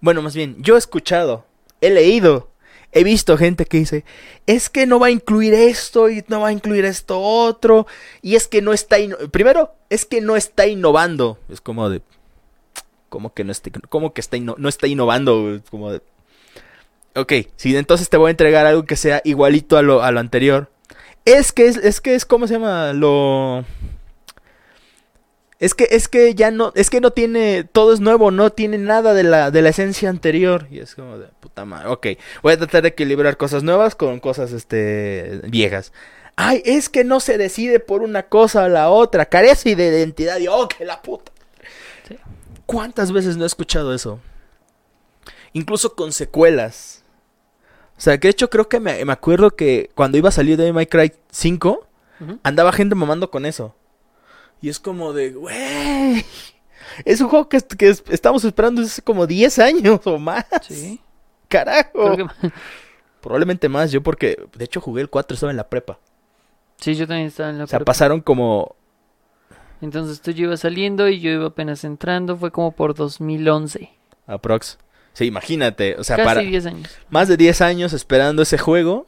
bueno, 0.00 0.22
más 0.22 0.34
bien, 0.34 0.56
yo 0.60 0.76
he 0.76 0.78
escuchado, 0.78 1.44
he 1.80 1.90
leído 1.90 2.50
He 2.92 3.04
visto 3.04 3.38
gente 3.38 3.66
que 3.66 3.76
dice, 3.76 4.04
es 4.46 4.68
que 4.68 4.84
no 4.84 4.98
va 4.98 5.06
a 5.06 5.10
incluir 5.12 5.54
esto 5.54 6.10
y 6.10 6.24
no 6.26 6.40
va 6.40 6.48
a 6.48 6.52
incluir 6.52 6.84
esto 6.84 7.20
otro. 7.20 7.86
Y 8.20 8.34
es 8.34 8.48
que 8.48 8.62
no 8.62 8.72
está... 8.72 8.96
Primero, 9.30 9.76
es 9.90 10.04
que 10.04 10.20
no 10.20 10.34
está 10.34 10.66
innovando. 10.66 11.38
Es 11.48 11.60
como 11.60 11.88
de... 11.88 12.02
¿Cómo 13.08 13.32
que 13.32 13.44
no 13.44 13.52
está, 13.52 13.70
cómo 13.88 14.12
que 14.12 14.20
está 14.20 14.38
no 14.40 14.68
está 14.68 14.88
innovando? 14.88 15.60
Como 15.70 15.92
de... 15.92 16.02
Ok, 17.14 17.32
si 17.54 17.76
entonces 17.76 18.08
te 18.08 18.16
voy 18.16 18.26
a 18.26 18.30
entregar 18.32 18.66
algo 18.66 18.84
que 18.84 18.96
sea 18.96 19.20
igualito 19.24 19.76
a 19.76 19.82
lo, 19.82 20.02
a 20.02 20.10
lo 20.10 20.18
anterior. 20.18 20.68
Es 21.24 21.52
que 21.52 21.66
es, 21.66 21.76
es 21.76 22.00
que 22.00 22.14
es, 22.14 22.24
¿cómo 22.24 22.46
se 22.46 22.54
llama? 22.54 22.92
Lo... 22.92 23.64
Es 25.58 25.74
que, 25.74 25.88
es 25.90 26.08
que 26.08 26.34
ya 26.34 26.50
no, 26.50 26.72
es 26.74 26.88
que 26.88 27.02
no 27.02 27.10
tiene, 27.10 27.64
todo 27.64 27.92
es 27.92 28.00
nuevo, 28.00 28.30
no 28.30 28.50
tiene 28.50 28.78
nada 28.78 29.12
de 29.12 29.24
la, 29.24 29.50
de 29.50 29.60
la 29.60 29.68
esencia 29.68 30.08
anterior. 30.08 30.66
Y 30.70 30.78
es 30.78 30.94
como 30.94 31.18
de 31.18 31.28
puta 31.38 31.66
madre, 31.66 31.88
ok. 31.88 32.06
Voy 32.42 32.54
a 32.54 32.56
tratar 32.56 32.82
de 32.82 32.88
equilibrar 32.88 33.36
cosas 33.36 33.62
nuevas 33.62 33.94
con 33.94 34.20
cosas, 34.20 34.52
este, 34.52 35.42
viejas. 35.48 35.92
Ay, 36.36 36.62
es 36.64 36.88
que 36.88 37.04
no 37.04 37.20
se 37.20 37.36
decide 37.36 37.78
por 37.78 38.00
una 38.00 38.22
cosa 38.22 38.64
o 38.64 38.68
la 38.68 38.88
otra, 38.88 39.26
carece 39.26 39.76
de 39.76 39.88
identidad. 39.88 40.38
Y 40.38 40.48
oh, 40.48 40.66
que 40.66 40.86
la 40.86 41.02
puta. 41.02 41.30
Sí. 42.08 42.16
¿Cuántas 42.64 43.12
veces 43.12 43.36
no 43.36 43.44
he 43.44 43.46
escuchado 43.46 43.94
eso? 43.94 44.18
Incluso 45.52 45.94
con 45.94 46.12
secuelas. 46.12 46.99
O 48.00 48.02
sea, 48.02 48.18
que 48.18 48.28
de 48.28 48.32
hecho 48.32 48.48
creo 48.48 48.66
que 48.66 48.80
me, 48.80 49.04
me 49.04 49.12
acuerdo 49.12 49.50
que 49.50 49.90
cuando 49.94 50.16
iba 50.16 50.30
a 50.30 50.32
salir 50.32 50.56
de 50.56 50.72
My 50.72 50.86
Cry 50.86 51.12
5, 51.30 51.86
Ujú. 52.20 52.38
andaba 52.42 52.72
gente 52.72 52.94
mamando 52.94 53.30
con 53.30 53.44
eso. 53.44 53.74
Y 54.62 54.70
es 54.70 54.80
como 54.80 55.12
de, 55.12 55.32
güey. 55.32 56.24
Es 57.04 57.20
un 57.20 57.28
juego 57.28 57.48
que, 57.50 57.60
que 57.60 57.90
es- 57.90 58.02
estamos 58.08 58.42
esperando 58.44 58.80
desde 58.80 58.92
hace 58.94 59.02
como 59.02 59.26
10 59.26 59.58
años 59.58 60.00
o 60.06 60.18
más. 60.18 60.46
Sí. 60.62 60.98
Carajo. 61.48 62.16
Que- 62.16 62.26
Probablemente 63.20 63.68
más, 63.68 63.92
yo 63.92 64.02
porque 64.02 64.42
de 64.56 64.64
hecho 64.64 64.80
jugué 64.80 65.02
el 65.02 65.10
4, 65.10 65.34
estaba 65.34 65.50
en 65.50 65.58
la 65.58 65.68
prepa. 65.68 65.98
Sí, 66.78 66.94
yo 66.94 67.06
también 67.06 67.28
estaba 67.28 67.50
en 67.50 67.58
la 67.58 67.64
O 67.64 67.66
sea, 67.66 67.80
prepa. 67.80 67.90
pasaron 67.90 68.22
como... 68.22 68.76
Entonces 69.82 70.22
tú 70.22 70.30
yo 70.30 70.44
iba 70.46 70.56
saliendo 70.56 71.06
y 71.08 71.20
yo 71.20 71.30
iba 71.30 71.46
apenas 71.48 71.84
entrando. 71.84 72.34
Fue 72.36 72.50
como 72.50 72.72
por 72.72 72.94
2011. 72.94 73.90
Aprox. 74.26 74.78
Sí, 75.20 75.26
imagínate. 75.26 75.94
O 75.98 76.02
sea, 76.04 76.16
Casi 76.16 76.26
para 76.26 76.40
10 76.40 76.66
años. 76.66 76.88
más 77.10 77.28
de 77.28 77.36
10 77.36 77.60
años 77.60 77.92
esperando 77.92 78.42
ese 78.42 78.58
juego. 78.58 79.06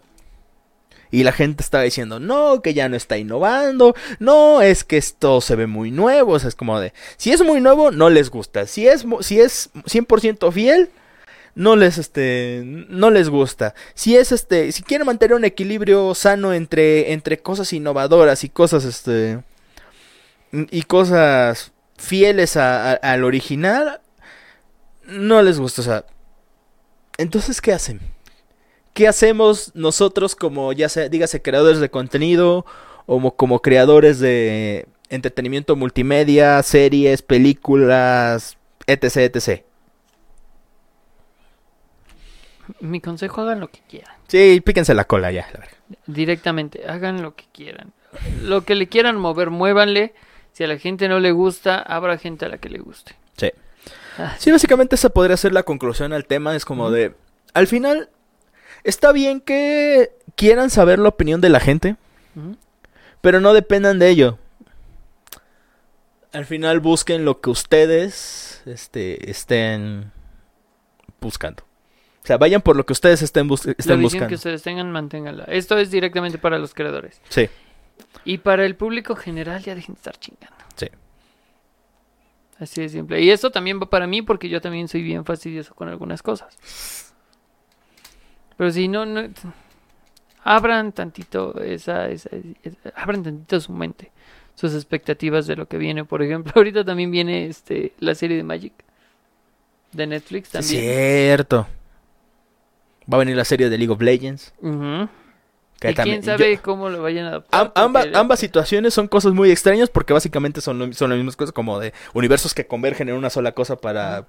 Y 1.10 1.24
la 1.24 1.32
gente 1.32 1.62
estaba 1.62 1.84
diciendo, 1.84 2.20
no, 2.20 2.62
que 2.62 2.72
ya 2.72 2.88
no 2.88 2.96
está 2.96 3.18
innovando. 3.18 3.94
No, 4.18 4.62
es 4.62 4.82
que 4.84 4.96
esto 4.96 5.40
se 5.42 5.56
ve 5.56 5.66
muy 5.66 5.90
nuevo. 5.90 6.32
O 6.32 6.38
sea, 6.38 6.48
es 6.48 6.54
como 6.54 6.78
de... 6.80 6.92
Si 7.18 7.32
es 7.32 7.42
muy 7.42 7.60
nuevo, 7.60 7.90
no 7.90 8.08
les 8.08 8.30
gusta. 8.30 8.66
Si 8.66 8.86
es, 8.88 9.04
si 9.20 9.38
es 9.40 9.70
100% 9.74 10.50
fiel, 10.52 10.88
no 11.54 11.76
les, 11.76 11.98
este, 11.98 12.62
no 12.64 13.10
les 13.10 13.28
gusta. 13.28 13.74
Si 13.94 14.16
es, 14.16 14.32
este, 14.32 14.72
si 14.72 14.82
quieren 14.82 15.06
mantener 15.06 15.34
un 15.36 15.44
equilibrio 15.44 16.14
sano 16.14 16.54
entre, 16.54 17.12
entre 17.12 17.38
cosas 17.38 17.72
innovadoras 17.74 18.42
y 18.44 18.48
cosas, 18.48 18.84
este, 18.86 19.40
y 20.70 20.82
cosas 20.84 21.72
fieles 21.98 22.56
a- 22.56 22.92
a- 22.92 22.94
al 22.94 23.24
original, 23.24 24.00
no 25.06 25.42
les 25.42 25.58
gusta. 25.58 25.80
O 25.82 25.84
sea, 25.84 26.04
entonces, 27.18 27.60
¿qué 27.60 27.72
hacen? 27.72 28.00
¿qué 28.94 29.08
hacemos 29.08 29.72
nosotros 29.74 30.36
como, 30.36 30.72
ya 30.74 30.88
sea, 30.90 31.08
dígase, 31.08 31.40
creadores 31.40 31.80
de 31.80 31.90
contenido 31.90 32.66
o 33.06 33.18
mo- 33.18 33.34
como 33.36 33.62
creadores 33.62 34.18
de 34.20 34.86
entretenimiento 35.08 35.76
multimedia, 35.76 36.62
series, 36.62 37.22
películas, 37.22 38.58
etc, 38.86 39.16
etc? 39.34 39.62
Mi 42.80 43.00
consejo, 43.00 43.40
hagan 43.42 43.60
lo 43.60 43.68
que 43.68 43.80
quieran. 43.88 44.14
Sí, 44.28 44.60
píquense 44.64 44.94
la 44.94 45.04
cola 45.04 45.30
ya, 45.32 45.46
la 45.52 45.60
verdad. 45.60 45.76
Directamente, 46.06 46.86
hagan 46.86 47.22
lo 47.22 47.34
que 47.34 47.44
quieran. 47.52 47.92
Lo 48.42 48.64
que 48.64 48.74
le 48.74 48.88
quieran 48.88 49.16
mover, 49.16 49.50
muévanle. 49.50 50.14
Si 50.52 50.64
a 50.64 50.66
la 50.66 50.78
gente 50.78 51.08
no 51.08 51.18
le 51.18 51.32
gusta, 51.32 51.78
habrá 51.78 52.18
gente 52.18 52.44
a 52.44 52.48
la 52.48 52.58
que 52.58 52.68
le 52.68 52.78
guste. 52.78 53.16
Sí. 53.36 53.50
Ah, 54.18 54.36
Sí, 54.38 54.50
básicamente 54.50 54.94
esa 54.96 55.08
podría 55.10 55.36
ser 55.36 55.52
la 55.52 55.62
conclusión 55.62 56.12
al 56.12 56.26
tema. 56.26 56.54
Es 56.56 56.64
como 56.64 56.90
de. 56.90 57.14
Al 57.54 57.66
final, 57.66 58.08
está 58.84 59.12
bien 59.12 59.40
que 59.40 60.10
quieran 60.36 60.70
saber 60.70 60.98
la 60.98 61.08
opinión 61.08 61.40
de 61.40 61.48
la 61.48 61.60
gente, 61.60 61.96
pero 63.20 63.40
no 63.40 63.52
dependan 63.54 63.98
de 63.98 64.08
ello. 64.08 64.38
Al 66.32 66.46
final 66.46 66.80
busquen 66.80 67.24
lo 67.26 67.40
que 67.40 67.50
ustedes 67.50 68.62
este, 68.64 69.30
estén 69.30 70.12
buscando. 71.20 71.62
O 72.22 72.26
sea, 72.26 72.38
vayan 72.38 72.62
por 72.62 72.76
lo 72.76 72.86
que 72.86 72.92
ustedes 72.94 73.20
estén, 73.20 73.48
bus- 73.48 73.66
La 73.66 73.72
estén 73.72 73.98
visión 73.98 74.00
buscando. 74.02 74.28
que 74.28 74.34
ustedes 74.36 74.62
tengan, 74.62 74.90
manténganla. 74.92 75.44
Esto 75.44 75.76
es 75.76 75.90
directamente 75.90 76.38
para 76.38 76.58
los 76.58 76.72
creadores. 76.72 77.20
Sí, 77.28 77.48
Y 78.24 78.38
para 78.38 78.64
el 78.64 78.76
público 78.76 79.14
general, 79.16 79.62
ya 79.62 79.74
dejen 79.74 79.94
de 79.94 79.98
estar 79.98 80.16
chingando. 80.18 80.56
sí. 80.76 80.86
Así 82.58 82.80
de 82.80 82.88
simple. 82.88 83.20
Y 83.20 83.30
esto 83.30 83.50
también 83.50 83.80
va 83.80 83.86
para 83.90 84.06
mí 84.06 84.22
porque 84.22 84.48
yo 84.48 84.60
también 84.60 84.86
soy 84.88 85.02
bien 85.02 85.24
fastidioso 85.24 85.74
con 85.74 85.88
algunas 85.88 86.22
cosas. 86.22 87.12
Pero 88.56 88.70
si 88.70 88.86
no, 88.88 89.04
no 89.06 89.22
abran 90.44 90.92
tantito 90.92 91.60
esa, 91.62 92.08
esa, 92.08 92.30
esa- 92.62 92.90
abran 92.94 93.22
tantito 93.22 93.60
su 93.60 93.72
mente, 93.72 94.12
sus 94.54 94.74
expectativas 94.74 95.46
de 95.46 95.56
lo 95.56 95.66
que 95.66 95.78
viene. 95.78 96.04
Por 96.04 96.22
ejemplo, 96.22 96.52
ahorita 96.56 96.84
también 96.84 97.10
viene 97.10 97.46
este 97.46 97.94
la 97.98 98.14
serie 98.14 98.36
de 98.36 98.42
Magic 98.44 98.72
de 99.92 100.06
Netflix 100.06 100.50
también. 100.50 100.80
Cierto. 100.82 101.66
Va 103.12 103.16
a 103.16 103.18
venir 103.18 103.36
la 103.36 103.44
serie 103.44 103.68
de 103.68 103.76
League 103.78 103.92
of 103.92 104.00
Legends. 104.00 104.54
Ujú. 104.60 105.08
Que 105.08 105.21
y 105.90 105.94
quién 105.94 106.22
sabe 106.22 106.56
yo- 106.56 106.62
cómo 106.62 106.88
lo 106.88 107.02
vayan 107.02 107.26
a 107.26 107.28
adaptar. 107.28 107.72
Am- 107.74 107.96
ambas, 108.14 108.38
situaciones 108.40 108.94
son 108.94 109.08
cosas 109.08 109.32
muy 109.32 109.50
extrañas 109.50 109.90
porque 109.90 110.12
básicamente 110.12 110.60
son, 110.60 110.78
lo- 110.78 110.92
son 110.92 111.10
las 111.10 111.16
mismas 111.18 111.36
cosas 111.36 111.52
como 111.52 111.78
de 111.80 111.92
universos 112.14 112.54
que 112.54 112.66
convergen 112.66 113.08
en 113.08 113.14
una 113.16 113.30
sola 113.30 113.52
cosa 113.52 113.76
para 113.76 114.26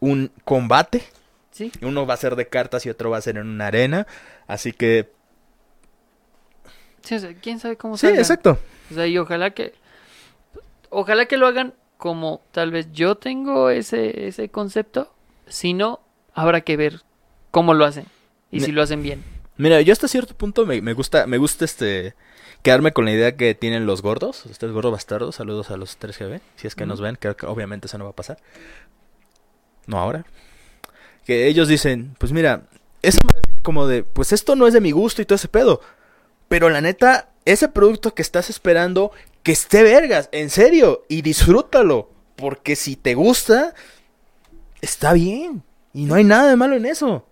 un 0.00 0.30
combate. 0.44 1.02
Sí, 1.50 1.70
Uno 1.82 2.06
va 2.06 2.14
a 2.14 2.16
ser 2.16 2.34
de 2.36 2.48
cartas 2.48 2.86
y 2.86 2.90
otro 2.90 3.10
va 3.10 3.18
a 3.18 3.22
ser 3.22 3.36
en 3.36 3.46
una 3.46 3.66
arena. 3.66 4.06
Así 4.46 4.72
que... 4.72 5.10
sí, 7.02 7.14
o 7.16 7.18
sea, 7.18 7.34
quién 7.34 7.58
sabe 7.58 7.76
cómo 7.76 7.96
Sí, 7.96 8.06
salgan. 8.06 8.20
exacto. 8.20 8.58
O 8.90 8.94
sea, 8.94 9.06
y 9.06 9.18
ojalá 9.18 9.50
que. 9.50 9.74
Ojalá 10.90 11.26
que 11.26 11.36
lo 11.36 11.46
hagan 11.46 11.74
como 11.98 12.42
tal 12.52 12.70
vez 12.70 12.88
yo 12.92 13.16
tengo 13.16 13.70
ese, 13.70 14.26
ese 14.28 14.48
concepto. 14.48 15.12
Si 15.46 15.72
no, 15.74 16.00
habrá 16.34 16.62
que 16.62 16.76
ver 16.76 17.00
cómo 17.50 17.74
lo 17.74 17.84
hacen. 17.84 18.06
Y 18.50 18.60
si 18.60 18.72
lo 18.72 18.82
hacen 18.82 19.02
bien. 19.02 19.22
Mira, 19.62 19.80
yo 19.80 19.92
hasta 19.92 20.08
cierto 20.08 20.34
punto 20.34 20.66
me, 20.66 20.82
me 20.82 20.92
gusta, 20.92 21.28
me 21.28 21.38
gusta 21.38 21.64
este 21.64 22.14
quedarme 22.62 22.92
con 22.92 23.04
la 23.04 23.12
idea 23.12 23.36
que 23.36 23.54
tienen 23.54 23.86
los 23.86 24.02
gordos, 24.02 24.44
los 24.46 24.58
tres 24.58 24.72
gordos 24.72 24.90
bastardos, 24.90 25.36
saludos 25.36 25.70
a 25.70 25.76
los 25.76 26.00
3GB, 26.00 26.40
si 26.56 26.66
es 26.66 26.74
que 26.74 26.84
nos 26.84 27.00
ven, 27.00 27.14
que 27.14 27.28
obviamente 27.46 27.86
eso 27.86 27.96
no 27.96 28.04
va 28.04 28.10
a 28.10 28.16
pasar. 28.16 28.38
No 29.86 30.00
ahora. 30.00 30.24
Que 31.24 31.46
ellos 31.46 31.68
dicen, 31.68 32.16
pues 32.18 32.32
mira, 32.32 32.64
es 33.02 33.18
como 33.62 33.86
de, 33.86 34.02
pues 34.02 34.32
esto 34.32 34.56
no 34.56 34.66
es 34.66 34.74
de 34.74 34.80
mi 34.80 34.90
gusto 34.90 35.22
y 35.22 35.26
todo 35.26 35.36
ese 35.36 35.46
pedo. 35.46 35.80
Pero 36.48 36.68
la 36.68 36.80
neta, 36.80 37.28
ese 37.44 37.68
producto 37.68 38.16
que 38.16 38.22
estás 38.22 38.50
esperando, 38.50 39.12
que 39.44 39.52
esté 39.52 39.84
vergas, 39.84 40.28
en 40.32 40.50
serio, 40.50 41.04
y 41.08 41.22
disfrútalo. 41.22 42.10
Porque 42.34 42.74
si 42.74 42.96
te 42.96 43.14
gusta, 43.14 43.74
está 44.80 45.12
bien. 45.12 45.62
Y 45.94 46.04
no 46.06 46.16
hay 46.16 46.24
nada 46.24 46.50
de 46.50 46.56
malo 46.56 46.74
en 46.74 46.86
eso. 46.86 47.26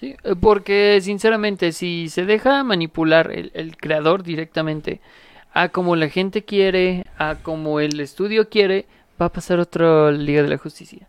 Sí, 0.00 0.16
eh, 0.24 0.34
porque 0.40 0.98
sinceramente, 1.02 1.72
si 1.72 2.08
se 2.08 2.24
deja 2.24 2.64
manipular 2.64 3.30
el, 3.30 3.52
el 3.54 3.76
creador 3.76 4.22
directamente 4.22 5.02
a 5.52 5.68
como 5.68 5.94
la 5.94 6.08
gente 6.08 6.44
quiere, 6.44 7.04
a 7.18 7.36
como 7.42 7.80
el 7.80 8.00
estudio 8.00 8.48
quiere, 8.48 8.86
va 9.20 9.26
a 9.26 9.32
pasar 9.32 9.60
otra 9.60 10.10
Liga 10.10 10.42
de 10.42 10.48
la 10.48 10.58
Justicia. 10.58 11.06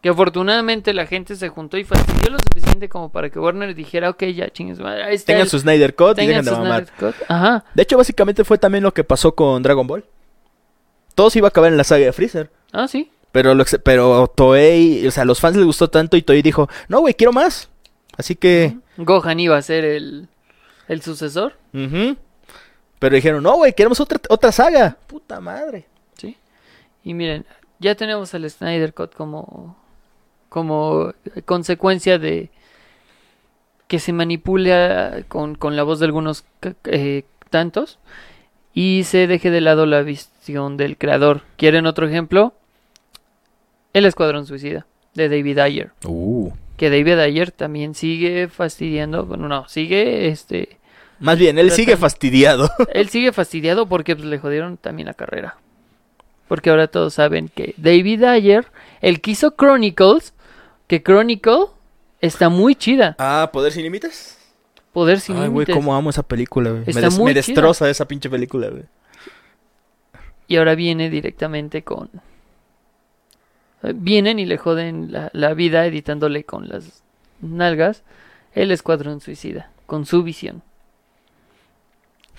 Que 0.00 0.10
afortunadamente 0.10 0.94
la 0.94 1.06
gente 1.06 1.34
se 1.34 1.48
juntó 1.48 1.76
y 1.76 1.82
fastidió 1.82 2.30
lo 2.30 2.38
suficiente 2.38 2.88
como 2.88 3.10
para 3.10 3.30
que 3.30 3.40
Warner 3.40 3.74
dijera, 3.74 4.10
ok, 4.10 4.24
ya 4.26 4.48
chingues, 4.48 4.78
madre, 4.78 5.18
Tengan 5.18 5.48
su 5.48 5.58
Snyder 5.58 5.96
Cut 5.96 6.18
y 6.18 6.26
dejen 6.26 6.44
de 6.44 6.50
mamar. 6.52 6.86
Snyder 6.86 7.14
Cut". 7.14 7.26
Ajá. 7.28 7.64
De 7.74 7.82
hecho, 7.82 7.96
básicamente 7.96 8.44
fue 8.44 8.58
también 8.58 8.84
lo 8.84 8.94
que 8.94 9.02
pasó 9.02 9.34
con 9.34 9.60
Dragon 9.60 9.86
Ball. 9.88 10.04
Todo 11.16 11.30
se 11.30 11.40
iba 11.40 11.48
a 11.48 11.50
acabar 11.50 11.72
en 11.72 11.76
la 11.76 11.82
saga 11.82 12.04
de 12.04 12.12
Freezer. 12.12 12.48
Ah, 12.72 12.86
sí. 12.86 13.10
Pero, 13.32 13.56
lo, 13.56 13.64
pero 13.82 14.28
Toei, 14.28 15.04
o 15.04 15.10
sea, 15.10 15.24
a 15.24 15.26
los 15.26 15.40
fans 15.40 15.56
les 15.56 15.66
gustó 15.66 15.90
tanto 15.90 16.16
y 16.16 16.22
Toei 16.22 16.42
dijo, 16.42 16.68
no, 16.86 17.00
güey, 17.00 17.14
quiero 17.14 17.32
más. 17.32 17.68
Así 18.18 18.34
que... 18.36 18.76
Gohan 18.98 19.40
iba 19.40 19.56
a 19.56 19.62
ser 19.62 19.84
el, 19.86 20.28
el 20.88 21.00
sucesor. 21.02 21.54
Pero 21.72 23.14
dijeron, 23.14 23.42
no, 23.42 23.56
güey, 23.56 23.72
queremos 23.72 24.00
otra, 24.00 24.20
otra 24.28 24.52
saga. 24.52 24.96
Puta 25.06 25.40
madre. 25.40 25.86
Sí. 26.16 26.36
Y 27.04 27.14
miren, 27.14 27.46
ya 27.78 27.94
tenemos 27.94 28.34
el 28.34 28.50
Snyder 28.50 28.92
Cut 28.92 29.14
como, 29.14 29.76
como 30.48 31.14
consecuencia 31.44 32.18
de 32.18 32.50
que 33.86 34.00
se 34.00 34.12
manipule 34.12 34.74
a- 34.74 35.22
con, 35.28 35.54
con 35.54 35.76
la 35.76 35.84
voz 35.84 36.00
de 36.00 36.06
algunos 36.06 36.44
eh, 36.84 37.22
tantos 37.50 37.98
y 38.74 39.04
se 39.04 39.26
deje 39.28 39.50
de 39.50 39.60
lado 39.60 39.86
la 39.86 40.02
visión 40.02 40.76
del 40.76 40.98
creador. 40.98 41.42
¿Quieren 41.56 41.86
otro 41.86 42.06
ejemplo? 42.06 42.52
El 43.92 44.04
Escuadrón 44.06 44.44
Suicida 44.46 44.86
de 45.14 45.28
David 45.28 45.58
Ayer. 45.60 45.92
Uh. 46.04 46.50
Que 46.78 46.90
David 46.90 47.18
Ayer 47.18 47.50
también 47.50 47.94
sigue 47.94 48.48
fastidiando, 48.48 49.26
bueno, 49.26 49.48
no, 49.48 49.68
sigue 49.68 50.28
este 50.28 50.78
Más 51.18 51.36
bien, 51.36 51.58
él 51.58 51.72
sigue 51.72 51.96
fastidiado. 51.96 52.70
él 52.94 53.08
sigue 53.08 53.32
fastidiado 53.32 53.86
porque 53.86 54.14
pues, 54.14 54.26
le 54.26 54.38
jodieron 54.38 54.76
también 54.76 55.06
la 55.06 55.14
carrera. 55.14 55.58
Porque 56.46 56.70
ahora 56.70 56.86
todos 56.86 57.14
saben 57.14 57.48
que 57.48 57.74
David 57.76 58.22
Ayer, 58.24 58.66
el 59.02 59.20
que 59.20 59.32
hizo 59.32 59.50
Chronicles, 59.56 60.32
que 60.86 61.02
Chronicle 61.02 61.66
está 62.20 62.48
muy 62.48 62.74
chida. 62.74 63.16
ah, 63.18 63.50
¿Poder 63.52 63.72
sin 63.72 63.82
límites? 63.82 64.38
Poder 64.92 65.20
sin 65.20 65.34
Ay, 65.36 65.48
güey, 65.48 65.66
límites. 65.66 65.74
cómo 65.74 65.94
amo 65.94 66.10
esa 66.10 66.22
película, 66.22 66.70
güey. 66.70 66.84
Me, 66.86 67.00
des- 67.00 67.16
chida. 67.16 67.32
destroza 67.34 67.90
esa 67.90 68.06
pinche 68.08 68.30
película, 68.30 68.68
güey. 68.68 68.84
Y 70.46 70.56
ahora 70.56 70.74
viene 70.74 71.10
directamente 71.10 71.82
con... 71.82 72.08
Vienen 73.82 74.38
y 74.38 74.46
le 74.46 74.58
joden 74.58 75.12
la, 75.12 75.30
la 75.32 75.54
vida 75.54 75.86
editándole 75.86 76.44
con 76.44 76.68
las 76.68 77.02
nalgas 77.40 78.02
el 78.54 78.70
Escuadrón 78.72 79.20
Suicida, 79.20 79.70
con 79.86 80.04
su 80.04 80.22
visión. 80.22 80.62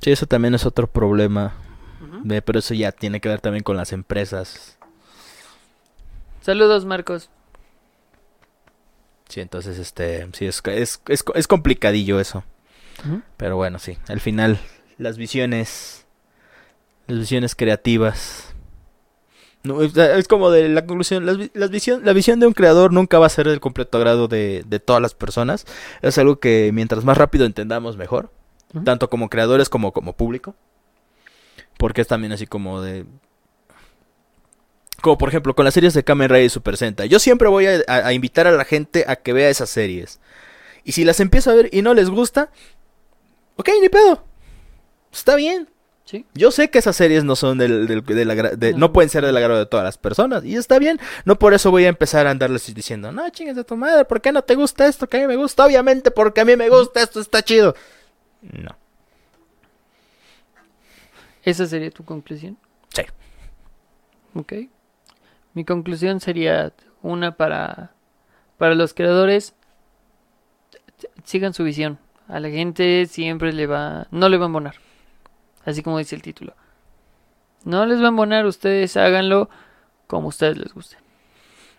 Sí, 0.02 0.12
eso 0.12 0.26
también 0.26 0.56
es 0.56 0.66
otro 0.66 0.88
problema. 0.88 1.54
Pero 2.46 2.60
eso 2.60 2.74
ya 2.74 2.92
tiene 2.92 3.20
que 3.22 3.30
ver 3.30 3.40
también 3.40 3.64
con 3.64 3.78
las 3.78 3.94
empresas. 3.94 4.78
Saludos, 6.42 6.86
Marcos. 6.86 7.30
Sí, 9.28 9.42
entonces, 9.42 9.78
este, 9.78 10.28
sí, 10.34 10.48
es, 10.48 10.62
es, 10.66 11.02
es, 11.08 11.24
es 11.36 11.48
complicadillo 11.48 12.20
eso. 12.20 12.44
Pero 13.38 13.56
bueno, 13.56 13.80
sí, 13.80 13.98
al 14.08 14.20
final, 14.20 14.60
las 14.98 15.18
visiones, 15.18 16.06
las 17.08 17.20
visiones 17.20 17.56
creativas. 17.56 18.49
No, 19.64 19.82
es, 19.82 20.28
como 20.30 20.52
de 20.52 20.70
la 20.70 20.86
conclusión, 20.86 21.26
las, 21.26 21.38
vi- 21.38 21.52
las 21.54 21.70
visión, 21.70 22.02
la 22.06 22.14
visión 22.14 22.40
de 22.40 22.48
un 22.48 22.54
creador 22.54 22.94
nunca 22.94 23.20
va 23.20 23.26
a 23.26 23.30
ser 23.30 23.48
del 23.48 23.60
completo 23.60 23.98
agrado 23.98 24.28
de, 24.30 24.64
de 24.66 24.80
todas 24.80 25.02
las 25.02 25.14
personas. 25.14 25.66
Es 26.02 26.18
algo 26.18 26.40
que 26.40 26.72
mientras 26.74 27.04
más 27.04 27.18
rápido 27.18 27.46
entendamos 27.46 27.98
mejor, 27.98 28.32
tanto 28.86 29.10
como 29.10 29.30
creadores 29.30 29.68
como 29.70 29.92
como 29.92 30.14
público. 30.14 30.56
Porque 31.78 32.02
es 32.02 32.08
también 32.08 32.32
así 32.34 32.46
como 32.46 32.82
de... 32.82 33.06
Como 35.02 35.18
por 35.18 35.30
ejemplo 35.30 35.56
con 35.56 35.64
las 35.64 35.74
series 35.74 35.94
de 35.94 36.04
Kamen 36.04 36.30
Rider 36.30 36.46
y 36.46 36.50
Super 36.50 36.76
Sentai. 36.76 37.08
Yo 37.08 37.20
siempre 37.20 37.48
voy 37.48 37.66
a, 37.68 37.80
a- 37.88 38.08
a 38.08 38.14
invitar 38.14 38.48
a 38.48 38.52
la 38.52 38.66
gente 38.66 39.06
a 39.08 39.16
que 39.16 39.34
vea 39.34 39.50
esas 39.50 39.70
series. 39.70 40.20
Y 40.84 40.94
si 40.94 41.06
las 41.06 41.20
empiezo 41.20 41.52
a 41.52 41.56
ver 41.56 41.70
y 41.72 41.82
no 41.82 41.94
les 41.94 42.10
gusta, 42.10 42.52
ok, 43.58 43.70
ni 43.82 43.90
pedo. 43.90 44.24
Está 45.12 45.36
bien. 45.36 45.70
Sí. 46.10 46.26
Yo 46.34 46.50
sé 46.50 46.72
que 46.72 46.80
esas 46.80 46.96
series 46.96 47.24
no 47.24 47.36
son 47.36 47.60
del, 47.60 47.86
de- 47.86 48.72
No. 48.72 48.78
no 48.80 48.94
pueden 48.94 49.12
ser 49.12 49.24
del 49.24 49.38
agrado 49.38 49.60
de 49.60 49.68
todas 49.68 49.84
las 49.84 50.00
personas. 50.00 50.44
Y 50.44 50.56
está 50.56 50.80
bien. 50.80 51.00
No 51.24 51.38
por 51.38 51.54
eso 51.54 51.70
voy 51.70 51.86
a 51.86 51.90
empezar 51.90 52.26
a 52.26 52.32
andarles 52.32 52.74
diciendo, 52.74 53.12
no, 53.12 53.30
chingas 53.30 53.56
de 53.56 53.64
tu 53.64 53.76
madre, 53.78 54.06
¿por 54.06 54.20
qué 54.20 54.32
no 54.32 54.42
te 54.42 54.56
gusta 54.56 54.88
esto 54.88 55.06
que 55.08 55.18
a 55.18 55.20
mí 55.20 55.28
me 55.28 55.36
gusta? 55.36 55.64
Obviamente 55.66 56.10
porque 56.10 56.42
a 56.42 56.46
mí 56.46 56.56
me 56.56 56.68
gusta, 56.68 57.04
esto 57.04 57.20
está 57.20 57.44
chido. 57.44 57.76
No. 58.42 58.76
¿Esa 61.44 61.68
sería 61.68 61.92
tu 61.92 62.04
conclusión? 62.04 62.58
Sí. 62.90 63.04
Ok. 64.34 64.54
Mi 65.54 65.64
conclusión 65.66 66.20
sería 66.22 66.74
una 67.04 67.36
para, 67.38 67.92
para 68.58 68.74
los 68.74 68.96
creadores. 68.96 69.54
sigan 71.24 71.54
su 71.54 71.64
visión. 71.64 72.00
A 72.28 72.40
la 72.40 72.50
gente 72.50 73.06
siempre 73.06 73.54
le 73.54 73.68
va, 73.68 74.08
no 74.10 74.28
le 74.28 74.38
va 74.38 74.46
a 74.46 74.48
embonar. 74.48 74.76
Así 75.66 75.84
como 75.84 75.98
dice 75.98 76.16
el 76.16 76.22
título. 76.22 76.54
No 77.66 77.86
les 77.86 78.00
va 78.00 78.06
a 78.06 78.10
embonar, 78.10 78.46
ustedes 78.46 78.96
háganlo 78.98 79.50
como 80.08 80.28
a 80.28 80.30
ustedes 80.30 80.58
les 80.58 80.74
guste. 80.74 80.98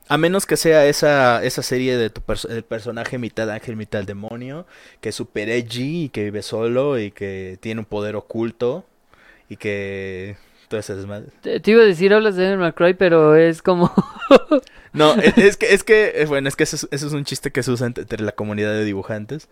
A 0.09 0.19
menos 0.19 0.45
que 0.45 0.57
sea 0.57 0.87
esa, 0.87 1.43
esa 1.45 1.63
serie 1.63 1.97
de 1.97 2.11
tu 2.11 2.21
el 2.49 2.65
personaje 2.65 3.17
mitad 3.17 3.49
ángel, 3.49 3.77
mitad 3.77 4.03
demonio, 4.03 4.67
que 5.01 5.11
es 5.11 5.15
super 5.15 5.49
edgy 5.49 6.05
y 6.05 6.09
que 6.09 6.25
vive 6.25 6.43
solo 6.43 6.99
y 6.99 7.13
que 7.13 7.59
tiene 7.61 7.81
un 7.81 7.85
poder 7.85 8.17
oculto 8.17 8.85
y 9.49 9.57
que... 9.57 10.37
Todo 10.69 10.81
ese 10.81 10.95
desmadre. 10.95 11.29
Te, 11.41 11.59
te 11.59 11.71
iba 11.73 11.83
a 11.83 11.85
decir, 11.85 12.15
hablas 12.15 12.37
de 12.37 12.45
Devil 12.45 12.59
May 12.59 12.73
Cry, 12.73 12.95
pero 12.95 13.37
es 13.37 13.63
como... 13.63 13.93
No, 14.93 15.15
es, 15.15 15.39
es 15.39 15.57
que, 15.57 15.73
es 15.73 15.85
que, 15.85 16.13
eh, 16.17 16.27
bueno, 16.27 16.49
es 16.49 16.57
que 16.57 16.65
eso 16.65 16.75
es, 16.75 16.89
eso 16.91 17.07
es 17.07 17.13
un 17.13 17.25
chiste 17.25 17.53
que 17.53 17.63
se 17.63 17.71
usa 17.71 17.87
entre, 17.87 18.03
entre 18.03 18.25
la 18.25 18.33
comunidad 18.33 18.73
de 18.73 18.85
dibujantes. 18.85 19.49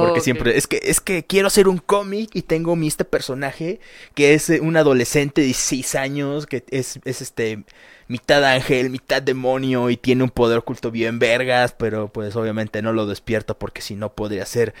Porque 0.00 0.20
Oh, 0.20 0.22
siempre, 0.22 0.56
es 0.56 0.66
que, 0.66 0.80
es 0.82 1.00
que 1.00 1.24
quiero 1.24 1.48
hacer 1.48 1.68
un 1.68 1.78
cómic 1.78 2.30
y 2.34 2.42
tengo 2.42 2.76
mi 2.76 2.88
este 2.88 3.04
personaje 3.04 3.80
que 4.14 4.34
es 4.34 4.48
eh, 4.48 4.60
un 4.60 4.76
adolescente 4.76 5.42
de 5.42 5.48
16 5.48 5.94
años, 5.96 6.46
que 6.46 6.64
es, 6.70 6.98
es 7.04 7.20
este 7.20 7.64
mitad 8.08 8.44
ángel, 8.44 8.90
mitad 8.90 9.20
demonio 9.22 9.90
y 9.90 9.96
tiene 9.96 10.24
un 10.24 10.30
poder 10.30 10.58
oculto 10.58 10.90
bien 10.90 11.18
vergas, 11.18 11.74
pero 11.76 12.08
pues 12.08 12.36
obviamente 12.36 12.80
no 12.80 12.92
lo 12.92 13.06
despierta 13.06 13.54
porque 13.54 13.82
si 13.82 13.94
no 13.94 14.12
podría 14.12 14.46
ser 14.46 14.74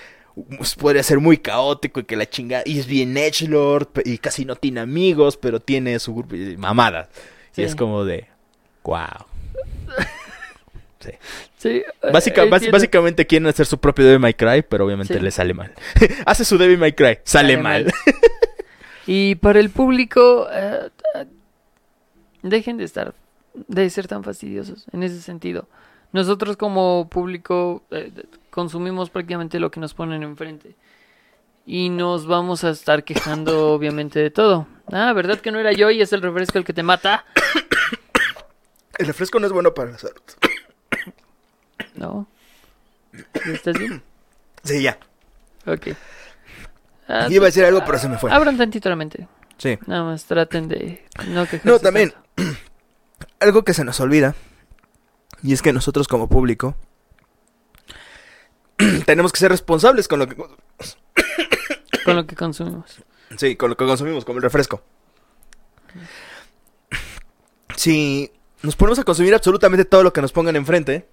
pues, 0.56 0.74
podría 0.76 1.02
ser 1.02 1.20
muy 1.20 1.36
caótico 1.38 2.00
y 2.00 2.04
que 2.04 2.16
la 2.16 2.28
chingada 2.28 2.62
y 2.64 2.78
es 2.78 2.86
bien 2.86 3.16
edgelord 3.16 3.88
y 4.04 4.18
casi 4.18 4.44
no 4.44 4.56
tiene 4.56 4.80
amigos, 4.80 5.36
pero 5.36 5.60
tiene 5.60 5.98
su 5.98 6.14
grupo 6.14 6.34
y 6.34 6.56
mamadas. 6.56 7.08
Sí. 7.52 7.62
Y 7.62 7.64
es 7.64 7.74
como 7.74 8.04
de 8.04 8.28
wow. 8.82 9.26
Sí, 11.58 11.68
eh, 11.68 11.84
Básica- 12.12 12.44
básicamente 12.44 13.26
quieren 13.26 13.46
hacer 13.48 13.66
su 13.66 13.78
propio 13.78 14.04
Devil 14.04 14.20
May 14.20 14.34
Cry, 14.34 14.62
pero 14.62 14.84
obviamente 14.86 15.14
Sí. 15.14 15.20
le 15.20 15.30
sale 15.30 15.54
mal. 15.54 15.72
Hace 16.26 16.44
su 16.44 16.58
Devil 16.58 16.78
May 16.78 16.92
Cry, 16.92 17.18
sale, 17.24 17.54
Sale 17.54 17.56
mal. 17.58 17.84
mal. 17.84 17.92
Y 19.06 19.34
para 19.36 19.58
el 19.58 19.70
público, 19.70 20.46
eh, 20.52 20.88
dejen 22.42 22.76
de 22.76 22.84
estar, 22.84 23.14
de 23.54 23.90
ser 23.90 24.06
tan 24.06 24.22
fastidiosos 24.22 24.86
en 24.92 25.02
ese 25.02 25.20
sentido. 25.20 25.68
Nosotros 26.12 26.56
como 26.56 27.08
público 27.08 27.82
eh, 27.90 28.12
consumimos 28.50 29.10
prácticamente 29.10 29.58
lo 29.58 29.70
que 29.70 29.80
nos 29.80 29.94
ponen 29.94 30.22
enfrente. 30.22 30.76
Y 31.66 31.88
nos 31.90 32.26
vamos 32.26 32.64
a 32.64 32.70
estar 32.70 33.02
quejando 33.04 33.70
obviamente 33.72 34.18
de 34.20 34.30
todo. 34.30 34.66
Ah, 34.92 35.12
¿verdad 35.14 35.38
que 35.40 35.50
no 35.52 35.58
era 35.58 35.72
yo 35.72 35.90
y 35.90 36.00
es 36.02 36.12
el 36.12 36.22
refresco 36.22 36.58
el 36.58 36.64
que 36.64 36.72
te 36.72 36.82
mata? 36.82 37.24
El 38.98 39.06
refresco 39.06 39.40
no 39.40 39.46
es 39.46 39.52
bueno 39.52 39.72
para 39.72 39.90
la 39.92 39.98
salud. 39.98 40.20
No. 41.94 42.26
¿Ya 43.12 43.52
¿Estás 43.52 43.78
bien? 43.78 44.02
Sí, 44.64 44.80
ya. 44.80 44.96
Ok. 45.66 45.88
Ah, 47.08 47.26
Iba 47.28 47.44
a 47.44 47.46
decir 47.46 47.64
algo, 47.64 47.82
pero 47.84 47.98
se 47.98 48.08
me 48.08 48.16
fue. 48.16 48.30
Abran 48.32 48.56
tantito 48.56 48.88
la 48.88 48.94
mente. 48.94 49.26
Sí. 49.58 49.76
Nada 49.86 50.04
más 50.04 50.24
traten 50.24 50.68
de 50.68 51.04
no 51.28 51.42
quejarse. 51.44 51.68
No, 51.68 51.78
también. 51.80 52.10
tanto. 52.36 52.58
Algo 53.40 53.64
que 53.64 53.74
se 53.74 53.84
nos 53.84 53.98
olvida. 53.98 54.36
Y 55.42 55.52
es 55.52 55.62
que 55.62 55.72
nosotros 55.72 56.06
como 56.06 56.28
público 56.28 56.76
tenemos 59.06 59.32
que 59.32 59.40
ser 59.40 59.50
responsables 59.50 60.06
con 60.06 60.20
lo 60.20 60.28
que 60.28 60.36
Con 62.04 62.14
lo 62.16 62.24
que 62.26 62.36
consumimos. 62.36 63.02
sí, 63.36 63.56
con 63.56 63.70
lo 63.70 63.76
que 63.76 63.84
consumimos, 63.84 64.24
como 64.24 64.38
el 64.38 64.42
refresco. 64.44 64.82
Si 67.76 68.30
nos 68.62 68.76
ponemos 68.76 68.98
a 69.00 69.04
consumir 69.04 69.34
absolutamente 69.34 69.84
todo 69.84 70.02
lo 70.04 70.12
que 70.12 70.20
nos 70.22 70.32
pongan 70.32 70.54
enfrente, 70.56 71.08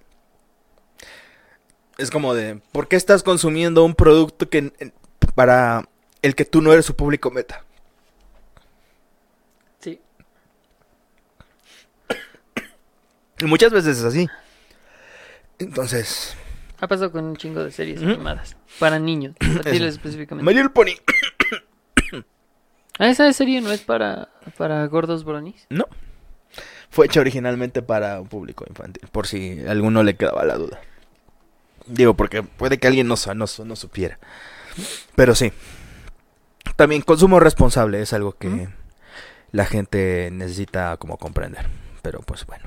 es 2.00 2.10
como 2.10 2.34
de, 2.34 2.60
¿por 2.72 2.88
qué 2.88 2.96
estás 2.96 3.22
consumiendo 3.22 3.84
un 3.84 3.94
producto 3.94 4.48
que 4.48 4.58
en- 4.78 4.92
para 5.34 5.88
el 6.22 6.34
que 6.34 6.44
tú 6.44 6.60
no 6.62 6.72
eres 6.72 6.84
su 6.86 6.96
público 6.96 7.30
meta? 7.30 7.64
Sí. 9.80 10.00
Y 13.40 13.44
muchas 13.44 13.72
veces 13.72 13.98
es 13.98 14.04
así. 14.04 14.28
Entonces, 15.58 16.36
Ha 16.80 16.88
pasado 16.88 17.12
con 17.12 17.24
un 17.24 17.36
chingo 17.36 17.62
de 17.62 17.70
series 17.70 18.02
animadas. 18.02 18.56
Para 18.78 18.98
niños. 18.98 19.34
Específicamente. 19.66 20.48
My 20.50 20.54
Little 20.54 20.70
Pony. 20.70 20.92
Ah, 22.98 23.08
esa 23.10 23.30
serie 23.34 23.60
no 23.60 23.70
es 23.70 23.80
para, 23.82 24.30
para 24.56 24.86
gordos 24.86 25.24
bronis. 25.24 25.66
No. 25.68 25.86
Fue 26.90 27.06
hecha 27.06 27.20
originalmente 27.20 27.82
para 27.82 28.20
un 28.20 28.28
público 28.28 28.64
infantil, 28.68 29.06
por 29.12 29.26
si 29.26 29.60
a 29.66 29.70
alguno 29.70 30.02
le 30.02 30.16
quedaba 30.16 30.44
la 30.44 30.56
duda. 30.56 30.80
Digo, 31.86 32.14
porque 32.14 32.42
puede 32.42 32.78
que 32.78 32.86
alguien 32.86 33.08
no, 33.08 33.14
no, 33.34 33.44
no 33.64 33.76
supiera. 33.76 34.18
Pero 35.16 35.34
sí. 35.34 35.52
También 36.76 37.02
consumo 37.02 37.40
responsable 37.40 38.00
es 38.00 38.12
algo 38.12 38.32
que 38.32 38.68
la 39.52 39.66
gente 39.66 40.30
necesita 40.32 40.96
como 40.96 41.16
comprender. 41.18 41.66
Pero 42.02 42.20
pues 42.20 42.46
bueno. 42.46 42.64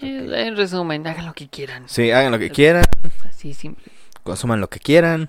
Eh, 0.00 0.28
En 0.46 0.56
resumen, 0.56 1.06
hagan 1.06 1.26
lo 1.26 1.32
que 1.34 1.48
quieran. 1.48 1.88
Sí, 1.88 2.10
hagan 2.10 2.32
lo 2.32 2.38
que 2.38 2.50
quieran, 2.50 2.84
Así 3.28 3.54
simple. 3.54 3.84
consuman 4.22 4.60
lo 4.60 4.68
que 4.68 4.78
quieran. 4.80 5.28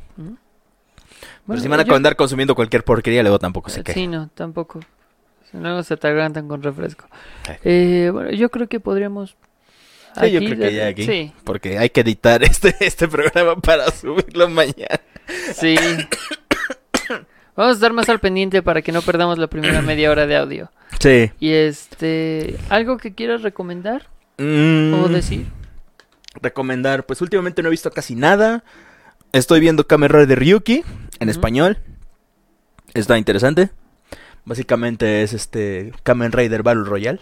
Pero 1.48 1.60
si 1.60 1.68
van 1.68 1.80
a 1.80 1.84
yo- 1.84 1.96
andar 1.96 2.16
consumiendo 2.16 2.56
cualquier 2.56 2.84
porquería, 2.84 3.22
luego 3.22 3.40
tampoco 3.40 3.70
se 3.70 3.82
Eh, 3.82 3.84
quejen. 3.84 4.04
Sí, 4.04 4.08
no, 4.08 4.30
tampoco. 4.34 4.80
Si 5.52 5.58
Luego 5.58 5.84
se 5.84 5.96
te 5.98 6.08
aguantan 6.08 6.48
con 6.48 6.62
refresco. 6.64 7.08
Eh, 7.64 8.10
bueno, 8.12 8.32
yo 8.32 8.50
creo 8.50 8.68
que 8.68 8.80
podríamos. 8.80 9.36
Sí, 10.20 10.32
yo 10.32 10.40
creo 10.40 10.58
que 10.58 10.74
ya 10.74 10.88
aquí. 10.88 11.06
Sí, 11.06 11.34
Porque 11.44 11.78
hay 11.78 11.90
que 11.90 12.02
editar 12.02 12.44
este, 12.46 12.76
este 12.80 13.08
programa 13.08 13.56
para 13.58 13.92
subirlo 13.92 14.50
mañana. 14.50 15.00
sí. 15.56 15.76
Vamos 17.56 17.72
a 17.72 17.76
estar 17.76 17.94
más 17.94 18.10
al 18.10 18.20
pendiente 18.20 18.62
para 18.62 18.82
que 18.82 18.92
no 18.92 19.02
perdamos 19.02 19.38
la 19.38 19.48
primera 19.48 19.82
media 19.82 20.12
hora 20.12 20.28
de 20.28 20.36
audio. 20.36 20.72
Sí. 21.00 21.32
Y 21.40 21.52
este, 21.52 22.58
¿algo 22.70 22.98
que 22.98 23.14
quieras 23.14 23.42
recomendar 23.44 24.08
Mm. 24.38 24.94
o 24.96 25.08
decir? 25.08 25.46
recomendar. 26.42 27.06
Pues 27.06 27.22
últimamente 27.22 27.62
no 27.62 27.70
he 27.70 27.72
visto 27.72 27.90
casi 27.92 28.14
nada. 28.16 28.66
Estoy 29.32 29.62
viendo 29.62 29.88
Kamen 29.88 30.10
Rider 30.10 30.38
Ryuki 30.38 30.84
en 31.22 31.30
español. 31.30 31.78
Está 32.94 33.18
interesante. 33.18 33.70
Básicamente 34.44 35.24
es 35.24 35.32
este 35.32 35.94
Kamen 36.04 36.34
Rider 36.34 36.62
Battle 36.62 36.84
Royale. 36.84 37.22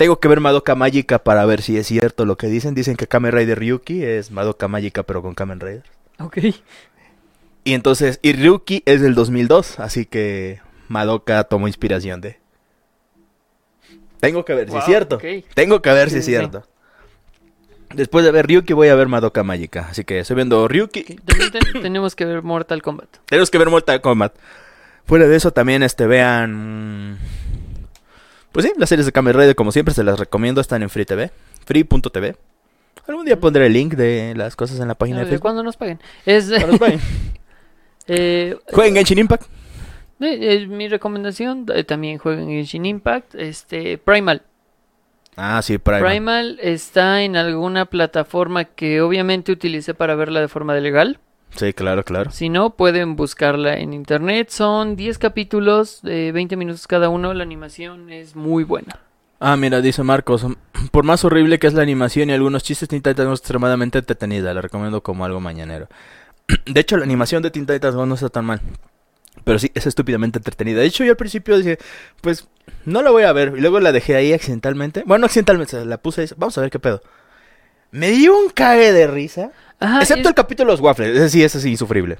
Tengo 0.00 0.18
que 0.18 0.28
ver 0.28 0.40
Madoka 0.40 0.74
Mágica 0.74 1.18
para 1.22 1.44
ver 1.44 1.60
si 1.60 1.76
es 1.76 1.86
cierto 1.86 2.24
lo 2.24 2.38
que 2.38 2.46
dicen. 2.46 2.74
Dicen 2.74 2.96
que 2.96 3.06
Kamen 3.06 3.32
Rider 3.32 3.58
Ryuki 3.58 4.02
es 4.02 4.30
Madoka 4.30 4.66
Mágica 4.66 5.02
pero 5.02 5.20
con 5.20 5.34
Kamen 5.34 5.60
Rider. 5.60 5.82
Ok. 6.18 6.38
Y 7.64 7.74
entonces, 7.74 8.18
y 8.22 8.32
Ryuki 8.32 8.82
es 8.86 9.02
del 9.02 9.14
2002, 9.14 9.78
así 9.78 10.06
que 10.06 10.60
Madoka 10.88 11.44
tomó 11.44 11.66
inspiración 11.68 12.22
de. 12.22 12.38
Tengo 14.20 14.46
que 14.46 14.54
ver 14.54 14.70
si 14.70 14.76
es 14.78 14.84
cierto. 14.86 15.18
Tengo 15.52 15.82
que 15.82 15.90
ver 15.92 16.08
Sí, 16.08 16.14
si 16.14 16.18
es 16.20 16.24
sí, 16.24 16.30
cierto. 16.30 16.66
Después 17.94 18.24
de 18.24 18.30
ver 18.32 18.46
Ryuki 18.46 18.72
voy 18.72 18.88
a 18.88 18.94
ver 18.94 19.08
Madoka 19.08 19.42
Mágica, 19.42 19.88
así 19.90 20.04
que 20.04 20.20
estoy 20.20 20.36
viendo 20.36 20.66
Ryuki. 20.66 21.02
También 21.26 21.50
ten- 21.50 21.82
tenemos 21.82 22.16
que 22.16 22.24
ver 22.24 22.42
Mortal 22.42 22.80
Kombat. 22.80 23.08
Tenemos 23.26 23.50
que 23.50 23.58
ver 23.58 23.68
Mortal 23.68 24.00
Kombat. 24.00 24.32
Fuera 25.04 25.26
de 25.26 25.36
eso 25.36 25.50
también 25.52 25.82
este 25.82 26.06
vean 26.06 27.18
Pues 28.52 28.66
sí, 28.66 28.72
las 28.76 28.88
series 28.88 29.06
de 29.06 29.12
Kamen 29.12 29.34
Rider 29.34 29.54
como 29.54 29.72
siempre 29.72 29.94
se 29.94 30.02
las 30.02 30.18
recomiendo, 30.18 30.60
están 30.60 30.82
en 30.82 30.90
Free 30.90 31.04
TV, 31.04 31.30
free.tv. 31.64 32.36
Algún 33.06 33.24
día 33.24 33.38
pondré 33.38 33.66
el 33.66 33.72
link 33.72 33.94
de 33.94 34.34
las 34.36 34.56
cosas 34.56 34.80
en 34.80 34.88
la 34.88 34.94
página 34.94 35.18
de 35.20 35.24
Facebook. 35.26 35.42
cuando 35.42 35.62
nos 35.62 35.76
paguen. 35.76 36.00
Es, 36.26 36.48
Cuando 36.48 36.66
nos 36.68 36.78
paguen. 36.78 37.00
eh, 38.06 38.56
Jueguen 38.72 38.94
Genshin 38.94 39.18
Impact. 39.18 39.44
eh, 40.20 40.38
eh, 40.40 40.66
mi 40.66 40.88
recomendación, 40.88 41.66
eh, 41.74 41.84
también 41.84 42.18
jueguen 42.18 42.48
Genshin 42.48 42.86
Impact. 42.86 43.34
Este, 43.34 43.98
Primal. 43.98 44.42
Ah, 45.36 45.60
sí, 45.62 45.78
Primal. 45.78 46.04
Primal 46.04 46.58
está 46.60 47.22
en 47.22 47.36
alguna 47.36 47.86
plataforma 47.86 48.64
que 48.64 49.00
obviamente 49.00 49.52
utilicé 49.52 49.94
para 49.94 50.14
verla 50.14 50.40
de 50.40 50.48
forma 50.48 50.74
legal. 50.74 51.18
Sí, 51.56 51.72
claro, 51.72 52.04
claro. 52.04 52.30
Si 52.30 52.48
no, 52.48 52.70
pueden 52.70 53.16
buscarla 53.16 53.76
en 53.78 53.92
internet. 53.92 54.50
Son 54.50 54.96
10 54.96 55.18
capítulos 55.18 56.00
de 56.02 56.32
20 56.32 56.56
minutos 56.56 56.86
cada 56.86 57.08
uno. 57.08 57.34
La 57.34 57.42
animación 57.42 58.10
es 58.10 58.36
muy 58.36 58.64
buena. 58.64 59.00
Ah, 59.40 59.56
mira, 59.56 59.80
dice 59.80 60.02
Marcos, 60.02 60.46
por 60.92 61.04
más 61.04 61.24
horrible 61.24 61.58
que 61.58 61.66
es 61.66 61.74
la 61.74 61.82
animación 61.82 62.30
y 62.30 62.32
algunos 62.34 62.62
chistes, 62.62 62.88
Teen 62.88 63.02
Titans 63.02 63.26
Go 63.26 63.32
es 63.32 63.40
extremadamente 63.40 63.98
entretenida, 63.98 64.52
la 64.52 64.60
recomiendo 64.60 65.02
como 65.02 65.24
algo 65.24 65.40
mañanero. 65.40 65.88
De 66.66 66.80
hecho, 66.80 66.96
la 66.96 67.04
animación 67.04 67.42
de 67.42 67.50
Teen 67.50 67.66
Titans 67.66 67.94
Go 67.94 68.06
no 68.06 68.14
está 68.14 68.28
tan 68.28 68.44
mal. 68.44 68.60
Pero 69.44 69.58
sí, 69.58 69.70
es 69.74 69.86
estúpidamente 69.86 70.38
entretenida. 70.38 70.80
De 70.80 70.86
hecho, 70.86 71.04
yo 71.04 71.12
al 71.12 71.16
principio 71.16 71.56
dije, 71.56 71.78
pues, 72.20 72.48
no 72.84 73.02
la 73.02 73.10
voy 73.10 73.22
a 73.22 73.32
ver. 73.32 73.54
Y 73.56 73.60
luego 73.60 73.80
la 73.80 73.92
dejé 73.92 74.16
ahí 74.16 74.32
accidentalmente. 74.32 75.02
Bueno, 75.06 75.20
no 75.20 75.26
accidentalmente, 75.26 75.84
la 75.84 75.98
puse 75.98 76.22
ahí. 76.22 76.28
Vamos 76.36 76.58
a 76.58 76.60
ver 76.60 76.70
qué 76.70 76.78
pedo. 76.78 77.00
Me 77.90 78.10
dio 78.10 78.38
un 78.38 78.50
cague 78.50 78.92
de 78.92 79.06
risa. 79.06 79.52
Ajá, 79.80 80.00
excepto 80.00 80.20
es- 80.22 80.26
el 80.28 80.34
capítulo 80.34 80.70
de 80.70 80.74
los 80.74 80.80
waffles. 80.80 81.16
Ese 81.16 81.28
sí, 81.30 81.42
ese 81.42 81.60
sí, 81.60 81.70
insufrible. 81.70 82.18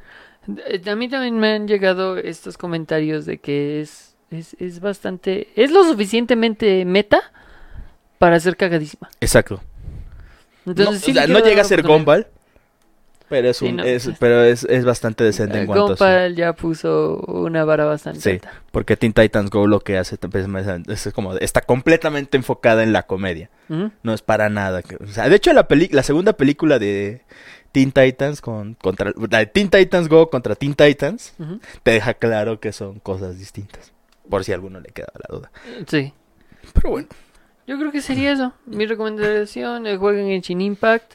Eh, 0.67 0.81
A 0.91 0.97
mí 0.97 1.09
también 1.09 1.39
me 1.39 1.53
han 1.53 1.69
llegado 1.69 2.17
estos 2.17 2.57
comentarios 2.59 3.27
de 3.27 3.39
que 3.39 3.81
es, 3.83 4.17
es, 4.31 4.57
es 4.59 4.81
bastante... 4.81 5.49
Es 5.57 5.71
lo 5.71 5.85
suficientemente 5.85 6.85
meta 6.85 7.21
para 8.19 8.41
ser 8.41 8.57
cagadísima. 8.57 9.09
Exacto. 9.21 9.61
Entonces, 10.67 10.95
no, 10.95 10.99
sí 11.01 11.11
o 11.11 11.15
sea, 11.15 11.27
no 11.27 11.39
llega 11.41 11.63
a 11.63 11.65
ser. 11.65 11.83
Gumball. 11.83 12.27
Pero 13.31 13.49
es, 13.49 13.57
Sí, 13.57 13.67
un, 13.69 13.77
no, 13.77 13.85
es- 13.85 14.11
pero 14.19 14.43
es, 14.45 14.65
es 14.65 14.85
bastante 14.85 15.25
decente 15.25 15.59
en 15.61 15.67
cuanto 15.67 15.85
a 15.85 15.89
Gunpile 15.89 16.35
ya 16.35 16.53
puso 16.53 17.17
una 17.29 17.65
vara 17.65 17.87
bastante 17.87 18.21
Sí, 18.21 18.31
alta. 18.33 18.53
porque 18.73 18.97
Teen 18.99 19.13
Titans 19.15 19.49
Go 19.51 19.67
lo 19.67 19.81
que 19.81 19.97
hace 19.97 20.19
pues, 20.19 20.47
es, 20.89 21.13
como 21.15 21.35
está 21.37 21.63
completamente 21.63 22.37
enfocada 22.37 22.83
en 22.83 22.93
la 22.93 23.05
comedia. 23.05 23.49
No 24.03 24.13
es 24.13 24.21
para 24.21 24.51
nada. 24.51 24.83
o 25.03 25.07
sea, 25.07 25.29
de 25.29 25.37
hecho 25.37 25.53
la 25.55 25.67
peli 25.69 25.89
la 25.93 26.03
segunda 26.03 26.33
película 26.35 26.79
de 26.81 27.23
Teen 27.73 27.93
Titans 27.93 28.41
con 28.41 28.75
contra 28.75 29.13
la 29.31 29.39
de 29.39 29.47
Teen 29.47 29.71
Titans 29.71 30.09
Go 30.09 30.29
contra 30.29 30.57
Teen 30.57 30.75
Titans 30.75 31.33
te 31.85 31.93
deja 31.93 32.15
claro 32.15 32.59
que 32.61 32.73
son 32.73 32.99
cosas 32.99 33.39
distintas. 33.39 33.93
Por 34.29 34.45
si 34.45 34.53
a 34.53 34.57
alguno 34.57 34.81
le 34.81 34.91
queda 34.91 35.09
la 35.15 35.37
duda. 35.37 35.51
Sí. 35.87 36.13
Pero 36.75 36.91
bueno. 36.91 37.09
Yo 37.71 37.79
creo 37.79 37.93
que 37.93 38.01
sería 38.03 38.33
eso. 38.33 38.53
Mi 38.67 38.85
recomendación, 38.85 39.87
eh, 39.87 39.97
jueguen 39.97 40.27
en 40.27 40.41
Shin 40.41 40.61
Impact. 40.61 41.13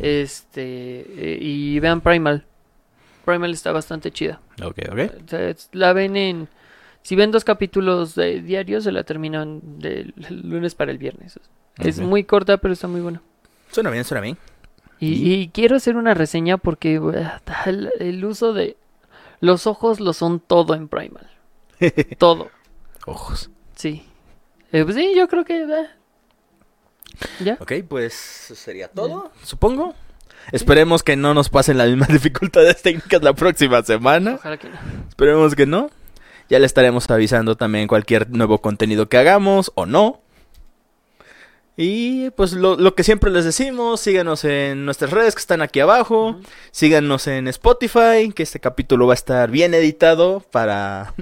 Este. 0.00 0.62
eh, 1.34 1.38
y 1.42 1.78
vean 1.78 2.00
Primal. 2.00 2.46
Primal 3.26 3.50
está 3.52 3.70
bastante 3.70 4.10
chida. 4.10 4.40
Ok, 4.64 4.78
O 4.90 5.28
sea, 5.28 5.48
es- 5.50 5.68
la 5.72 5.92
ven 5.92 6.16
en. 6.16 6.48
Si 7.02 7.16
ven 7.16 7.30
dos 7.30 7.44
capítulos 7.44 8.14
de- 8.14 8.40
diarios, 8.40 8.84
se 8.84 8.92
la 8.92 9.04
terminan 9.04 9.60
del 9.78 10.14
lunes 10.42 10.74
para 10.74 10.90
el 10.90 10.96
viernes. 10.96 11.38
Es 11.78 11.98
Ok. 11.98 12.04
muy 12.06 12.24
corta, 12.24 12.56
pero 12.56 12.72
está 12.72 12.88
muy 12.88 13.02
buena. 13.02 13.20
Suena 13.70 13.90
bien, 13.90 14.04
suena 14.04 14.22
bien. 14.22 14.38
Y, 15.00 15.32
y 15.34 15.48
quiero 15.48 15.76
hacer 15.76 15.96
una 15.96 16.14
reseña 16.14 16.56
porque 16.56 17.00
el, 17.66 17.90
el 18.00 18.24
uso 18.24 18.54
de 18.54 18.76
los 19.40 19.66
ojos 19.66 20.00
lo 20.00 20.14
son 20.14 20.40
todo 20.40 20.74
en 20.74 20.88
Primal. 20.88 21.28
todo, 22.18 22.50
Ojos. 23.06 23.50
sí. 23.74 24.04
Eh, 24.72 24.84
pues 24.84 24.94
sí, 24.96 25.12
yo 25.16 25.28
creo 25.28 25.44
que... 25.44 25.62
eh, 25.62 25.86
¿Ya? 27.40 27.56
Ok, 27.60 27.72
pues 27.88 28.44
eso 28.44 28.54
sería 28.54 28.88
todo, 28.88 29.30
supongo. 29.42 29.94
Esperemos 30.52 31.02
que 31.02 31.16
no 31.16 31.34
nos 31.34 31.48
pasen 31.50 31.76
las 31.78 31.88
mismas 31.88 32.08
dificultades 32.12 32.80
técnicas 32.82 33.22
la 33.22 33.34
próxima 33.34 33.82
semana. 33.82 34.34
Ojalá 34.36 34.56
que 34.56 34.68
no. 34.68 34.76
Esperemos 35.08 35.54
que 35.54 35.66
no. 35.66 35.90
Ya 36.48 36.58
le 36.58 36.66
estaremos 36.66 37.08
avisando 37.10 37.56
también 37.56 37.86
cualquier 37.86 38.30
nuevo 38.30 38.60
contenido 38.60 39.08
que 39.08 39.18
hagamos 39.18 39.70
o 39.74 39.86
no. 39.86 40.20
Y 41.76 42.30
pues 42.30 42.52
lo, 42.52 42.76
lo 42.76 42.94
que 42.94 43.04
siempre 43.04 43.30
les 43.30 43.44
decimos, 43.44 44.00
síganos 44.00 44.44
en 44.44 44.84
nuestras 44.84 45.12
redes 45.12 45.34
que 45.34 45.40
están 45.40 45.62
aquí 45.62 45.80
abajo. 45.80 46.38
Síganos 46.72 47.26
en 47.26 47.46
Spotify, 47.48 48.32
que 48.34 48.42
este 48.42 48.60
capítulo 48.60 49.06
va 49.06 49.12
a 49.12 49.14
estar 49.14 49.50
bien 49.50 49.72
editado 49.74 50.40
para, 50.50 51.14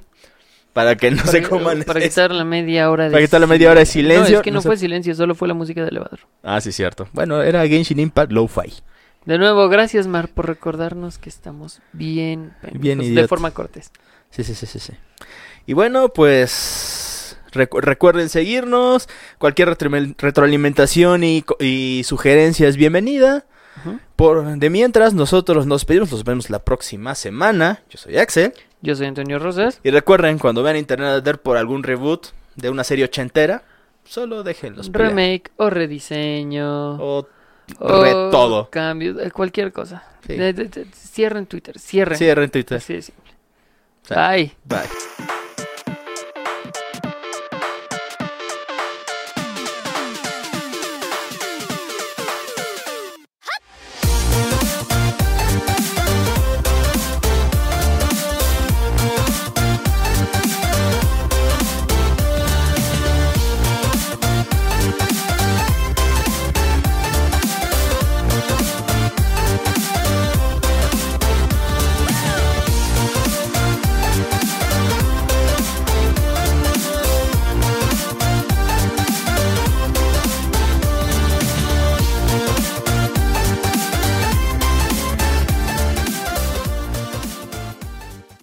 para 0.79 0.97
que 0.97 1.11
no 1.11 1.25
se 1.27 1.43
coman. 1.43 1.83
Para 1.83 2.01
quitar 2.01 2.31
la 2.31 2.45
media 2.45 2.89
hora 2.89 3.07
de 3.07 3.11
Para 3.11 3.25
quitar 3.25 3.41
la 3.41 3.49
media 3.49 3.69
hora 3.73 3.81
de 3.81 3.87
silencio. 3.87 4.31
No, 4.35 4.39
es 4.39 4.45
que 4.45 4.53
no, 4.53 4.63
fue 4.63 4.77
silencio, 4.77 5.13
solo 5.17 5.35
fue 5.35 5.49
la 5.49 5.55
música 5.55 5.83
de 5.83 5.89
elevador. 5.89 6.21
Ah, 6.45 6.61
sí, 6.61 6.71
cierto. 6.71 7.09
Bueno, 7.13 7.43
era 7.43 7.67
Genshin 7.67 7.99
Impact 7.99 8.31
Lo-Fi. 8.31 8.73
De 9.25 9.39
nuevo, 9.39 9.69
gracias 9.69 10.07
Mar 10.07 10.29
por 10.29 10.47
recordarnos 10.47 11.19
que 11.19 11.29
estamos 11.29 11.81
bien, 11.93 12.53
Bien 12.75 12.99
de 13.15 13.27
forma 13.27 13.51
cortés. 13.51 13.91
Sí, 14.31 14.45
sí, 14.45 14.55
sí, 14.55 14.67
sí, 14.67 14.79
sí. 14.79 14.93
Y 15.67 15.73
bueno, 15.73 16.11
pues 16.11 17.37
recu- 17.53 17.81
recuerden 17.81 18.29
seguirnos. 18.29 19.09
Cualquier 19.39 19.71
retro- 19.77 20.15
retroalimentación 20.17 21.25
y, 21.25 21.45
y 21.59 22.03
sugerencia 22.05 22.69
es 22.69 22.77
bienvenida. 22.77 23.45
Por 24.17 24.45
de 24.59 24.71
mientras, 24.71 25.15
nosotros 25.15 25.67
nos 25.67 25.85
pedimos, 25.85 26.11
nos 26.11 26.25
vemos 26.25 26.51
la 26.51 26.61
próxima 26.65 27.15
semana. 27.15 27.83
Yo 27.91 27.99
soy 27.99 28.17
Axel. 28.19 28.53
Yo 28.81 28.95
soy 28.95 29.07
Antonio 29.07 29.39
Rosas. 29.39 29.81
Y 29.83 29.91
recuerden, 29.91 30.39
cuando 30.39 30.63
vean 30.63 30.77
Internet 30.77 31.41
por 31.43 31.57
algún 31.57 31.83
reboot 31.83 32.29
de 32.57 32.71
una 32.71 32.85
serie 32.85 33.05
ochentera, 33.05 33.63
solo 34.05 34.43
déjenlos 34.43 34.91
pelear. 34.91 35.11
remake 35.11 35.51
o 35.57 35.71
rediseño. 35.71 36.97
O 37.01 37.29
o 37.79 38.03
re 38.03 38.13
todo. 38.31 38.71
Cambio, 38.71 39.21
eh, 39.21 39.31
cualquier 39.31 39.73
cosa. 39.73 40.03
Sí. 40.27 40.37
Cierren 40.95 41.47
Twitter, 41.47 41.79
cierren. 41.79 42.19
Cierren 42.19 42.51
Twitter. 42.51 42.83
Bye. 44.09 44.53
Bye. 44.65 45.29